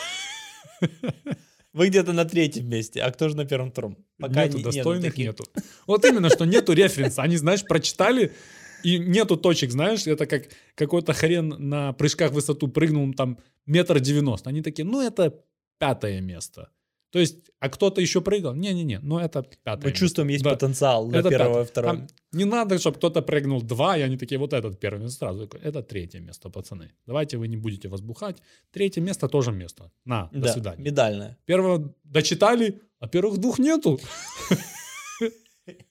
Вы 1.72 1.88
где-то 1.88 2.12
на 2.12 2.24
третьем 2.24 2.68
месте, 2.68 3.00
а 3.00 3.10
кто 3.10 3.28
же 3.28 3.36
на 3.36 3.44
первом 3.44 3.70
втором? 3.70 3.98
нету 4.18 4.58
не- 4.58 4.64
достойных, 4.64 5.12
таких. 5.12 5.26
нету. 5.26 5.44
Вот 5.86 6.04
именно, 6.04 6.30
что 6.30 6.44
нету 6.44 6.72
референса. 6.72 7.22
Они, 7.22 7.36
знаешь, 7.36 7.64
прочитали, 7.64 8.32
и 8.82 8.98
нету 8.98 9.36
точек, 9.36 9.70
знаешь, 9.70 10.06
это 10.06 10.26
как 10.26 10.48
какой-то 10.74 11.12
хрен 11.12 11.48
на 11.58 11.92
прыжках 11.92 12.30
в 12.30 12.34
высоту 12.34 12.68
прыгнул 12.68 13.12
там 13.12 13.38
метр 13.66 14.00
девяносто. 14.00 14.50
Они 14.50 14.62
такие, 14.62 14.84
ну 14.84 15.00
это 15.00 15.44
пятое 15.78 16.20
место. 16.20 16.70
То 17.10 17.18
есть, 17.18 17.50
а 17.60 17.68
кто-то 17.70 18.00
еще 18.00 18.20
прыгал? 18.20 18.54
Не-не-не, 18.54 18.98
ну 19.00 19.18
это 19.18 19.42
пятое 19.64 19.90
Мы 19.90 19.96
чувствуем, 19.96 20.28
есть 20.28 20.44
Да. 20.44 20.50
потенциал 20.50 21.08
на 21.08 21.16
Это 21.16 21.30
первое 21.30 21.48
пятое. 21.48 21.62
и 21.62 21.66
второе. 21.66 21.92
Там 21.92 22.06
не 22.32 22.44
надо, 22.44 22.78
чтобы 22.78 22.96
кто-то 22.98 23.22
прыгнул 23.22 23.62
два, 23.62 23.96
и 23.96 24.02
они 24.02 24.16
такие, 24.18 24.38
вот 24.38 24.52
этот 24.52 24.78
первый 24.78 25.08
сразу. 25.08 25.46
такой, 25.46 25.60
Это 25.60 25.82
третье 25.82 26.20
место, 26.20 26.50
пацаны. 26.50 26.90
Давайте 27.06 27.38
вы 27.38 27.48
не 27.48 27.56
будете 27.56 27.88
возбухать. 27.88 28.36
Третье 28.72 29.00
место 29.00 29.28
тоже 29.28 29.52
место. 29.52 29.90
На, 30.04 30.28
до 30.32 30.40
Да, 30.40 30.52
свидания. 30.52 30.82
медальная. 30.82 31.36
Первого 31.46 31.94
дочитали, 32.04 32.80
а 33.00 33.08
первых 33.08 33.38
двух 33.38 33.58
нету. 33.58 33.98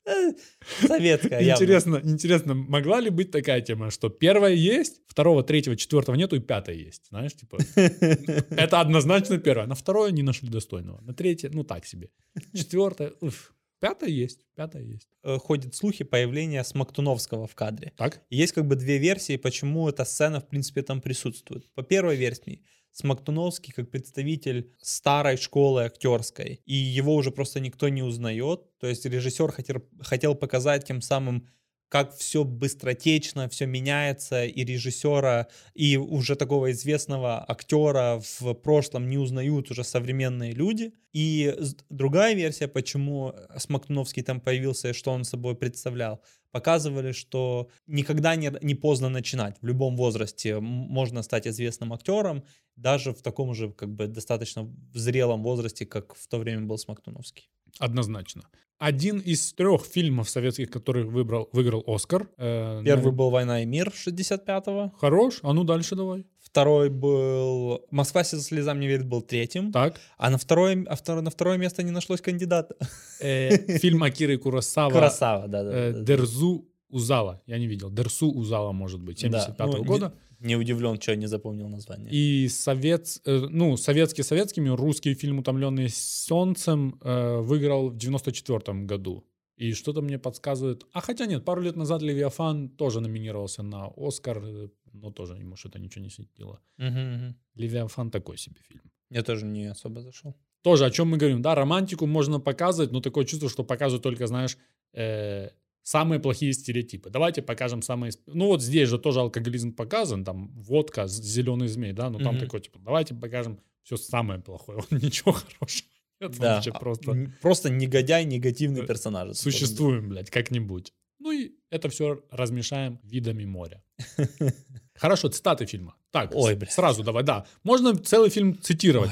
Советская, 0.88 1.42
явно. 1.42 1.64
Интересно, 1.64 2.02
интересно, 2.04 2.54
могла 2.54 3.00
ли 3.00 3.10
быть 3.10 3.32
такая 3.32 3.62
тема, 3.62 3.92
что 3.92 4.10
первое 4.10 4.54
есть, 4.54 5.02
второго, 5.08 5.44
третьего, 5.44 5.76
четвертого 5.76 6.16
нету 6.16 6.36
и 6.36 6.40
пятое 6.40 6.76
есть, 6.76 7.08
знаешь, 7.10 7.34
типа, 7.34 7.58
это 7.76 8.80
однозначно 8.80 9.38
первое, 9.38 9.68
на 9.68 9.76
второе 9.76 10.12
не 10.12 10.24
нашли 10.24 10.50
достойного, 10.50 11.02
на 11.02 11.14
третье, 11.14 11.50
ну 11.54 11.64
так 11.64 11.86
себе, 11.86 12.10
четвертое, 12.54 13.14
уф. 13.22 13.54
пятое 13.80 14.10
есть, 14.10 14.46
пятое 14.56 14.84
есть. 14.84 15.10
Э, 15.24 15.38
Ходят 15.38 15.76
слухи 15.76 16.04
появления 16.04 16.64
Смоктуновского 16.64 17.48
в 17.48 17.56
кадре. 17.56 17.94
Так? 17.98 18.22
И 18.30 18.38
Есть 18.38 18.54
как 18.54 18.66
бы 18.66 18.76
две 18.76 18.98
версии, 18.98 19.38
почему 19.38 19.90
эта 19.90 20.06
сцена, 20.06 20.40
в 20.40 20.48
принципе, 20.48 20.82
там 20.82 21.02
присутствует. 21.02 21.72
По 21.74 21.84
первой 21.84 22.16
версии, 22.16 22.64
Смоктуновский 23.00 23.74
как 23.74 23.92
представитель 23.92 24.72
старой 24.82 25.38
школы 25.38 25.84
актерской, 25.84 26.62
и 26.66 26.74
его 26.74 27.14
уже 27.14 27.30
просто 27.30 27.60
никто 27.60 27.90
не 27.90 28.02
узнает. 28.02 28.62
То 28.80 28.88
есть 28.88 29.06
режиссер 29.06 29.52
хотел, 29.52 29.84
хотел 30.02 30.34
показать 30.34 30.86
тем 30.86 31.02
самым, 31.02 31.48
как 31.90 32.16
все 32.18 32.44
быстротечно, 32.44 33.50
все 33.50 33.68
меняется, 33.68 34.46
и 34.46 34.66
режиссера, 34.66 35.48
и 35.76 35.96
уже 35.96 36.36
такого 36.36 36.72
известного 36.72 37.46
актера 37.48 38.20
в 38.40 38.56
прошлом 38.56 39.08
не 39.12 39.20
узнают 39.20 39.70
уже 39.70 39.84
современные 39.84 40.54
люди. 40.54 40.92
И 41.14 41.56
другая 41.92 42.34
версия, 42.34 42.68
почему 42.68 43.36
Смоктуновский 43.58 44.24
там 44.24 44.42
появился 44.42 44.90
и 44.90 44.94
что 44.94 45.12
он 45.12 45.24
собой 45.24 45.56
представлял, 45.56 46.24
показывали, 46.58 47.14
что 47.14 47.68
никогда 47.88 48.36
не, 48.36 48.52
не 48.62 48.76
поздно 48.76 49.10
начинать. 49.10 49.58
В 49.62 49.68
любом 49.68 49.96
возрасте 49.96 50.60
можно 50.60 51.24
стать 51.24 51.48
известным 51.48 51.94
актером, 51.94 52.44
даже 52.76 53.12
в 53.12 53.22
таком 53.22 53.54
же 53.54 53.72
как 53.72 53.90
бы 53.90 54.08
достаточно 54.08 54.68
зрелом 54.94 55.44
возрасте, 55.44 55.86
как 55.86 56.16
в 56.16 56.28
то 56.28 56.40
время 56.40 56.62
был 56.62 56.78
Смоктуновский. 56.78 57.50
Однозначно. 57.80 58.42
Один 58.80 59.20
из 59.20 59.54
трех 59.54 59.86
фильмов 59.86 60.30
советских, 60.30 60.70
который 60.70 61.04
выбрал, 61.04 61.50
выиграл 61.54 61.84
Оскар. 61.88 62.28
э, 62.38 62.84
Первый 62.86 63.12
ну, 63.12 63.12
был 63.12 63.30
«Война 63.30 63.62
и 63.62 63.66
мир» 63.66 63.88
65-го. 63.90 64.92
Хорош, 65.00 65.40
а 65.44 65.54
ну 65.54 65.64
дальше 65.64 65.96
давай. 65.96 66.26
Второй 66.58 66.90
был 66.90 67.86
«Москва 67.92 68.24
слезам 68.24 68.80
не 68.80 68.88
верит» 68.88 69.06
был 69.06 69.22
третьим. 69.22 69.72
Так. 69.72 70.02
А 70.18 70.32
на 70.32 70.40
второе, 70.40 70.84
а 70.90 70.96
второе, 70.96 71.22
на 71.22 71.30
второе 71.30 71.60
место 71.60 71.84
не 71.84 71.92
нашлось 71.92 72.20
кандидата. 72.20 72.76
Э, 73.20 73.78
Фильм 73.78 74.02
Акиры 74.02 74.40
Куросава. 74.40 74.92
Да, 74.92 75.12
да. 75.20 75.46
э, 75.46 75.48
да, 75.48 75.64
да. 75.64 76.04
Дерзу 76.04 76.68
Узала. 76.90 77.44
Я 77.46 77.60
не 77.60 77.68
видел. 77.68 77.92
Дерсу 77.92 78.32
Узала, 78.32 78.72
может 78.72 79.00
быть, 79.00 79.22
Да, 79.30 79.40
75 79.40 79.68
ну, 79.68 79.84
года. 79.84 80.14
Не, 80.40 80.48
не 80.48 80.56
удивлен, 80.56 81.00
что 81.00 81.12
я 81.12 81.18
не 81.18 81.28
запомнил 81.28 81.68
название. 81.70 82.10
И 82.12 82.48
совет, 82.48 83.22
э, 83.26 83.48
ну, 83.52 83.78
советский 83.78 84.24
советскими, 84.24 84.70
русский 84.70 85.14
фильм 85.14 85.38
«Утомленный 85.38 85.90
солнцем» 85.90 87.00
э, 87.04 87.38
выиграл 87.38 87.90
в 87.90 87.98
94 87.98 88.86
году. 88.86 89.24
И 89.58 89.74
что-то 89.74 90.02
мне 90.02 90.20
подсказывает... 90.20 90.86
А 90.94 91.02
хотя 91.02 91.26
нет, 91.26 91.46
пару 91.46 91.62
лет 91.62 91.76
назад 91.76 92.02
«Левиафан» 92.02 92.70
тоже 92.70 93.00
номинировался 93.00 93.64
на 93.64 93.92
«Оскар», 93.96 94.44
э, 94.44 94.68
но 95.02 95.12
тоже 95.12 95.34
ему 95.36 95.56
что-то 95.56 95.80
ничего 95.80 96.04
не 96.04 96.10
светило. 96.10 96.60
Мгм, 96.78 97.14
мгм. 97.16 97.36
«Левиафан» 97.56 98.12
такой 98.12 98.38
себе 98.38 98.60
фильм. 98.68 98.82
Я 99.10 99.24
тоже 99.24 99.46
не 99.46 99.66
особо 99.72 100.02
зашел. 100.02 100.36
Тоже 100.64 100.86
о 100.86 100.92
чем 100.92 101.08
мы 101.10 101.18
говорим, 101.18 101.42
да, 101.42 101.56
романтику 101.56 102.06
можно 102.08 102.40
показывать, 102.40 102.92
но 102.92 103.00
такое 103.00 103.26
чувство, 103.26 103.50
что 103.50 103.64
показывают 103.64 104.04
только, 104.04 104.28
знаешь, 104.28 104.58
э, 104.94 105.50
самые 105.84 106.20
плохие 106.20 106.52
стереотипы. 106.54 107.10
Давайте 107.10 107.42
покажем 107.42 107.82
самые... 107.82 108.12
Ну 108.26 108.48
вот 108.48 108.62
здесь 108.62 108.90
же 108.90 108.98
тоже 109.00 109.20
алкоголизм 109.22 109.72
показан, 109.74 110.26
там 110.26 110.50
водка, 110.58 111.08
зеленый 111.08 111.68
змей, 111.68 111.94
да, 111.94 112.10
но 112.10 112.20
там 112.20 112.36
Мгм. 112.36 112.40
такой, 112.46 112.60
типа, 112.60 112.80
давайте 112.80 113.16
покажем 113.16 113.60
все 113.84 113.96
самое 113.98 114.42
плохое, 114.42 114.80
ничего 114.92 115.32
хорошего. 115.32 115.88
он 116.20 116.32
Да, 116.32 116.62
а, 116.74 116.80
просто 116.80 117.32
просто 117.42 117.70
негодяй, 117.70 118.26
негативный 118.26 118.82
Э, 118.82 118.88
персонаж. 118.88 119.38
существуем, 119.38 120.10
блядь, 120.10 120.30
как-нибудь. 120.32 120.92
Ну 121.20 121.32
и 121.32 121.52
это 121.70 121.90
все 121.90 122.24
размешаем 122.32 123.00
видами 123.04 123.46
моря. 123.46 123.82
Хорошо, 124.96 125.30
цитаты 125.30 125.66
фильма. 125.66 125.96
Так, 126.12 126.32
Ой, 126.34 126.54
с- 126.54 126.58
блядь. 126.58 126.72
сразу 126.72 127.04
давай, 127.04 127.24
да. 127.24 127.46
Можно 127.64 127.96
целый 127.96 128.30
фильм 128.30 128.60
цитировать. 128.62 129.12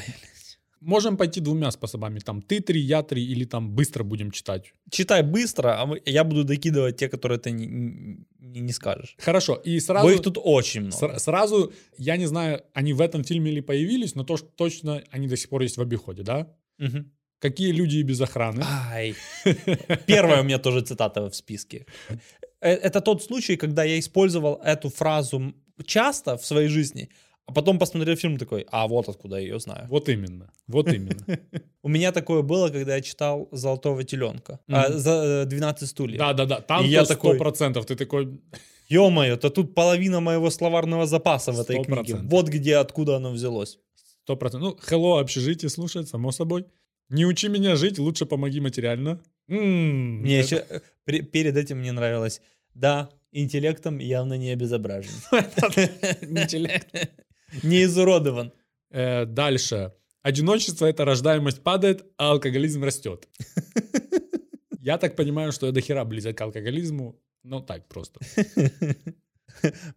Можем 0.81 1.17
пойти 1.17 1.39
двумя 1.41 1.71
способами. 1.71 2.19
Там 2.19 2.41
ты 2.41 2.59
три, 2.59 2.79
я 2.79 3.01
три, 3.01 3.23
или 3.25 3.45
там 3.45 3.71
быстро 3.71 4.03
будем 4.03 4.29
читать. 4.31 4.73
Читай 4.91 5.23
быстро, 5.23 5.81
а 5.81 5.85
мы- 5.85 6.01
я 6.05 6.23
буду 6.23 6.43
докидывать 6.43 6.97
те, 6.97 7.09
которые 7.09 7.39
ты 7.39 7.49
не, 7.51 7.65
не- 8.39 8.59
не 8.61 8.71
скажешь. 8.73 9.15
Хорошо, 9.17 9.55
и 9.55 9.79
сразу... 9.79 10.07
Бо 10.07 10.13
их 10.13 10.21
тут 10.21 10.37
очень 10.43 10.81
много. 10.81 10.95
сра- 11.05 11.19
сразу, 11.19 11.73
я 11.97 12.17
не 12.17 12.27
знаю, 12.27 12.61
они 12.73 12.93
в 12.93 13.01
этом 13.01 13.23
фильме 13.23 13.51
или 13.51 13.61
появились, 13.61 14.13
но 14.15 14.23
то, 14.23 14.37
что 14.37 14.47
точно 14.55 15.03
они 15.09 15.27
до 15.27 15.37
сих 15.37 15.49
пор 15.49 15.63
есть 15.63 15.77
в 15.77 15.81
обиходе, 15.81 16.21
да? 16.23 16.53
Мгм. 16.77 17.11
Какие 17.49 17.73
люди 17.73 17.97
и 17.97 18.03
без 18.03 18.21
охраны? 18.21 18.63
Ай. 18.91 19.13
Первая 20.07 20.41
у 20.41 20.43
меня 20.43 20.57
тоже 20.57 20.81
цитата 20.81 21.21
в 21.29 21.35
списке. 21.35 21.85
Э, 22.61 22.71
Это 22.71 23.01
тот 23.01 23.23
случай, 23.23 23.57
когда 23.57 23.83
я 23.83 23.97
использовал 23.99 24.59
эту 24.65 24.89
фразу 24.89 25.53
часто 25.85 26.35
в 26.37 26.45
своей 26.45 26.69
жизни, 26.69 27.09
а 27.47 27.53
потом 27.53 27.77
посмотрел 27.79 28.15
фильм 28.15 28.37
такой, 28.37 28.65
а 28.71 28.87
вот 28.87 29.09
откуда 29.09 29.35
я 29.37 29.41
ее 29.43 29.59
знаю. 29.59 29.87
Вот 29.89 30.09
именно, 30.09 30.49
вот 30.67 30.87
именно. 30.87 31.25
У 31.83 31.89
меня 31.89 32.11
такое 32.11 32.41
было, 32.41 32.69
когда 32.69 32.95
я 32.95 33.01
читал 33.01 33.47
«Золотого 33.51 34.03
теленка», 34.03 34.59
а, 34.67 34.91
за 34.91 35.11
э, 35.11 35.45
«12 35.45 35.85
стульев». 35.85 36.17
Да-да-да, 36.17 36.61
там 36.61 36.85
я 36.85 37.05
такой- 37.05 37.37
процентов. 37.37 37.85
Ты 37.85 37.95
такой, 37.95 38.39
Ё-моё, 38.89 39.37
то 39.37 39.49
тут 39.49 39.75
половина 39.75 40.19
моего 40.19 40.49
словарного 40.49 41.05
запаса 41.05 41.51
в 41.51 41.59
этой 41.59 41.83
книге. 41.83 42.15
Вот 42.23 42.49
где, 42.49 42.77
откуда 42.77 43.15
оно 43.17 43.31
взялось. 43.31 43.77
Сто 44.23 44.35
процентов. 44.35 44.69
Ну, 44.69 44.97
hello, 44.97 45.19
общежитие 45.19 45.69
слушает, 45.69 46.07
само 46.07 46.31
собой. 46.31 46.65
Не 47.09 47.25
учи 47.25 47.47
меня 47.49 47.75
жить, 47.75 47.99
лучше 47.99 48.25
помоги 48.25 48.59
материально. 48.59 49.21
М, 49.47 50.21
Мне 50.21 50.39
это- 50.39 50.55
еще 50.55 50.65
э, 50.69 51.21
перед 51.23 51.55
этим 51.57 51.79
мне 51.79 51.91
нравилось, 51.91 52.41
да, 52.73 53.09
интеллектом 53.31 53.99
явно 53.99 54.37
не 54.37 54.49
обезображен. 54.51 55.11
Интеллект. 56.21 56.87
Не 57.63 57.83
изуродован. 57.83 58.51
Э, 58.91 59.25
Дальше. 59.25 59.93
Одиночество— 60.23 60.85
это 60.87 61.05
рождаемость 61.05 61.61
падает, 61.61 62.03
а 62.17 62.31
алкоголизм 62.31 62.83
растет. 62.83 63.27
Я 64.81 64.97
так 64.97 65.15
понимаю, 65.15 65.51
что 65.51 65.65
я 65.65 65.71
до 65.71 65.81
хера 65.81 66.05
близок 66.05 66.37
к 66.37 66.41
алкоголизму. 66.41 67.19
Ну, 67.43 67.59
так 67.61 67.87
просто. 67.87 68.19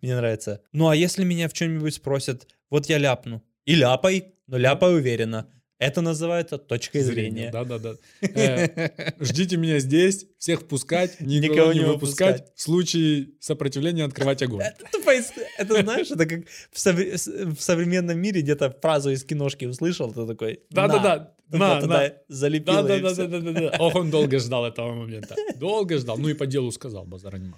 Мне 0.03 0.17
нравится. 0.17 0.63
Ну 0.73 0.89
а 0.89 0.97
если 0.97 1.25
меня 1.25 1.49
в 1.49 1.53
чем-нибудь 1.53 1.95
спросят, 1.95 2.47
вот 2.71 2.87
я 2.89 2.97
ляпну. 2.99 3.43
И 3.67 3.75
ляпай, 3.75 4.33
но 4.47 4.57
ляпай 4.57 4.95
уверенно. 4.95 5.47
Это 5.79 6.01
называется 6.01 6.59
точкой 6.59 7.01
зрения. 7.03 7.51
Да-да-да. 7.53 7.95
Э, 8.21 9.13
Ждите 9.21 9.57
меня 9.57 9.79
здесь, 9.79 10.27
всех 10.39 10.63
впускать, 10.63 11.21
никого, 11.21 11.55
Никого 11.55 11.73
не 11.73 11.81
выпускать. 11.81 12.33
выпускать. 12.39 12.57
В 12.57 12.61
случае 12.63 13.29
сопротивления 13.41 14.05
открывать 14.05 14.43
огонь. 14.43 14.63
Это, 14.63 14.99
из- 15.13 15.33
это 15.57 15.83
знаешь, 15.83 16.11
это 16.11 16.27
как 16.27 16.41
в, 16.73 17.61
современном 17.61 18.19
мире 18.19 18.41
где-то 18.43 18.77
фразу 18.83 19.11
из 19.11 19.23
киношки 19.25 19.67
услышал, 19.67 20.13
ты 20.13 20.27
такой 20.27 20.61
Да-да-да. 20.71 21.17
«На». 21.17 21.39
На, 21.51 21.81
туда 21.81 22.01
на. 22.03 22.13
залепило 22.29 22.87
и 22.99 23.01
всё. 23.15 23.27
Да-да-да. 23.27 23.77
Ох, 23.79 23.95
он 23.95 24.11
долго 24.11 24.39
ждал 24.39 24.67
этого 24.67 24.93
момента. 24.93 25.35
Долго 25.57 25.97
ждал. 25.97 26.19
Ну 26.19 26.29
и 26.29 26.35
по 26.35 26.47
делу 26.47 26.71
сказал, 26.73 27.07
базара 27.07 27.39
нема. 27.39 27.57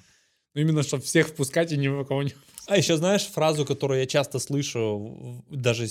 Ну 0.54 0.60
именно, 0.60 0.82
чтобы 0.84 1.02
всех 1.02 1.28
впускать 1.28 1.72
и 1.72 1.76
ни 1.76 1.88
кого 2.04 2.22
не... 2.22 2.32
А 2.66 2.76
еще 2.76 2.96
знаешь 2.96 3.26
фразу, 3.26 3.64
которую 3.64 3.98
я 3.98 4.06
часто 4.06 4.38
слышу, 4.38 5.44
даже 5.50 5.86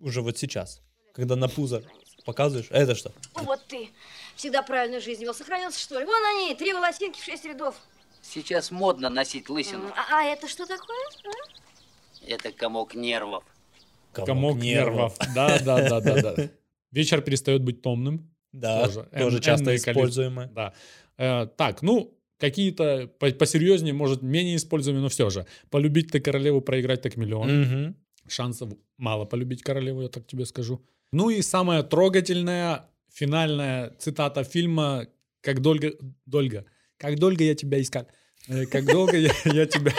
уже 0.00 0.20
вот 0.22 0.38
сейчас, 0.38 0.82
когда 1.12 1.36
на 1.36 1.48
пузо 1.48 1.82
показываешь, 2.24 2.68
«А 2.70 2.78
это 2.78 2.94
что? 2.94 3.12
Вот 3.34 3.64
ты. 3.68 3.90
Всегда 4.36 4.62
правильную 4.62 5.00
жизнь 5.00 5.22
вел. 5.22 5.34
Сохранился, 5.34 5.80
что 5.80 5.98
ли? 5.98 6.04
Вон 6.04 6.24
они, 6.34 6.54
три 6.54 6.72
волосинки 6.72 7.18
в 7.20 7.24
шесть 7.24 7.44
рядов. 7.44 7.74
Сейчас 8.22 8.70
модно 8.70 9.10
носить 9.10 9.48
лысину. 9.48 9.88
А, 9.96 10.20
а 10.20 10.24
это 10.24 10.48
что 10.48 10.64
такое? 10.66 10.96
а? 11.24 12.28
Это 12.28 12.52
комок 12.52 12.94
нервов. 12.94 13.44
Комок 14.12 14.58
нервов. 14.58 15.16
Да-да-да-да. 15.34 16.50
Вечер 16.92 17.20
перестает 17.22 17.62
быть 17.62 17.82
томным. 17.82 18.30
Да, 18.52 18.86
Тоже. 18.86 19.40
часто 19.40 19.74
используемое. 19.74 20.48
Да. 20.48 20.74
Э, 21.16 21.46
так, 21.46 21.80
ну, 21.80 22.14
какие-то 22.38 23.10
по- 23.18 23.30
посерьезнее, 23.30 23.94
может, 23.94 24.20
менее 24.22 24.56
используемые, 24.56 25.02
но 25.02 25.08
все 25.08 25.30
же. 25.30 25.46
Полюбить 25.70 26.12
ты 26.12 26.20
королеву, 26.20 26.60
проиграть 26.60 27.02
так 27.02 27.16
миллион. 27.16 27.96
Шансов 28.28 28.70
мало 28.98 29.24
полюбить 29.24 29.62
королеву, 29.62 30.02
я 30.02 30.08
так 30.08 30.26
тебе 30.26 30.44
скажу. 30.46 30.84
Ну 31.12 31.28
и 31.28 31.42
самая 31.42 31.82
трогательная 31.82 32.88
финальная 33.12 33.94
цитата 33.98 34.44
фильма 34.44 35.06
«Как 35.42 35.60
долго... 35.60 35.92
Дольга. 36.24 36.64
Как 36.96 37.18
долго 37.18 37.44
я 37.44 37.54
тебя 37.54 37.80
искал. 37.82 38.06
Э, 38.48 38.64
Как 38.66 38.86
долго 38.86 39.16
я, 39.18 39.32
я 39.44 39.66
тебя... 39.66 39.92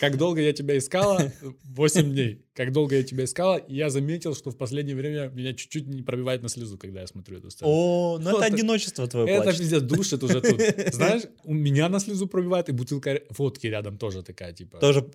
Как 0.00 0.16
долго 0.18 0.40
я 0.40 0.52
тебя 0.52 0.76
искала? 0.76 1.32
8 1.64 2.12
дней. 2.12 2.44
Как 2.54 2.72
долго 2.72 2.96
я 2.96 3.02
тебя 3.02 3.24
искала? 3.24 3.56
И 3.56 3.74
я 3.76 3.88
заметил, 3.88 4.34
что 4.34 4.50
в 4.50 4.56
последнее 4.56 4.96
время 4.96 5.28
меня 5.28 5.54
чуть-чуть 5.54 5.86
не 5.86 6.02
пробивает 6.02 6.42
на 6.42 6.48
слезу, 6.48 6.76
когда 6.76 7.00
я 7.00 7.06
смотрю 7.06 7.38
эту 7.38 7.50
сцену. 7.50 7.70
О, 7.70 8.18
ну 8.18 8.36
это 8.36 8.44
одиночество 8.44 9.06
твое 9.06 9.28
Это 9.28 9.56
пиздец, 9.56 9.82
душит 9.82 10.22
уже 10.22 10.40
тут. 10.40 10.60
Знаешь, 10.92 11.22
у 11.44 11.54
меня 11.54 11.88
на 11.88 12.00
слезу 12.00 12.26
пробивает, 12.26 12.68
и 12.68 12.72
бутылка 12.72 13.22
водки 13.30 13.66
рядом 13.68 13.98
тоже 13.98 14.22
такая, 14.22 14.52
типа. 14.52 14.78
Тоже 14.78 15.08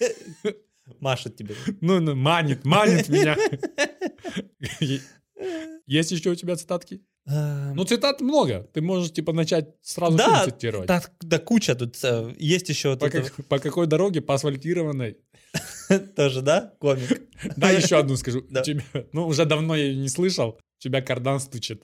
машет 1.00 1.36
тебе. 1.36 1.54
Ну, 1.80 2.00
ну, 2.00 2.14
манит, 2.14 2.64
манит 2.64 3.08
меня. 3.08 3.36
Есть 5.86 6.10
еще 6.10 6.30
у 6.30 6.34
тебя 6.34 6.56
цитатки? 6.56 7.02
Ну, 7.26 7.84
цитат 7.84 8.20
много. 8.20 8.68
Ты 8.72 8.80
можешь, 8.80 9.12
типа, 9.12 9.32
начать 9.32 9.74
сразу 9.82 10.16
Да, 10.16 10.44
цитировать. 10.44 10.86
да, 10.86 11.02
да 11.20 11.38
куча 11.40 11.74
тут 11.74 11.96
э, 12.04 12.34
есть 12.38 12.68
еще 12.68 12.90
вот 12.90 13.00
По, 13.00 13.06
это 13.06 13.22
как- 13.24 13.46
по 13.46 13.58
какой 13.58 13.86
дороге? 13.88 14.20
По 14.20 14.34
асфальтированной. 14.34 15.18
тоже, 16.16 16.42
да, 16.42 16.72
комик. 16.80 17.20
Да, 17.56 17.70
еще 17.70 17.98
одну 17.98 18.16
скажу. 18.16 18.42
Да. 18.48 18.62
Тебя- 18.62 18.84
ну, 19.12 19.26
уже 19.26 19.44
давно 19.44 19.74
я 19.74 19.86
ее 19.86 19.96
не 19.96 20.08
слышал. 20.08 20.60
Тебя 20.78 21.02
кардан 21.02 21.40
стучит. 21.40 21.82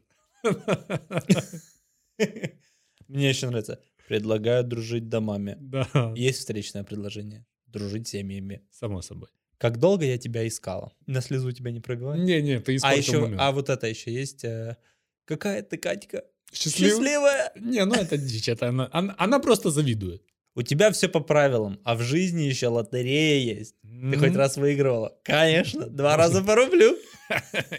Мне 3.09 3.29
еще 3.31 3.49
нравится. 3.49 3.81
Предлагаю 4.09 4.65
дружить 4.65 5.09
домами. 5.09 5.57
Да, 5.61 6.13
Есть 6.15 6.41
встречное 6.41 6.85
предложение. 6.85 7.45
Дружить 7.73 8.09
семьями. 8.09 8.63
само 8.71 9.03
собой. 9.03 9.29
Как 9.59 9.79
долго 9.79 10.05
я 10.05 10.19
тебя 10.19 10.47
искала? 10.47 10.93
На 11.07 11.21
слезу 11.21 11.53
тебя 11.53 11.71
не 11.71 11.81
пробивает? 11.81 12.23
Не-не, 12.25 12.59
ты 12.61 12.73
а 12.73 12.77
испортил 12.77 12.99
еще, 13.03 13.21
момент. 13.21 13.41
а 13.41 13.53
вот 13.53 13.69
это 13.71 13.87
еще 13.87 14.13
есть. 14.13 14.45
э, 14.45 14.77
какая 15.25 15.63
ты, 15.63 15.77
Катька? 15.77 16.25
Счастлив- 16.53 16.91
Счастливая! 16.91 17.53
Не, 17.57 17.85
ну 17.85 17.95
это 17.95 18.17
дичь. 18.19 18.49
Это 18.49 18.69
она, 18.69 18.89
она, 18.93 19.15
она 19.19 19.39
просто 19.39 19.71
завидует. 19.71 20.23
У 20.55 20.63
тебя 20.63 20.91
все 20.91 21.09
по 21.09 21.21
правилам, 21.21 21.81
а 21.85 21.95
в 21.95 22.03
жизни 22.03 22.43
еще 22.43 22.67
лотерея 22.69 23.59
есть. 23.59 23.75
Ты 23.83 24.19
хоть 24.19 24.35
раз 24.37 24.57
выигрывала? 24.57 25.17
Конечно, 25.23 25.87
два 25.89 26.17
раза 26.17 26.43
по 26.43 26.55
рублю. 26.57 26.97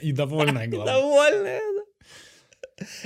И 0.01 0.11
довольная, 0.11 0.67
главное. 0.69 0.93
Довольная. 0.93 1.61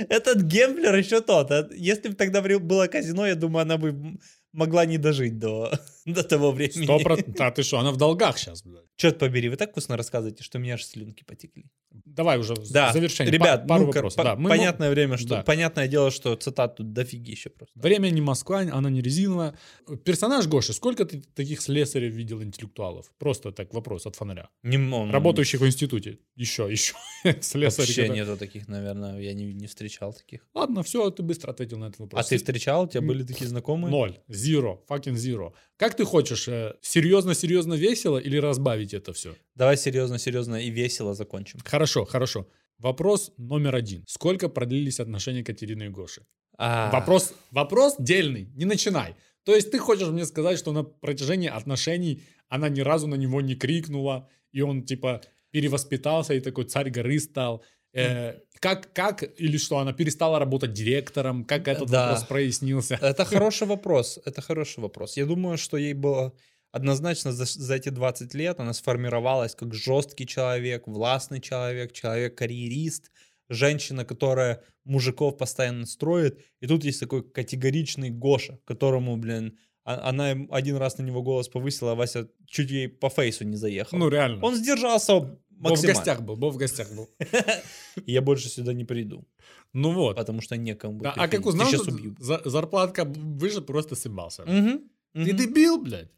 Этот 0.08 0.42
гемблер 0.42 0.94
еще 0.96 1.20
тот. 1.20 1.50
а 1.50 1.68
Если 1.72 2.08
бы 2.08 2.14
тогда 2.14 2.40
было 2.40 2.86
казино, 2.86 3.26
я 3.26 3.34
думаю, 3.34 3.62
она 3.62 3.76
бы 3.76 4.18
могла 4.52 4.86
не 4.86 4.96
дожить 4.98 5.38
до, 5.38 5.70
до 6.14 6.22
того 6.24 6.52
времени. 6.52 6.84
Сто 6.84 6.98
процентов. 6.98 7.34
Да 7.36 7.50
ты 7.50 7.62
что, 7.62 7.78
она 7.78 7.90
в 7.92 7.96
долгах 7.96 8.38
сейчас, 8.38 8.62
блядь. 8.62 8.84
Черт 8.96 9.18
побери, 9.18 9.48
вы 9.48 9.56
так 9.56 9.70
вкусно 9.70 9.96
рассказываете, 9.96 10.42
что 10.42 10.58
у 10.58 10.60
меня 10.60 10.74
аж 10.74 10.84
слюнки 10.84 11.22
потекли. 11.24 11.66
Давай 12.04 12.38
уже 12.38 12.54
Да, 12.70 12.92
завершение. 12.92 13.32
ребят, 13.32 13.62
Па- 13.62 13.68
пару 13.68 13.86
ну-ка, 13.86 13.96
вопросов. 13.96 14.16
по- 14.16 14.24
Да, 14.24 14.36
мы 14.36 14.48
понятное 14.50 14.90
время, 14.90 15.16
что 15.16 15.28
да. 15.28 15.42
понятное 15.42 15.88
дело, 15.88 16.10
что 16.10 16.34
цитат 16.36 16.76
тут 16.76 16.92
дофиги 16.92 17.30
еще 17.30 17.50
просто. 17.50 17.78
Время 17.78 18.10
не 18.10 18.20
Москва, 18.20 18.60
она 18.60 18.90
не 18.90 19.00
резиновая. 19.00 19.56
Персонаж 20.04 20.46
Гоши, 20.48 20.72
сколько 20.72 21.04
ты 21.04 21.22
таких 21.34 21.60
слесарей 21.60 22.08
видел 22.10 22.42
интеллектуалов? 22.42 23.10
Просто 23.18 23.52
так 23.52 23.72
вопрос 23.72 24.06
от 24.06 24.16
фонаря. 24.16 24.48
Не, 24.62 24.76
он- 24.78 25.10
Работающих 25.10 25.60
в 25.60 25.66
институте. 25.66 26.18
Еще, 26.36 26.68
еще. 26.70 26.94
Слесари. 27.40 27.86
Вообще 27.86 28.02
которые- 28.02 28.20
нету 28.24 28.36
таких, 28.36 28.68
наверное, 28.68 29.18
я 29.20 29.32
не, 29.32 29.52
не 29.54 29.66
встречал 29.66 30.12
таких. 30.12 30.46
Ладно, 30.54 30.82
все, 30.82 31.10
ты 31.10 31.22
быстро 31.22 31.50
ответил 31.52 31.78
на 31.78 31.86
этот 31.86 32.00
вопрос. 32.00 32.26
А 32.26 32.28
ты 32.28 32.36
встречал? 32.36 32.84
У 32.84 32.88
тебя 32.88 33.00
были 33.02 33.22
такие 33.22 33.46
знакомые? 33.48 33.90
Ноль. 33.90 34.18
Zero. 34.28 34.78
Fucking 34.88 35.14
zero. 35.14 35.52
Как 35.78 35.94
ты 35.94 36.04
хочешь? 36.04 36.48
э, 36.48 36.74
Серьезно-серьезно 36.82 37.74
весело 37.74 38.18
или 38.18 38.36
разбавить 38.36 38.94
это 38.94 39.12
все? 39.12 39.36
Давай 39.54 39.76
серьезно, 39.76 40.18
серьезно 40.18 40.56
и 40.56 40.70
весело 40.70 41.14
закончим. 41.14 41.60
Хорошо, 41.64 42.04
хорошо. 42.04 42.46
Вопрос 42.78 43.32
номер 43.38 43.76
один. 43.76 44.04
Сколько 44.08 44.48
продлились 44.48 45.00
отношения 45.00 45.44
Катерины 45.44 45.84
и 45.84 45.88
Гоши? 45.88 46.22
А, 46.58 46.90
Вопрос, 46.90 47.32
вопрос 47.52 47.94
дельный, 47.98 48.48
не 48.56 48.64
начинай. 48.64 49.14
То 49.44 49.54
есть 49.54 49.70
ты 49.70 49.78
хочешь 49.78 50.08
мне 50.08 50.26
сказать, 50.26 50.58
что 50.58 50.72
на 50.72 50.82
протяжении 50.82 51.48
отношений 51.48 52.22
она 52.48 52.68
ни 52.68 52.80
разу 52.80 53.06
на 53.06 53.14
него 53.14 53.40
не 53.40 53.54
крикнула, 53.54 54.28
и 54.50 54.62
он 54.62 54.82
типа 54.82 55.20
перевоспитался 55.52 56.34
и 56.34 56.40
такой 56.40 56.64
царь 56.64 56.90
горы 56.90 57.20
стал. 57.20 57.62
Э, 57.94 58.40
как, 58.60 58.92
как, 58.92 59.22
или 59.40 59.56
что, 59.56 59.78
она 59.78 59.92
перестала 59.92 60.38
работать 60.38 60.72
директором, 60.72 61.44
как 61.44 61.68
этот 61.68 61.88
Да. 61.90 62.08
вопрос 62.08 62.24
прояснился? 62.28 62.98
Это 63.00 63.24
хороший 63.24 63.66
вопрос. 63.66 64.18
Это 64.24 64.42
хороший 64.42 64.80
вопрос. 64.80 65.16
Я 65.16 65.26
думаю, 65.26 65.56
что 65.58 65.76
ей 65.76 65.94
было 65.94 66.32
однозначно 66.70 67.32
за, 67.32 67.44
за 67.46 67.74
эти 67.74 67.88
20 67.88 68.34
лет 68.34 68.60
она 68.60 68.72
сформировалась 68.74 69.54
как 69.54 69.74
жесткий 69.74 70.26
человек, 70.26 70.86
властный 70.86 71.40
человек, 71.40 71.92
человек-карьерист, 71.92 73.10
женщина, 73.48 74.04
которая 74.04 74.62
мужиков 74.84 75.38
постоянно 75.38 75.86
строит. 75.86 76.38
И 76.60 76.66
тут 76.66 76.84
есть 76.84 77.00
такой 77.00 77.22
категоричный 77.22 78.10
Гоша, 78.10 78.58
которому, 78.66 79.16
блин, 79.16 79.56
а- 79.84 80.10
она 80.10 80.36
один 80.50 80.76
раз 80.76 80.98
на 80.98 81.02
него 81.02 81.22
голос 81.22 81.48
повысила, 81.48 81.92
а 81.92 81.94
Вася 81.94 82.28
чуть 82.46 82.70
ей 82.70 82.88
по 82.88 83.08
фейсу 83.08 83.44
не 83.44 83.56
заехал. 83.56 83.96
Ну 83.98 84.10
реально. 84.10 84.44
Он 84.44 84.54
сдержался 84.54 85.38
Бо 85.60 85.74
в 85.74 85.82
гостях 85.82 86.20
был, 86.22 86.36
Бо 86.36 86.50
в 86.50 86.56
гостях 86.56 86.92
был. 86.92 87.08
Я 88.06 88.20
больше 88.22 88.48
сюда 88.48 88.72
не 88.72 88.84
приду, 88.84 89.24
Ну 89.72 89.92
вот. 89.92 90.16
потому 90.16 90.40
что 90.40 90.56
некому 90.56 91.00
Да, 91.00 91.12
а 91.16 91.28
как 91.28 91.46
узнал, 91.46 91.68
что 91.68 92.50
зарплатка 92.50 93.04
выше, 93.04 93.60
просто. 93.60 94.44
Мгм, 94.46 94.80
Ты 95.14 95.32
дебил, 95.32 95.78
блядь. 95.82 96.10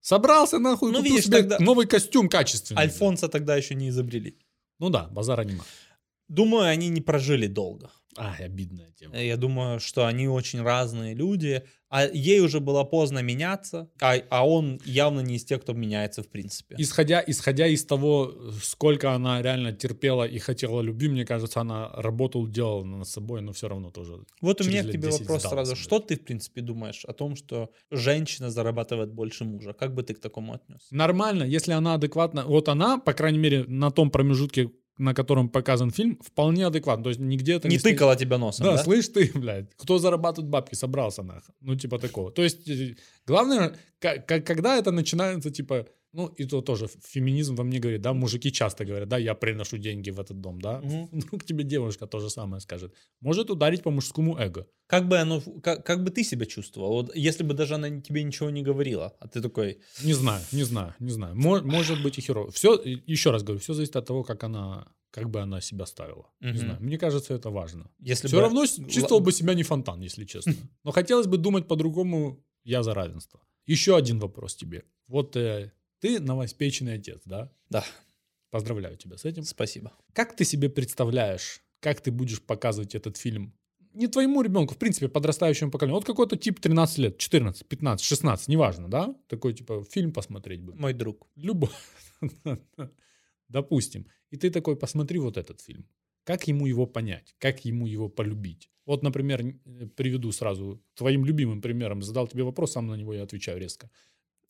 Собрался 0.00 0.58
нахуй, 0.58 0.92
Ну, 0.92 1.02
видишь, 1.02 1.24
тогда- 1.24 1.58
новый 1.58 1.86
костюм 1.86 2.28
качественный. 2.28 2.82
Альфонса 2.82 3.28
тогда 3.28 3.56
еще 3.56 3.74
не 3.74 3.88
изобрели. 3.88 4.38
Ну 4.78 4.90
да, 4.90 5.08
базара 5.08 5.44
нема. 5.44 5.64
Думаю, 6.28 6.64
они 6.66 6.88
не 6.88 7.00
прожили 7.00 7.46
долго. 7.46 7.90
Ай, 8.18 8.44
обидная 8.44 8.90
тема. 8.92 9.16
Я 9.16 9.36
думаю, 9.36 9.80
что 9.80 10.06
они 10.06 10.28
очень 10.28 10.62
разные 10.62 11.14
люди. 11.14 11.62
А 11.90 12.04
ей 12.04 12.40
уже 12.40 12.60
было 12.60 12.84
поздно 12.84 13.20
меняться, 13.20 13.88
а, 14.00 14.16
а 14.28 14.46
он 14.46 14.78
явно 14.84 15.20
не 15.20 15.36
из 15.36 15.44
тех, 15.44 15.62
кто 15.62 15.72
меняется 15.72 16.22
в 16.22 16.28
принципе. 16.28 16.74
Исходя, 16.78 17.24
исходя 17.26 17.66
из 17.66 17.84
того, 17.84 18.34
сколько 18.62 19.12
она 19.12 19.40
реально 19.40 19.72
терпела 19.72 20.24
и 20.24 20.38
хотела 20.38 20.82
любви, 20.82 21.08
мне 21.08 21.24
кажется, 21.24 21.60
она 21.60 21.88
работу 21.94 22.46
делала 22.46 22.84
над 22.84 23.08
собой, 23.08 23.40
но 23.40 23.52
все 23.52 23.68
равно 23.68 23.90
тоже. 23.90 24.18
Вот 24.42 24.60
у 24.60 24.64
меня 24.64 24.82
к 24.82 24.90
тебе 24.90 25.08
10 25.08 25.20
вопрос 25.20 25.42
сразу. 25.42 25.72
блядь. 25.72 25.82
Что 25.82 25.98
ты, 25.98 26.16
в 26.16 26.24
принципе, 26.24 26.60
думаешь 26.60 27.06
о 27.06 27.14
том, 27.14 27.36
что 27.36 27.70
женщина 27.90 28.50
зарабатывает 28.50 29.10
больше 29.10 29.44
мужа? 29.44 29.72
Как 29.72 29.94
бы 29.94 30.02
ты 30.02 30.12
к 30.12 30.20
такому 30.20 30.52
отнес? 30.52 30.88
Нормально, 30.90 31.44
если 31.44 31.72
она 31.72 31.94
адекватна. 31.94 32.44
Вот 32.44 32.68
она, 32.68 32.98
по 32.98 33.14
крайней 33.14 33.38
мере, 33.38 33.64
на 33.66 33.90
том 33.90 34.10
промежутке, 34.10 34.70
на 34.98 35.14
котором 35.14 35.48
показан 35.48 35.90
фильм, 35.90 36.18
вполне 36.22 36.66
адекватна. 36.66 37.04
То 37.04 37.10
есть 37.10 37.20
нигде 37.20 37.54
это 37.54 37.68
Не 37.68 37.78
стоит- 37.78 37.94
тыкала 37.96 38.16
тебя 38.16 38.38
носом, 38.38 38.66
Да, 38.66 38.76
да? 38.76 38.82
слышь 38.82 39.08
ты, 39.08 39.30
блядь, 39.34 39.70
кто 39.76 39.98
зарабатывает 39.98 40.50
бабки, 40.50 40.74
собрался 40.74 41.22
нахуй. 41.22 41.54
Ну, 41.60 41.76
типа 41.76 41.98
такого. 41.98 42.30
То 42.32 42.42
есть, 42.42 42.68
э, 42.68 42.96
главное, 43.26 43.76
когда 44.00 44.76
это 44.76 44.90
начинается, 44.90 45.50
типа, 45.50 45.86
Ну, 46.12 46.26
и 46.38 46.44
то 46.46 46.62
тоже 46.62 46.88
феминизм 47.04 47.54
во 47.54 47.64
мне 47.64 47.78
говорит, 47.78 48.00
да, 48.00 48.12
мужики 48.14 48.50
часто 48.50 48.84
говорят, 48.84 49.08
да, 49.08 49.18
я 49.18 49.34
приношу 49.34 49.76
деньги 49.78 50.10
в 50.10 50.18
этот 50.20 50.40
дом, 50.40 50.60
да. 50.60 50.80
Мгм. 50.80 51.06
Вдруг 51.12 51.44
тебе 51.44 51.64
девушка 51.64 52.06
то 52.06 52.18
же 52.20 52.30
самое 52.30 52.60
скажет. 52.60 52.94
Может 53.20 53.50
ударить 53.50 53.82
по 53.82 53.90
мужскому 53.90 54.36
эго. 54.38 54.66
Как 54.86 55.06
бы 55.08 55.18
оно, 55.18 55.40
как, 55.62 55.84
как 55.84 56.02
бы 56.04 56.10
ты 56.10 56.24
себя 56.24 56.46
чувствовал, 56.46 56.92
вот 56.92 57.16
если 57.16 57.44
бы 57.44 57.54
даже 57.54 57.74
она 57.74 58.00
тебе 58.00 58.22
ничего 58.24 58.50
не 58.50 58.62
говорила, 58.62 59.12
а 59.20 59.28
ты 59.28 59.42
такой, 59.42 59.78
Не 60.04 60.14
знаю, 60.14 60.42
не 60.52 60.64
знаю, 60.64 60.94
не 61.00 61.10
знаю. 61.10 61.34
Мо- 61.36 61.62
может 61.62 62.02
быть 62.02 62.18
и 62.18 62.22
херово. 62.22 62.50
Все, 62.50 62.80
еще 62.84 63.30
раз 63.30 63.42
говорю, 63.42 63.60
все 63.60 63.74
зависит 63.74 63.96
от 63.96 64.06
того, 64.06 64.22
как 64.24 64.44
она, 64.44 64.86
как 65.10 65.28
бы 65.30 65.40
она 65.42 65.60
себя 65.60 65.84
ставила. 65.86 66.24
Не 66.40 66.48
Мгм. 66.48 66.58
знаю. 66.58 66.78
Мне 66.80 66.96
кажется, 66.98 67.34
это 67.34 67.50
важно. 67.50 67.90
если 67.98 68.28
Все 68.28 68.36
бы... 68.36 68.42
равно 68.42 68.64
чувствовал 68.66 69.20
бы 69.20 69.32
себя 69.32 69.54
не 69.54 69.62
фонтан, 69.62 70.00
если 70.00 70.24
честно. 70.24 70.52
Но 70.84 70.90
хотелось 70.92 71.26
бы 71.26 71.36
думать 71.36 71.68
по-другому. 71.68 72.42
Я 72.64 72.82
за 72.82 72.94
равенство. 72.94 73.40
Еще 73.66 73.94
один 73.96 74.18
вопрос 74.20 74.56
тебе. 74.56 74.82
Вот 75.06 75.36
э, 75.36 75.70
ты 76.00 76.20
новоспеченный 76.20 76.94
отец, 76.94 77.20
да? 77.24 77.52
Да, 77.70 77.84
Поздравляю 78.50 78.96
тебя 78.96 79.18
с 79.18 79.24
этим. 79.24 79.42
спасибо. 79.42 79.92
Как 80.14 80.34
ты 80.34 80.44
себе 80.44 80.70
представляешь, 80.70 81.60
как 81.80 82.00
ты 82.00 82.10
будешь 82.10 82.42
показывать 82.42 82.94
этот 82.94 83.16
фильм? 83.16 83.54
Не 83.92 84.06
твоему 84.06 84.42
ребенку, 84.42 84.74
в 84.74 84.78
принципе, 84.78 85.08
подрастающему 85.08 85.70
поколению. 85.70 85.96
Вот 85.96 86.04
какой-то 86.06 86.36
тип 86.36 86.60
13 86.60 86.98
лет, 86.98 87.18
14, 87.18 87.66
15, 87.66 88.04
16, 88.06 88.48
неважно, 88.48 88.88
да? 88.88 89.14
Такой, 89.28 89.54
типа, 89.54 89.84
фильм 89.84 90.12
посмотреть 90.12 90.62
бы. 90.62 90.74
Мой 90.74 90.92
друг. 90.92 91.26
Любой. 91.36 91.70
Допустим. 93.48 94.06
И 94.30 94.36
ты 94.36 94.50
такой, 94.50 94.76
посмотри 94.76 95.18
вот 95.18 95.36
этот 95.36 95.60
фильм. 95.60 95.86
Как 96.24 96.46
ему 96.48 96.66
его 96.66 96.86
понять? 96.86 97.34
Как 97.38 97.64
ему 97.64 97.86
его 97.86 98.08
полюбить? 98.08 98.70
Вот, 98.86 99.02
например, 99.02 99.40
э, 99.42 99.86
приведу 99.96 100.32
сразу 100.32 100.82
твоим 100.94 101.24
любимым 101.24 101.60
примером. 101.60 102.02
Задал 102.02 102.28
тебе 102.28 102.44
вопрос, 102.44 102.72
сам 102.72 102.86
на 102.86 102.94
него 102.94 103.14
я 103.14 103.22
отвечаю 103.22 103.58
резко. 103.58 103.90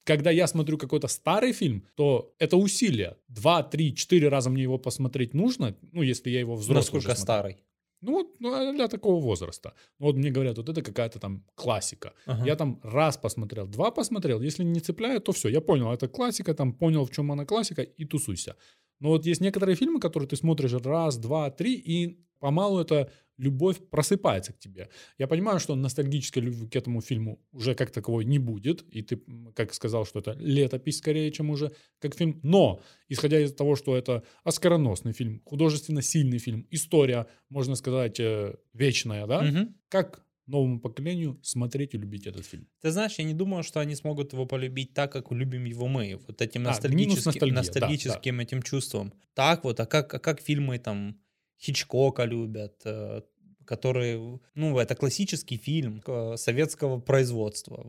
Когда 0.09 0.31
я 0.31 0.47
смотрю 0.47 0.79
какой-то 0.79 1.07
старый 1.09 1.53
фильм, 1.53 1.83
то 1.95 2.35
это 2.39 2.57
усилие. 2.57 3.17
Два, 3.29 3.63
три, 3.63 3.95
четыре 3.95 4.29
раза 4.29 4.51
мне 4.51 4.63
его 4.63 4.79
посмотреть 4.79 5.35
нужно, 5.35 5.75
ну, 5.93 6.03
если 6.03 6.31
я 6.31 6.41
его 6.41 6.55
взрослый 6.55 7.01
Насколько 7.01 7.15
старый? 7.15 7.57
Ну, 8.01 8.13
вот 8.13 8.41
ну, 8.41 8.73
для 8.73 8.89
такого 8.89 9.21
возраста. 9.21 9.75
Ну, 9.99 10.07
Вот 10.07 10.17
мне 10.17 10.31
говорят, 10.31 10.57
вот 10.57 10.69
это 10.69 10.83
какая-то 10.83 11.19
там 11.19 11.45
классика. 11.55 12.13
Ага. 12.27 12.47
Я 12.47 12.57
там 12.57 12.81
раз 12.83 13.19
посмотрел, 13.19 13.67
два 13.67 13.91
посмотрел. 13.91 14.41
Если 14.41 14.65
не 14.65 14.81
цепляет, 14.81 15.25
то 15.25 15.33
все, 15.33 15.49
я 15.49 15.61
понял, 15.61 15.93
это 15.93 16.09
классика, 16.09 16.55
там 16.55 16.73
понял, 16.73 17.05
в 17.05 17.11
чем 17.11 17.31
она 17.31 17.45
классика, 17.45 17.83
и 17.83 18.05
тусуйся. 18.07 18.55
Но 19.01 19.09
вот 19.09 19.27
есть 19.27 19.43
некоторые 19.43 19.77
фильмы, 19.77 20.01
которые 20.01 20.29
ты 20.29 20.37
смотришь 20.37 20.73
раз, 20.73 21.19
два, 21.19 21.51
три, 21.51 21.75
и 21.75 22.19
помалу 22.39 22.81
эта 22.81 23.11
любовь 23.37 23.79
просыпается 23.91 24.53
к 24.53 24.59
тебе. 24.59 24.89
Я 25.17 25.29
понимаю, 25.29 25.61
что 25.61 25.77
ностальгической 25.77 26.43
любви 26.43 26.67
к 26.69 26.75
этому 26.77 27.01
фильму 27.01 27.39
уже 27.53 27.75
как 27.75 27.91
таковой 27.91 28.25
не 28.25 28.39
будет, 28.39 28.83
и 28.91 29.01
ты, 29.03 29.21
как 29.55 29.73
сказал, 29.75 30.05
что 30.07 30.19
это 30.19 30.33
летопись 30.33 30.99
скорее, 30.99 31.31
чем 31.31 31.51
уже 31.51 31.71
как 32.01 32.17
фильм. 32.17 32.41
Но, 32.43 32.81
исходя 33.09 33.39
из 33.41 33.55
того, 33.55 33.77
что 33.77 33.97
это 33.97 34.25
оскароносный 34.45 35.13
фильм, 35.13 35.41
художественно 35.45 36.03
сильный 36.03 36.39
фильм, 36.39 36.67
история, 36.71 37.27
можно 37.49 37.77
сказать, 37.77 38.19
э, 38.19 38.57
вечная, 38.73 39.27
да, 39.27 39.43
Мгм. 39.43 39.75
как 39.89 40.25
новому 40.47 40.81
поколению 40.81 41.39
смотреть 41.43 41.95
и 41.95 41.99
любить 41.99 42.27
этот 42.27 42.45
фильм? 42.45 42.67
Ты 42.81 42.91
знаешь, 42.91 43.19
я 43.19 43.25
не 43.25 43.35
думаю, 43.35 43.63
что 43.63 43.81
они 43.81 43.95
смогут 43.95 44.33
его 44.33 44.47
полюбить 44.47 44.95
так, 44.95 45.13
как 45.13 45.31
любим 45.31 45.65
его 45.65 45.87
мы. 45.87 46.19
Вот 46.27 46.41
этим 46.43 46.63
А, 46.67 46.71
ностальгическим, 46.71 47.23
ностальгия, 47.27 47.55
да, 47.55 47.61
ностальгическим 47.61 48.41
этим 48.41 48.63
чувством. 48.63 49.13
Так 49.35 49.65
вот, 49.65 49.79
а 49.79 49.87
как, 49.87 50.13
а 50.15 50.19
как 50.19 50.41
фильмы 50.41 50.79
там 50.79 51.21
Хичкока 51.61 52.25
любят, 52.25 52.83
э, 52.85 53.23
которые, 53.69 54.41
ну, 54.55 54.79
это 54.79 54.95
классический 54.95 55.59
фильм 55.59 56.03
э, 56.07 56.37
советского 56.37 57.01
производства. 57.01 57.85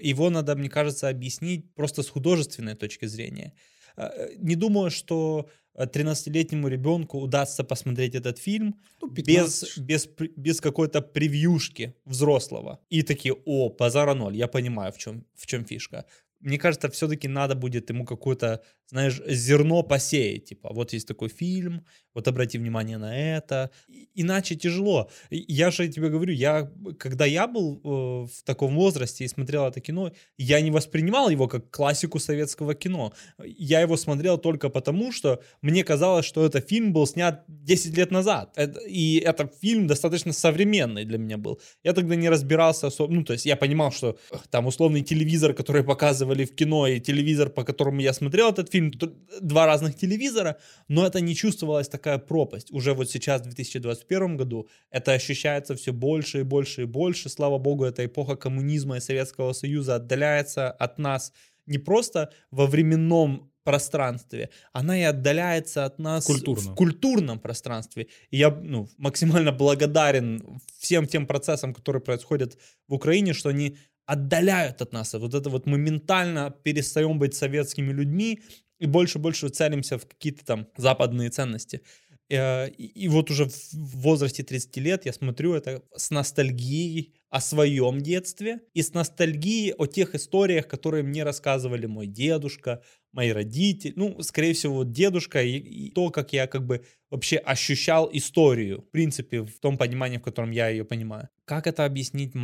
Его 0.00 0.30
надо, 0.30 0.56
мне 0.56 0.68
кажется, 0.70 1.08
объяснить 1.08 1.74
просто 1.74 2.02
с 2.02 2.08
художественной 2.08 2.74
точки 2.74 3.06
зрения. 3.06 3.52
Э, 3.96 4.28
Не 4.38 4.56
думаю, 4.56 4.90
что 4.90 5.48
э, 5.74 5.84
13-летнему 5.84 6.68
ребенку 6.68 7.18
удастся 7.18 7.64
посмотреть 7.64 8.14
этот 8.14 8.38
фильм 8.38 8.74
Ну, 9.02 9.08
без, 9.10 9.24
15. 9.24 9.78
без, 9.78 10.08
без 10.36 10.60
какой-то 10.60 11.02
превьюшки 11.02 11.94
взрослого. 12.06 12.78
И 12.88 13.02
такие, 13.02 13.34
о, 13.44 13.68
базара 13.68 14.14
ноль, 14.14 14.36
я 14.36 14.46
понимаю, 14.46 14.92
в 14.92 14.98
чем, 14.98 15.24
в 15.34 15.46
чем 15.46 15.64
фишка. 15.64 16.04
Мне 16.40 16.58
кажется, 16.58 16.88
все-таки 16.90 17.28
надо 17.28 17.54
будет 17.54 17.90
ему 17.90 18.04
какое-то, 18.04 18.62
знаешь, 18.90 19.20
зерно 19.26 19.82
посеять. 19.82 20.44
Типа, 20.46 20.72
вот 20.72 20.92
есть 20.92 21.08
такой 21.08 21.28
фильм, 21.28 21.84
вот 22.14 22.26
обрати 22.28 22.58
внимание 22.58 22.98
на 22.98 23.16
это. 23.36 23.70
И- 23.88 24.08
Иначе 24.14 24.54
тяжело. 24.56 25.10
Я 25.30 25.70
же 25.70 25.88
тебе 25.88 26.08
говорю, 26.08 26.32
я, 26.32 26.70
когда 26.98 27.24
я 27.26 27.46
был 27.46 27.80
э, 27.84 27.88
в 28.26 28.42
таком 28.44 28.74
возрасте 28.74 29.24
и 29.24 29.28
смотрел 29.28 29.66
это 29.66 29.80
кино, 29.80 30.12
я 30.38 30.60
не 30.60 30.70
воспринимал 30.70 31.30
его 31.30 31.48
как 31.48 31.70
классику 31.70 32.18
советского 32.18 32.74
кино. 32.74 33.12
Я 33.44 33.80
его 33.80 33.96
смотрел 33.96 34.38
только 34.38 34.68
потому, 34.70 35.12
что 35.12 35.40
мне 35.62 35.84
казалось, 35.84 36.24
что 36.26 36.44
этот 36.46 36.68
фильм 36.68 36.92
был 36.92 37.06
снят 37.06 37.44
10 37.48 37.96
лет 37.96 38.10
назад. 38.10 38.52
Это- 38.56 38.80
и 38.80 39.18
этот 39.18 39.54
фильм 39.60 39.86
достаточно 39.86 40.32
современный 40.32 41.04
для 41.04 41.18
меня 41.18 41.36
был. 41.36 41.60
Я 41.84 41.92
тогда 41.92 42.16
не 42.16 42.28
разбирался 42.30 42.86
особо. 42.86 43.12
Ну, 43.12 43.24
то 43.24 43.32
есть 43.34 43.46
я 43.46 43.56
понимал, 43.56 43.92
что 43.92 44.18
там 44.50 44.66
условный 44.66 45.02
телевизор, 45.02 45.52
который 45.54 45.82
показывали 46.28 46.44
в 46.44 46.54
кино, 46.54 46.86
и 46.86 47.00
телевизор, 47.00 47.50
по 47.50 47.64
которому 47.64 48.00
я 48.00 48.12
смотрел 48.12 48.50
этот 48.50 48.70
фильм, 48.72 48.92
два 49.40 49.66
разных 49.66 49.94
телевизора, 49.94 50.56
но 50.88 51.06
это 51.06 51.20
не 51.20 51.34
чувствовалась 51.34 51.88
такая 51.88 52.18
пропасть. 52.18 52.72
Уже 52.72 52.92
вот 52.92 53.10
сейчас, 53.10 53.40
в 53.40 53.44
2021 53.44 54.36
году, 54.36 54.66
это 54.92 55.12
ощущается 55.12 55.74
все 55.74 55.92
больше 55.92 56.40
и 56.40 56.44
больше 56.44 56.82
и 56.82 56.86
больше. 56.86 57.28
Слава 57.28 57.58
богу, 57.58 57.84
эта 57.84 58.02
эпоха 58.02 58.36
коммунизма 58.36 58.96
и 58.96 59.00
Советского 59.00 59.54
Союза 59.54 59.94
отдаляется 59.96 60.70
от 60.70 60.98
нас 60.98 61.32
не 61.66 61.78
просто 61.78 62.30
во 62.50 62.66
временном 62.66 63.50
пространстве, 63.64 64.48
она 64.72 64.96
и 64.96 65.02
отдаляется 65.02 65.84
от 65.84 65.98
нас 65.98 66.24
Культурно. 66.24 66.70
в 66.70 66.74
культурном 66.74 67.38
пространстве. 67.38 68.06
И 68.32 68.38
я 68.38 68.50
ну, 68.50 68.88
максимально 68.98 69.52
благодарен 69.52 70.42
всем 70.78 71.06
тем 71.06 71.26
процессам, 71.26 71.74
которые 71.74 72.00
происходят 72.00 72.56
в 72.88 72.94
Украине, 72.94 73.34
что 73.34 73.50
они 73.50 73.76
отдаляют 74.08 74.80
от 74.80 74.92
нас. 74.92 75.12
Вот 75.12 75.34
это 75.34 75.50
вот 75.50 75.66
мы 75.66 75.76
ментально 75.76 76.50
перестаем 76.50 77.18
быть 77.18 77.34
советскими 77.34 77.92
людьми 77.92 78.40
и 78.78 78.86
больше 78.86 79.18
и 79.18 79.20
больше 79.20 79.50
целимся 79.50 79.98
в 79.98 80.06
какие-то 80.06 80.46
там 80.46 80.66
западные 80.78 81.28
ценности. 81.28 81.82
Э, 82.30 82.68
И, 82.70 83.08
вот 83.08 83.30
уже 83.30 83.46
в 83.46 83.74
возрасте 84.02 84.42
30 84.42 84.76
лет 84.80 85.06
я 85.06 85.12
смотрю 85.12 85.54
это 85.54 85.82
с 85.96 86.10
ностальгией 86.10 87.14
о 87.30 87.40
своем 87.40 88.00
детстве 88.00 88.60
и 88.74 88.82
с 88.82 88.94
ностальгией 88.94 89.72
о 89.72 89.86
тех 89.86 90.14
историях, 90.14 90.66
которые 90.68 91.02
мне 91.02 91.24
рассказывали 91.24 91.86
мой 91.86 92.06
дедушка, 92.06 92.82
мои 93.12 93.30
родители, 93.32 93.92
ну, 93.96 94.22
скорее 94.22 94.52
всего, 94.52 94.74
вот 94.76 94.92
дедушка 94.92 95.42
и, 95.42 95.56
и 95.58 95.90
то, 95.90 96.10
как 96.10 96.32
я 96.32 96.46
как 96.46 96.66
бы 96.66 96.84
вообще 97.10 97.36
ощущал 97.36 98.08
историю, 98.12 98.82
в 98.82 98.90
принципе, 98.90 99.40
в 99.42 99.58
том 99.60 99.78
понимании, 99.78 100.18
в 100.18 100.22
котором 100.22 100.50
я 100.50 100.68
ее 100.68 100.84
понимаю. 100.84 101.28
Как 101.46 101.66
это 101.66 101.84
объяснить 101.86 102.34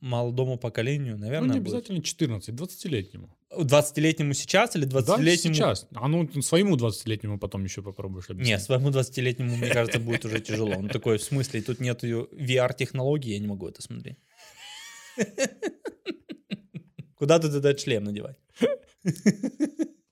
молодому 0.00 0.56
поколению, 0.58 1.14
Ну, 1.16 1.24
наверное, 1.24 1.54
не 1.54 1.60
будет. 1.60 1.74
обязательно 1.74 2.02
14, 2.02 2.54
20-летнему. 2.54 3.36
20-летнему 3.58 4.34
сейчас 4.34 4.76
или 4.76 4.86
20-летнему? 4.86 5.54
Да, 5.54 5.74
сейчас. 5.74 5.86
А 5.94 6.08
ну, 6.08 6.28
своему 6.42 6.76
20-летнему 6.76 7.38
потом 7.38 7.64
еще 7.64 7.82
попробуешь 7.82 8.30
объяснить. 8.30 8.56
Нет, 8.56 8.62
своему 8.62 8.90
20-летнему, 8.90 9.56
мне 9.56 9.70
кажется, 9.70 9.98
будет 9.98 10.24
уже 10.24 10.40
тяжело. 10.40 10.72
Он 10.72 10.88
такой, 10.88 11.18
в 11.18 11.22
смысле, 11.22 11.62
тут 11.62 11.80
нет 11.80 12.02
VR-технологии, 12.04 13.32
я 13.32 13.38
не 13.38 13.46
могу 13.46 13.68
это 13.68 13.82
смотреть. 13.82 14.18
Куда 17.14 17.38
тут 17.38 17.54
этот 17.54 17.80
шлем 17.80 18.04
надевать? 18.04 18.36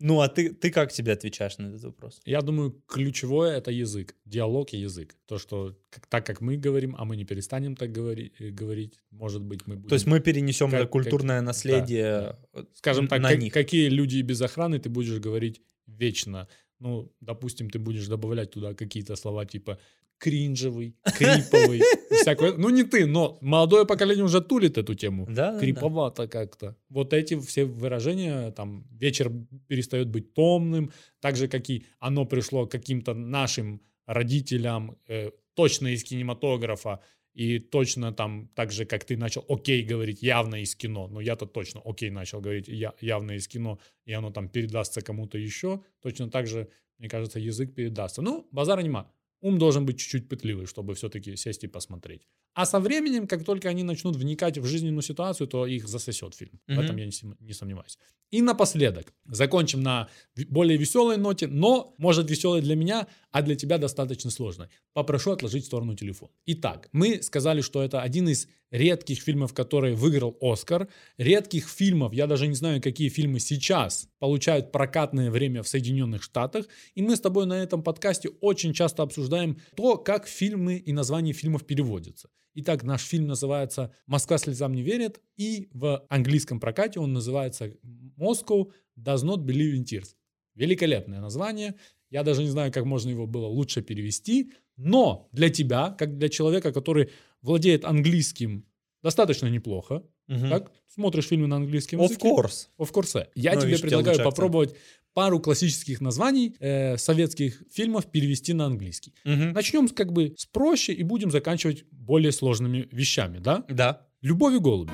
Ну, 0.05 0.21
а 0.21 0.29
ты, 0.29 0.51
ты 0.53 0.71
как 0.73 0.91
себе 0.93 1.13
отвечаешь 1.13 1.59
на 1.59 1.69
этот 1.69 1.85
вопрос? 1.85 2.21
Я 2.27 2.41
думаю, 2.41 2.71
ключевое 2.89 3.57
это 3.59 3.71
язык, 3.71 4.17
диалог 4.25 4.75
и 4.75 4.79
язык. 4.79 5.15
То, 5.27 5.39
что 5.39 5.77
как- 5.91 6.07
так 6.09 6.27
как 6.27 6.41
мы 6.41 6.57
говорим, 6.57 6.95
а 6.99 7.05
мы 7.05 7.17
не 7.17 7.25
перестанем 7.25 7.77
так 7.77 7.91
говори- 7.97 8.33
э, 8.41 8.51
говорить, 8.51 8.99
может 9.11 9.43
быть, 9.43 9.67
мы 9.69 9.77
будем... 9.77 9.89
То 9.89 9.95
есть 9.95 10.07
мы 10.07 10.19
перенесем 10.21 10.71
Как- 10.71 10.91
культурное 10.91 11.39
как- 11.39 11.47
наследие 11.47 12.37
э, 12.53 12.65
скажем 12.75 13.07
так, 13.09 13.21
на 13.23 13.29
как- 13.29 13.39
них. 13.39 13.53
какие 13.53 13.89
люди 13.91 14.23
без 14.23 14.41
охраны 14.43 14.79
ты 14.81 14.89
будешь 14.91 15.21
говорить 15.21 15.61
вечно. 15.87 16.49
Ну, 16.81 17.13
допустим, 17.21 17.71
ты 17.71 17.79
будешь 17.79 18.09
добавлять 18.09 18.51
туда 18.51 18.75
какие-то 18.75 19.15
слова 19.17 19.47
типа 19.47 19.79
кринжевый, 20.23 20.95
криповый, 21.19 21.83
всякое. 22.21 22.53
Ну, 22.53 22.71
не 22.71 22.85
ты, 22.85 23.07
но 23.07 23.39
молодое 23.41 23.85
поколение 23.85 24.25
уже 24.25 24.41
тулит 24.41 24.79
эту 24.79 24.95
тему. 24.95 25.27
Да, 25.27 25.35
да, 25.35 25.53
да. 25.53 25.59
Криповато 25.59 26.29
как-то. 26.29 26.77
Вот 26.89 27.13
эти 27.13 27.41
все 27.41 27.65
выражения, 27.65 28.53
там, 28.53 28.87
вечер 28.93 29.33
перестает 29.67 30.09
быть 30.09 30.33
томным, 30.33 30.93
так 31.21 31.37
же, 31.37 31.49
как 31.49 31.69
и 31.71 31.87
оно 31.99 32.25
пришло 32.25 32.67
каким-то 32.67 33.15
нашим 33.15 33.81
родителям, 34.07 34.97
э, 35.09 35.31
точно 35.55 35.89
из 35.89 36.05
кинематографа, 36.05 37.01
и 37.35 37.59
точно 37.59 38.13
там, 38.13 38.49
так 38.55 38.71
же, 38.71 38.85
как 38.85 39.05
ты 39.05 39.17
начал 39.17 39.45
окей 39.49 39.83
говорить 39.83 40.23
явно 40.23 40.63
из 40.63 40.77
кино, 40.77 41.09
но 41.09 41.21
я-то 41.21 41.47
точно 41.47 41.81
окей 41.85 42.11
начал 42.11 42.41
говорить 42.41 42.69
я, 42.69 42.93
явно 43.01 43.33
из 43.33 43.49
кино, 43.49 43.81
и 44.05 44.13
оно 44.13 44.31
там 44.31 44.49
передастся 44.49 45.01
кому-то 45.01 45.37
еще, 45.37 45.83
точно 46.01 46.31
так 46.31 46.47
же, 46.47 46.69
мне 46.99 47.09
кажется, 47.09 47.41
язык 47.41 47.75
передастся. 47.75 48.23
Ну, 48.23 48.47
базара 48.53 48.83
нема. 48.83 49.11
Ум 49.43 49.59
должен 49.59 49.85
быть 49.85 49.99
чуть-чуть 49.99 50.29
пытливый, 50.29 50.67
чтобы 50.67 50.95
все-таки 50.95 51.37
сесть 51.37 51.65
и 51.65 51.67
посмотреть. 51.69 52.23
А 52.55 52.65
со 52.65 52.79
временем, 52.81 53.27
как 53.27 53.45
только 53.45 53.69
они 53.69 53.83
начнут 53.83 54.17
вникать 54.17 54.57
в 54.59 54.65
жизненную 54.65 55.03
ситуацию, 55.03 55.49
то 55.49 55.67
их 55.67 55.89
засосет 55.89 56.35
фильм. 56.35 56.61
В 56.69 56.73
Мгм. 56.73 56.81
этом 56.81 56.97
я 56.97 57.07
не, 57.07 57.13
не 57.41 57.53
сомневаюсь. 57.53 57.99
И 58.31 58.41
напоследок, 58.41 59.13
закончим 59.27 59.83
на 59.83 60.09
более 60.49 60.79
веселой 60.79 61.17
ноте, 61.17 61.49
но, 61.49 61.95
может, 61.99 62.31
веселой 62.31 62.63
для 62.63 62.77
меня, 62.77 63.07
а 63.31 63.43
для 63.43 63.57
тебя 63.57 63.79
достаточно 63.79 64.31
сложной. 64.31 64.69
Попрошу 64.93 65.33
отложить 65.33 65.65
в 65.65 65.67
сторону 65.67 65.95
телефон. 65.97 66.31
Итак, 66.47 66.89
мы 66.93 67.21
сказали, 67.23 67.63
что 67.63 67.83
это 67.83 68.01
один 68.01 68.29
из 68.29 68.49
редких 68.73 69.21
фильмов, 69.21 69.55
который 69.55 69.95
выиграл 69.95 70.37
Оскар. 70.41 70.89
Редких 71.19 71.69
фильмов, 71.69 72.13
я 72.13 72.27
даже 72.27 72.49
не 72.49 72.55
знаю, 72.55 72.83
какие 72.83 73.09
фильмы 73.09 73.39
сейчас 73.39 74.09
получают 74.19 74.73
прокатное 74.73 75.31
время 75.31 75.63
в 75.63 75.69
Соединенных 75.69 76.25
Штатах. 76.25 76.67
И 76.95 77.03
мы 77.03 77.15
с 77.15 77.21
тобой 77.21 77.47
на 77.47 77.63
этом 77.63 77.83
подкасте 77.83 78.31
очень 78.41 78.73
часто 78.73 79.05
обсуждаем 79.05 79.59
то, 79.77 79.97
как 79.97 80.27
фильмы 80.27 80.77
и 80.77 80.93
названия 80.93 81.33
фильмов 81.33 81.65
переводятся. 81.65 82.29
Итак, 82.55 82.83
наш 82.83 83.03
фильм 83.03 83.29
называется 83.29 83.95
«Москва 84.07 84.37
слезам 84.37 84.75
не 84.75 84.83
верит», 84.83 85.21
и 85.37 85.69
в 85.73 86.05
английском 86.11 86.61
прокате 86.61 87.01
он 87.01 87.13
называется 87.13 87.73
«Moscow 88.19 88.71
does 88.99 89.25
not 89.25 89.45
believe 89.45 89.75
in 89.75 89.85
tears». 89.85 90.15
Великолепное 90.55 91.21
название. 91.21 91.77
Я 92.11 92.23
даже 92.23 92.43
не 92.43 92.49
знаю, 92.49 92.71
как 92.71 92.85
можно 92.85 93.09
его 93.09 93.27
было 93.27 93.47
лучше 93.47 93.81
перевести. 93.81 94.53
Но 94.77 95.29
для 95.33 95.49
тебя, 95.49 95.91
как 95.99 96.19
для 96.19 96.29
человека, 96.29 96.73
который 96.73 97.11
владеет 97.43 97.85
английским 97.85 98.65
достаточно 99.03 99.49
неплохо, 99.49 100.03
Мгм. 100.29 100.49
так, 100.49 100.73
смотришь 100.89 101.27
фильмы 101.27 101.47
на 101.49 101.57
английском 101.57 102.01
Of 102.01 102.05
языке, 102.05 102.29
course. 102.29 102.69
Of 102.79 102.93
course. 102.93 103.27
Я 103.35 103.55
Ну, 103.55 103.61
тебе 103.63 103.79
предлагаю 103.79 104.23
попробовать 104.23 104.75
пару 105.13 105.41
классических 105.41 106.01
названий 106.01 106.55
э, 106.61 106.97
советских 106.97 107.63
фильмов 107.71 108.07
перевести 108.11 108.53
на 108.55 108.67
английский. 108.67 109.13
Мгм. 109.25 109.53
Начнем 109.53 109.89
с, 109.89 109.93
как 109.93 110.13
бы 110.13 110.35
с 110.39 110.47
проще 110.47 110.93
и 110.93 111.03
будем 111.03 111.31
заканчивать 111.31 111.85
более 111.91 112.33
сложными 112.33 112.89
вещами, 112.93 113.39
да? 113.39 113.65
Да. 113.69 114.07
Любовь 114.23 114.55
и 114.55 114.59
голуби. 114.59 114.93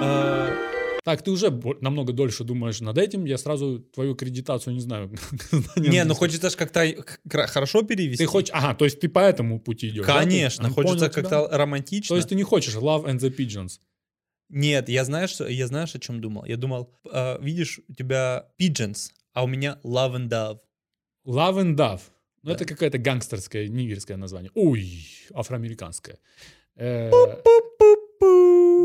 Э, 0.00 0.67
Так, 1.08 1.22
ты 1.22 1.30
уже 1.30 1.50
намного 1.80 2.12
дольше 2.12 2.44
думаешь 2.44 2.80
над 2.82 2.98
этим. 2.98 3.24
Я 3.24 3.38
сразу 3.38 3.78
твою 3.78 4.12
аккредитацию 4.12 4.74
не 4.74 4.80
знаю. 4.80 5.10
Не, 5.76 6.04
ну 6.04 6.14
хочется 6.14 6.50
же 6.50 6.56
как-то 6.58 6.84
хорошо 7.30 7.80
перевести. 7.80 8.22
Ты 8.24 8.26
хочешь... 8.26 8.50
Ага, 8.52 8.74
то 8.74 8.84
есть 8.84 9.00
ты 9.00 9.08
по 9.08 9.20
этому 9.20 9.58
пути 9.58 9.88
идешь. 9.88 10.04
Конечно, 10.04 10.68
А, 10.68 10.70
хочется 10.70 11.08
как-то 11.08 11.48
романтично. 11.50 12.08
То 12.12 12.16
есть 12.16 12.28
ты 12.28 12.34
не 12.34 12.42
хочешь 12.42 12.74
Love 12.74 13.06
and 13.06 13.20
the 13.20 13.34
Pigeons. 13.34 13.80
Нет, 14.50 14.90
я 14.90 15.04
знаешь, 15.06 15.30
что- 15.30 15.48
я 15.48 15.66
знаешь, 15.66 15.94
о 15.94 15.98
чем 15.98 16.20
думал? 16.20 16.44
Я 16.44 16.58
думал, 16.58 16.90
э, 17.10 17.38
видишь, 17.40 17.80
у 17.88 17.94
тебя 17.94 18.44
pigeons, 18.60 19.10
а 19.32 19.44
у 19.44 19.46
меня 19.46 19.78
love 19.84 20.14
and 20.14 20.28
dove. 20.28 20.58
Love 21.26 21.62
and 21.62 21.74
Dove. 21.74 22.02
Ну, 22.42 22.50
Да. 22.50 22.52
это 22.56 22.66
какое-то 22.66 22.98
гангстерское, 22.98 23.68
нигерское 23.68 24.18
название. 24.18 24.50
Ой, 24.54 25.06
афроамериканское. 25.32 26.18
Э, 26.76 27.10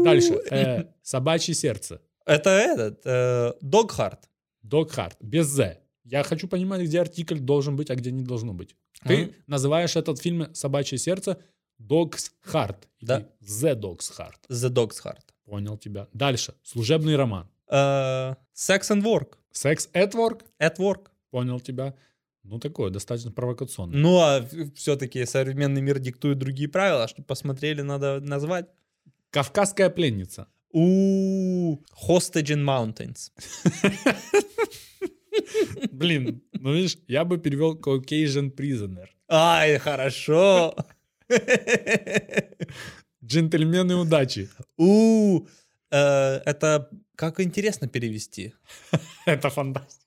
Дальше. 0.05 0.33
Э, 0.51 0.85
Собачье 1.01 1.53
сердце. 1.53 1.99
Это 2.25 2.49
этот, 2.49 3.01
э. 3.05 3.53
Dog 3.61 3.89
Heart. 3.97 5.15
Без 5.19 5.47
«з». 5.47 5.77
Я 6.03 6.23
хочу 6.23 6.47
понимать, 6.47 6.81
где 6.81 7.01
артикль 7.01 7.39
должен 7.39 7.75
быть, 7.75 7.89
а 7.89 7.95
где 7.95 8.11
не 8.11 8.23
должно 8.23 8.53
быть. 8.53 8.75
Ты 9.05 9.35
называешь 9.47 9.95
этот 9.95 10.19
фильм 10.19 10.53
«Собачье 10.53 10.97
сердце» 10.97 11.37
Dog's 11.79 12.31
Heart. 12.45 12.77
Да. 13.01 13.27
The 13.41 13.75
Dog's 13.75 14.11
Heart. 14.17 14.47
The 14.49 14.69
dog's 14.69 15.01
heart. 15.03 15.23
Понял 15.45 15.77
тебя. 15.77 16.07
Дальше. 16.13 16.53
Служебный 16.63 17.15
роман. 17.15 17.49
Э, 17.67 18.35
sex 18.55 18.89
and 18.91 19.03
work. 19.03 19.37
Sex 19.53 19.89
at 19.93 20.13
Work. 20.13 20.41
At 20.59 20.77
work. 20.77 21.07
Понял 21.29 21.59
тебя. 21.59 21.95
Ну, 22.43 22.59
такое, 22.59 22.89
достаточно 22.89 23.31
провокационное. 23.31 23.97
Ну, 23.97 24.19
а 24.19 24.45
все-таки 24.75 25.25
современный 25.25 25.81
мир 25.81 25.99
диктует 25.99 26.37
другие 26.39 26.67
правила, 26.67 27.07
чтобы 27.07 27.25
посмотрели, 27.25 27.81
надо 27.81 28.19
назвать. 28.19 28.67
Кавказская 29.29 29.89
пленница. 29.89 30.47
У 30.73 31.77
Hostage 32.07 32.51
in 32.51 32.63
Mountains. 32.63 33.31
Блин, 35.91 36.41
ну 36.53 36.73
видишь, 36.73 36.97
я 37.07 37.23
бы 37.23 37.37
перевел 37.37 37.75
Caucasian 37.75 38.51
Prisoner. 38.51 39.07
Ай, 39.29 39.77
хорошо. 39.77 40.75
Джентльмены 43.23 43.95
удачи. 43.95 44.49
У, 44.77 45.45
э, 45.91 46.41
это 46.45 46.89
как 47.15 47.39
интересно 47.39 47.87
перевести. 47.87 48.53
Это 49.25 49.49
фантастика. 49.49 50.03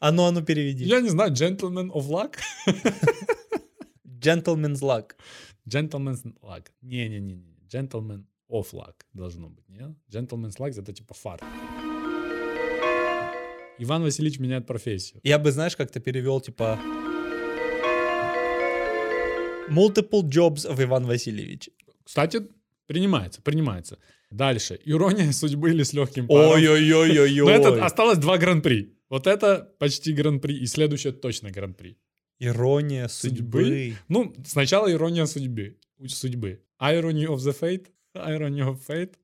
А 0.00 0.12
ну, 0.12 0.24
а 0.24 0.30
ну 0.30 0.42
переведи. 0.42 0.84
Я 0.84 1.00
не 1.00 1.08
знаю, 1.08 1.32
Gentleman 1.32 1.90
of 1.90 2.08
Luck? 2.08 2.36
Gentleman's 4.20 4.82
luck. 4.82 5.16
Gentleman's 5.66 6.22
Luck. 6.42 6.70
Не-не-не. 6.82 7.42
Gentleman 7.68 8.24
of 8.50 8.72
Luck 8.72 8.94
должно 9.12 9.48
быть, 9.48 9.68
нет? 9.68 9.90
Gentleman's 10.10 10.58
Luck 10.58 10.78
это 10.78 10.92
типа 10.92 11.14
фарт. 11.14 11.42
Иван 13.78 14.02
Васильевич 14.02 14.38
меняет 14.38 14.66
профессию. 14.66 15.20
Я 15.22 15.38
бы, 15.38 15.50
знаешь, 15.52 15.74
как-то 15.76 16.00
перевел, 16.00 16.40
типа... 16.40 16.78
Multiple 19.70 20.22
jobs 20.22 20.66
of 20.68 20.82
Иван 20.82 21.06
Васильевич. 21.06 21.70
Кстати, 22.04 22.46
принимается, 22.86 23.40
принимается. 23.40 23.98
Дальше. 24.30 24.78
Ирония 24.84 25.32
судьбы 25.32 25.70
или 25.70 25.82
с 25.82 25.92
легким 25.92 26.26
паром. 26.26 26.50
Ой-ой-ой-ой-ой. 26.50 27.44
Но 27.44 27.50
это 27.50 27.84
осталось 27.84 28.18
два 28.18 28.36
гран-при. 28.36 28.96
Вот 29.08 29.26
это 29.26 29.74
почти 29.78 30.12
гран-при, 30.12 30.58
и 30.58 30.66
следующее 30.66 31.12
точно 31.12 31.50
гран-при. 31.50 31.98
Ирония 32.38 33.08
Судьбы? 33.08 33.62
судьбы. 33.64 33.96
Ну, 34.08 34.34
сначала 34.46 34.90
ирония 34.90 35.26
судьбы. 35.26 35.78
Судьбы. 36.06 36.62
Irony 36.80 37.26
of 37.26 37.36
the 37.36 37.58
fate. 37.58 37.88
Irony 38.14 38.60
of 38.60 38.78
fate. 38.86 39.14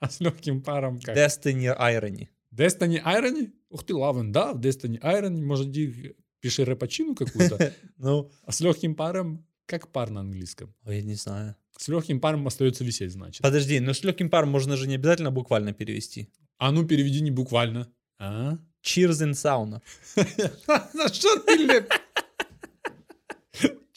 А 0.00 0.08
с 0.08 0.20
легким 0.20 0.62
паром 0.62 0.98
как? 1.00 1.16
Destiny 1.16 1.76
Irony. 1.78 2.28
Destiny 2.54 3.02
Irony? 3.04 3.52
Ух 3.70 3.84
ты, 3.84 3.94
Лавен, 3.94 4.32
да, 4.32 4.52
Destiny 4.54 4.98
Irony. 5.00 5.42
Может, 5.42 5.68
иди 5.68 6.14
пиши 6.40 6.64
рэпачину 6.64 7.14
какую-то. 7.14 7.74
Ну, 7.98 8.30
А 8.44 8.52
с 8.52 8.60
легким 8.60 8.94
паром, 8.94 9.44
как 9.66 9.88
пар 9.92 10.10
на 10.10 10.20
английском? 10.20 10.74
я 10.86 11.02
не 11.02 11.14
знаю. 11.14 11.56
С 11.76 11.88
легким 11.88 12.20
паром 12.20 12.46
остается 12.46 12.84
висеть, 12.84 13.12
значит. 13.12 13.42
Подожди, 13.42 13.78
но 13.80 13.92
с 13.92 14.02
легким 14.02 14.30
паром 14.30 14.48
можно 14.50 14.76
же 14.76 14.88
не 14.88 14.94
обязательно 14.96 15.30
буквально 15.30 15.72
перевести. 15.72 16.28
А 16.58 16.72
ну 16.72 16.86
переведи 16.86 17.20
не 17.20 17.30
буквально. 17.30 17.92
А? 18.18 18.58
Cheers 18.82 19.22
in 19.26 19.32
sauna. 19.32 19.80
На 20.94 21.08
что 21.08 21.38
ты? 21.40 21.86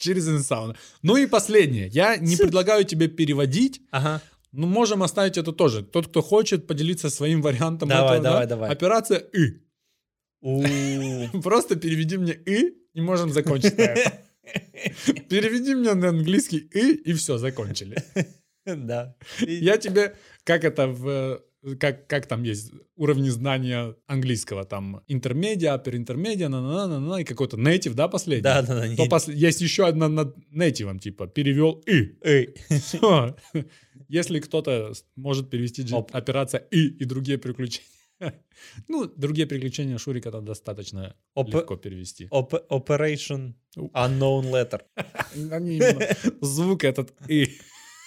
Через 0.02 0.28
инсауна. 0.28 0.74
Ну 1.02 1.16
и 1.16 1.26
последнее. 1.26 1.86
Я 1.88 2.16
не 2.16 2.36
предлагаю 2.36 2.84
тебе 2.84 3.06
переводить, 3.08 3.80
Ага. 3.92 4.20
но 4.50 4.66
можем 4.66 5.02
оставить 5.02 5.38
это 5.38 5.52
тоже. 5.52 5.82
Тот, 5.84 6.08
кто 6.08 6.22
хочет 6.22 6.66
поделиться 6.66 7.08
своим 7.08 7.40
вариантом 7.40 7.88
Давай, 7.88 8.18
этого, 8.18 8.22
да? 8.22 8.30
давай, 8.30 8.46
давай. 8.46 8.70
Операция 8.70 9.18
«И». 9.18 9.62
У. 10.40 10.62
Просто 11.42 11.76
переведи 11.76 12.16
мне 12.16 12.32
«И» 12.32 12.74
и 12.94 13.00
можем 13.00 13.30
закончить 13.30 13.78
на 13.78 13.82
этом. 13.82 14.12
Переведи 15.28 15.74
мне 15.74 15.94
на 15.94 16.08
английский 16.08 16.58
«И» 16.58 16.94
и 17.10 17.12
все, 17.12 17.38
закончили. 17.38 17.96
Да. 18.66 19.16
Я 19.40 19.76
тебе, 19.76 20.14
как 20.44 20.64
это 20.64 20.86
в... 20.86 21.40
Как, 21.78 22.08
как 22.08 22.26
там 22.26 22.42
есть 22.42 22.72
уровни 22.96 23.28
знания 23.30 23.94
английского, 24.08 24.64
там 24.64 25.00
интермедиа, 25.06 25.74
upper 25.76 25.94
интермедиа, 25.96 26.48
на 26.48 26.60
на 26.60 26.88
на 26.88 27.00
на 27.00 27.20
и 27.20 27.24
какой-то 27.24 27.56
native, 27.56 27.94
да, 27.94 28.08
последний? 28.08 28.42
Да, 28.42 28.62
да, 28.62 28.74
да. 28.80 28.96
То 28.96 29.06
пос- 29.06 29.32
есть 29.32 29.60
еще 29.60 29.86
одна 29.86 30.08
над 30.08 30.36
нейтивом, 30.50 30.98
типа, 30.98 31.26
перевел 31.28 31.80
«и». 31.86 32.16
Всё. 32.68 33.36
Если 34.08 34.40
кто-то 34.40 34.92
может 35.16 35.50
перевести 35.50 35.84
Оп. 35.94 36.10
операция 36.12 36.66
«и» 36.72 36.88
и 37.02 37.04
другие 37.04 37.38
приключения. 37.38 37.86
Ну, 38.88 39.06
другие 39.16 39.46
приключения 39.46 39.98
Шурика 39.98 40.28
это 40.30 40.40
достаточно 40.40 41.14
Оп- 41.34 41.54
легко 41.54 41.76
перевести. 41.76 42.26
Op- 42.30 42.66
Operation 42.70 43.54
Unknown 43.76 44.50
Letter. 44.50 44.80
Звук 46.40 46.84
этот 46.84 47.12
«и». 47.28 47.48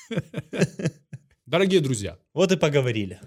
Дорогие 1.46 1.80
друзья, 1.80 2.18
Вот 2.34 2.52
и 2.52 2.58
поговорили. 2.58 3.20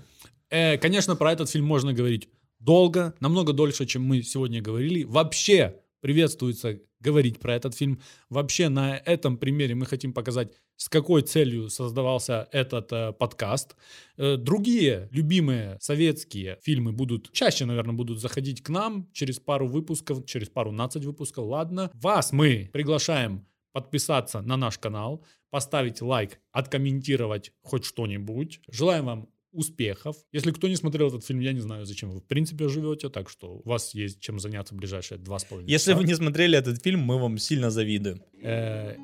Э, 0.51 0.79
конечно, 0.79 1.17
про 1.17 1.33
этот 1.33 1.51
фильм 1.51 1.65
можно 1.67 1.93
говорить 1.93 2.29
долго, 2.59 3.15
намного 3.21 3.53
дольше, 3.53 3.87
чем 3.87 4.03
мы 4.05 4.23
сегодня 4.23 4.63
говорили. 4.63 5.05
Вообще 5.05 5.81
приветствуется 6.01 6.81
говорить 7.01 7.39
про 7.39 7.55
этот 7.55 7.75
фильм. 7.75 8.01
Вообще 8.29 8.69
на 8.69 8.97
этом 8.97 9.37
примере 9.37 9.75
мы 9.75 9.87
хотим 9.87 10.13
показать, 10.13 10.53
с 10.77 10.89
какой 10.89 11.23
целью 11.23 11.71
создавался 11.71 12.49
этот 12.53 12.93
э, 12.93 13.13
подкаст. 13.13 13.77
Э, 14.17 14.37
другие 14.37 15.09
любимые 15.13 15.79
советские 15.81 16.59
фильмы 16.63 16.93
будут, 16.93 17.33
чаще, 17.33 17.65
наверное, 17.67 17.95
будут 17.95 18.21
заходить 18.21 18.63
к 18.63 18.69
нам 18.69 19.09
через 19.13 19.39
пару 19.39 19.69
выпусков, 19.69 20.25
через 20.27 20.49
пару 20.49 20.71
15 20.71 21.05
выпусков, 21.05 21.45
ладно. 21.47 21.91
Вас 21.95 22.33
мы 22.33 22.71
приглашаем 22.73 23.47
подписаться 23.73 24.41
на 24.41 24.57
наш 24.57 24.79
канал, 24.79 25.25
поставить 25.51 26.03
лайк, 26.03 26.41
откомментировать 26.51 27.53
хоть 27.63 27.85
что-нибудь. 27.85 28.61
Желаем 28.69 29.05
вам 29.05 29.29
успехов. 29.53 30.17
Если 30.33 30.51
кто 30.53 30.69
не 30.69 30.77
смотрел 30.77 31.09
этот 31.09 31.25
фильм, 31.25 31.41
я 31.41 31.53
не 31.53 31.61
знаю, 31.61 31.87
зачем 31.87 32.11
вы 32.11 32.21
в 32.21 32.25
принципе 32.27 32.69
живете, 32.69 33.09
так 33.09 33.29
что 33.31 33.61
у 33.65 33.69
вас 33.69 33.95
есть 33.95 34.21
чем 34.21 34.39
заняться 34.39 34.75
в 34.75 34.77
ближайшие 34.79 35.19
два 35.19 35.39
с 35.39 35.45
половиной 35.45 35.71
Если 35.71 35.91
часа. 35.93 36.01
вы 36.03 36.07
не 36.07 36.15
смотрели 36.15 36.59
этот 36.59 36.83
фильм, 36.83 37.01
мы 37.01 37.19
вам 37.19 37.39
сильно 37.39 37.71
завидуем. 37.71 38.23
Э, 38.43 38.97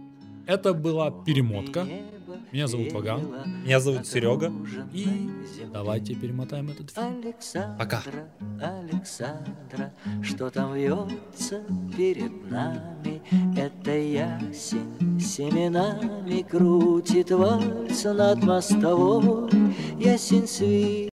Это 0.47 0.75
была 0.75 1.11
перемотка. 1.25 1.87
Меня 2.53 2.67
зовут 2.67 2.93
Ваган. 2.93 3.23
Меня 3.65 3.81
зовут 3.81 4.07
Серега. 4.07 4.53
И 4.93 5.29
давайте 5.73 6.15
перемотаем 6.15 6.71
этот 6.71 6.91
фильм. 6.91 7.23
Александра, 7.23 7.79
Пока. 7.79 8.03
Александра, 8.61 9.93
что 10.23 10.51
там 10.51 10.75
вьется 10.75 11.63
перед 11.97 12.51
нами, 12.51 13.23
это 13.57 13.97
ясень 13.97 15.21
семенами 15.21 16.43
крутит 16.43 17.31
вальс 17.31 18.05
над 18.05 18.43
мостовой, 18.43 19.51
ясень 19.99 20.47
свит. 20.47 21.11